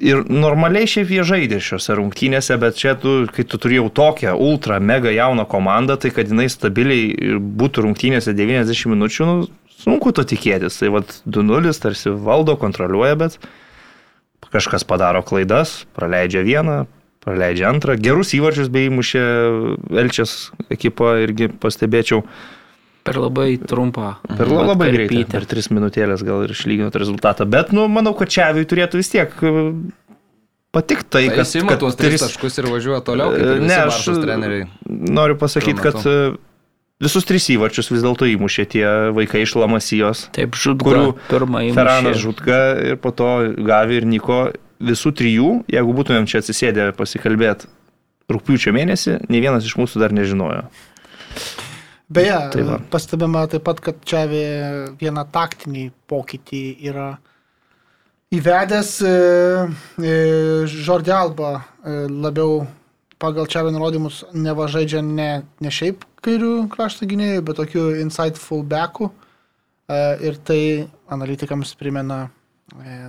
Ir 0.00 0.22
normaliai 0.24 0.88
šiaip 0.88 1.10
jie 1.12 1.24
žaidė 1.28 1.58
šiuose 1.60 1.98
rungtynėse, 1.98 2.56
bet 2.56 2.78
čia 2.80 2.94
tu, 2.96 3.26
kai 3.28 3.44
tu 3.44 3.58
turėjau 3.60 3.90
tokią 3.92 4.32
ultra 4.40 4.78
mega 4.80 5.12
jauną 5.12 5.44
komandą, 5.44 5.98
tai 6.00 6.08
kad 6.16 6.32
jinai 6.32 6.48
stabiliai 6.48 7.36
būtų 7.60 7.84
rungtynėse 7.84 8.32
90 8.32 8.88
minučių, 8.94 9.26
nu, 9.28 9.50
sunku 9.82 10.14
to 10.16 10.24
tikėtis. 10.24 10.80
Tai 10.80 10.94
vad 10.96 11.12
2-0 11.28 11.76
tarsi 11.82 12.14
valdo, 12.16 12.56
kontroliuoja, 12.56 13.18
bet 13.20 13.36
kažkas 14.52 14.84
padaro 14.88 15.20
klaidas, 15.24 15.82
praleidžia 15.96 16.40
vieną, 16.44 16.78
praleidžia 17.24 17.68
antrą. 17.70 17.96
Gerus 18.00 18.32
įvarčius 18.36 18.72
bei 18.72 18.88
įmušė 18.88 19.22
Elčias 20.02 20.50
ekipa 20.72 21.18
irgi 21.24 21.48
pastebėčiau. 21.52 22.24
Per 23.02 23.16
labai 23.18 23.56
trumpą. 23.58 24.12
Per 24.28 24.46
la- 24.46 24.62
labai 24.70 24.88
per 24.90 24.94
greitai, 25.00 25.16
pytę. 25.24 25.30
per 25.32 25.46
tris 25.50 25.68
minutėlės 25.74 26.22
gal 26.22 26.44
ir 26.46 26.50
išlyginot 26.54 26.94
rezultatą. 26.94 27.44
Bet, 27.50 27.72
nu, 27.74 27.88
manau, 27.90 28.12
kad 28.14 28.28
Čiaviui 28.30 28.64
turėtų 28.70 29.00
vis 29.00 29.10
tiek 29.10 29.32
patikti 30.72 31.08
tai, 31.10 31.26
Tai 31.28 31.36
kad, 31.36 31.44
jis 31.46 31.54
ima 31.60 31.68
kad 31.74 31.82
tuos 31.82 31.96
tris 31.98 32.22
taškus 32.22 32.58
ir 32.62 32.68
važiuoja 32.70 33.02
toliau, 33.04 33.32
kaip 33.34 33.42
ir 33.42 33.60
Ne, 33.60 33.66
visi 33.66 33.80
aš 33.90 34.22
treneriai. 34.22 34.68
noriu 34.88 35.36
pasakyti, 35.36 35.82
kad 35.82 35.98
e, 36.06 36.14
visus 37.02 37.26
tris 37.28 37.48
įvarčius 37.52 37.90
vis 37.92 38.02
dėlto 38.06 38.24
įmušė 38.30 38.64
tie 38.72 38.86
vaikai 39.12 39.42
iš 39.44 39.56
Lamasijos. 39.58 40.28
Taip, 40.32 40.54
žudga. 40.54 40.86
Kurių. 41.28 41.74
Feranas 41.74 42.16
Žutka 42.22 42.60
ir 42.92 42.96
po 43.02 43.10
to 43.10 43.28
Gavi 43.58 43.98
ir 44.00 44.06
Niko. 44.06 44.52
Visų 44.82 45.12
trijų, 45.14 45.50
jeigu 45.70 45.92
būtumėm 45.94 46.24
čia 46.26 46.40
atsisėdę 46.42 46.88
pasikalbėti 46.98 47.68
rūpiučio 48.32 48.72
mėnesį, 48.74 49.18
nei 49.30 49.38
vienas 49.44 49.62
iš 49.68 49.76
mūsų 49.78 50.00
dar 50.02 50.10
nežinojo. 50.10 50.64
Beje, 52.12 52.38
Tai 52.52 52.64
va. 52.68 52.78
pastebime 52.92 53.44
taip 53.48 53.64
pat, 53.66 53.80
kad 53.80 54.00
čia 54.04 54.24
vieną 54.28 55.24
taktinį 55.32 55.86
pokytį 56.10 56.62
yra 56.90 57.08
įvedęs 58.32 58.92
e, 59.04 59.12
e, 60.00 60.14
Jordi 60.68 61.12
Alba 61.12 61.54
e, 61.58 62.04
labiau 62.08 62.62
pagal 63.22 63.46
čia 63.46 63.62
nurodymus 63.68 64.24
neva 64.34 64.66
žaidžia 64.72 65.02
ne, 65.04 65.30
ne 65.62 65.70
šiaip 65.70 66.06
kairių 66.24 66.68
krašto 66.72 67.06
gynėjų, 67.10 67.42
bet 67.46 67.58
tokių 67.60 67.84
inside 68.02 68.40
fullbackų. 68.40 69.10
E, 69.88 70.00
ir 70.28 70.38
tai 70.46 70.62
analitikams 71.12 71.74
primena 71.78 72.24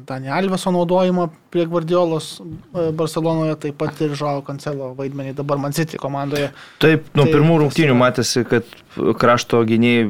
Dani 0.08 0.30
Alveso 0.30 0.72
naudojimą 0.76 1.30
prie 1.54 1.66
Guardiolos 1.70 2.42
e, 2.42 2.92
Barcelonoje, 2.92 3.56
taip 3.64 3.78
pat 3.80 4.02
ir 4.04 4.16
Žao 4.20 4.42
Cancelo 4.46 4.92
vaidmenį 4.98 5.36
dabar 5.38 5.62
Man 5.62 5.76
City 5.76 6.00
komandoje. 6.02 6.52
Taip, 6.84 7.08
nuo 7.16 7.28
Tai 7.28 7.36
pirmų 7.36 7.60
rungtynių 7.64 7.96
matėsi, 7.98 8.44
kad 8.50 8.68
krašto 9.20 9.64
gynėjai 9.70 10.10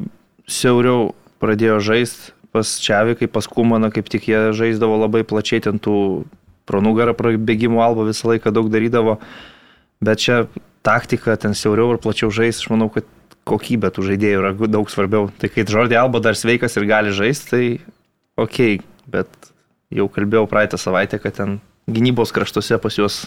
siauriau 0.49 1.11
pradėjo 1.43 1.79
žaisti 1.85 2.33
pas 2.53 2.69
Čiavi, 2.81 3.17
kaip 3.17 3.33
pas 3.33 3.47
Kumaną, 3.49 3.89
kaip 3.93 4.09
tik 4.13 4.27
jie 4.29 4.41
žaisdavo 4.53 4.99
labai 5.01 5.23
plačiai, 5.25 5.63
ten 5.65 5.81
tų 5.81 5.95
pro 6.69 6.81
nugarą 6.85 7.15
prabėgimų 7.17 7.81
alba 7.83 8.05
visą 8.07 8.29
laiką 8.29 8.53
daug 8.53 8.69
darydavo. 8.73 9.17
Bet 10.03 10.21
čia 10.21 10.43
taktika, 10.85 11.35
ten 11.39 11.57
siauriau 11.57 11.95
ir 11.95 12.01
plačiau 12.03 12.29
žaisti, 12.33 12.65
aš 12.65 12.73
manau, 12.73 12.89
kad 12.93 13.09
kokybė 13.49 13.91
tų 13.93 14.07
žaidėjų 14.11 14.41
yra 14.41 14.53
daug 14.71 14.91
svarbiau. 14.91 15.27
Tai 15.39 15.49
kai 15.51 15.65
Žordė 15.67 15.97
Alba 15.99 16.21
dar 16.23 16.37
sveikas 16.39 16.77
ir 16.79 16.87
gali 16.87 17.11
žaisti, 17.15 17.49
tai 17.49 17.63
ok, 18.39 18.59
bet 19.07 19.27
jau 19.93 20.07
kalbėjau 20.09 20.47
praeitą 20.49 20.77
savaitę, 20.81 21.19
kad 21.21 21.35
ten 21.37 21.59
gynybos 21.89 22.31
kraštuose 22.33 22.77
pas 22.81 22.97
juos 22.97 23.23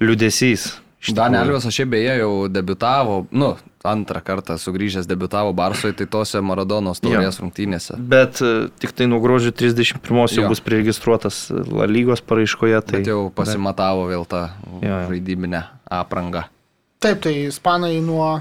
liudesys. 0.00 0.78
Alves 1.14 1.62
aš 1.68 1.76
šiaip 1.78 1.92
beje 1.92 2.14
jau 2.18 2.30
debitavo, 2.50 3.20
nu, 3.30 3.52
antrą 3.86 4.18
kartą 4.26 4.56
sugrįžęs 4.58 5.06
debitavo 5.06 5.52
Barsoje, 5.54 5.94
tai 5.94 6.08
tose 6.10 6.40
Maradonos 6.42 6.98
taurės 6.98 7.38
rungtynėse. 7.38 7.94
Bet 8.02 8.40
e, 8.42 8.66
tik 8.82 8.90
tai 8.98 9.06
nuo 9.06 9.20
gruodžio 9.22 9.52
31 9.54 10.02
jau 10.34 10.42
Jo. 10.42 10.48
bus 10.50 10.58
priregistruotas 10.64 11.38
La 11.70 11.86
lygos 11.86 12.18
paraiškoje. 12.26 12.80
Tai 12.82 12.98
Tai 12.98 13.12
jau 13.14 13.20
pasimatavo 13.30 14.08
vėl 14.10 14.26
tą 14.26 14.48
Jo, 14.82 14.88
jo. 14.90 14.98
žaidybinę 15.12 15.62
aprangą. 16.00 16.48
Taip, 16.98 17.22
tai 17.22 17.36
ispanai 17.46 18.00
nuo 18.02 18.40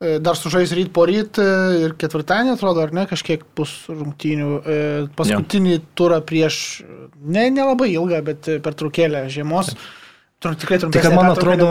dar 0.00 0.36
sužais 0.36 0.72
ryt 0.72 0.92
po 0.96 1.04
ryt 1.04 1.36
e, 1.36 1.46
ir 1.84 1.94
ketvirtadienį, 2.00 2.54
atrodo, 2.56 2.80
ar 2.86 2.94
ne, 2.96 3.04
kažkiek 3.08 3.42
bus 3.56 3.74
rungtynių. 3.92 4.50
E, 4.64 4.76
Paskutinį 5.18 5.74
turą 5.98 6.22
prieš, 6.24 6.80
ne, 7.20 7.50
nelabai 7.52 7.90
ilgą, 7.92 8.22
bet 8.24 8.48
e, 8.48 8.56
per 8.64 8.78
trukėlę 8.80 9.26
žiemos. 9.32 9.74
Tur, 9.74 9.99
tikrai 10.40 10.78
Tai 10.80 11.02
kad 11.04 11.12
man 11.12 11.28
atrodo, 11.34 11.66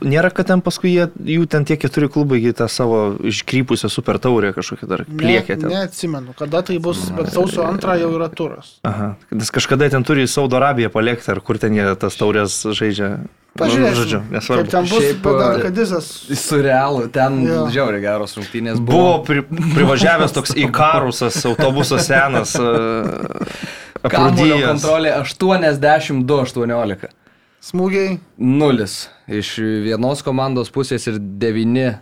nėra, 0.00 0.30
kad 0.32 0.48
ten 0.48 0.62
paskui 0.64 0.94
jie, 0.94 1.04
jų 1.34 1.44
ten 1.52 1.66
tie 1.68 1.76
keturi 1.76 2.08
klubai 2.08 2.38
į 2.40 2.54
tą 2.56 2.68
savo 2.72 3.02
iškrypusią 3.28 3.90
super 3.92 4.16
taurę 4.22 4.54
kažkokią 4.56 4.88
dar 4.88 5.04
pliekė. 5.04 5.58
Ne, 5.60 5.68
neatsimenu, 5.74 6.32
kada 6.38 6.62
tai 6.64 6.78
bus, 6.80 7.04
bet 7.12 7.28
sausio 7.34 7.66
antrą 7.68 7.98
jau 8.00 8.08
yra 8.16 8.30
turas. 8.32 8.78
Aha, 8.88 9.12
nes 9.30 9.52
kažkada 9.52 9.90
ten 9.92 10.04
turi 10.08 10.24
į 10.24 10.32
Saudo 10.32 10.56
Arabiją 10.56 10.88
palikti, 10.94 11.28
ar 11.34 11.42
kur 11.44 11.60
ten 11.60 11.76
jie 11.76 11.84
tas 12.00 12.16
taurės 12.16 12.62
žaidžia. 12.72 13.12
Nu, 13.52 13.60
Pažiūrėsim, 13.60 13.96
žodžiu, 14.00 14.18
kaip 14.24 14.32
nesvarbu. 14.32 14.70
ten 14.72 14.86
bus, 14.88 15.02
Šiaip, 15.04 15.26
dar 15.36 15.58
e, 15.58 15.62
Kadizas. 15.66 16.06
Surrealų, 16.40 17.02
ten 17.12 17.34
Jo. 17.44 17.66
žiauriai 17.68 18.00
geros 18.00 18.32
rungtynės 18.38 18.78
Buvo 18.80 19.02
buvo. 19.02 19.18
pri, 19.28 19.42
privažiavęs 19.76 20.32
toks 20.32 20.54
įkarusas 20.64 21.36
autobusas 21.50 22.08
senas. 22.08 22.54
Uh, 22.56 23.04
Kamulio 24.08 24.56
kontrolė 24.64 25.12
82-18. 25.20 27.12
Smūgiai. 27.62 28.16
Nulis 28.42 29.04
iš 29.30 29.54
vienos 29.84 30.22
komandos 30.26 30.70
pusės 30.74 31.06
ir 31.10 31.18
devyni. 31.20 31.92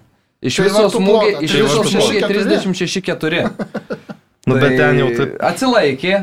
Iš 0.40 0.56
Tai 0.56 0.68
viso 0.70 0.84
smūgiai, 0.94 1.32
plotą, 1.36 1.44
iš 1.44 1.52
tai 1.52 1.64
viso 1.66 1.82
smūgiai 1.84 2.20
plotą 2.24 2.60
36-4. 2.64 3.42
Nu, 4.48 4.56
bet 4.56 4.72
ten 4.80 4.96
jau 5.02 5.08
taip. 5.18 5.34
Atsilaikė, 5.44 6.14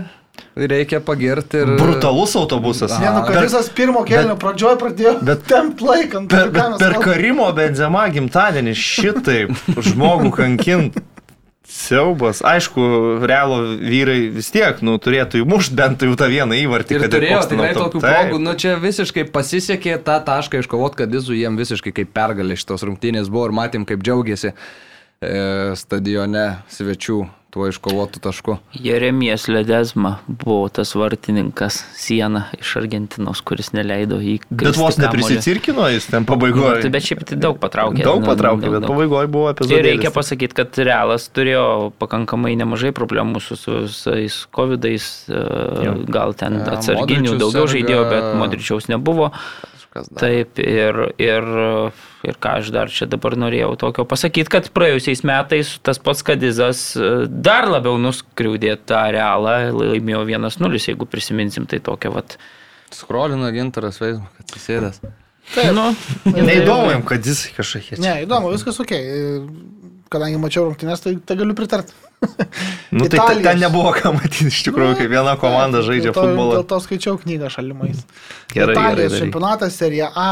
reikia 0.58 1.00
pagirti 1.06 1.62
ir... 1.62 1.76
Brutalus 1.78 2.34
autobusas. 2.40 2.96
Ne, 2.98 3.12
nu, 3.14 3.22
Per- 3.28 3.38
Kadizas 3.38 3.70
pirmo 3.78 4.02
kelnio 4.10 4.34
pradžioje 4.42 4.80
pradėjo 4.82 5.14
bet- 5.22 5.46
tempt 5.52 5.84
laikant. 5.86 6.34
Per, 6.34 6.50
per, 6.56 6.74
per 6.82 6.98
Karimo 7.06 7.52
Benzema 7.58 8.08
gimtadienį 8.10 8.74
šitaip 8.74 9.54
žmogų 9.92 10.34
kankint. 10.40 10.98
Siaubas. 11.78 12.42
Aišku, 12.42 12.82
realo 13.30 13.60
vyrai 13.78 14.32
vis 14.34 14.50
tiek, 14.54 14.80
nu, 14.82 14.96
turėtų 15.02 15.44
įmušti 15.44 15.78
bent 15.78 16.02
jau 16.02 16.16
tą 16.18 16.26
vieną 16.32 16.58
įvartį. 16.58 16.98
Ir 16.98 17.06
turėjo 17.14 17.42
tikrai 17.52 17.70
tokių 17.78 18.02
progų, 18.02 18.40
nu 18.42 18.56
čia 18.58 18.74
visiškai 18.82 19.28
pasisekė 19.30 20.00
tą 20.08 20.18
tašką 20.26 20.64
iškovot, 20.64 20.98
kad 20.98 21.14
Izu 21.14 21.38
jiem 21.38 21.60
visiškai 21.60 21.94
kaip 22.00 22.10
pergalė 22.18 22.58
šitos 22.58 22.86
rungtynės 22.88 23.30
buvo 23.30 23.52
ir 23.52 23.56
matėm, 23.60 23.86
kaip 23.90 24.02
džiaugiasi 24.02 24.50
e, 24.50 24.56
stadione 25.78 26.48
svečių 26.74 27.22
tuo 27.58 27.66
iškovotų 27.72 28.22
tašku. 28.22 28.58
Jeremijas 28.78 29.48
Ledezma 29.50 30.18
buvo 30.30 30.68
tas 30.70 30.92
vartininkas 30.98 31.80
siena 31.98 32.46
iš 32.60 32.76
Argentinos, 32.78 33.42
kuris 33.42 33.72
neleido 33.74 34.20
į... 34.22 34.38
Bet 34.54 34.78
vos 34.78 35.00
neprisicirkino 35.02 35.88
jis 35.90 36.06
ten 36.12 36.28
pabaigoje. 36.30 36.84
Tai 36.86 36.92
bet 36.94 37.08
šiaip 37.08 37.24
tai 37.32 37.40
daug 37.42 37.58
patraukė. 37.62 38.04
Daug 38.06 38.22
Nu, 38.22 38.30
patraukė, 38.30 38.68
daug, 38.68 38.76
bet 38.78 38.84
daug. 38.86 38.92
pabaigoje 38.94 39.32
buvo 39.34 39.50
Ir 39.50 39.56
epizodas. 39.56 39.86
reikia 39.88 40.12
pasakyti, 40.14 40.58
kad 40.62 40.78
Realas 40.88 41.26
turėjo 41.34 41.66
pakankamai 42.02 42.54
nemažai 42.60 42.94
problemų 42.96 43.42
su 43.42 43.58
su 43.58 43.80
visais 43.88 44.38
COVID-ais, 44.54 45.08
e, 45.32 45.42
gal 46.14 46.36
ten 46.38 46.60
Ja, 46.62 46.78
atsarginių 46.78 47.38
daugiau 47.42 47.66
žaidėjo, 47.74 48.04
bet 48.14 48.30
Modričiaus 48.38 48.90
nebuvo. 48.92 49.32
Kažkas 49.98 50.10
dar. 50.14 50.22
Taip, 50.22 50.60
ir, 50.62 51.00
ir, 51.22 51.48
ir 52.28 52.38
ką 52.42 52.54
aš 52.62 52.70
dar 52.74 52.92
čia 52.94 53.08
dabar 53.10 53.36
norėjau 53.40 53.74
tokio 53.80 54.06
pasakyti, 54.10 54.50
kad 54.54 54.70
praėjusiais 54.76 55.24
metais 55.28 55.74
tas 55.82 56.00
pats 56.02 56.24
Kadizas 56.26 56.82
e, 56.96 57.26
dar 57.28 57.70
labiau 57.72 57.98
nuskriaudė 58.02 58.76
tą 58.88 59.08
realą, 59.16 59.58
laimėjo 59.74 60.26
1-0, 60.28 60.82
jeigu 60.92 61.08
prisiminsim, 61.10 61.66
tai 61.70 61.82
tokia 61.84 62.14
vat. 62.14 62.38
Skrolina 62.94 63.50
gintaras 63.56 64.00
Facebook, 64.00 64.38
atsisėdęs. 64.46 65.02
Taip. 65.56 65.72
Nu, 65.76 65.90
Neįdomu 66.28 66.92
jam, 66.92 67.04
kad 67.08 67.26
jis 67.26 67.48
kažkokie. 67.56 67.98
Ne, 68.04 68.20
įdomu, 68.26 68.52
viskas 68.52 68.80
ok. 68.84 68.94
Kadangi 70.12 70.40
mačiau 70.40 70.68
rungtynės, 70.68 71.04
tai, 71.04 71.18
tai 71.24 71.36
galiu 71.40 71.56
pritarti. 71.56 71.96
Nu, 72.92 73.06
tai 73.06 73.10
ten, 73.10 73.20
Italijos. 73.20 73.44
ten 73.44 73.60
nebuvo 73.62 73.92
ką 73.94 74.14
matyti, 74.16 74.48
iš 74.50 74.64
tikrųjų, 74.66 74.96
kaip 74.98 75.12
viena 75.12 75.36
komanda 75.38 75.84
žaidžia 75.86 76.10
dėl 76.10 76.16
to, 76.16 76.24
futbolą. 76.24 76.54
Dėl 76.58 76.66
to 76.72 76.80
skaičiau 76.82 77.20
knygą 77.22 77.52
šalimais. 77.54 78.00
Gerai, 78.54 78.74
Italijos 78.74 79.12
gerai. 79.12 79.20
čempionatas, 79.26 79.78
serija 79.78 80.10
A. 80.16 80.30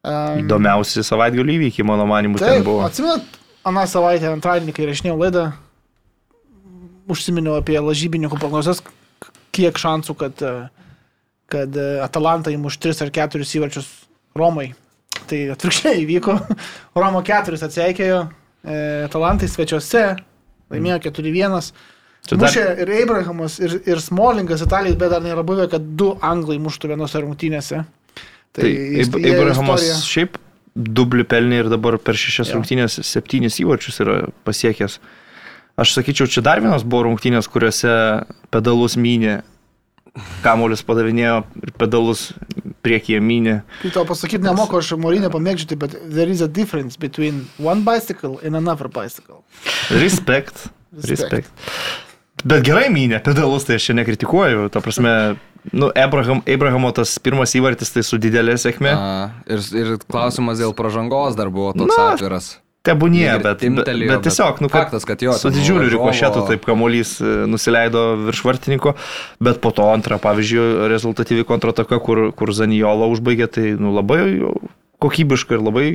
Um, 0.00 0.44
Įdomiausi 0.44 1.02
savaitgalį 1.04 1.56
įvykiai, 1.58 1.84
mano 1.88 2.06
manimu, 2.08 2.38
ten 2.40 2.60
Taip, 2.60 2.68
buvo. 2.68 2.84
atsimenat, 2.86 3.26
aną 3.68 3.82
savaitę 3.90 4.30
antradienį, 4.30 4.76
kai 4.76 4.86
rašinėjau 4.88 5.18
laidą, 5.20 5.42
užsiminiau 7.10 7.58
apie 7.58 7.76
lažybininkų 7.82 8.38
prognozes, 8.40 8.80
kiek 9.56 9.76
šansų, 9.82 10.16
kad, 10.20 10.40
e, 10.46 10.54
kad 11.50 11.76
e, 11.76 11.88
Atalanta 12.06 12.54
įmuš 12.54 12.78
3 12.80 13.04
ar 13.08 13.12
4 13.18 13.50
įvarčius 13.58 13.90
Romai. 14.38 14.70
Tai 15.26 15.40
atvirkščiai 15.56 16.04
įvyko. 16.04 16.38
Romo 17.00 17.20
4 17.26 17.60
atsiekėjo, 17.66 18.20
e, 18.62 18.80
Atalantai 19.08 19.50
svečiuose, 19.50 20.04
laimėjo 20.70 20.98
4-1. 21.10 21.72
Čia 22.26 22.36
dar- 22.36 22.50
Mušė 22.50 22.64
ir 22.84 22.90
Abrahamas, 23.02 23.58
ir, 23.64 23.78
ir 23.88 23.96
Smolingas 24.04 24.60
Italijai, 24.62 24.96
bet 25.00 25.10
dar 25.10 25.22
nėra 25.24 25.42
buvę, 25.46 25.68
kad 25.72 25.80
du 25.96 26.12
anglai 26.20 26.58
muštų 26.60 26.90
vienose 26.92 27.22
rungtynėse. 27.22 27.84
Tai 28.52 28.66
jie 28.68 29.04
Ibrahimas 29.06 29.80
istoriją- 29.80 30.02
šiaip 30.04 30.36
dublį 30.76 31.24
pelnė 31.24 31.60
ir 31.64 31.68
dabar 31.72 31.96
per 31.98 32.14
šešias 32.14 32.48
Jo. 32.50 32.58
rungtynės 32.60 33.00
septynis 33.02 33.56
įvarčius 33.62 34.00
yra 34.04 34.28
pasiekęs. 34.44 34.98
Aš 35.80 35.94
sakyčiau, 35.96 36.28
čia 36.28 36.42
dar 36.42 36.60
vienas 36.60 36.82
buvo 36.84 37.04
rungtynės, 37.08 37.48
kuriuose 37.48 38.26
pedalus 38.50 38.96
mynė, 38.96 39.40
kamuolis 40.42 40.82
padavinėjo 40.84 41.44
ir 41.62 41.72
pedalus 41.78 42.32
priekyje 42.84 43.20
mynė. 43.24 43.56
Kai 43.82 43.92
tau 43.94 44.06
pasakyti 44.08 44.44
nemoku, 44.44 44.78
aš 44.80 44.94
morinę 45.00 45.30
pamėgdžiu, 45.32 45.78
bet 45.80 45.96
there 46.00 46.30
is 46.30 46.42
a 46.44 46.48
difference 46.48 46.96
between 47.00 47.46
one 47.60 47.84
bicycle 47.86 48.38
and 48.44 48.56
another 48.56 48.88
bicycle. 48.88 49.44
Respekt. 49.90 50.68
Respect. 50.92 51.10
Respekt. 51.10 51.50
Bet 52.40 52.64
gerai 52.64 52.88
mynė 52.92 53.20
pedalus, 53.24 53.66
tai 53.68 53.76
aš 53.76 53.90
čia 53.90 53.96
nekritikuoju. 53.98 54.70
Ta 54.72 54.80
prasme, 54.80 55.12
nu, 55.76 55.90
Abraham, 55.92 56.40
Abrahamo 56.48 56.92
tas 56.96 57.12
pirmas 57.20 57.52
įvartis 57.58 57.92
tai 57.92 58.04
su 58.06 58.16
didelė 58.20 58.56
sėkmė. 58.60 58.94
A, 58.96 59.10
ir, 59.50 59.64
ir 59.76 59.92
klausimas 60.06 60.62
dėl 60.62 60.72
pažangos 60.76 61.36
dar 61.36 61.52
buvo 61.52 61.74
toks 61.76 61.92
Na. 61.92 62.12
atviras. 62.14 62.54
Tebūnie, 62.80 63.26
bet, 63.44 63.60
bet, 63.76 63.88
bet 63.92 64.22
tiesiog, 64.24 64.62
nu, 64.64 64.70
kad 64.72 64.86
faktas, 64.86 65.04
kad 65.04 65.20
jo. 65.20 65.34
Su 65.36 65.50
didžiuliu 65.52 65.90
rikošetu 65.92 66.46
taip 66.48 66.62
kamuolys 66.64 67.18
e, 67.20 67.32
nusileido 67.50 68.04
virš 68.22 68.40
vartininko, 68.46 68.94
bet 69.44 69.60
po 69.60 69.72
to 69.76 69.90
antrą, 69.92 70.16
pavyzdžiui, 70.22 70.88
rezultatyvi 70.88 71.44
kontrataka, 71.48 71.98
kur, 72.00 72.30
kur 72.32 72.54
Zanijola 72.56 73.10
užbaigė, 73.12 73.50
tai 73.52 73.66
nu, 73.76 73.92
labai 73.98 74.22
kokybiška 75.04 75.58
ir 75.58 75.66
labai 75.66 75.86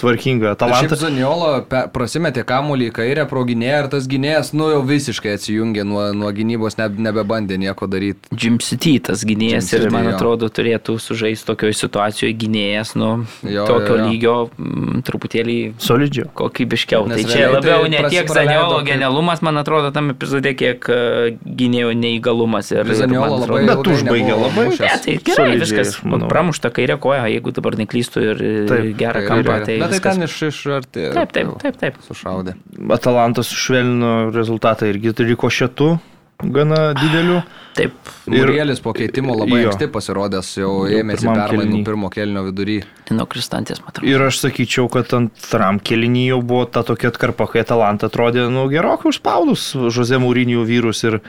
tvarkinga. 0.00 0.54
Šiaip 0.54 0.60
Talantą. 0.60 0.96
Zaniolo 1.00 1.50
prasimetė 1.94 2.44
kamuolį 2.48 2.88
į 2.90 2.94
kairę 3.00 3.26
pro 3.30 3.44
gynėją 3.48 3.78
ir 3.84 3.88
tas 3.92 4.06
gynėjas, 4.10 4.52
nu 4.56 4.70
jau 4.72 4.80
visiškai 4.86 5.34
atsijungė 5.36 5.84
nuo, 5.86 6.06
nuo 6.16 6.30
gynybos, 6.36 6.78
ne, 6.80 6.88
nebebandė 7.08 7.58
nieko 7.60 7.88
daryti. 7.90 8.30
Jim 8.36 8.58
City 8.64 8.96
tas 9.10 9.24
gynėjas 9.28 9.68
Jim 9.70 9.78
ir 9.80 9.84
City, 9.86 9.92
man 9.94 10.08
jo. 10.08 10.14
atrodo 10.16 10.48
turėtų 10.50 10.96
sužaisti 11.00 11.46
tokioje 11.50 11.76
situacijoje 11.80 12.34
gynėjas, 12.40 12.94
nu, 13.00 13.10
Jo, 13.44 13.64
tokio 13.68 13.96
jo, 13.96 14.00
jo. 14.00 14.08
lygio 14.10 14.34
mm, 14.58 15.02
truputėlį 15.08 15.58
Solidžiai. 15.80 16.28
kokybiškiau. 16.34 17.06
Nes 17.10 17.20
Tai 17.22 17.30
čia 17.32 17.48
labiau 17.52 17.84
tai 17.86 17.92
ne 17.94 18.02
tiek 18.10 18.28
Zaniolo 18.30 18.80
kaip- 18.80 18.88
genialumas, 18.92 19.42
man 19.42 19.60
atrodo, 19.60 19.90
tam 19.94 20.10
epizode, 20.14 20.52
kiek 20.58 20.84
e, 20.88 20.98
gynėjo 21.44 21.92
neįgalumas. 21.98 22.70
Ir, 22.74 22.84
ir 22.86 22.94
Zaniolo 23.02 23.26
man 23.26 23.40
labai 23.44 23.62
atrodo- 23.64 23.80
Bet 23.80 23.92
užbaigė 23.96 24.36
labai. 24.40 24.66
Ne, 24.70 24.76
tai 25.04 25.16
gerai, 25.18 25.36
Solidžiai, 25.36 25.60
viskas. 25.84 25.96
Pramušta 26.30 26.70
kairė 26.74 26.96
koja, 27.02 27.24
jeigu 27.32 27.52
dabar 27.56 27.76
neklystu 27.80 28.22
ir 28.22 28.40
Taip, 28.70 28.90
gerą 29.00 29.24
kampą. 29.28 29.58
Tai 29.66 29.78
Bet 29.82 29.89
tai 29.90 29.98
viskas. 29.98 30.16
ten 30.16 30.28
iš, 30.28 30.36
iš 30.48 30.60
arti. 30.78 31.08
Taip, 31.14 31.32
taip, 31.36 31.50
taip, 31.62 31.80
taip. 31.80 31.98
Sušaudė. 32.06 32.54
Atalantas 32.96 33.50
sušvelnino 33.52 34.30
rezultatą 34.34 34.88
irgi 34.90 35.12
rikošetu 35.32 35.98
gana 36.40 36.94
dideliu. 36.96 37.42
Taip. 37.76 37.92
Ir- 38.26 38.46
Murielis 38.46 38.80
po 38.80 38.92
keitimo 38.96 39.34
labai 39.36 39.60
Jo. 39.62 39.70
anksti 39.70 39.86
pasirodęs, 39.92 40.48
jau 40.58 40.70
Jau 40.88 41.02
ėmėsi 41.02 41.26
permainų 41.28 41.84
pirmo 41.84 42.08
kelnio 42.10 42.42
vidury. 42.48 42.78
Nuo 43.10 43.26
Kristantės, 43.30 43.82
matau. 43.84 44.02
Ir 44.08 44.20
aš 44.24 44.40
sakyčiau, 44.46 44.88
kad 44.90 45.12
antram 45.14 45.78
kelinį 45.78 46.24
jau 46.30 46.40
buvo 46.42 46.64
ta 46.66 46.82
tokia 46.82 47.10
atkarpa, 47.12 47.46
kai 47.52 47.60
Atalanta 47.60 48.08
atrodė, 48.08 48.48
nu, 48.50 48.64
gerokai 48.72 49.12
užspaudus 49.12 49.74
Žozė 49.76 50.18
Mūrinijų 50.22 50.64
vyrus 50.66 51.04
ir 51.04 51.20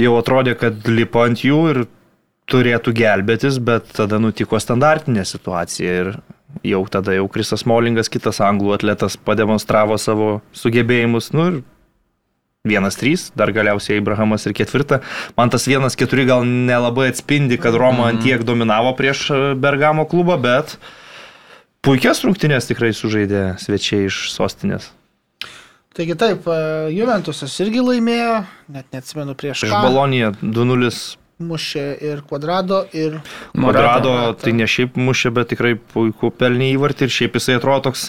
jau 0.00 0.16
atrodė, 0.20 0.56
kad 0.58 0.88
lipa 0.88 1.26
ant 1.28 1.44
jų 1.44 1.60
ir 1.74 1.86
turėtų 2.50 2.92
gelbėtis, 2.94 3.58
bet 3.62 3.92
tada 3.92 4.18
nutiko 4.22 4.56
standartinė 4.62 5.24
situacija 5.26 5.94
ir 6.00 6.12
jau 6.66 6.82
tada 6.90 7.14
jau 7.16 7.28
Kristas 7.32 7.64
Molingas, 7.68 8.10
kitas 8.12 8.40
anglų 8.44 8.74
atletas, 8.76 9.16
pademonstravo 9.16 9.98
savo 10.00 10.28
sugebėjimus, 10.56 11.32
nu 11.36 11.48
ir 11.50 11.58
vienas 12.66 12.98
trys, 12.98 13.30
dar 13.38 13.52
galiausiai 13.54 14.00
Abrahamas 14.02 14.46
ir 14.48 14.54
ketvirta. 14.56 15.00
Man 15.38 15.52
tas 15.52 15.66
vienas 15.70 15.96
keturi 15.98 16.26
gal 16.28 16.44
nelabai 16.44 17.10
atspindi, 17.12 17.60
kad 17.62 17.76
Roma 17.78 18.10
ant 18.10 18.24
tiek 18.24 18.42
dominavo 18.46 18.92
prieš 18.98 19.28
e, 19.30 19.40
Bergamo 19.54 20.06
klubą, 20.10 20.38
bet 20.42 20.76
puikias 21.86 22.24
rungtynės 22.26 22.66
tikrai 22.70 22.92
sužaidė 22.96 23.52
svečiai 23.62 24.08
iš 24.10 24.26
sostinės. 24.34 24.90
Taigi 25.96 26.16
taip, 26.18 26.48
e, 26.50 26.90
Juventusas 26.96 27.54
irgi 27.64 27.84
laimėjo, 27.84 28.40
net 28.74 28.90
neatsimenu 28.92 29.36
prieš 29.38 29.64
Prieš. 29.64 29.78
Baloniją 29.86 30.34
2-0 30.42 30.90
Mušė 31.36 31.84
ir 32.00 32.22
Quadrado, 32.24 32.86
ir 32.96 33.18
Kvadrado, 33.52 34.12
Morata. 34.14 34.38
tai 34.40 34.54
ne 34.56 34.64
šiaip 34.64 34.94
mušė, 34.96 35.34
bet 35.36 35.50
tikrai 35.52 35.74
puiku 35.76 36.30
pelnį 36.32 36.70
įvartį 36.78 37.04
ir 37.04 37.12
šiaip 37.12 37.36
jisai 37.36 37.58
atrodo 37.58 37.90
toks 37.90 38.06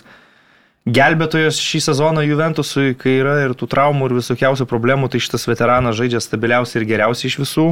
gelbėtojas 0.88 1.60
šį 1.60 1.82
sezoną 1.90 2.24
Juventusui, 2.24 2.96
kai 2.96 3.18
yra 3.20 3.36
ir 3.44 3.56
tų 3.60 3.68
traumų 3.74 4.08
ir 4.08 4.16
visokiausių 4.22 4.68
problemų, 4.72 5.12
tai 5.12 5.20
šitas 5.20 5.44
veteranas 5.50 5.98
žaidžia 6.00 6.24
stabiliausiai 6.24 6.82
ir 6.82 6.88
geriausiai 6.94 7.28
iš 7.28 7.40
visų, 7.44 7.68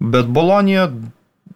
bet 0.00 0.30
Bolonija 0.32 0.88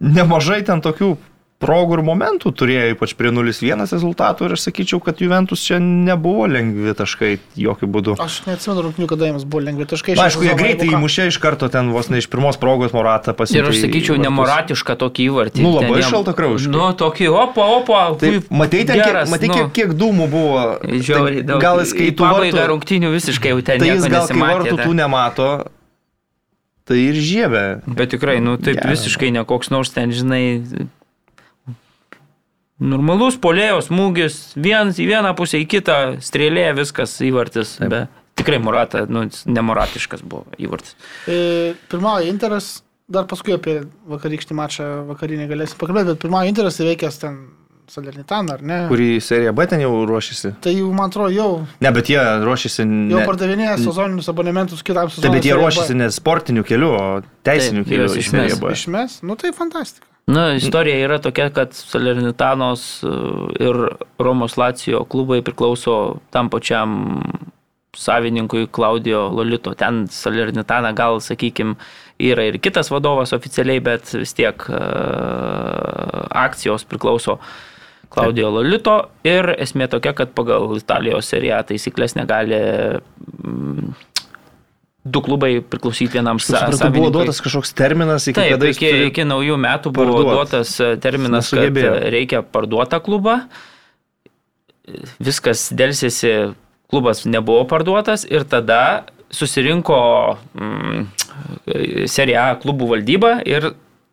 nemažai 0.03 0.61
ten 0.69 0.85
tokių 0.85 1.15
progų 1.63 1.97
ir 1.97 2.03
momentų 2.05 2.51
turėjo, 2.59 2.89
ypač 2.97 3.13
prie 3.17 3.31
0-1 3.31 3.87
rezultatų 3.87 4.49
ir 4.49 4.55
aš 4.57 4.65
sakyčiau, 4.67 4.99
kad 5.05 5.21
Juventus 5.23 5.63
čia 5.63 5.79
nebuvo 5.83 6.49
lengvi 6.51 6.93
taškai 6.99 7.37
jokių 7.63 7.89
būdų. 7.95 8.17
aš 8.21 8.41
neatsimenu 8.49 8.83
rungtinių, 8.89 9.07
kada 9.13 9.31
jiems 9.31 9.47
buvo 9.47 9.63
lengvi 9.69 9.87
taškai. 9.87 10.17
Na, 10.19 10.27
aišku, 10.29 10.43
jie 10.49 10.57
greitai 10.59 10.89
įmušė 10.91 11.29
iš 11.31 11.39
karto 11.39 11.69
ten 11.73 11.93
vos 11.95 12.11
ne 12.11 12.19
iš 12.19 12.27
pirmos 12.33 12.59
progos 12.59 12.91
Moratą 12.93 13.31
Ir 13.33 13.39
pasiekė. 13.39 13.69
aš 13.71 13.81
sakyčiau, 13.87 14.19
nemoratišką 14.21 14.97
tokį 14.99 15.29
įvartį. 15.31 15.63
Nu, 15.63 15.75
labai 15.79 15.93
Ten 15.95 16.03
jam- 16.03 16.13
šaltakraujiškai. 16.17 16.73
Nu, 16.75 16.89
tokį, 16.99 17.29
opa, 17.31 17.65
opa. 17.79 18.01
Tai 18.19 18.33
matai, 18.51 18.83
ten, 18.85 18.97
geras, 18.99 19.29
kiek, 19.29 19.35
matai 19.37 19.49
nu. 19.49 19.55
kiek, 19.55 19.73
kiek 19.79 19.91
dūmų 20.03 20.27
buvo. 20.33 20.63
Žiauriai 20.83 21.41
Tai 21.43 21.49
daug. 21.53 21.61
Gal 21.63 21.79
jis 21.85 21.93
kai 21.95 22.11
tų 22.11 22.27
vartų, 22.27 22.67
rungtynių 22.73 23.13
visiškai 23.15 23.55
jau 23.55 23.63
ten 23.63 23.79
tai 23.79 23.89
jis 23.95 24.09
gal 24.11 24.27
kai 24.27 24.39
vartų 24.43 24.77
tų 24.83 24.93
nemato, 24.99 25.49
tai 26.89 26.99
ir 27.09 27.15
žiebė. 27.15 27.65
Bet 27.87 28.11
tikrai, 28.11 28.41
nu 28.43 28.57
taip 28.59 28.81
Geras. 28.81 28.99
visiškai 28.99 29.31
ne 29.33 29.45
koks 29.47 29.71
nors 29.71 29.91
ten, 29.95 30.11
žinai, 30.11 30.63
normalus 32.83 33.37
polėjos 33.43 33.89
smūgis, 33.91 34.41
vienas 34.59 34.99
į 35.03 35.07
vieną 35.13 35.33
pusę, 35.39 35.61
į 35.63 35.69
kitą, 35.71 35.97
strėlė, 36.25 36.69
viskas 36.79 37.15
įvartis. 37.25 37.77
Be, 37.89 38.05
tikrai 38.39 38.59
Murata, 38.63 39.05
nu, 39.09 39.27
nemoratiškas 39.47 40.25
buvo 40.27 40.45
įvartis. 40.59 40.97
E, 41.31 41.75
Pirmauja 41.93 42.29
Interas, 42.33 42.81
dar 43.13 43.27
paskui 43.31 43.55
apie 43.57 43.81
vakarykštį 44.11 44.57
mačą 44.59 44.87
vakarinį 45.11 45.49
galėsim 45.51 45.81
pakalbėti, 45.81 46.15
bet 46.15 46.23
pirmauja 46.27 46.53
Interas 46.53 46.81
įveikęs 46.83 47.21
ten 47.23 47.43
Salernitaną, 47.93 48.55
ar 48.55 48.61
ne? 48.65 48.77
Kurį 48.89 49.09
seriją 49.21 49.51
B 49.59 49.65
ten 49.69 49.83
jau 49.83 49.91
ruošiasi. 50.09 50.53
Tai 50.65 50.73
jau, 50.73 50.87
man 50.97 51.11
atrodo, 51.11 51.33
jau, 51.35 51.49
Ne, 51.83 51.91
bet 51.93 52.09
jie 52.09 52.21
ruošiasi. 52.47 52.87
jau 52.87 53.19
Ne, 53.19 53.25
pardavinėja 53.29 53.75
sezoninius 53.83 54.31
abonementus 54.33 54.85
kitam 54.87 55.11
taip, 55.11 55.17
sezonui. 55.19 55.35
bet 55.37 55.49
jie 55.51 55.57
ruošiasi 55.59 55.97
ne 55.99 56.07
sportiniu 56.15 56.65
keliu, 56.65 56.93
o 56.95 57.05
teisiniu 57.45 57.83
Taip, 57.85 57.91
keliu 57.91 58.23
išmes. 58.23 58.57
Išmes, 58.79 59.19
nu 59.27 59.37
tai 59.37 59.51
fantastika. 59.53 60.07
Na, 60.27 60.53
istorija 60.55 61.01
yra 61.03 61.19
tokia, 61.19 61.49
kad 61.51 61.73
Salernitanos 61.75 63.03
e, 63.03 63.09
ir 63.65 63.79
Romos 64.23 64.57
Lacijo 64.57 65.03
klubai 65.05 65.43
priklauso 65.43 66.21
tam 66.31 66.51
pačiam 66.51 67.23
savininkui 67.97 68.69
Klaudijo 68.71 69.27
Lolito. 69.29 69.75
Ten 69.75 70.07
Salernitana 70.09 70.93
gal, 70.93 71.19
sakykime, 71.21 71.75
yra 72.23 72.47
ir 72.49 72.61
kitas 72.63 72.91
vadovas 72.95 73.35
oficialiai, 73.35 73.83
bet 73.83 74.15
vis 74.15 74.33
tiek 74.39 74.63
e, 74.71 74.81
akcijos 76.45 76.87
priklauso 76.87 77.41
Klaudijo 78.13 78.53
Lolito. 78.55 78.97
Ir 79.27 79.57
esmė 79.59 79.91
tokia, 79.91 80.15
kad 80.15 80.37
pagal 80.39 80.77
Italijos 80.79 81.35
seriją 81.35 81.65
taisyklės 81.67 82.15
negali 82.15 82.63
du 85.05 85.21
klubai 85.21 85.61
priklausyti 85.61 86.13
vienam 86.15 86.39
sa- 86.39 86.47
Supratau, 86.47 86.71
buvo 86.71 86.79
savininkui. 86.79 87.13
duotas 87.13 87.41
kažkoks 87.43 87.73
terminas, 87.75 88.27
iki 88.29 88.39
Taip, 88.39 88.53
kada 88.55 88.69
iki, 88.71 88.87
turi- 88.87 89.07
iki 89.11 89.23
naujų 89.27 89.57
metų 89.59 89.93
buvo 89.93 90.13
parduot. 90.15 90.35
duotas 90.37 90.81
e, 90.81 90.97
terminas, 90.97 91.51
kad 91.51 91.59
Nesugebėjo. 91.59 91.95
e, 92.07 92.11
reikia 92.15 92.43
parduotą 92.43 93.01
klubą. 93.03 93.41
Viskas 95.23 95.69
dėlsėsi, 95.79 96.55
klubas 96.91 97.23
nebuvo 97.25 97.65
parduotas 97.71 98.25
ir 98.29 98.43
tada 98.45 99.05
susirinko 99.33 99.99
mm, 100.59 101.07
Serie 102.11 102.37
A 102.37 102.57
klubų 102.61 102.89
valdyba 102.91 103.37
ir 103.47 103.71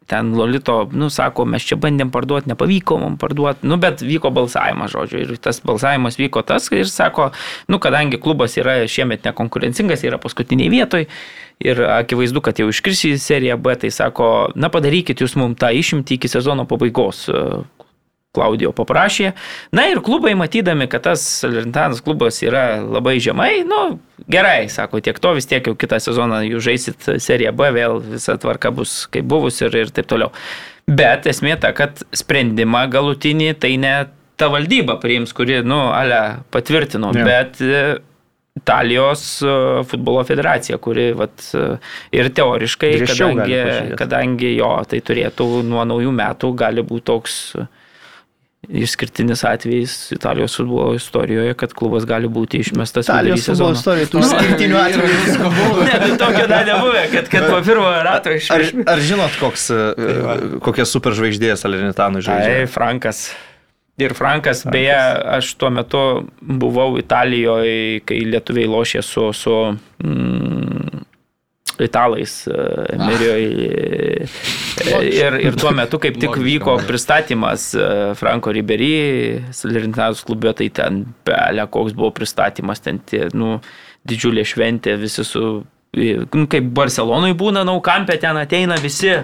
ten 0.09 0.33
Lolito, 0.37 0.81
nu, 0.91 1.11
sako, 1.13 1.45
mes 1.49 1.65
čia 1.69 1.77
bandėm 1.79 2.09
parduoti, 2.13 2.49
nepavyko 2.51 2.97
mums 3.01 3.21
parduoti, 3.21 3.67
nu, 3.69 3.77
bet 3.81 4.01
vyko 4.05 4.31
balsavimas, 4.33 4.93
žodžiu, 4.95 5.21
ir 5.23 5.41
tas 5.41 5.61
balsavimas 5.65 6.17
vyko 6.19 6.41
tas, 6.45 6.69
ir 6.73 6.89
sako, 6.89 7.29
nu, 7.69 7.79
kadangi 7.83 8.17
klubas 8.21 8.57
yra 8.57 8.81
šiemet 8.89 9.27
nekonkurencingas, 9.29 10.05
yra 10.07 10.21
paskutiniai 10.21 10.71
vietoj 10.73 11.05
ir 11.59 11.83
akivaizdu, 11.83 12.41
kad 12.41 12.59
jau 12.59 12.69
iškris 12.71 13.05
į 13.09 13.15
seriją 13.21 13.59
B, 13.61 13.75
tai 13.79 13.91
sako, 13.93 14.49
na, 14.55 14.71
padarykit 14.73 15.21
jūs 15.21 15.35
mums 15.39 15.59
tą 15.61 15.71
išimtį 15.75 16.17
iki 16.17 16.31
sezono 16.31 16.65
pabaigos. 16.69 17.27
Klaudijo 18.29 18.69
paprašė. 18.77 19.31
Na 19.73 19.87
ir 19.89 20.03
klubai, 20.05 20.35
matydami, 20.37 20.85
kad 20.91 21.01
tas 21.07 21.23
Salernitanas 21.41 22.03
klubas 22.05 22.37
yra 22.45 22.77
labai 22.77 23.15
žemai, 23.17 23.63
nu 23.65 23.97
gerai, 24.29 24.67
sako, 24.69 24.99
tiek 25.01 25.17
to 25.17 25.31
vis 25.33 25.49
tiek 25.49 25.65
jau 25.65 25.73
kitą 25.73 25.97
sezoną 25.97 26.43
jūs 26.45 26.61
žaisit 26.67 27.07
seriją 27.25 27.55
B, 27.57 27.71
vėl 27.73 27.97
visa 28.03 28.35
tvarka 28.37 28.69
bus 28.75 29.07
kaip 29.09 29.25
buvus 29.31 29.57
ir, 29.65 29.73
ir 29.81 29.89
taip 29.95 30.11
toliau. 30.11 30.29
Bet 30.85 31.25
esmė 31.29 31.55
ta, 31.61 31.71
kad 31.73 32.03
sprendimą 32.13 32.83
galutinį 32.93 33.55
tai 33.65 33.73
ne 33.81 33.95
ta 34.37 34.51
valdyba 34.53 34.99
priims, 35.01 35.33
kuri, 35.33 35.63
nu, 35.65 35.79
ale 35.89 36.21
patvirtino, 36.53 37.09
Jo. 37.17 37.25
bet 37.25 37.57
e, 37.65 37.81
Italijos 38.61 39.25
e, 39.41 39.57
futbolo 39.89 40.21
federacija, 40.29 40.77
kuri 40.77 41.09
vat, 41.17 41.33
e, 41.57 41.65
ir 42.13 42.29
teoriškai, 42.37 42.93
Griežčiau 43.01 43.33
gali 43.41 43.57
kadangi, 43.57 43.99
kadangi 44.05 44.55
jo, 44.61 44.71
tai 44.85 45.01
turėtų 45.09 45.49
nuo 45.65 45.89
naujų 45.89 46.13
metų 46.21 46.53
gali 46.61 46.85
būti 46.85 47.07
toks 47.09 47.41
išskirtinis 48.69 49.43
atvejis 49.43 50.11
Italijos 50.11 50.55
futbolo 50.57 50.93
istorijoje, 50.93 51.53
kad 51.57 51.73
klubas 51.73 52.05
gali 52.05 52.29
būti 52.29 52.61
išmestas 52.61 53.09
Italijos 53.09 53.47
futbolo 53.49 53.73
istorijoje 53.77 54.09
tų 54.13 54.23
išskirtinių 54.23 54.79
atvejų. 54.83 55.19
Ne, 55.89 55.99
tai 56.03 56.09
tokio 56.21 56.47
dar 56.51 56.67
nebuvę, 56.69 57.03
kad, 57.13 57.29
kad 57.33 57.47
po 57.49 57.61
pirmo 57.65 57.89
rato 58.05 58.33
Ar, 58.33 58.37
išmeš. 58.37 58.87
ar 58.93 59.03
žinot, 59.11 59.37
koks, 59.41 59.69
e, 59.73 60.09
kokia 60.65 60.85
superžvaigždė 60.89 61.55
Salernitano 61.57 62.21
Tai 62.21 62.27
žaidžia? 62.29 62.67
Frankas. 62.73 63.29
Ir 63.99 64.13
Frankas, 64.15 64.63
beje, 64.63 64.95
aš 65.35 65.51
tuo 65.59 65.69
metu 65.75 66.01
buvau 66.39 66.93
Italijoje, 67.01 67.99
kai 68.07 68.21
lietuviai 68.31 68.69
lošė 68.71 69.01
su, 69.03 69.25
su 69.35 69.55
mm, 69.99 70.88
italais 71.83 72.47
e, 72.47 72.55
Emirijoje. 72.95 74.27
Ir, 75.09 75.37
ir 75.43 75.57
tuo 75.59 75.71
metu 75.75 75.99
kaip 76.01 76.19
tik 76.21 76.37
vyko 76.43 76.77
pristatymas 76.87 77.69
e, 77.75 77.89
Franko 78.19 78.53
Ribery, 78.55 79.43
Salernitanos 79.55 80.23
klube, 80.27 80.53
tai 80.57 80.69
ten 80.73 81.03
belė 81.27 81.67
koks 81.71 81.95
buvo 81.97 82.11
pristatymas, 82.15 82.83
ten 82.85 83.01
tie, 83.09 83.27
nu, 83.35 83.57
didžiulė 84.07 84.45
šventė, 84.47 84.95
visi 85.01 85.25
su, 85.27 85.45
nu, 85.95 86.47
kaip 86.51 86.71
Barcelonui 86.75 87.35
būna, 87.37 87.65
nau 87.67 87.79
kampė, 87.83 88.19
ten 88.21 88.39
ateina 88.39 88.79
visi 88.81 89.15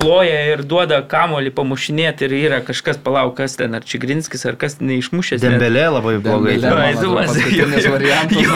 ploja 0.00 0.38
ir 0.54 0.62
duoda 0.66 0.98
kamolį 1.10 1.52
pamušinėti 1.56 2.24
ir 2.26 2.34
yra 2.38 2.58
kažkas 2.64 2.98
palauk, 3.04 3.34
kas 3.38 3.54
ten, 3.60 3.74
ar 3.76 3.84
Čigrinskis, 3.86 4.46
ar 4.48 4.56
kas 4.60 4.78
neišmušęs. 4.80 5.42
Dembelė 5.44 5.84
labai 5.92 6.14
blogai. 6.24 6.56
Jo, 6.56 6.72
jo. 7.04 7.92
variantas. 7.92 8.50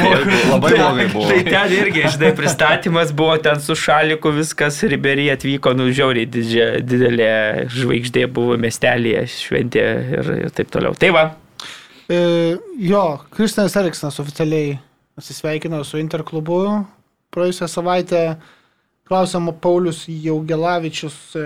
Labai 0.51 0.73
Tai- 0.73 0.79
blogai 0.81 1.07
buvo. 1.13 1.29
Tai 1.29 1.39
ten 1.51 1.77
irgi, 1.79 2.07
žinai, 2.17 2.33
pristatymas 2.39 3.13
buvo 3.17 3.37
ten 3.45 3.61
su 3.65 3.77
šaliku, 3.79 4.33
viskas, 4.39 4.81
Riberį 4.95 5.29
atvyko, 5.37 5.75
nu, 5.77 5.91
žiauriai 5.95 6.27
didžia, 6.33 6.69
didelė 6.85 7.31
žvaigždė 7.73 8.27
buvo 8.33 8.57
miestelėje, 8.61 9.25
šventė 9.37 9.87
ir, 10.19 10.33
ir 10.47 10.55
taip 10.57 10.73
toliau. 10.75 10.97
Tai 10.99 11.13
va, 11.17 11.25
E, 12.05 12.59
jo, 12.85 13.01
Kristianas 13.33 13.73
Eriksonas 13.81 14.19
oficialiai 14.21 14.75
atsisveikino 15.17 15.79
su 15.89 15.97
Inter 15.97 16.21
klubu 16.27 16.59
praėjusią 17.33 17.65
savaitę. 17.73 18.21
Klausiama 19.05 19.53
Paulius 19.53 20.07
Jaugelavičius 20.09 21.17
e, 21.37 21.41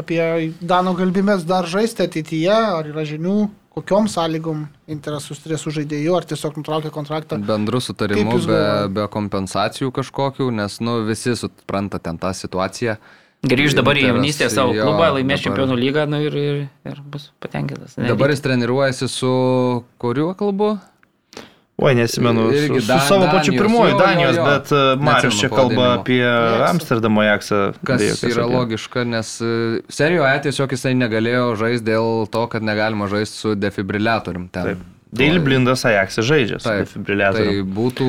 apie 0.00 0.20
Dano 0.60 0.94
galimybės 0.96 1.44
dar 1.44 1.68
žaisti 1.68 2.06
ateityje, 2.06 2.54
ar 2.54 2.88
yra 2.88 3.04
žinių, 3.04 3.34
kokiom 3.76 4.08
sąlygom 4.08 4.64
Interas 4.88 5.28
sustarė 5.28 5.58
su 5.60 5.68
žaidėju, 5.74 6.16
ar 6.16 6.24
tiesiog 6.30 6.56
nutraukė 6.56 6.88
kontraktą. 6.94 7.36
Bendru 7.44 7.82
sutarimu, 7.84 8.40
be, 8.48 8.62
be 8.96 9.04
kompensacijų 9.12 9.92
kažkokių, 10.00 10.48
nes 10.62 10.80
nu, 10.80 11.02
visi 11.04 11.36
supranta 11.36 12.00
ten 12.00 12.16
tą 12.16 12.32
situaciją. 12.32 12.96
grįž 13.44 13.76
dabar 13.76 14.00
į 14.00 14.08
jaunystę 14.08 14.48
savo 14.50 14.72
jo, 14.72 14.88
klubą, 14.88 15.12
laimės 15.18 15.44
čempionų 15.44 15.76
lygą 15.78 16.08
nu, 16.08 16.24
ir, 16.24 16.34
ir, 16.40 16.62
ir 16.88 17.02
bus 17.04 17.28
patenkintas. 17.38 17.98
Ne, 18.00 18.08
Dabar 18.08 18.32
jis 18.32 18.40
treniruojasi 18.48 19.12
su 19.12 19.34
kuriuo 20.00 20.32
klubu? 20.40 20.78
Oi, 21.78 21.94
nesimenu. 21.94 22.48
Su, 22.50 22.54
Irgi 22.56 22.80
su 22.80 22.86
Da- 22.86 22.98
savo 22.98 23.24
pačiu 23.30 23.52
Danijos, 23.52 23.62
pirmoju 23.62 23.88
jo, 23.90 23.94
jo, 23.94 23.98
Danijos, 24.06 24.36
jo. 24.36 24.44
bet 24.44 24.72
uh, 24.72 25.02
Marius 25.04 25.38
čia 25.40 25.48
kalba 25.48 25.92
apie 26.00 26.24
Ajaxą. 26.24 26.70
Amsterdamo 26.70 27.20
Ajaxą. 27.22 27.60
Kas 27.86 28.02
jokios 28.02 28.22
yra 28.24 28.42
abejonės. 28.44 28.54
logiška, 28.58 29.04
nes 29.06 29.30
e, 29.40 29.54
serijoje 29.88 30.40
tiesiog 30.48 30.74
jisai 30.74 30.94
negalėjo 30.98 31.54
žaisti 31.60 31.86
dėl 31.86 32.26
to, 32.34 32.46
kad 32.50 32.62
negalima 32.66 33.06
žaisti 33.06 33.36
su 33.38 33.54
defibriliatorium 33.54 34.48
ten. 34.50 34.72
Taip. 34.72 34.86
Daily 35.08 35.40
Blindas 35.40 35.86
Ajaxą 35.88 36.20
žaidžia 36.20 36.58
su 36.60 36.66
Taip, 36.68 36.82
defibriliatoriu. 36.84 37.62
Tai 37.62 37.72
būtų 37.78 38.08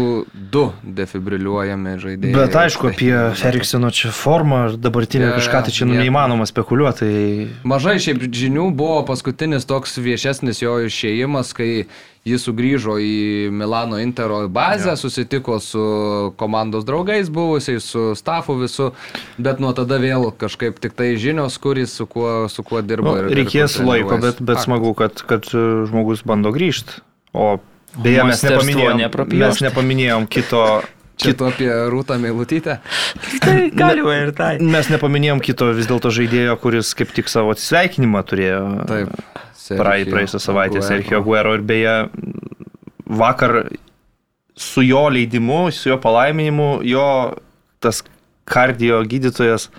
du 0.51 0.65
defibriliuojami 0.83 1.93
žaidėjai. 2.01 2.33
Bet 2.35 2.57
aišku, 2.59 2.89
Tai- 2.89 2.93
apie 2.97 3.13
Eriksono 3.53 3.87
čia 3.93 4.11
formą 4.11 4.65
ir 4.71 4.77
dabartinę 4.81 5.29
Jo, 5.29 5.37
kažką 5.37 5.61
tai 5.63 5.71
čia 5.71 5.85
jo. 5.85 5.93
neįmanoma 5.93 6.43
spekuliuoti. 6.49 6.99
Tai 6.99 7.69
Mažai 7.69 7.95
šiaip 8.03 8.19
žinių 8.27 8.71
buvo 8.75 9.05
paskutinis 9.07 9.63
toks 9.69 9.95
viešesnis 10.01 10.59
jo 10.65 10.75
išėjimas, 10.89 11.53
kai 11.55 11.85
jis 12.27 12.43
sugrįžo 12.45 12.97
į 13.01 13.13
Milano 13.55 13.97
Intero 14.03 14.41
bazę, 14.51 14.91
ja. 14.91 14.95
susitiko 14.99 15.59
su 15.63 16.33
komandos 16.37 16.85
draugais 16.85 17.29
buvusiais, 17.31 17.83
su 17.83 18.11
stafu 18.15 18.57
visu, 18.59 18.91
bet 19.37 19.59
nuo 19.63 19.71
tada 19.73 19.97
vėl 20.03 20.29
kažkaip 20.37 20.79
tik 20.83 20.93
tai 20.99 21.13
žinios, 21.17 21.57
kuris 21.63 21.95
su 21.95 22.05
kuo, 22.05 22.47
su 22.51 22.63
kuo 22.63 22.81
dirbo. 22.81 23.15
nu, 23.15 23.23
ir- 23.23 23.31
ir 23.31 23.41
reikės 23.43 23.79
kur 23.79 23.85
laiko, 23.93 24.19
bet, 24.21 24.41
bet 24.41 24.61
smagu, 24.65 24.93
kad, 24.93 25.23
kad 25.25 25.47
žmogus 25.49 26.21
bando 26.27 26.51
grįžti. 26.51 27.01
O 27.33 27.57
beje, 28.03 28.23
mes 28.25 28.43
nepaminėjom, 28.43 29.03
mes 29.39 29.61
nepaminėjom 29.69 30.27
kito. 30.29 30.63
Tu 31.19 31.35
apie 31.43 31.67
Rūtą 31.67 32.15
Meilutytę. 32.15 32.77
Tai 33.43 33.55
galima 33.75 34.13
ir 34.21 34.29
tai. 34.31 34.53
Mes 34.63 34.87
nepaminėjom 34.87 35.41
kito 35.43 35.67
vis 35.75 35.89
dėlto 35.89 36.07
žaidėjo, 36.15 36.53
kuris 36.63 36.93
kaip 36.95 37.11
tik 37.11 37.27
savo 37.27 37.51
atsisveikinimą 37.51 38.21
turėjo. 38.23 38.61
Taip. 38.87 39.09
Praėjusią 39.77 40.41
savaitę 40.41 40.81
Sergio 40.85 41.21
Guero 41.25 41.53
ir 41.57 41.61
beje 41.65 41.95
vakar 43.05 43.61
su 44.59 44.83
jo 44.83 45.05
leidimu, 45.09 45.69
su 45.71 45.89
jo 45.91 45.97
palaiminimu, 46.01 46.81
jo 46.83 47.05
tas 47.79 48.01
kardio 48.49 48.99
gydytojas 49.07 49.69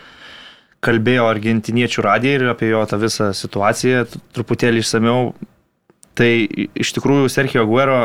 kalbėjo 0.85 1.27
argentiniečių 1.29 2.05
radiją 2.07 2.39
ir 2.39 2.47
apie 2.55 2.71
jo 2.71 2.81
tą 2.89 2.99
visą 3.03 3.31
situaciją 3.37 4.07
truputėlį 4.37 4.81
išsameu. 4.81 5.35
Tai 6.17 6.31
iš 6.81 6.95
tikrųjų 6.97 7.29
Sergio 7.33 7.67
Guero, 7.69 8.01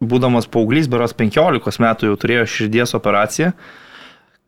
būdamas 0.00 0.48
paauglys, 0.50 0.88
beros 0.90 1.14
15 1.16 1.80
metų 1.84 2.10
jau 2.10 2.18
turėjo 2.20 2.48
širdies 2.50 2.96
operaciją. 2.98 3.52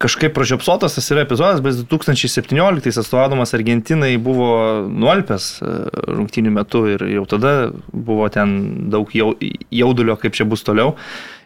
Kažkaip 0.03 0.33
pražiopsotas 0.35 0.97
tas 0.97 1.11
yra 1.15 1.23
epizodas, 1.23 1.61
bet 1.63 1.77
2017 1.87 2.99
atstovaudamas 2.99 3.55
Argentinai 3.55 4.17
buvo 4.19 4.49
nuolpęs 4.91 5.45
e, 5.63 5.75
rungtynių 6.17 6.51
metu 6.57 6.81
ir 6.91 7.05
jau 7.07 7.23
tada 7.31 7.53
buvo 7.93 8.27
ten 8.35 8.57
daug 8.91 9.13
jau, 9.15 9.31
jaudulio, 9.71 10.17
kaip 10.19 10.35
čia 10.35 10.49
bus 10.49 10.67
toliau. 10.67 10.97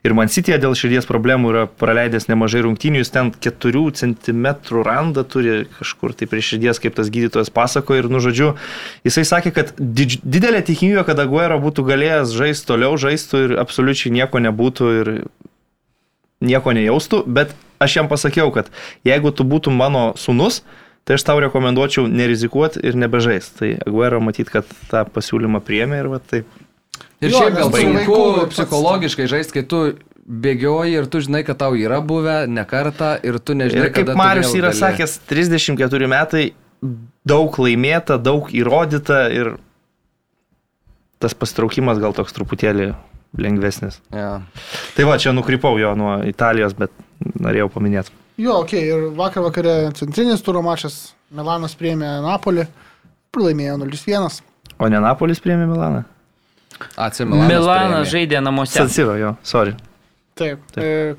Ir 0.07 0.15
man 0.17 0.31
Cityje 0.33 0.57
dėl 0.63 0.77
širdies 0.79 1.09
problemų 1.09 1.51
yra 1.53 1.65
praleidęs 1.69 2.29
nemažai 2.31 2.63
rungtynių, 2.65 3.03
jis 3.03 3.13
ten 3.13 3.33
4 3.45 3.83
cm 3.99 4.47
randą 4.87 5.25
turi 5.29 5.67
kažkur 5.77 6.15
tai 6.17 6.29
prie 6.31 6.45
širdies, 6.47 6.81
kaip 6.81 6.97
tas 6.97 7.11
gydytojas 7.13 7.53
pasako. 7.53 7.99
Ir, 7.99 8.09
nu, 8.13 8.23
žodžiu, 8.25 8.55
jisai 9.05 9.27
sakė, 9.29 9.53
kad 9.57 9.75
didž, 9.77 10.23
didelė 10.25 10.63
tikimybė, 10.65 11.05
kad 11.11 11.21
Aguero 11.21 11.59
būtų 11.61 11.85
galėjęs 11.91 12.33
žaisti 12.39 12.71
toliau, 12.71 12.95
žaistų 13.01 13.43
ir 13.49 13.57
absoliučiai 13.61 14.15
nieko 14.17 14.41
nebūtų 14.47 14.93
ir 15.03 15.13
nieko 16.45 16.73
nejaustų, 16.77 17.23
bet 17.27 17.55
aš 17.83 17.97
jam 18.01 18.09
pasakiau, 18.11 18.51
kad 18.55 18.69
jeigu 19.07 19.33
tu 19.33 19.45
būtum 19.45 19.77
mano 19.77 20.11
sunus, 20.21 20.63
tai 21.07 21.17
aš 21.19 21.25
tau 21.29 21.39
rekomenduočiau 21.45 22.09
nerizikuoti 22.11 22.83
ir 22.85 22.97
nebežaisti. 22.99 23.57
Tai 23.61 23.71
Aguero 23.87 24.21
matyt, 24.25 24.51
kad 24.53 24.67
tą 24.91 25.05
pasiūlymą 25.15 25.61
priemė 25.65 26.03
ir 26.03 26.11
va 26.13 26.19
taip. 26.21 26.49
Ir 27.21 27.31
Jo, 27.33 27.41
šiaip 27.45 27.55
gal 27.57 27.71
su 27.73 27.81
sunku 27.81 28.47
psichologiškai 28.53 29.27
žaisti, 29.31 29.55
kai 29.57 29.65
tu 29.69 29.81
bėgioji 30.27 30.97
ir 30.99 31.07
tu 31.09 31.21
žinai, 31.23 31.45
kad 31.47 31.61
tau 31.61 31.77
yra 31.79 32.01
buvę 32.05 32.47
ne 32.51 32.65
kartą 32.69 33.15
ir 33.25 33.39
tu 33.39 33.55
nežinai, 33.57 33.87
Ir 33.89 33.95
kaip 33.95 34.11
Marius 34.19 34.53
yra 34.59 34.73
gali. 34.73 34.81
sakęs, 34.81 35.19
34 35.31 36.09
metai, 36.11 36.45
daug 37.27 37.55
laimėta, 37.63 38.19
daug 38.21 38.51
įrodyta 38.53 39.27
ir 39.33 39.55
tas 41.23 41.33
pastraukimas 41.39 42.01
gal 42.03 42.13
toks 42.17 42.35
truputėlį 42.37 42.91
lengvesnis. 43.41 44.01
Ja. 44.15 44.41
Tai 44.97 45.09
va, 45.09 45.19
čia 45.23 45.33
nukrypau 45.37 45.79
jo 45.81 45.93
nuo 45.99 46.19
Italijos, 46.29 46.77
bet 46.79 46.93
norėjau 47.41 47.69
paminėti. 47.75 48.15
Jo, 48.41 48.61
ok, 48.65 48.75
ir 48.77 49.07
vakar 49.17 49.47
vakare 49.47 49.77
centrinis 49.97 50.45
turo 50.45 50.61
mačas 50.65 51.15
Milanas 51.35 51.73
priėmė 51.79 52.19
Napolį, 52.25 52.67
pralaimėjo 53.35 53.79
0-1. 53.81 54.43
O 54.77 54.91
ne 54.93 55.01
Napolis 55.01 55.41
priėmė 55.43 55.69
Milaną? 55.71 56.05
AC 57.01 57.23
Milanas. 57.25 58.11
Žaidė 58.13 58.43
namuose. 58.45 58.77
Sansiro, 58.77 59.17
jo, 59.17 59.33
sorry. 59.47 59.73
Taip. 60.37 60.61
Taip. 60.75 60.85
E, 60.85 61.17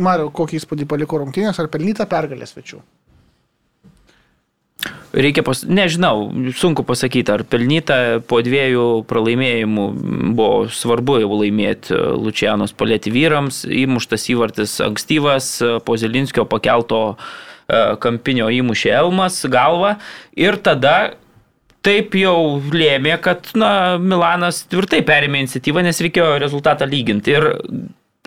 Mariu, 0.00 0.30
kokį 0.32 0.60
įspūdį 0.60 0.86
paliko 0.88 1.18
rungtynės, 1.20 1.58
ar 1.60 1.68
pelnyta 1.72 2.06
pergalė 2.08 2.46
svečių? 2.48 2.78
Reikia 5.10 5.42
pas... 5.42 5.64
Nežinau, 5.66 6.28
sunku 6.54 6.84
pasakyti, 6.86 7.32
ar 7.34 7.42
pelnyta 7.48 8.20
po 8.30 8.38
dviejų 8.46 9.02
pralaimėjimų 9.10 9.86
buvo 10.38 10.68
svarbu 10.70 11.18
jau 11.24 11.30
laimėti 11.40 11.96
Lučianos 11.96 12.74
palėti 12.78 13.10
vyrams, 13.14 13.64
įmuštas 13.66 14.28
įvartis 14.30 14.76
ankstyvas, 14.86 15.52
po 15.86 15.96
Zelinskio 15.98 16.46
pakelto 16.46 17.00
e, 17.10 17.16
kampinio 18.02 18.52
įmušė 18.54 18.92
Elmas 19.00 19.42
galvą 19.50 19.96
ir 20.38 20.60
tada 20.62 21.16
taip 21.82 22.14
jau 22.14 22.60
lėmė, 22.70 23.16
kad 23.24 23.50
na, 23.58 23.96
Milanas 23.98 24.62
tvirtai 24.70 25.00
perėmė 25.06 25.42
iniciatyvą, 25.42 25.82
nes 25.86 26.02
reikėjo 26.04 26.36
rezultatą 26.42 26.86
lyginti. 26.86 27.34
Ir 27.34 27.48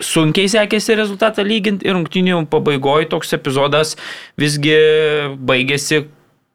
sunkiai 0.03 0.49
sekėsi 0.51 0.97
rezultatą 0.97 1.45
lyginti 1.45 1.88
ir 1.88 1.95
rungtinių 1.95 2.41
pabaigoje 2.51 3.07
toks 3.14 3.35
epizodas 3.38 3.95
visgi 4.41 4.76
baigėsi 5.38 6.03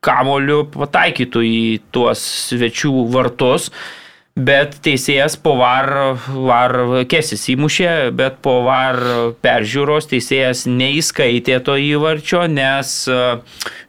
kamoliu 0.05 0.65
pataikytų 0.75 1.47
į 1.47 1.63
tuos 1.95 2.23
svečių 2.51 3.09
vartus. 3.15 3.73
Bet 4.39 4.77
teisėjas 4.87 5.35
po 5.43 5.57
var, 5.59 5.89
var 6.31 6.75
kesis 7.11 7.43
įmušė, 7.51 8.13
bet 8.15 8.37
po 8.45 8.61
var 8.63 9.01
peržiūros 9.43 10.07
teisėjas 10.13 10.63
neįskaitė 10.71 11.57
to 11.67 11.75
įvarčio, 11.83 12.45
nes 12.47 12.93
e, 13.11 13.19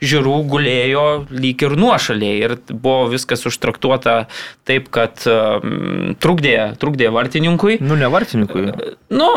žiūrų 0.01 0.33
gulėjo 0.49 1.05
lyg 1.29 1.67
ir 1.67 1.77
nuošaliai 1.77 2.41
ir 2.47 2.57
buvo 2.71 3.11
viskas 3.13 3.45
užtraktuota 3.45 4.23
taip, 4.65 4.89
kad 4.89 5.21
um, 5.29 6.17
trukdė, 6.17 6.57
trukdė 6.81 7.13
vartininkui. 7.13 7.77
Nu, 7.85 7.99
ne 7.99 8.09
vartininkui. 8.09 8.71
Nu, 9.13 9.29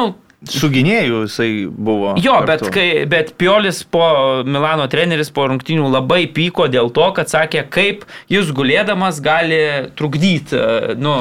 Su 0.51 0.67
gynėju 0.73 1.23
jisai 1.27 1.51
buvo. 1.71 2.17
Jo, 2.19 2.41
bet, 2.43 2.65
kartu. 2.65 2.73
kai, 2.75 2.87
bet 3.11 3.35
Piolis 3.39 3.83
po 3.87 4.07
Milano 4.47 4.89
treneris 4.91 5.31
po 5.35 5.47
rungtinių 5.51 5.87
labai 5.93 6.25
pyko 6.35 6.67
dėl 6.73 6.91
to, 6.95 7.07
kad 7.15 7.31
sakė, 7.31 7.63
kaip 7.71 8.03
jis 8.33 8.51
gulėdamas 8.57 9.21
gali 9.23 9.63
trukdyti. 9.99 10.59
Nu, 10.99 11.15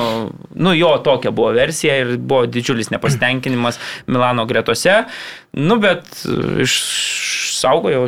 nu 0.58 0.74
jo 0.74 0.96
tokia 1.06 1.30
buvo 1.30 1.54
versija 1.54 2.00
ir 2.02 2.16
buvo 2.18 2.48
didžiulis 2.50 2.90
nepasitenkinimas 2.96 3.78
Milano 4.10 4.48
gretose. 4.50 5.04
Nu, 5.54 5.78
bet 5.84 6.08
iš 6.66 6.80
išsaugojo 7.62 8.08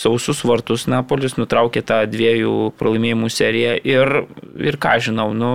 sausus 0.00 0.42
vartus 0.44 0.86
Napolis, 0.90 1.36
nutraukė 1.38 1.82
tą 1.86 2.02
dviejų 2.10 2.72
pralaimėjimų 2.80 3.28
seriją 3.30 3.76
ir, 3.86 4.14
ir 4.58 4.78
ką 4.80 4.96
žinau, 5.04 5.30
nu, 5.36 5.50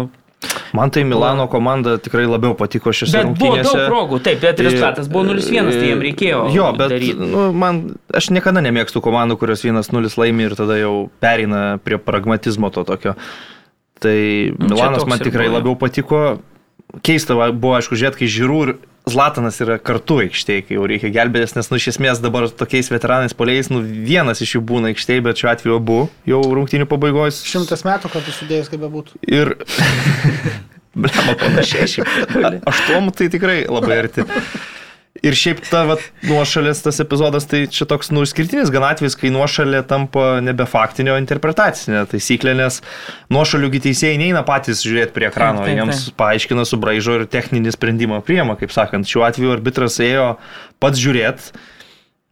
Man 0.76 0.92
tai 0.92 1.04
Milano 1.08 1.48
komanda 1.52 1.98
tikrai 2.02 2.26
labiau 2.28 2.56
patiko 2.60 2.92
šiose 2.96 3.16
Bet 3.16 3.30
buvo 3.40 3.56
rungtynėse. 3.56 3.74
daug 3.76 3.92
progų, 3.92 4.20
taip, 4.26 4.42
bet 4.44 4.60
rezultatas 4.60 5.08
buvo 5.12 5.24
0-1, 5.32 5.70
tai 5.72 5.90
jiems 5.90 6.04
reikėjo. 6.10 6.40
Jo, 6.56 6.72
bet 6.78 6.90
daryti. 6.96 7.16
nu, 7.32 7.46
man, 7.56 7.82
aš 8.14 8.30
niekada 8.36 8.64
nemėgstu 8.66 9.02
komandų, 9.06 9.38
kurios 9.42 9.64
1-0 9.64 10.18
laimi 10.22 10.50
ir 10.50 10.56
tada 10.60 10.78
jau 10.80 11.10
pereina 11.24 11.78
prie 11.84 11.98
pragmatizmo 11.98 12.72
to 12.76 12.84
tokio. 12.84 13.16
Tai 14.04 14.18
Nu, 14.60 14.74
Milanas 14.76 15.06
man 15.08 15.20
tikrai 15.24 15.48
buvo, 15.48 15.58
labiau 15.62 15.76
patiko. 15.80 16.24
Keista 17.04 17.36
buvo, 17.52 17.76
aišku, 17.80 17.98
žiūrėti, 17.98 18.22
kai 18.24 18.30
žiūrų 18.32 18.60
ir 18.66 18.76
Zlatanas 19.06 19.60
yra 19.62 19.76
kartu 19.78 20.18
aikštėje, 20.24 20.64
kai 20.66 20.78
jau 20.80 20.86
reikia 20.90 21.12
gelbėtis, 21.14 21.54
nes, 21.54 21.68
nu, 21.70 21.78
iš 21.78 21.92
esmės 21.92 22.22
dabar 22.24 22.48
tokiais 22.50 22.90
veteranais 22.90 23.36
poliais, 23.38 23.70
nu, 23.70 23.84
vienas 23.84 24.42
iš 24.42 24.56
jų 24.56 24.62
būna 24.72 24.90
aikštėje, 24.94 25.26
bet 25.28 25.42
šiuo 25.42 25.52
atveju 25.52 25.76
abu 25.78 26.00
jau 26.26 26.40
rungtynių 26.58 26.88
pabaigos. 26.90 27.44
Šimtas 27.46 27.86
metų 27.86 28.10
kartu 28.16 28.34
sudėjus, 28.34 28.72
kaip 28.72 28.82
bebūtų. 28.82 29.22
Ir... 29.30 29.54
Blema 30.96 31.36
panašiai, 31.38 31.90
šiaip. 31.92 32.34
Aštuom 32.72 33.12
tai 33.14 33.28
tikrai 33.30 33.60
labai 33.68 34.00
arti. 34.06 34.24
Ir 35.24 35.32
šiaip 35.38 35.62
ta 35.64 35.86
vat, 35.88 36.02
nuošalės 36.28 36.82
tas 36.84 36.98
epizodas, 37.00 37.46
tai 37.48 37.62
čia 37.72 37.86
toks 37.88 38.10
nu, 38.12 38.26
išskirtinis 38.28 38.68
gan 38.74 38.84
atvejis, 38.84 39.16
kai 39.16 39.30
nuošalė 39.32 39.80
tampa 39.88 40.42
nebe 40.44 40.66
faktinė, 40.68 41.14
o 41.14 41.22
interpretacinė 41.22 42.02
taisyklė, 42.12 42.52
nes 42.60 42.82
nuošaliųgi 43.32 43.80
teisėjai 43.88 44.20
neina 44.20 44.44
patys 44.48 44.84
žiūrėti 44.84 45.16
prie 45.16 45.30
ekrano, 45.30 45.64
Taip, 45.64 45.72
taip, 45.72 45.80
jiems 45.80 46.04
taip. 46.10 46.18
paaiškina, 46.20 46.68
subraižo 46.68 47.22
ir 47.22 47.26
techninį 47.32 47.74
sprendimą 47.78 48.20
priema, 48.28 48.58
kaip 48.60 48.76
sakant. 48.76 49.08
Šiuo 49.08 49.24
atveju 49.30 49.56
arbitras 49.56 50.02
ėjo 50.04 50.34
pats 50.84 51.00
žiūrėti. 51.00 51.56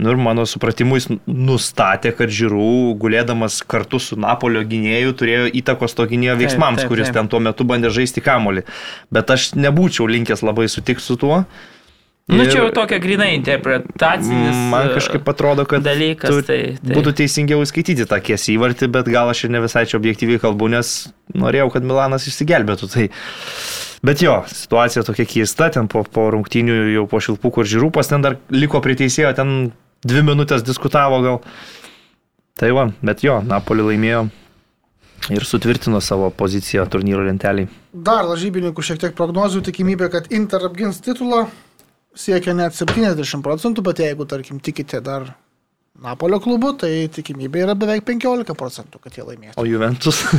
Nu 0.03 0.11
ir 0.11 0.17
mano 0.19 0.43
supratimu 0.49 0.97
jis 0.99 1.07
nustatė, 1.29 2.11
kad 2.17 2.31
žiūrų, 2.33 2.97
gulėdamas 2.99 3.61
kartu 3.69 3.99
su 4.01 4.17
Napolio 4.19 4.65
gynėju, 4.67 5.13
turėjo 5.21 5.51
įtakos 5.61 5.95
to 5.95 6.03
gynėjo 6.09 6.33
Taip, 6.35 6.41
veiksmams, 6.43 6.81
taip, 6.83 6.91
kuris 6.91 7.07
taip. 7.07 7.21
ten 7.21 7.29
tuo 7.31 7.39
metu 7.45 7.63
bandė 7.69 7.93
žaisti 7.93 8.23
kamolį. 8.25 8.65
Bet 9.13 9.31
aš 9.31 9.53
nebūčiau 9.55 10.09
linkęs 10.09 10.43
labai 10.43 10.65
sutikti 10.67 11.05
su 11.05 11.15
tuo. 11.21 11.45
Nu, 12.31 12.45
čia 12.47 12.61
jau 12.61 12.69
tokia 12.71 13.01
grinai 13.03 13.33
interpretacinis. 13.35 14.55
Man 14.71 14.87
e, 14.87 14.93
kažkaip 14.95 15.27
atrodo, 15.27 15.65
kad 15.67 15.83
dalykas, 15.83 16.31
tu- 16.31 16.45
tai- 16.47 16.77
tai- 16.79 16.95
būtų 16.95 17.11
teisingiau 17.19 17.59
skaityti 17.67 18.05
tą 18.07 18.19
kiesį 18.23 18.55
įvartį, 18.55 18.87
bet 18.95 19.09
gal 19.11 19.27
aš 19.27 19.43
ir 19.43 19.51
ne 19.51 19.59
visai 19.59 19.83
čia 19.85 19.97
objektyviai 19.99 20.39
kalbu, 20.39 20.69
nes 20.71 21.11
norėjau, 21.35 21.67
kad 21.73 21.83
Milanas 21.83 22.27
išsigelbėtų. 22.31 22.87
Tai... 22.93 23.09
Bet 24.03 24.19
jo, 24.23 24.37
situacija 24.47 25.03
tokia 25.03 25.25
keista, 25.27 25.67
ten 25.71 25.87
po, 25.91 26.03
po 26.03 26.29
rungtynių 26.31 26.93
jau 26.93 27.03
po 27.11 27.19
šilpukų 27.23 27.63
ir 27.63 27.71
žiūrūpas 27.75 28.09
ten 28.11 28.23
dar 28.23 28.37
liko 28.51 28.79
prie 28.83 28.95
teisėjo, 28.99 29.33
ten 29.35 29.73
dvi 30.03 30.23
minutės 30.23 30.63
diskutavo 30.63 31.19
gal. 31.23 31.41
Tai 32.59 32.71
va, 32.71 32.87
bet 33.03 33.23
jo, 33.23 33.41
Napoli 33.47 33.83
laimėjo 33.83 34.25
ir 35.31 35.43
sutvirtino 35.47 35.99
savo 36.03 36.27
poziciją 36.35 36.83
turnyro 36.91 37.23
lenteliai. 37.23 37.67
Dar 37.93 38.27
lažybininkų 38.27 38.83
šiek 38.83 38.99
tiek 38.99 39.15
prognozių 39.15 39.61
tikimybė, 39.69 40.09
kad 40.11 40.27
Inter 40.35 40.67
apgins 40.67 40.99
titulą 41.03 41.45
siekia 42.15 42.53
net 42.57 42.75
70 42.77 43.41
procentų, 43.45 43.83
bet 43.85 44.03
jeigu, 44.03 44.27
tarkim, 44.29 44.59
tikite 44.63 45.01
dar 45.03 45.33
Napolio 46.03 46.39
klubu, 46.41 46.71
tai 46.81 47.05
tikimybė 47.13 47.67
yra 47.67 47.75
beveik 47.77 48.01
15 48.07 48.55
procentų, 48.57 48.97
kad 49.03 49.13
jie 49.13 49.25
laimės. 49.27 49.57
O 49.61 49.65
Juventus? 49.69 50.23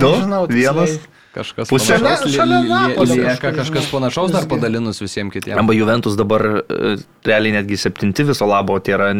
Du, 0.00 0.08
vienas? 0.48 0.94
Kažkas 1.36 1.68
Pusė- 1.68 1.98
panašaus 1.98 2.32
Šalia- 2.32 2.94
šalia 2.96 3.16
lieka 3.28 3.50
kažkas 3.58 3.90
panašaus 3.92 4.30
dar 4.32 4.46
padalinus 4.48 5.02
visiems 5.02 5.34
kitiems. 5.34 5.58
Arba 5.60 5.74
Juventus 5.76 6.16
dabar 6.16 6.44
e, 6.62 6.94
realiai 7.28 7.58
netgi 7.58 7.76
septinti 7.76 8.24
viso 8.24 8.48
labo, 8.48 8.78
tai 8.80 8.94
yra, 8.96 9.10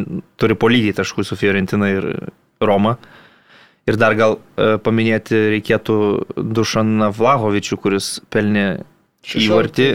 turi 0.40 0.56
po 0.56 0.70
lygiai 0.72 0.96
taškų 0.96 1.26
su 1.28 1.36
Fiorentina 1.36 1.90
ir 1.92 2.06
Roma. 2.64 2.94
Ir 3.86 3.98
dar 4.00 4.16
gal 4.16 4.38
e, 4.56 4.78
paminėti 4.80 5.42
reikėtų 5.58 5.98
Dušaną 6.56 7.10
Vlahovičių, 7.14 7.76
kuris 7.84 8.08
pelnė 8.32 8.64
įvartį 9.34 9.86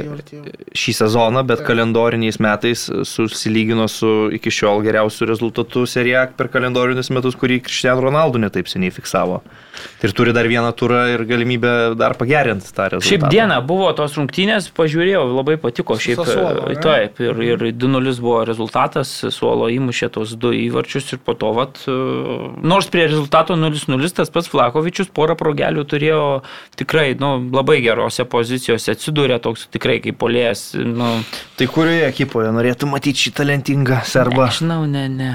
šį 0.76 0.94
sezoną, 0.98 1.44
bet 1.48 1.64
kalendoriniais 1.64 2.40
metais 2.44 2.84
susilygino 3.08 3.88
su 3.92 4.30
iki 4.36 4.52
šiol 4.52 4.84
geriausiu 4.86 5.28
rezultatu 5.30 5.86
serija 5.88 6.26
per 6.38 6.52
kalendorinius 6.52 7.12
metus, 7.16 7.38
kurį 7.40 7.62
Cristiano 7.64 8.04
Ronaldo 8.04 8.42
netaip 8.42 8.68
seniai 8.72 8.92
fiksavo. 8.94 9.42
Ir 10.04 10.14
turi 10.18 10.34
dar 10.36 10.46
vieną 10.50 10.70
turą 10.78 11.00
ir 11.14 11.24
galimybę 11.26 11.96
dar 11.98 12.14
pagerinti 12.20 12.70
tą 12.76 12.90
rezultatą. 12.92 13.08
Šiaip 13.08 13.24
diena 13.32 13.62
buvo 13.66 13.88
tos 13.98 14.18
rungtynės, 14.20 14.68
pažiūrėjau, 14.78 15.24
labai 15.32 15.56
patiko. 15.62 15.96
Šiaip, 16.02 16.22
Sassuolo, 16.22 16.68
e, 16.74 16.78
taip, 16.82 17.22
ir, 17.24 17.42
ir 17.46 17.66
2-0 17.80 18.14
buvo 18.22 18.42
rezultatas, 18.46 19.14
suolo 19.34 19.70
įmušė 19.72 20.12
tos 20.14 20.36
du 20.42 20.52
įvarčius 20.58 21.16
ir 21.16 21.22
po 21.24 21.38
to, 21.40 21.54
vat, 21.58 21.82
e, 21.88 21.96
nors 22.62 22.90
prie 22.92 23.08
rezultato 23.08 23.58
0-0 23.58 24.12
tas 24.18 24.34
pats 24.34 24.52
Flakovičius 24.52 25.10
porą 25.16 25.38
progelių 25.40 25.88
turėjo 25.88 26.22
tikrai 26.78 27.14
nu, 27.22 27.34
labai 27.54 27.80
gerose 27.86 28.28
pozicijose, 28.30 28.98
atsidūrė 28.98 29.21
toks 29.44 29.68
tikrai 29.72 30.00
kaip 30.02 30.18
polėjas. 30.22 30.72
Nu, 30.78 31.22
Tai 31.60 31.68
kurioje 31.68 32.08
ekipoje 32.10 32.52
norėtų 32.56 32.90
matyti 32.90 33.28
šį 33.28 33.32
talentingą 33.42 34.02
serbą? 34.06 34.48
aš 34.50 34.60
žinau, 34.64 34.86
ne, 34.90 35.08
ne. 35.10 35.32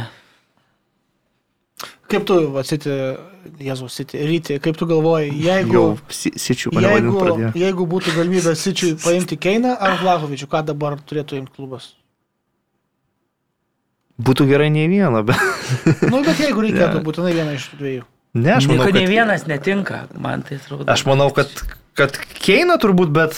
Kaip 2.07 2.23
tu, 2.27 2.37
atsiti, 2.59 2.91
Jėzus, 3.63 3.95
Siti, 3.99 4.19
Ryti, 4.27 4.57
kaip 4.63 4.77
tu 4.79 4.87
galvoji, 4.87 5.31
jeigu, 5.43 5.73
Jau 5.75 5.99
si- 6.11 6.31
sičių 6.39 6.71
jeigu, 6.83 7.51
jeigu 7.59 7.87
būtų 7.87 8.15
galimybė 8.15 8.55
Sičiui 8.59 8.95
paimti 9.03 9.37
Keiną 9.39 9.77
ar 9.79 9.99
Vlahovičių, 10.03 10.47
ką 10.51 10.65
dabar 10.71 10.97
turėtų 11.03 11.39
imti 11.41 11.53
klubas? 11.57 11.93
Būtų 14.23 14.47
gerai 14.49 14.71
nei 14.73 14.87
vieno, 14.89 15.21
bet... 15.27 15.37
Nu, 16.11 16.23
bet 16.25 16.39
jeigu 16.41 16.63
reikėtų 16.65 17.03
būtinai 17.05 17.35
vieną 17.37 17.57
iš 17.59 17.67
dviejų. 17.77 18.05
Ne, 18.37 18.55
aš 18.55 18.67
manau, 18.69 18.85
Nieko 18.87 18.95
ne 18.95 19.03
kad, 19.03 19.11
vienas 19.11 19.45
netinka, 19.49 19.99
man 20.21 20.43
tai 20.47 20.57
atrodo. 20.61 20.87
aš 20.93 21.05
manau, 21.09 21.27
kad, 21.37 21.53
kad 21.97 22.17
Keina 22.41 22.77
turbūt, 22.81 23.13
bet 23.13 23.37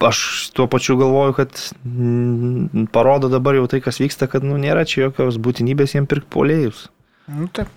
aš 0.00 0.50
tuo 0.56 0.66
pačiu 0.70 0.96
galvoju, 0.96 1.36
kad 1.36 1.60
mm, 1.84 2.86
parodo 2.92 3.30
dabar 3.32 3.58
jau 3.58 3.66
tai, 3.70 3.80
kas 3.84 4.00
vyksta, 4.02 4.28
kad 4.30 4.44
nu, 4.46 4.58
nėra 4.60 4.86
čia 4.88 5.06
jokios 5.06 5.38
būtinybės 5.42 5.96
jiem 5.96 6.08
pirkti 6.10 6.32
polėjus. 6.32 6.86
Nu, 7.30 7.50
taip. 7.54 7.70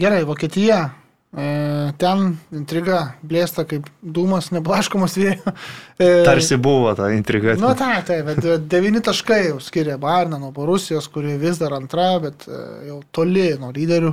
Gerai, 0.00 0.24
Vokietija. 0.28 0.88
E, 1.30 1.92
ten 1.94 2.24
intriga 2.50 3.12
blėsta 3.22 3.62
kaip 3.70 3.86
dūmas, 4.02 4.48
neblaškomas 4.50 5.14
vėjo. 5.20 5.52
E, 6.00 6.24
Tarsi 6.26 6.56
buvo 6.58 6.90
ta 6.98 7.12
intriga. 7.14 7.54
Nu, 7.60 7.70
tai, 7.78 8.00
tai, 8.06 8.16
bet 8.26 8.42
devyni 8.72 9.02
taškai 9.04 9.44
jau 9.44 9.60
skiria 9.62 9.94
Bairną 10.00 10.40
nuo 10.42 10.50
Borusijos, 10.56 11.06
kuri 11.12 11.36
vis 11.38 11.60
dar 11.62 11.76
antra, 11.76 12.16
bet 12.24 12.48
e, 12.48 12.62
jau 12.88 12.98
toli 13.14 13.52
nuo 13.60 13.70
lyderių. 13.76 14.10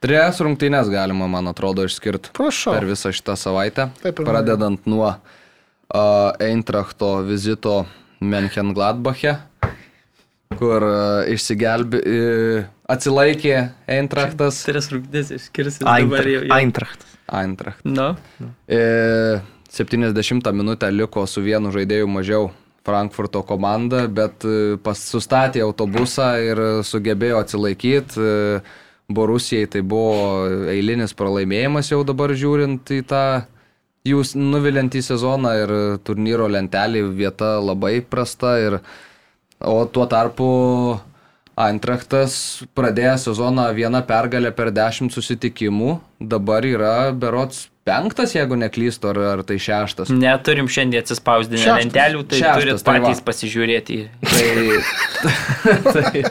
Trejas 0.00 0.40
rungtynės 0.40 0.88
galima, 0.88 1.28
man 1.28 1.50
atrodo, 1.50 1.84
išskirti 1.84 2.32
Prašau. 2.36 2.72
per 2.72 2.86
visą 2.88 3.12
šitą 3.12 3.36
savaitę. 3.36 3.90
Taip 4.00 4.22
Pradedant 4.24 4.86
nuo 4.88 5.10
uh, 5.12 6.32
Eintrachto 6.40 7.18
vizito 7.26 7.82
Menchen 8.20 8.72
Gladbache, 8.76 9.36
kur 10.56 10.86
uh, 10.88 11.28
išsigelbė, 11.28 12.00
uh, 12.00 12.70
atsilaikė 12.96 13.54
Eintrachtas. 13.92 14.64
Tris 14.64 14.88
rungtynės 14.94 15.34
išskirsi 15.36 15.84
Eintracht. 15.84 17.04
Eintracht. 17.30 17.84
Nu. 17.84 18.16
E, 18.66 19.40
70 19.70 20.52
minutę 20.52 20.90
liko 20.90 21.26
su 21.26 21.44
vienu 21.44 21.70
žaidėju 21.70 22.08
mažiau 22.10 22.50
Frankfurto 22.86 23.44
komanda, 23.46 24.06
bet 24.08 24.44
e, 24.48 24.76
pas, 24.82 24.98
sustatė 25.12 25.62
autobusą 25.62 26.32
ir 26.42 26.62
sugebėjo 26.86 27.38
atsilaikyti. 27.44 28.18
E, 28.18 28.79
Borusijai 29.10 29.66
tai 29.70 29.82
buvo 29.82 30.46
eilinis 30.70 31.16
pralaimėjimas 31.18 31.90
jau 31.90 32.04
dabar 32.06 32.30
žiūrint 32.38 32.92
į 32.94 33.00
tą 33.10 33.24
jūs 34.06 34.34
nuviliantį 34.38 35.02
sezoną 35.04 35.54
ir 35.64 35.72
turnyro 36.06 36.48
lentelį 36.50 37.04
vieta 37.18 37.56
labai 37.60 37.98
prasta. 38.00 38.56
Ir, 38.62 38.80
o 39.60 39.84
tuo 39.90 40.06
tarpu 40.08 40.50
Eintrachtas 41.60 42.62
pradėjo 42.78 43.16
sezoną 43.26 43.66
vieną 43.76 44.00
pergalę 44.08 44.52
per 44.56 44.70
dešimt 44.72 45.12
susitikimų, 45.12 45.98
dabar 46.32 46.64
yra 46.64 46.94
berots 47.12 47.66
penktas, 47.84 48.32
jeigu 48.36 48.56
neklystu, 48.60 49.10
ar, 49.10 49.20
ar 49.34 49.42
tai 49.44 49.58
šeštas. 49.60 50.12
Neturim 50.14 50.70
šiandien 50.72 51.04
atsispausdinę 51.04 51.76
lentelių, 51.82 52.24
tai 52.30 52.40
Šeštas, 52.40 52.62
turit 52.62 52.86
tai 52.86 52.94
va. 52.94 53.10
patys 53.10 53.22
pasižiūrėti. 53.26 53.98
Tai, 54.30 54.46
tai, 55.98 56.24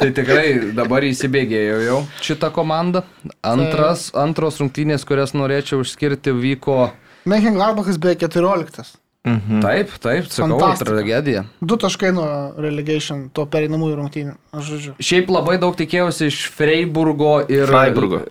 tai 0.00 0.10
tikrai 0.16 0.72
dabar 0.76 1.04
įsibėgėjo 1.06 1.78
jau 1.84 2.00
šitą 2.24 2.50
komandą. 2.56 3.04
Antras, 3.46 4.08
antros 4.16 4.58
rungtynės, 4.62 5.06
kurias 5.08 5.36
norėčiau 5.36 5.84
išskirti, 5.84 6.34
vyko 6.34 6.90
Mönchengladbachas 7.28 8.00
beveik 8.00 8.24
14. 8.24 8.96
Mhm. 9.28 9.60
taip, 9.60 9.90
taip, 10.00 10.30
sakau, 10.32 10.56
Fantastika. 10.56 10.94
tragedija. 10.94 11.44
Du 11.60 11.76
taškai 11.76 12.08
nuo 12.16 12.28
relegation, 12.56 13.26
to 13.36 13.44
pereinamųjų 13.44 13.98
rungtynių. 13.98 14.32
Aš 14.56 14.70
žodžiu. 14.72 14.94
Šiaip 14.96 15.28
labai 15.28 15.58
daug 15.60 15.76
tikėjausi 15.76 16.30
iš 16.30 16.38
Freiburgo 16.56 17.34
ir... 17.44 17.68
Freiburgo. 17.68 18.22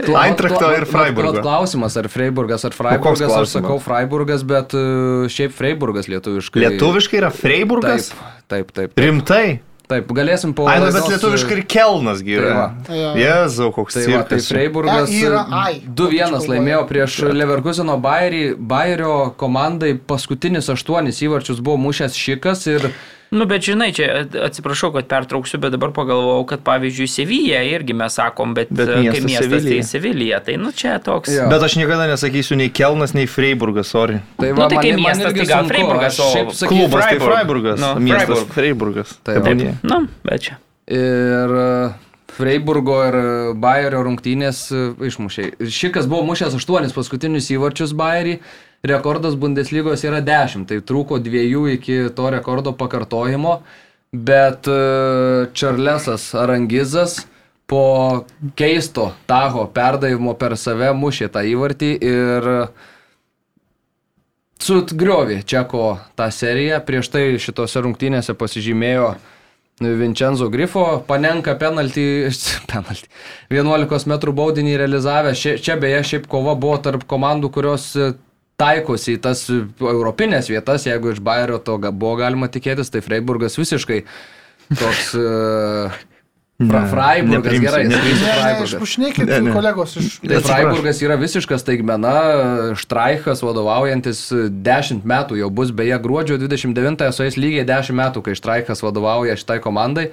Eintrachto 0.00 0.70
ir 0.72 0.86
Freiburgo. 0.88 1.34
vat 1.34 1.44
Klausimas, 1.44 1.96
ar 2.00 2.08
Freiburgas, 2.08 2.64
ar 2.64 2.72
Freiburgas, 2.72 3.36
aš 3.36 3.52
sakau 3.58 3.76
Freiburgas, 3.84 4.44
bet 4.48 4.72
e, 4.72 4.84
šiaip 5.28 5.52
Freiburgas 5.52 6.08
lietuviškai. 6.08 6.62
Lietuviškai 6.64 7.20
yra 7.20 7.28
Freiburgas? 7.34 8.08
Taip, 8.14 8.39
taip, 8.50 8.70
taip. 8.76 8.92
Taip, 8.94 9.04
Rimtai? 9.06 9.44
taip 9.90 10.10
galėsim 10.14 10.52
po... 10.54 10.68
Ai, 10.70 10.76
nu, 10.78 10.86
bet 10.94 11.08
lietuviškai 11.10 11.56
ir 11.56 11.62
Kelnas 11.66 12.20
Tai 12.22 12.34
yra. 12.36 12.50
va. 12.54 12.94
Jo. 12.94 13.08
Jėzau, 13.18 13.70
koks 13.74 13.96
Tai, 13.98 14.04
tai. 14.06 14.38
Freiburgas 14.54 15.10
E, 15.10 15.22
yra 15.26 15.40
ai. 15.50 15.80
2-1 15.82 15.96
Vokiečių 16.36 16.50
laimėjo 16.52 16.76
kalboje. 16.84 16.90
prieš 16.92 17.16
Leverkuseno 17.40 17.96
Bayerį. 18.04 18.42
Bayerio 18.70 19.16
komandai 19.40 19.96
paskutinis 19.98 20.70
aštuonis 20.70 21.18
įvarčius 21.26 21.58
buvo 21.58 21.80
mušęs 21.88 22.14
Šikas 22.14 22.62
ir 22.70 22.86
Nu, 23.30 23.44
bet 23.46 23.62
žinai, 23.62 23.92
čia 23.94 24.24
atsiprašau, 24.42 24.88
kad 24.96 25.06
pertrauksiu, 25.06 25.60
bet 25.62 25.70
dabar 25.70 25.92
pagalvojau, 25.94 26.42
kad 26.50 26.64
pavyzdžiui, 26.66 27.06
Sevija 27.06 27.60
irgi 27.62 27.94
mes 27.94 28.16
sakom, 28.18 28.56
bet, 28.58 28.72
Bet 28.74 28.88
e, 28.90 28.96
miestas 29.04 29.24
miestas 29.28 29.46
Sevilija. 29.46 29.70
tai 29.76 29.86
Sevilija, 29.86 30.40
tai 30.48 30.56
nu 30.58 30.72
čia 30.74 30.96
toks. 30.98 31.30
Jo. 31.30 31.44
Bet 31.52 31.62
aš 31.62 31.76
niekada 31.78 32.08
nesakysiu 32.10 32.58
nei 32.58 32.72
Kelnas, 32.74 33.14
nei 33.14 33.28
Freiburgas, 33.30 33.92
sorry. 33.94 34.18
Tai 34.40 34.50
Nu, 34.50 34.66
tai 34.66 34.80
kai 34.82 34.90
man- 34.96 35.02
man 35.02 35.06
miestas, 35.06 35.30
irgi 35.30 35.44
tai 35.46 35.46
gal 35.54 35.68
Freiburgas, 35.70 36.18
o 36.18 36.28
Klubas 36.66 37.04
tai 37.06 37.18
Freiburg. 37.20 37.34
Freiburgas, 37.36 37.80
Nu, 37.80 37.92
miestas 38.02 38.26
Freiburg. 38.26 38.52
Freiburgas. 38.58 39.18
Tai 39.22 39.38
va. 39.38 39.46
Tebūnie. 39.46 39.74
Nu, 39.86 40.00
bet 40.26 40.40
čia. 40.48 40.58
Ir 40.90 41.54
e, 41.62 41.92
Freiburgo 42.34 42.96
ir 43.06 43.14
e, 43.20 43.54
Bayerio 43.54 44.02
rungtynės 44.08 44.64
išmušė. 45.06 45.52
Šikas 45.70 46.10
buvo 46.10 46.26
mušęs 46.32 46.58
aštuonis 46.58 46.92
paskutinius 46.98 47.46
įvarčius 47.54 47.94
Bayerį. 47.94 48.40
Rekordas 48.82 49.34
Bundeslygos 49.36 50.06
yra 50.08 50.22
10, 50.24 50.64
tai 50.68 50.80
trūko 50.80 51.18
dviejų 51.20 51.66
iki 51.74 51.96
to 52.16 52.30
rekordo 52.32 52.72
pakartojimo. 52.72 53.60
Bet 54.10 54.66
e, 54.66 54.78
Čarlesas 55.54 56.30
Arangizas 56.34 57.20
po 57.70 58.24
keisto 58.58 59.12
taho 59.30 59.68
perdavimo 59.70 60.32
per 60.34 60.56
save 60.58 60.88
mušė 60.96 61.28
tą 61.30 61.44
įvartį 61.46 61.90
ir 62.02 62.48
sutgriovė 64.64 65.42
Čeko 65.46 65.84
tą 66.18 66.30
seriją. 66.34 66.80
Prieš 66.86 67.12
tai 67.12 67.24
šitose 67.38 67.84
rungtynėse 67.84 68.34
pasižymėjo 68.34 69.12
Vincenzo 69.80 70.48
Grifo, 70.52 70.86
panenka 71.06 71.54
penaltį, 71.60 72.08
penaltį 72.72 73.06
11 73.60 74.10
m 74.10 74.18
baudinį 74.40 74.74
realizavę. 74.80 75.36
Šia, 75.36 75.54
čia 75.60 75.78
beje 75.80 76.02
šiaip 76.14 76.26
kova 76.32 76.56
buvo 76.58 76.80
tarp 76.82 77.06
komandų, 77.08 77.52
kurios 77.54 77.92
taikosi 78.60 79.16
į 79.16 79.22
tas 79.24 79.46
europinės 79.50 80.50
vietas, 80.52 80.86
jeigu 80.88 81.14
iš 81.14 81.24
Bayerio 81.24 81.58
to 81.64 81.78
buvo 81.90 82.14
galima 82.20 82.50
tikėtis, 82.52 82.92
tai 82.92 83.02
Freiburgas 83.04 83.58
visiškai 83.60 84.04
toks... 84.76 85.10
Uh, 85.16 85.98
Fra, 86.60 86.82
Freiburgas, 86.84 87.30
neprimsiu, 87.32 87.62
gerai, 87.64 87.84
neprimsiu. 87.88 88.20
Ne, 88.20 88.26
ne, 88.28 88.40
Freiburgas. 88.42 88.90
ne. 89.46 89.52
kolegos 89.54 89.94
iš... 89.96 90.08
Tai. 90.20 90.40
Freiburgas 90.44 90.98
yra 91.00 91.16
visiškas 91.16 91.62
staigmena, 91.64 92.12
Štraichas 92.76 93.40
vadovaujantis 93.40 94.20
10 94.68 95.06
metų, 95.08 95.38
jau 95.40 95.48
bus 95.56 95.72
beje 95.72 95.96
gruodžio 96.04 96.36
29-ąją 96.42 97.16
suės 97.16 97.40
lygiai 97.40 97.64
10 97.64 97.96
metų, 97.96 98.20
kai 98.26 98.36
Štraichas 98.36 98.84
vadovauja 98.84 99.38
šitai 99.40 99.56
komandai. 99.64 100.10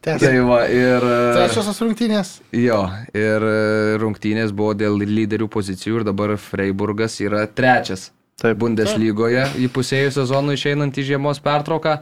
Tęsiam. 0.00 0.30
Tai 0.32 0.44
va, 0.48 0.60
ir... 0.72 1.04
Trečiosios 1.36 1.82
rungtynės. 1.84 2.30
Jo, 2.56 2.78
ir 3.12 3.44
e, 3.44 3.98
rungtynės 4.00 4.54
buvo 4.56 4.72
dėl 4.72 4.96
lyderių 4.96 5.50
pozicijų 5.52 6.00
ir 6.00 6.06
dabar 6.08 6.32
Freiburgas 6.40 7.18
yra 7.20 7.44
trečias. 7.44 8.08
Taip. 8.40 8.56
Bundeslygoje 8.62 9.44
įpusėjus 9.66 10.16
sezonui 10.16 10.56
išeinant 10.56 10.96
į 10.96 11.04
žiemos 11.10 11.42
pertrauką. 11.44 11.98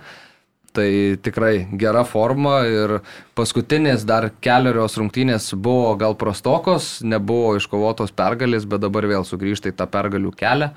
Tai 0.78 0.86
tikrai 1.24 1.64
gera 1.80 2.04
forma 2.06 2.60
ir 2.68 2.98
paskutinės 3.34 4.04
dar 4.06 4.28
keliarios 4.44 4.94
rungtynės 5.00 5.50
buvo 5.58 5.96
gal 5.98 6.14
prastokos, 6.20 7.00
nebuvo 7.02 7.56
iškovotos 7.58 8.14
pergalės, 8.14 8.68
bet 8.68 8.84
dabar 8.84 9.08
vėl 9.10 9.26
sugrįžta 9.26 9.72
į 9.72 9.78
tą 9.80 9.88
pergalių 9.90 10.30
kelią. 10.38 10.70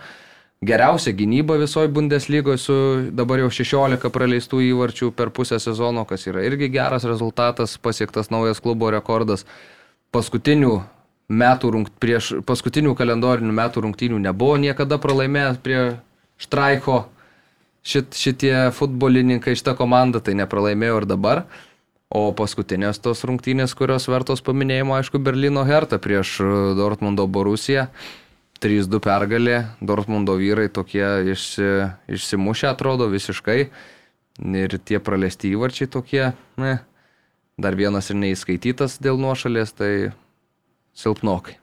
Geriausia 0.62 1.12
gynyba 1.18 1.56
visoje 1.58 1.88
Bundeslygoje 1.90 2.58
su 2.62 2.74
dabar 3.18 3.40
jau 3.42 3.48
16 3.50 4.12
praleistų 4.14 4.60
įvarčių 4.62 5.08
per 5.18 5.32
pusę 5.34 5.58
sezono, 5.58 6.04
kas 6.06 6.28
yra 6.30 6.44
irgi 6.46 6.70
geras 6.70 7.08
rezultatas, 7.10 7.80
pasiektas 7.82 8.30
naujas 8.30 8.62
klubo 8.62 8.92
rekordas. 8.94 9.48
Paskutinių 10.14 10.76
metų 11.34 11.72
rungt, 11.74 11.96
prieš 11.98 12.30
paskutinių 12.46 12.94
kalendorinių 12.94 13.58
metų 13.58 13.88
rungtynių 13.88 14.22
nebuvo 14.22 14.60
niekada 14.62 15.02
pralaimėjęs 15.02 15.58
prie 15.66 15.82
Štraiko 16.38 17.00
šit, 17.82 18.14
šitie 18.14 18.54
futbolininkai, 18.78 19.58
šitą 19.58 19.74
komandą, 19.82 20.22
tai 20.22 20.38
nepralaimėjo 20.38 21.02
ir 21.02 21.10
dabar. 21.10 21.46
O 22.14 22.28
paskutinės 22.38 23.02
tos 23.02 23.26
rungtynės, 23.26 23.74
kurios 23.74 24.06
vertos 24.14 24.46
paminėjimo, 24.46 24.94
aišku, 25.00 25.26
Berlyno 25.26 25.66
Hertha 25.66 25.98
prieš 25.98 26.38
e, 26.44 26.56
Dortmundo 26.78 27.26
Borusiją. 27.26 27.88
3-2 28.62 29.00
pergalė, 29.02 29.58
Dortmundo 29.82 30.36
vyrai 30.38 30.68
tokie 30.74 31.06
išsi, 31.34 31.68
išsimušę 32.14 32.70
atrodo 32.72 33.08
visiškai. 33.12 33.60
Ir 34.42 34.76
tie 34.86 35.00
praleisti 35.04 35.52
įvarčiai 35.54 35.90
tokie, 35.92 36.32
ne. 36.62 36.76
Dar 37.62 37.76
vienas 37.78 38.10
ir 38.10 38.18
neįskaitytas 38.22 39.00
dėl 39.04 39.20
nuošalės, 39.22 39.74
tai 39.78 39.92
silpnokai. 40.98 41.58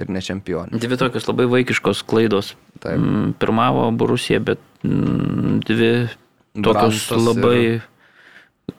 Ir 0.00 0.10
ne 0.10 0.20
čempionai. 0.24 0.80
Dvi 0.82 0.98
tokios 0.98 1.26
labai 1.30 1.46
vaikiškos 1.50 2.02
klaidos. 2.08 2.54
Taip. 2.82 2.98
Mm, 2.98 3.34
Pirmavo 3.38 3.86
Borusija, 3.94 4.40
bet 4.42 4.62
mm, 4.82 5.60
dvi 5.68 5.90
tokios 6.54 7.04
Brantas 7.04 7.28
labai 7.28 7.58
ir- 7.62 7.84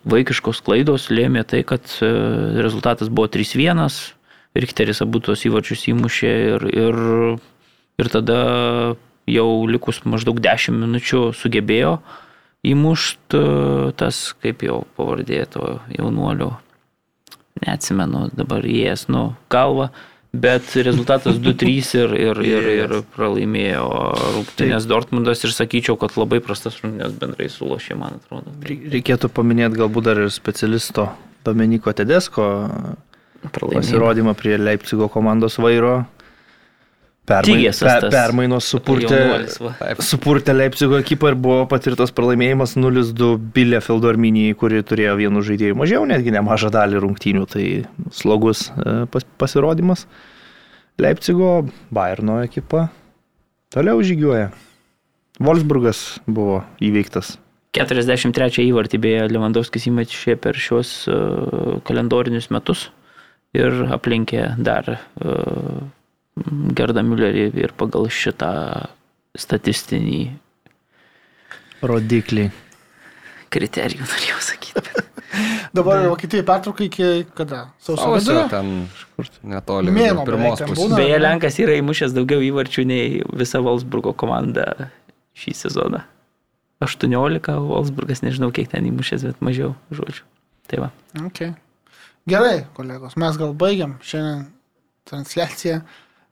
vaikiškos 0.10 0.62
klaidos 0.66 1.10
lėmė 1.14 1.46
tai, 1.48 1.64
kad 1.68 1.86
e, 2.02 2.10
rezultatas 2.62 3.10
buvo 3.10 3.30
3-1, 3.32 3.86
Richteris 4.56 5.02
abu 5.04 5.20
tos 5.20 5.44
įvarčius 5.48 5.88
įmušė 5.92 6.32
ir, 6.56 6.66
ir, 6.72 7.00
ir 8.02 8.12
tada 8.12 8.40
jau 9.30 9.50
likus 9.70 10.04
maždaug 10.06 10.40
10 10.44 10.78
minučių 10.84 11.22
sugebėjo 11.38 11.98
įmušti 12.66 13.42
tas, 14.00 14.20
kaip 14.42 14.66
jau 14.66 14.82
pavardė 14.98 15.44
to 15.54 15.78
jaunuolio, 15.94 16.56
neatsimenu 17.62 18.30
dabar 18.36 18.66
jės, 18.68 19.08
nu, 19.12 19.32
galva. 19.54 19.92
Bet 20.36 20.74
rezultatas 20.84 21.38
2-3 21.40 21.92
ir, 21.96 22.14
ir, 22.20 22.40
ir, 22.44 22.66
ir 22.74 22.94
pralaimėjo 23.16 23.86
rungtynės 24.36 24.88
Dortmundas 24.90 25.46
ir 25.48 25.54
sakyčiau, 25.56 25.96
kad 26.02 26.18
labai 26.20 26.42
prastas 26.44 26.82
rungtynės 26.82 27.16
bendrai 27.22 27.48
sulošė, 27.54 27.96
man 28.02 28.18
atrodo. 28.20 28.52
Reikėtų 28.66 29.30
paminėti 29.32 29.80
galbūt 29.80 30.10
dar 30.10 30.20
ir 30.26 30.34
specialisto 30.36 31.08
Dominiko 31.48 31.94
Tedesko 31.96 32.50
Pralaimėjo. 33.46 33.78
pasirodymą 33.80 34.36
prie 34.36 34.58
Leipzigo 34.60 35.08
komandos 35.14 35.56
vairo. 35.62 36.02
Tygėsas 37.26 37.88
per, 37.88 38.06
permainos 38.14 38.68
supurtė, 38.70 39.18
supurtė 40.06 40.54
Leipzigo 40.54 41.00
ekipą 41.02 41.32
ir 41.32 41.38
buvo 41.42 41.64
patirtas 41.70 42.14
pralaimėjimas 42.14 42.76
0-2 42.78 43.32
Bielefeldo 43.56 44.12
Arminijai, 44.12 44.54
kuri 44.60 44.84
turėjo 44.86 45.16
vienu 45.18 45.42
žaidėju 45.46 45.78
mažiau, 45.80 46.04
netgi 46.06 46.36
nemažą 46.36 46.70
dalį 46.76 47.02
rungtynių. 47.02 47.48
Tai 47.50 47.66
slogus 48.14 48.68
e, 48.76 48.94
pas, 49.10 49.26
pasirodymas. 49.42 50.06
Leipzigo 51.02 51.66
Bayerno 51.90 52.38
ekipa 52.46 52.92
toliau 53.74 54.06
žygiuoja. 54.06 54.52
Wolfsburgas 55.42 56.06
buvo 56.30 56.62
įveiktas. 56.78 57.40
43 57.76 58.70
įvartį 58.70 59.02
beje 59.02 59.26
Lewandowskis 59.34 59.90
įmetė 59.90 60.38
per 60.40 60.56
šios 60.56 60.94
uh, 61.12 61.82
kalendorinius 61.84 62.48
metus 62.54 62.86
ir 63.58 63.82
aplinkė 63.92 64.54
dar 64.64 64.94
uh, 64.94 65.82
Gerda 66.76 67.04
Müllerį 67.06 67.46
ir 67.64 67.72
pagal 67.80 68.10
šitą 68.12 68.52
statistinį 69.40 70.20
Rodikliai. 71.86 72.52
kriterijų 73.56 74.04
norėjau 74.04 74.40
sakyti. 74.44 75.04
Dabar 75.76 76.06
Vokietijoje 76.10 76.46
pertrauka 76.48 76.84
iki 76.86 77.08
kada? 77.36 77.62
Sausio 77.80 78.04
Sausio 78.04 78.34
vidurio? 78.34 78.48
ten 78.52 79.48
netoli 79.52 79.92
Mėnuo 79.96 80.24
vidur- 80.24 80.32
pirmos 80.32 80.62
pusės. 80.64 80.80
būna. 80.82 81.00
Beje, 81.00 81.20
Lenkas 81.24 81.60
yra 81.64 81.76
įmušęs 81.80 82.16
daugiau 82.16 82.44
įvarčių 82.44 82.86
nei 82.88 83.22
visa 83.36 83.62
Wolfsburgo 83.64 84.14
komanda 84.16 84.90
šį 85.40 85.56
sezoną. 85.62 86.04
18, 86.84 87.56
Wolfsburgas 87.70 88.24
nežinau 88.24 88.52
kiek 88.56 88.68
ten 88.72 88.88
įmušęs, 88.92 89.24
bet 89.30 89.40
mažiau 89.44 89.76
žodžių. 89.96 90.24
Tai 90.72 90.82
va. 90.84 90.90
Okay. 91.28 91.54
Gerai, 92.28 92.66
kolegos, 92.76 93.16
mes 93.22 93.38
gal 93.40 93.54
baigiam 93.56 93.96
šiandien 94.04 94.48
transliaciją. 95.08 95.84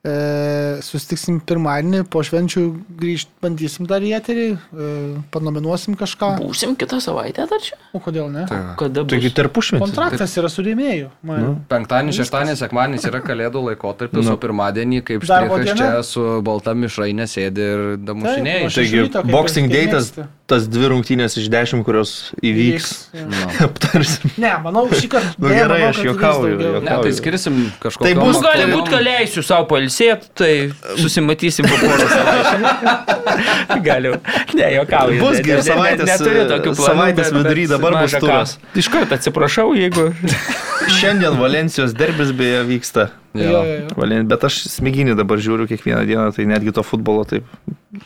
E, 0.03 0.81
sustiksim 0.83 1.37
pirmadienį, 1.47 2.01
po 2.11 2.19
švenčių 2.27 2.61
grįžt, 2.99 3.29
bandysim 3.39 3.87
dar 3.87 4.03
į 4.03 4.09
eterį, 4.17 4.47
e, 4.51 4.87
panominuosim 5.31 5.95
kažką. 5.95 6.33
Būsim 6.41 6.73
kitą 6.75 6.99
savaitę 6.99 7.45
dar 7.47 7.63
čia? 7.63 7.77
O 7.95 8.01
kodėl 8.03 8.27
ne? 8.33 8.43
Va. 8.49 8.73
Kada 8.81 9.05
bus? 9.05 9.13
Taigi 9.13 9.31
tarpušmetis. 9.31 9.79
Kontraktas 9.85 10.35
yra 10.41 10.51
su 10.51 10.65
rėmėjų. 10.67 11.07
Nu. 11.23 11.53
Penktadienį, 11.71 12.17
šeštadienį, 12.19 12.57
sekmadienis 12.59 13.07
yra 13.07 13.23
kalėdų 13.23 13.63
laikotarpis, 13.69 14.27
Nu. 14.27 14.35
o 14.35 14.41
pirmadienį, 14.43 14.99
kaip 15.07 15.23
štrichas 15.23 15.71
čia 15.79 15.89
su 16.03 16.25
balta 16.43 16.75
mišrainė 16.75 17.29
sėdi 17.31 17.63
ir 17.63 17.85
damušinėjai. 18.03 18.67
Taigi, 18.75 19.07
Boxing 19.31 19.71
mėgsti. 19.71 20.27
Tas 20.51 20.65
dvi 20.67 20.89
rungtynės 20.91 21.37
iš 21.39 21.45
dešimt, 21.53 21.85
kurios 21.87 22.09
įvyks. 22.43 22.89
Nu. 23.15 23.43
aptarsim. 23.67 24.33
Ne, 24.43 24.51
manau, 24.63 24.83
šį 24.91 25.07
kartą. 25.13 25.31
Nu, 25.37 25.47
beje, 25.47 25.59
gerai, 25.61 25.77
manau, 25.79 25.91
aš 25.93 25.99
įvyks 26.01 26.09
juokauju. 26.09 26.71
Ne, 26.83 26.97
tai 27.05 27.13
skirsim 27.15 27.59
kažkokią. 27.83 28.09
Tai 28.09 28.13
bus- 28.19 28.41
Gali 28.43 28.65
būti, 28.73 28.91
kad 28.91 29.05
leisiu 29.07 29.43
savo 29.47 29.67
palsėti, 29.71 30.29
tai 30.35 30.51
susimatysim 30.99 31.69
po 31.71 31.79
porą 31.79 32.09
savaičių. 32.11 33.81
Galiu. 33.87 34.13
Ne, 34.59 34.67
juokauju. 34.75 35.19
Bus 35.23 35.39
Ne, 35.39 35.45
gi 35.47 35.53
ne, 35.53 35.57
ne, 35.61 35.65
savaitės, 35.69 36.11
Neturiu 36.11 36.45
tokių 36.51 36.75
planų. 36.75 36.89
savaitės 36.91 37.33
vidury 37.39 37.65
dabar 37.71 37.99
bus 38.03 38.17
turas. 38.19 38.57
Iš 38.83 38.91
karto 38.93 39.15
atsiprašau, 39.17 39.69
jeigu... 39.79 40.09
Šiandien 40.99 41.39
Valencijos 41.39 41.95
derbis 41.95 42.35
beje 42.35 42.65
vyksta. 42.67 43.07
Jo, 43.33 43.49
jo, 43.49 43.61
jo. 43.65 43.87
Valen... 43.97 44.27
Bet 44.29 44.43
aš 44.45 44.59
smiginį 44.69 45.15
dabar 45.17 45.39
žiūriu 45.41 45.65
kiekvieną 45.69 46.03
dieną, 46.05 46.25
tai 46.35 46.45
netgi 46.49 46.73
to 46.75 46.83
futbolo 46.85 47.23
taip. 47.25 47.47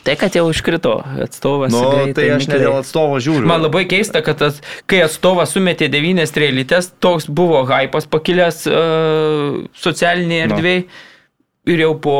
Tai, 0.04 0.14
kad 0.20 0.32
jau 0.36 0.46
iškrito 0.48 0.94
atstovas. 1.24 1.72
Nu, 1.72 1.82
greitai, 1.92 2.14
tai 2.16 2.28
aš 2.36 2.46
ne 2.48 2.60
dėl 2.62 2.76
atstovo 2.78 3.18
žiūriu. 3.20 3.44
Man 3.48 3.60
labai 3.66 3.84
keista, 3.88 4.22
kad 4.24 4.40
tas, 4.40 4.62
kai 4.88 5.02
atstovas 5.04 5.52
sumetė 5.52 5.90
devynės 5.92 6.32
strėlytės, 6.32 6.94
toks 7.04 7.28
buvo 7.28 7.60
hypas 7.68 8.08
pakilęs 8.08 8.62
uh, 8.72 9.60
socialinėje 9.76 10.48
Nu. 10.48 10.56
erdvėje 10.56 10.84
ir 11.68 11.84
jau 11.84 11.92
po 12.00 12.16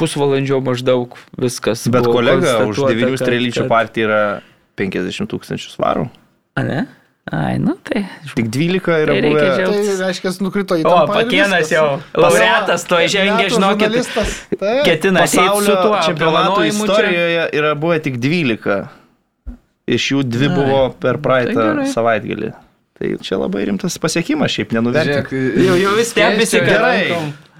pusvalandžio 0.00 0.58
maždaug 0.64 1.14
viskas. 1.38 1.86
Bet 1.92 2.06
kolega 2.10 2.62
už 2.66 2.86
devinių 2.90 3.18
strėlyčių 3.20 3.66
kad- 3.66 3.70
partiją 3.70 4.08
yra 4.08 4.22
50 4.80 5.30
tūkstančių 5.30 5.74
svarų. 5.76 6.08
A, 6.58 6.64
ne? 6.66 6.86
Ai, 7.30 7.58
nu 7.58 7.76
tai. 7.84 8.06
Tik 8.34 8.48
12 8.48 8.94
yra 9.04 9.12
Tai 9.12 9.20
reikia 9.20 9.50
buvę. 9.58 9.66
Tai 9.70 9.96
reiškia, 10.06 10.30
nukrito 10.42 10.78
į 10.80 10.86
O, 10.88 10.94
pakienas 11.10 11.70
jau. 11.70 11.84
Laureatas 12.16 12.86
to 12.88 12.96
žengė, 13.12 13.50
žinokit. 13.52 13.98
Ketina 14.88 15.26
ateiti 15.26 15.36
su 15.36 15.44
Pasaulio 15.44 15.76
tuo 15.82 16.00
čempionato 16.06 16.64
istorijoje 16.64 17.44
yra 17.60 17.74
buvę 17.78 18.00
tik 18.08 18.16
12. 18.22 18.80
Iš 19.90 20.08
jų 20.14 20.24
dvi 20.26 20.48
Ai, 20.48 20.56
buvo 20.56 20.80
per 21.02 21.20
praeitą 21.22 21.60
gerai. 21.60 21.86
savaitgalį. 21.92 22.50
Tai 23.00 23.12
čia 23.24 23.38
labai 23.40 23.62
rimtas 23.68 23.96
pasiekimas, 24.00 24.52
šiaip 24.52 24.74
nenuvertink. 24.76 25.30
Jau, 25.64 25.76
jau 25.80 25.94
vis 25.96 26.10
stebisi, 26.12 26.60
Gerai. 26.66 27.14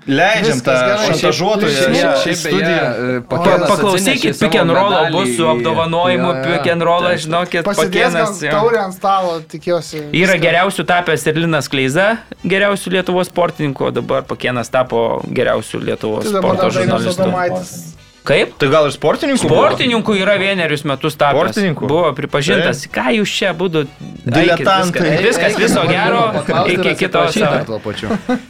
Leidžiam 0.09 0.60
tą 0.64 0.74
šantažuotoją 1.05 1.90
Šiaip, 2.22 2.39
studiją. 2.40 3.20
Pakėnas 3.28 3.66
paklausykit, 3.68 4.39
pick 4.40 4.56
and 4.56 4.72
roll 4.72 4.97
bus 5.12 5.35
su 5.36 5.48
apdovanojimu, 5.51 6.32
pick 6.47 6.70
and 6.72 6.86
roll, 6.86 7.05
žinokit, 7.20 7.66
gal 7.66 7.77
pakienas. 7.77 8.40
jo. 8.43 8.55
taurę 8.55 8.81
ant 8.86 8.97
stalo, 8.97 9.39
tikiuosi. 9.44 10.06
Yra 10.09 10.35
viską. 10.35 10.40
geriausių 10.47 10.86
tapęs 10.89 11.27
ir 11.28 11.40
Linas 11.44 11.68
Kleiza, 11.68 12.09
geriausių 12.44 12.97
Lietuvos 12.97 13.28
sportininkų, 13.28 13.90
o 13.90 13.94
dabar 14.01 14.24
Pakienas 14.24 14.72
tapo 14.72 15.20
geriausių 15.28 15.85
Lietuvos 15.85 16.28
Tai 16.28 16.40
sporto 16.40 16.70
žurnalistų. 16.74 17.31
Kaip? 18.24 18.52
Tai 18.60 18.68
gal 18.68 18.86
ir 18.89 18.93
sportininkų? 18.94 19.48
buvo? 19.48 19.62
Sportininkų 19.64 20.16
yra 20.20 20.36
vienerius 20.40 20.85
metus 20.89 21.16
tapęs. 21.16 21.55
Sportininkų? 21.55 21.89
Buvo 21.89 22.10
pripažintas. 22.16 22.85
Ką 22.93 23.14
jūs 23.16 23.32
čia 23.32 23.55
būdu? 23.56 23.86
Diletantai. 24.27 25.16
Viskas, 25.24 25.56
viskas 25.56 25.59
viso 25.60 25.86
gero. 25.89 26.28
Iki 26.77 26.94
kito. 27.01 27.24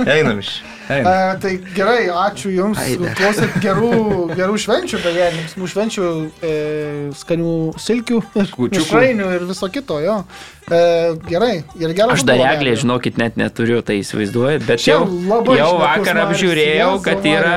Einam 0.07 0.43
iš. 0.43 0.59
A, 0.91 1.37
tai 1.41 1.53
gerai, 1.75 2.09
ačiū 2.11 2.51
Jums. 2.51 2.81
Klausėt 3.19 3.59
gerų, 3.63 3.91
gerų 4.35 4.57
švenčių, 4.59 4.99
beje, 5.05 5.29
linksmų 5.37 5.69
švenčių, 5.71 6.09
e, 6.43 6.55
skanių 7.21 7.53
silkių, 7.79 8.23
kučių 8.57 9.05
ir 9.15 9.47
viso 9.47 9.71
kito, 9.71 10.01
jo. 10.03 10.17
E, 10.71 10.83
gerai, 11.31 11.63
ir 11.79 11.95
gerai. 11.95 12.17
Aš 12.17 12.27
dar 12.27 12.43
eglė, 12.53 12.75
žinokit, 12.83 13.19
net 13.23 13.39
neturiu, 13.39 13.81
tai 13.87 14.01
įsivaizduoju, 14.03 14.61
bet 14.67 14.85
jau, 14.87 15.01
jau 15.55 15.71
vakar 15.81 16.25
apžiūrėjau, 16.27 16.93
kad 17.07 17.27
yra 17.27 17.57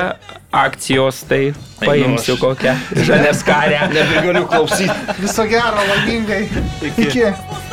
akcijos, 0.53 1.23
tai 1.29 1.43
paimsiu 1.81 2.37
kokią 2.41 2.77
žalės 3.05 3.41
karę. 3.45 3.87
Nebegaliu 3.93 4.45
klausyti. 4.49 5.19
Viso 5.21 5.49
gero, 5.49 5.85
laimingai. 5.89 6.43
Iki. 6.81 7.07
Iki. 7.09 7.72